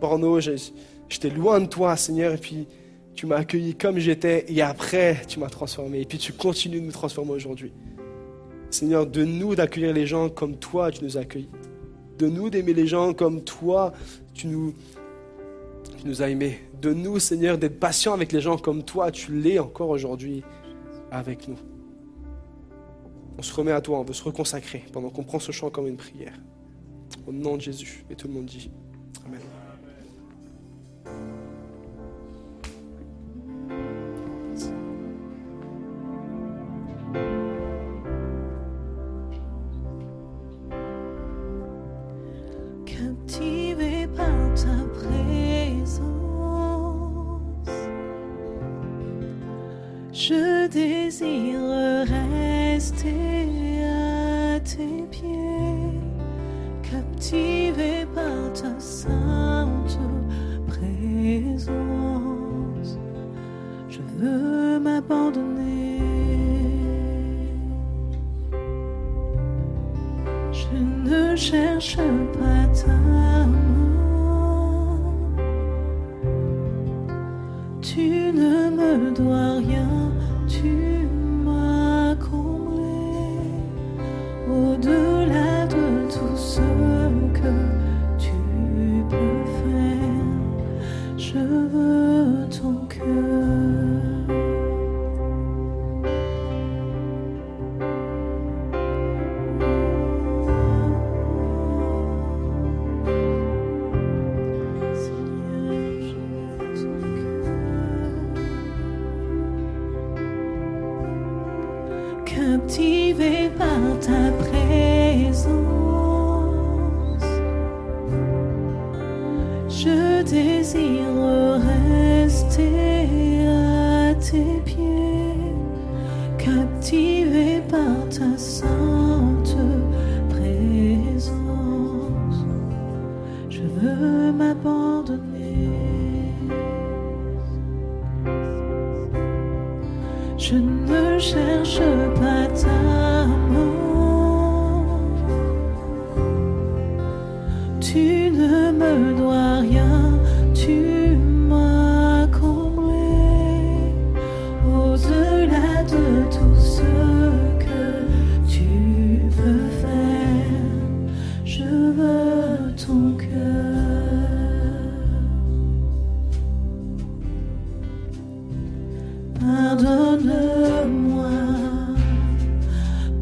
porno, 0.00 0.38
j'étais 0.40 1.30
loin 1.30 1.60
de 1.60 1.66
toi, 1.66 1.96
Seigneur, 1.96 2.34
et 2.34 2.36
puis 2.36 2.66
tu 3.14 3.26
m'as 3.26 3.36
accueilli 3.36 3.74
comme 3.74 3.98
j'étais, 3.98 4.44
et 4.48 4.62
après, 4.62 5.22
tu 5.28 5.38
m'as 5.38 5.48
transformé, 5.48 6.00
et 6.00 6.04
puis 6.04 6.18
tu 6.18 6.32
continues 6.32 6.80
de 6.80 6.86
nous 6.86 6.92
transformer 6.92 7.32
aujourd'hui. 7.32 7.72
Seigneur, 8.70 9.06
de 9.06 9.24
nous 9.24 9.54
d'accueillir 9.54 9.92
les 9.92 10.06
gens 10.06 10.30
comme 10.30 10.56
toi, 10.56 10.90
tu 10.90 11.04
nous 11.04 11.18
as 11.18 11.20
accueillis. 11.20 11.50
De 12.18 12.26
nous 12.26 12.50
d'aimer 12.50 12.72
les 12.72 12.86
gens 12.86 13.12
comme 13.12 13.42
toi, 13.42 13.92
tu 14.32 14.46
nous, 14.46 14.74
nous 16.04 16.22
as 16.22 16.30
aimés 16.30 16.58
de 16.82 16.92
nous, 16.92 17.18
Seigneur, 17.20 17.56
d'être 17.58 17.78
patient 17.78 18.12
avec 18.12 18.32
les 18.32 18.40
gens 18.40 18.58
comme 18.58 18.82
toi, 18.82 19.12
tu 19.12 19.32
l'es 19.40 19.60
encore 19.60 19.88
aujourd'hui 19.88 20.42
avec 21.10 21.48
nous. 21.48 21.58
On 23.38 23.42
se 23.42 23.54
remet 23.54 23.72
à 23.72 23.80
toi, 23.80 24.00
on 24.00 24.02
veut 24.02 24.12
se 24.12 24.24
reconsacrer 24.24 24.84
pendant 24.92 25.08
qu'on 25.08 25.22
prend 25.22 25.38
ce 25.38 25.52
chant 25.52 25.70
comme 25.70 25.86
une 25.86 25.96
prière. 25.96 26.34
Au 27.26 27.32
nom 27.32 27.56
de 27.56 27.62
Jésus. 27.62 28.04
Et 28.10 28.16
tout 28.16 28.26
le 28.26 28.34
monde 28.34 28.46
dit 28.46 28.70
Amen. 29.24 29.40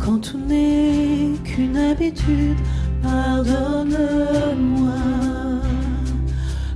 quand 0.04 0.18
tout 0.18 0.38
n'est 0.38 1.32
qu'une 1.44 1.76
habitude, 1.76 2.56
pardonne-moi. 3.02 4.90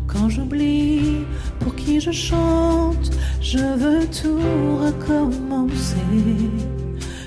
Quand 0.06 0.28
j'oublie 0.28 1.24
pour 1.60 1.74
qui 1.74 2.00
je 2.00 2.12
chante, 2.12 3.10
je 3.40 3.58
veux 3.58 4.06
tout 4.06 4.38
recommencer. 4.84 5.96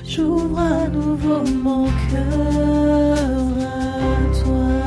J'ouvre 0.06 0.60
à 0.60 0.88
nouveau 0.88 1.44
mon 1.64 1.86
cœur 2.10 3.18
à 3.62 4.44
toi. 4.44 4.87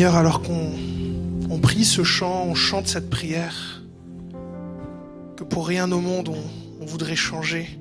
Seigneur, 0.00 0.16
alors 0.16 0.40
qu'on 0.40 1.58
prie 1.60 1.84
ce 1.84 2.04
chant, 2.04 2.46
on 2.46 2.54
chante 2.54 2.86
cette 2.86 3.10
prière, 3.10 3.82
que 5.36 5.44
pour 5.44 5.66
rien 5.66 5.92
au 5.92 6.00
monde 6.00 6.30
on, 6.80 6.86
voudrait 6.86 7.16
changer 7.16 7.78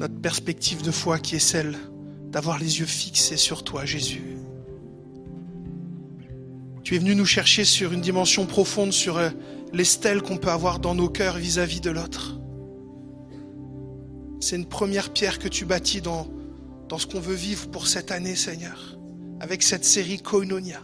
notre 0.00 0.20
perspective 0.20 0.82
de 0.82 0.90
foi 0.90 1.20
qui 1.20 1.36
est 1.36 1.38
celle 1.38 1.78
d'avoir 2.32 2.58
les 2.58 2.80
yeux 2.80 2.84
fixés 2.84 3.36
sur 3.36 3.62
toi, 3.62 3.84
Jésus. 3.84 4.38
Tu 6.82 6.96
es 6.96 6.98
venu 6.98 7.14
nous 7.14 7.26
chercher 7.26 7.64
sur 7.64 7.92
une 7.92 8.00
dimension 8.00 8.44
profonde, 8.44 8.92
sur 8.92 9.16
euh, 9.18 9.30
les 9.72 9.84
stèles 9.84 10.22
qu'on 10.22 10.36
peut 10.36 10.50
avoir 10.50 10.80
dans 10.80 10.96
nos 10.96 11.08
cœurs 11.08 11.36
vis-à-vis 11.36 11.80
de 11.80 11.90
l'autre. 11.90 12.40
C'est 14.40 14.56
une 14.56 14.66
première 14.66 15.12
pierre 15.12 15.38
que 15.38 15.46
tu 15.46 15.64
bâtis 15.64 16.00
dans, 16.00 16.26
dans 16.88 16.98
ce 16.98 17.06
qu'on 17.06 17.20
veut 17.20 17.36
vivre 17.36 17.68
pour 17.70 17.86
cette 17.86 18.10
année, 18.10 18.34
Seigneur, 18.34 18.98
avec 19.38 19.62
cette 19.62 19.84
série 19.84 20.18
Koinonia 20.18 20.80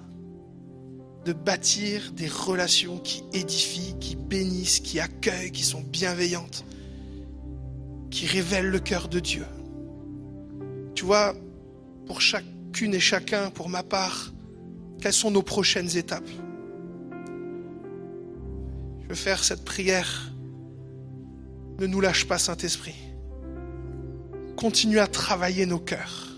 de 1.27 1.32
bâtir 1.32 2.12
des 2.12 2.28
relations 2.28 2.98
qui 2.98 3.24
édifient, 3.32 3.97
qui 3.98 4.15
bénissent, 4.15 4.78
qui 4.78 5.01
accueillent, 5.01 5.51
qui 5.51 5.65
sont 5.65 5.81
bienveillantes, 5.81 6.65
qui 8.12 8.27
révèlent 8.27 8.70
le 8.70 8.78
cœur 8.78 9.09
de 9.09 9.19
Dieu. 9.19 9.44
Tu 10.94 11.05
vois, 11.05 11.35
pour 12.07 12.20
chacune 12.20 12.94
et 12.94 13.01
chacun, 13.01 13.51
pour 13.51 13.69
ma 13.69 13.82
part, 13.82 14.32
quelles 15.01 15.12
sont 15.12 15.32
nos 15.32 15.43
prochaines 15.43 15.97
étapes? 15.97 16.31
Je 19.03 19.09
veux 19.09 19.15
faire 19.16 19.43
cette 19.43 19.65
prière. 19.65 20.32
Ne 21.81 21.89
nous 21.89 22.01
lâche 22.01 22.24
pas, 22.27 22.39
Saint-Esprit. 22.39 22.94
Continue 24.55 25.01
à 25.01 25.09
travailler 25.09 25.66
nos 25.66 25.81
cœurs. 25.81 26.28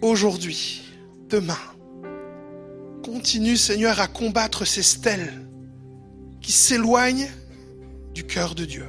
Aujourd'hui, 0.00 0.82
demain, 1.28 1.58
Continue, 3.02 3.56
Seigneur, 3.56 4.00
à 4.00 4.06
combattre 4.06 4.64
ces 4.64 4.82
stèles 4.82 5.32
qui 6.40 6.52
s'éloignent 6.52 7.28
du 8.14 8.24
cœur 8.24 8.54
de 8.54 8.64
Dieu. 8.64 8.86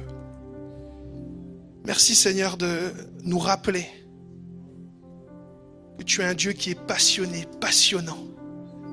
Merci, 1.84 2.14
Seigneur, 2.14 2.56
de 2.56 2.92
nous 3.24 3.38
rappeler 3.38 3.86
que 5.98 6.04
tu 6.04 6.20
es 6.20 6.24
un 6.24 6.34
Dieu 6.34 6.52
qui 6.52 6.70
est 6.70 6.86
passionné, 6.86 7.46
passionnant, 7.60 8.18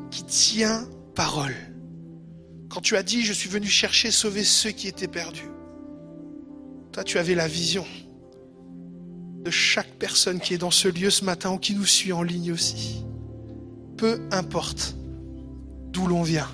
qui 0.09 0.23
tient 0.23 0.87
parole. 1.15 1.55
Quand 2.69 2.81
tu 2.81 2.95
as 2.95 3.03
dit, 3.03 3.23
je 3.23 3.33
suis 3.33 3.49
venu 3.49 3.67
chercher, 3.67 4.11
sauver 4.11 4.43
ceux 4.43 4.71
qui 4.71 4.87
étaient 4.87 5.07
perdus, 5.07 5.49
toi, 6.91 7.03
tu 7.03 7.17
avais 7.17 7.35
la 7.35 7.47
vision 7.47 7.85
de 9.43 9.51
chaque 9.51 9.91
personne 9.97 10.39
qui 10.39 10.53
est 10.53 10.57
dans 10.57 10.71
ce 10.71 10.87
lieu 10.87 11.09
ce 11.09 11.23
matin 11.23 11.51
ou 11.51 11.57
qui 11.57 11.75
nous 11.75 11.85
suit 11.85 12.13
en 12.13 12.23
ligne 12.23 12.51
aussi. 12.51 13.05
Peu 13.97 14.19
importe 14.31 14.95
d'où 15.91 16.07
l'on 16.07 16.23
vient, 16.23 16.47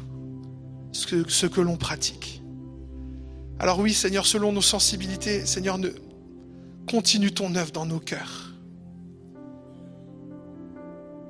ce 0.91 1.45
que, 1.45 1.61
l'on 1.61 1.77
pratique. 1.77 2.41
Alors 3.59 3.79
oui, 3.79 3.93
Seigneur, 3.93 4.25
selon 4.25 4.51
nos 4.51 4.61
sensibilités, 4.61 5.45
Seigneur, 5.45 5.77
ne, 5.77 5.89
continue 6.89 7.31
ton 7.31 7.53
œuvre 7.55 7.71
dans 7.71 7.85
nos 7.85 7.99
cœurs. 7.99 8.53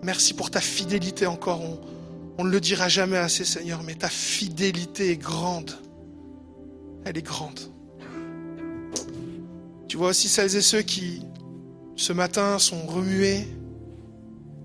Merci 0.03 0.33
pour 0.33 0.51
ta 0.51 0.61
fidélité 0.61 1.25
encore. 1.25 1.61
On, 2.37 2.43
ne 2.43 2.49
le 2.49 2.59
dira 2.59 2.89
jamais 2.89 3.17
assez, 3.17 3.43
Seigneur, 3.43 3.81
mais 3.83 3.95
ta 3.95 4.09
fidélité 4.09 5.11
est 5.11 5.17
grande. 5.17 5.71
Elle 7.05 7.17
est 7.17 7.25
grande. 7.25 7.59
Tu 9.87 9.97
vois 9.97 10.09
aussi 10.09 10.27
celles 10.27 10.55
et 10.55 10.61
ceux 10.61 10.81
qui, 10.81 11.21
ce 11.95 12.13
matin, 12.13 12.59
sont 12.59 12.85
remués, 12.85 13.47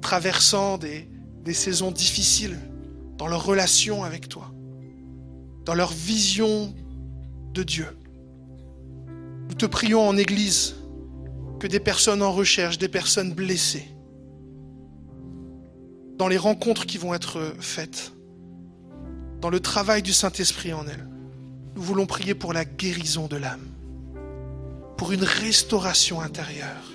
traversant 0.02 0.78
des 0.78 1.06
saisons 1.54 1.90
difficiles 1.90 2.58
dans 3.20 3.26
leur 3.26 3.44
relation 3.44 4.02
avec 4.02 4.30
toi, 4.30 4.50
dans 5.66 5.74
leur 5.74 5.92
vision 5.92 6.74
de 7.52 7.62
Dieu. 7.62 7.86
Nous 9.46 9.54
te 9.54 9.66
prions 9.66 10.08
en 10.08 10.16
Église 10.16 10.76
que 11.58 11.66
des 11.66 11.80
personnes 11.80 12.22
en 12.22 12.32
recherche, 12.32 12.78
des 12.78 12.88
personnes 12.88 13.34
blessées, 13.34 13.86
dans 16.16 16.28
les 16.28 16.38
rencontres 16.38 16.86
qui 16.86 16.96
vont 16.96 17.12
être 17.12 17.52
faites, 17.60 18.14
dans 19.42 19.50
le 19.50 19.60
travail 19.60 20.00
du 20.00 20.14
Saint-Esprit 20.14 20.72
en 20.72 20.86
elles, 20.88 21.06
nous 21.76 21.82
voulons 21.82 22.06
prier 22.06 22.34
pour 22.34 22.54
la 22.54 22.64
guérison 22.64 23.26
de 23.26 23.36
l'âme, 23.36 23.68
pour 24.96 25.12
une 25.12 25.24
restauration 25.24 26.22
intérieure, 26.22 26.90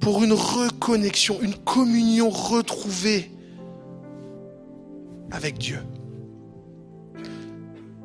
pour 0.00 0.24
une 0.24 0.32
reconnexion, 0.32 1.40
une 1.40 1.54
communion 1.54 2.28
retrouvée 2.28 3.30
avec 5.30 5.58
Dieu. 5.58 5.80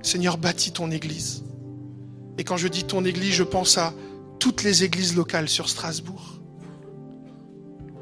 Seigneur, 0.01 0.37
bâtis 0.37 0.71
ton 0.71 0.91
Église. 0.91 1.43
Et 2.37 2.43
quand 2.43 2.57
je 2.57 2.67
dis 2.67 2.83
ton 2.83 3.05
Église, 3.05 3.33
je 3.33 3.43
pense 3.43 3.77
à 3.77 3.93
toutes 4.39 4.63
les 4.63 4.83
églises 4.83 5.15
locales 5.15 5.47
sur 5.47 5.69
Strasbourg. 5.69 6.39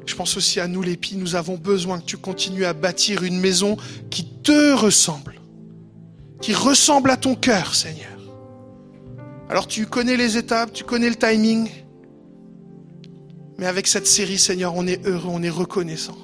Je 0.06 0.16
pense 0.16 0.36
aussi 0.36 0.58
à 0.58 0.66
nous 0.66 0.82
les 0.82 0.96
Pis. 0.96 1.16
Nous 1.16 1.36
avons 1.36 1.56
besoin 1.56 2.00
que 2.00 2.04
tu 2.04 2.16
continues 2.16 2.64
à 2.64 2.72
bâtir 2.72 3.22
une 3.22 3.38
maison 3.38 3.76
qui 4.10 4.26
te 4.42 4.74
ressemble, 4.74 5.40
qui 6.40 6.54
ressemble 6.54 7.10
à 7.10 7.16
ton 7.16 7.36
cœur, 7.36 7.74
Seigneur. 7.74 8.08
Alors 9.48 9.68
tu 9.68 9.86
connais 9.86 10.16
les 10.16 10.36
étapes, 10.36 10.72
tu 10.72 10.82
connais 10.82 11.08
le 11.08 11.16
timing. 11.16 11.70
Mais 13.58 13.66
avec 13.66 13.86
cette 13.86 14.06
série, 14.06 14.38
Seigneur, 14.38 14.74
on 14.74 14.86
est 14.86 15.06
heureux, 15.06 15.30
on 15.30 15.42
est 15.42 15.50
reconnaissant 15.50 16.16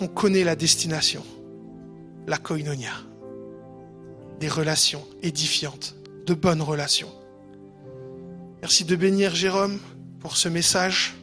on 0.00 0.08
connaît 0.08 0.44
la 0.44 0.56
destination, 0.56 1.24
la 2.26 2.38
koinonia, 2.38 2.92
des 4.40 4.48
relations 4.48 5.04
édifiantes, 5.22 5.94
de 6.26 6.34
bonnes 6.34 6.62
relations. 6.62 7.12
Merci 8.60 8.84
de 8.84 8.96
bénir 8.96 9.34
Jérôme 9.34 9.78
pour 10.20 10.36
ce 10.36 10.48
message. 10.48 11.14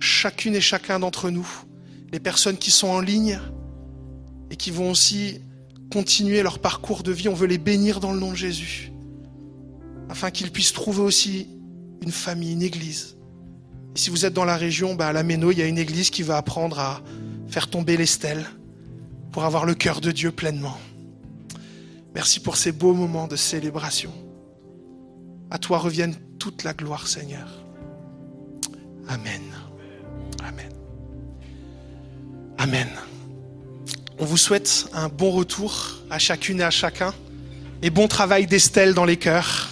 Chacune 0.00 0.54
et 0.54 0.60
chacun 0.60 0.98
d'entre 0.98 1.30
nous, 1.30 1.48
les 2.12 2.20
personnes 2.20 2.56
qui 2.56 2.70
sont 2.70 2.88
en 2.88 3.00
ligne 3.00 3.40
et 4.50 4.56
qui 4.56 4.70
vont 4.70 4.90
aussi 4.90 5.40
continuer 5.92 6.42
leur 6.42 6.58
parcours 6.58 7.02
de 7.02 7.12
vie, 7.12 7.28
on 7.28 7.34
veut 7.34 7.46
les 7.46 7.58
bénir 7.58 8.00
dans 8.00 8.12
le 8.12 8.18
nom 8.18 8.30
de 8.30 8.36
Jésus, 8.36 8.92
afin 10.08 10.30
qu'ils 10.30 10.50
puissent 10.50 10.72
trouver 10.72 11.02
aussi 11.02 11.48
une 12.00 12.12
famille, 12.12 12.52
une 12.52 12.62
église. 12.62 13.16
Si 13.94 14.08
vous 14.08 14.24
êtes 14.24 14.32
dans 14.32 14.44
la 14.44 14.56
région, 14.56 14.94
bah 14.94 15.08
à 15.08 15.12
la 15.12 15.22
Méno, 15.22 15.50
il 15.50 15.58
y 15.58 15.62
a 15.62 15.66
une 15.66 15.78
église 15.78 16.10
qui 16.10 16.22
va 16.22 16.38
apprendre 16.38 16.78
à 16.78 17.02
faire 17.52 17.68
tomber 17.68 17.98
les 17.98 18.06
stèles 18.06 18.46
pour 19.30 19.44
avoir 19.44 19.66
le 19.66 19.74
cœur 19.74 20.00
de 20.00 20.10
Dieu 20.10 20.32
pleinement. 20.32 20.78
Merci 22.14 22.40
pour 22.40 22.56
ces 22.56 22.72
beaux 22.72 22.94
moments 22.94 23.28
de 23.28 23.36
célébration. 23.36 24.10
À 25.50 25.58
toi 25.58 25.78
revienne 25.78 26.14
toute 26.38 26.64
la 26.64 26.72
gloire, 26.72 27.06
Seigneur. 27.06 27.46
Amen. 29.06 29.42
Amen. 30.42 30.70
Amen. 32.56 32.88
On 34.18 34.24
vous 34.24 34.38
souhaite 34.38 34.88
un 34.94 35.10
bon 35.10 35.30
retour 35.30 35.98
à 36.08 36.18
chacune 36.18 36.60
et 36.60 36.64
à 36.64 36.70
chacun 36.70 37.12
et 37.82 37.90
bon 37.90 38.08
travail 38.08 38.46
d'Estelle 38.46 38.94
dans 38.94 39.04
les 39.04 39.18
cœurs. 39.18 39.68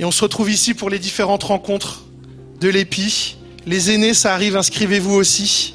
Et 0.00 0.04
on 0.04 0.10
se 0.10 0.22
retrouve 0.22 0.50
ici 0.50 0.74
pour 0.74 0.90
les 0.90 0.98
différentes 0.98 1.44
rencontres 1.44 2.06
de 2.60 2.68
l'épi. 2.68 3.36
Les 3.66 3.92
aînés, 3.92 4.14
ça 4.14 4.34
arrive, 4.34 4.56
inscrivez-vous 4.56 5.14
aussi. 5.14 5.74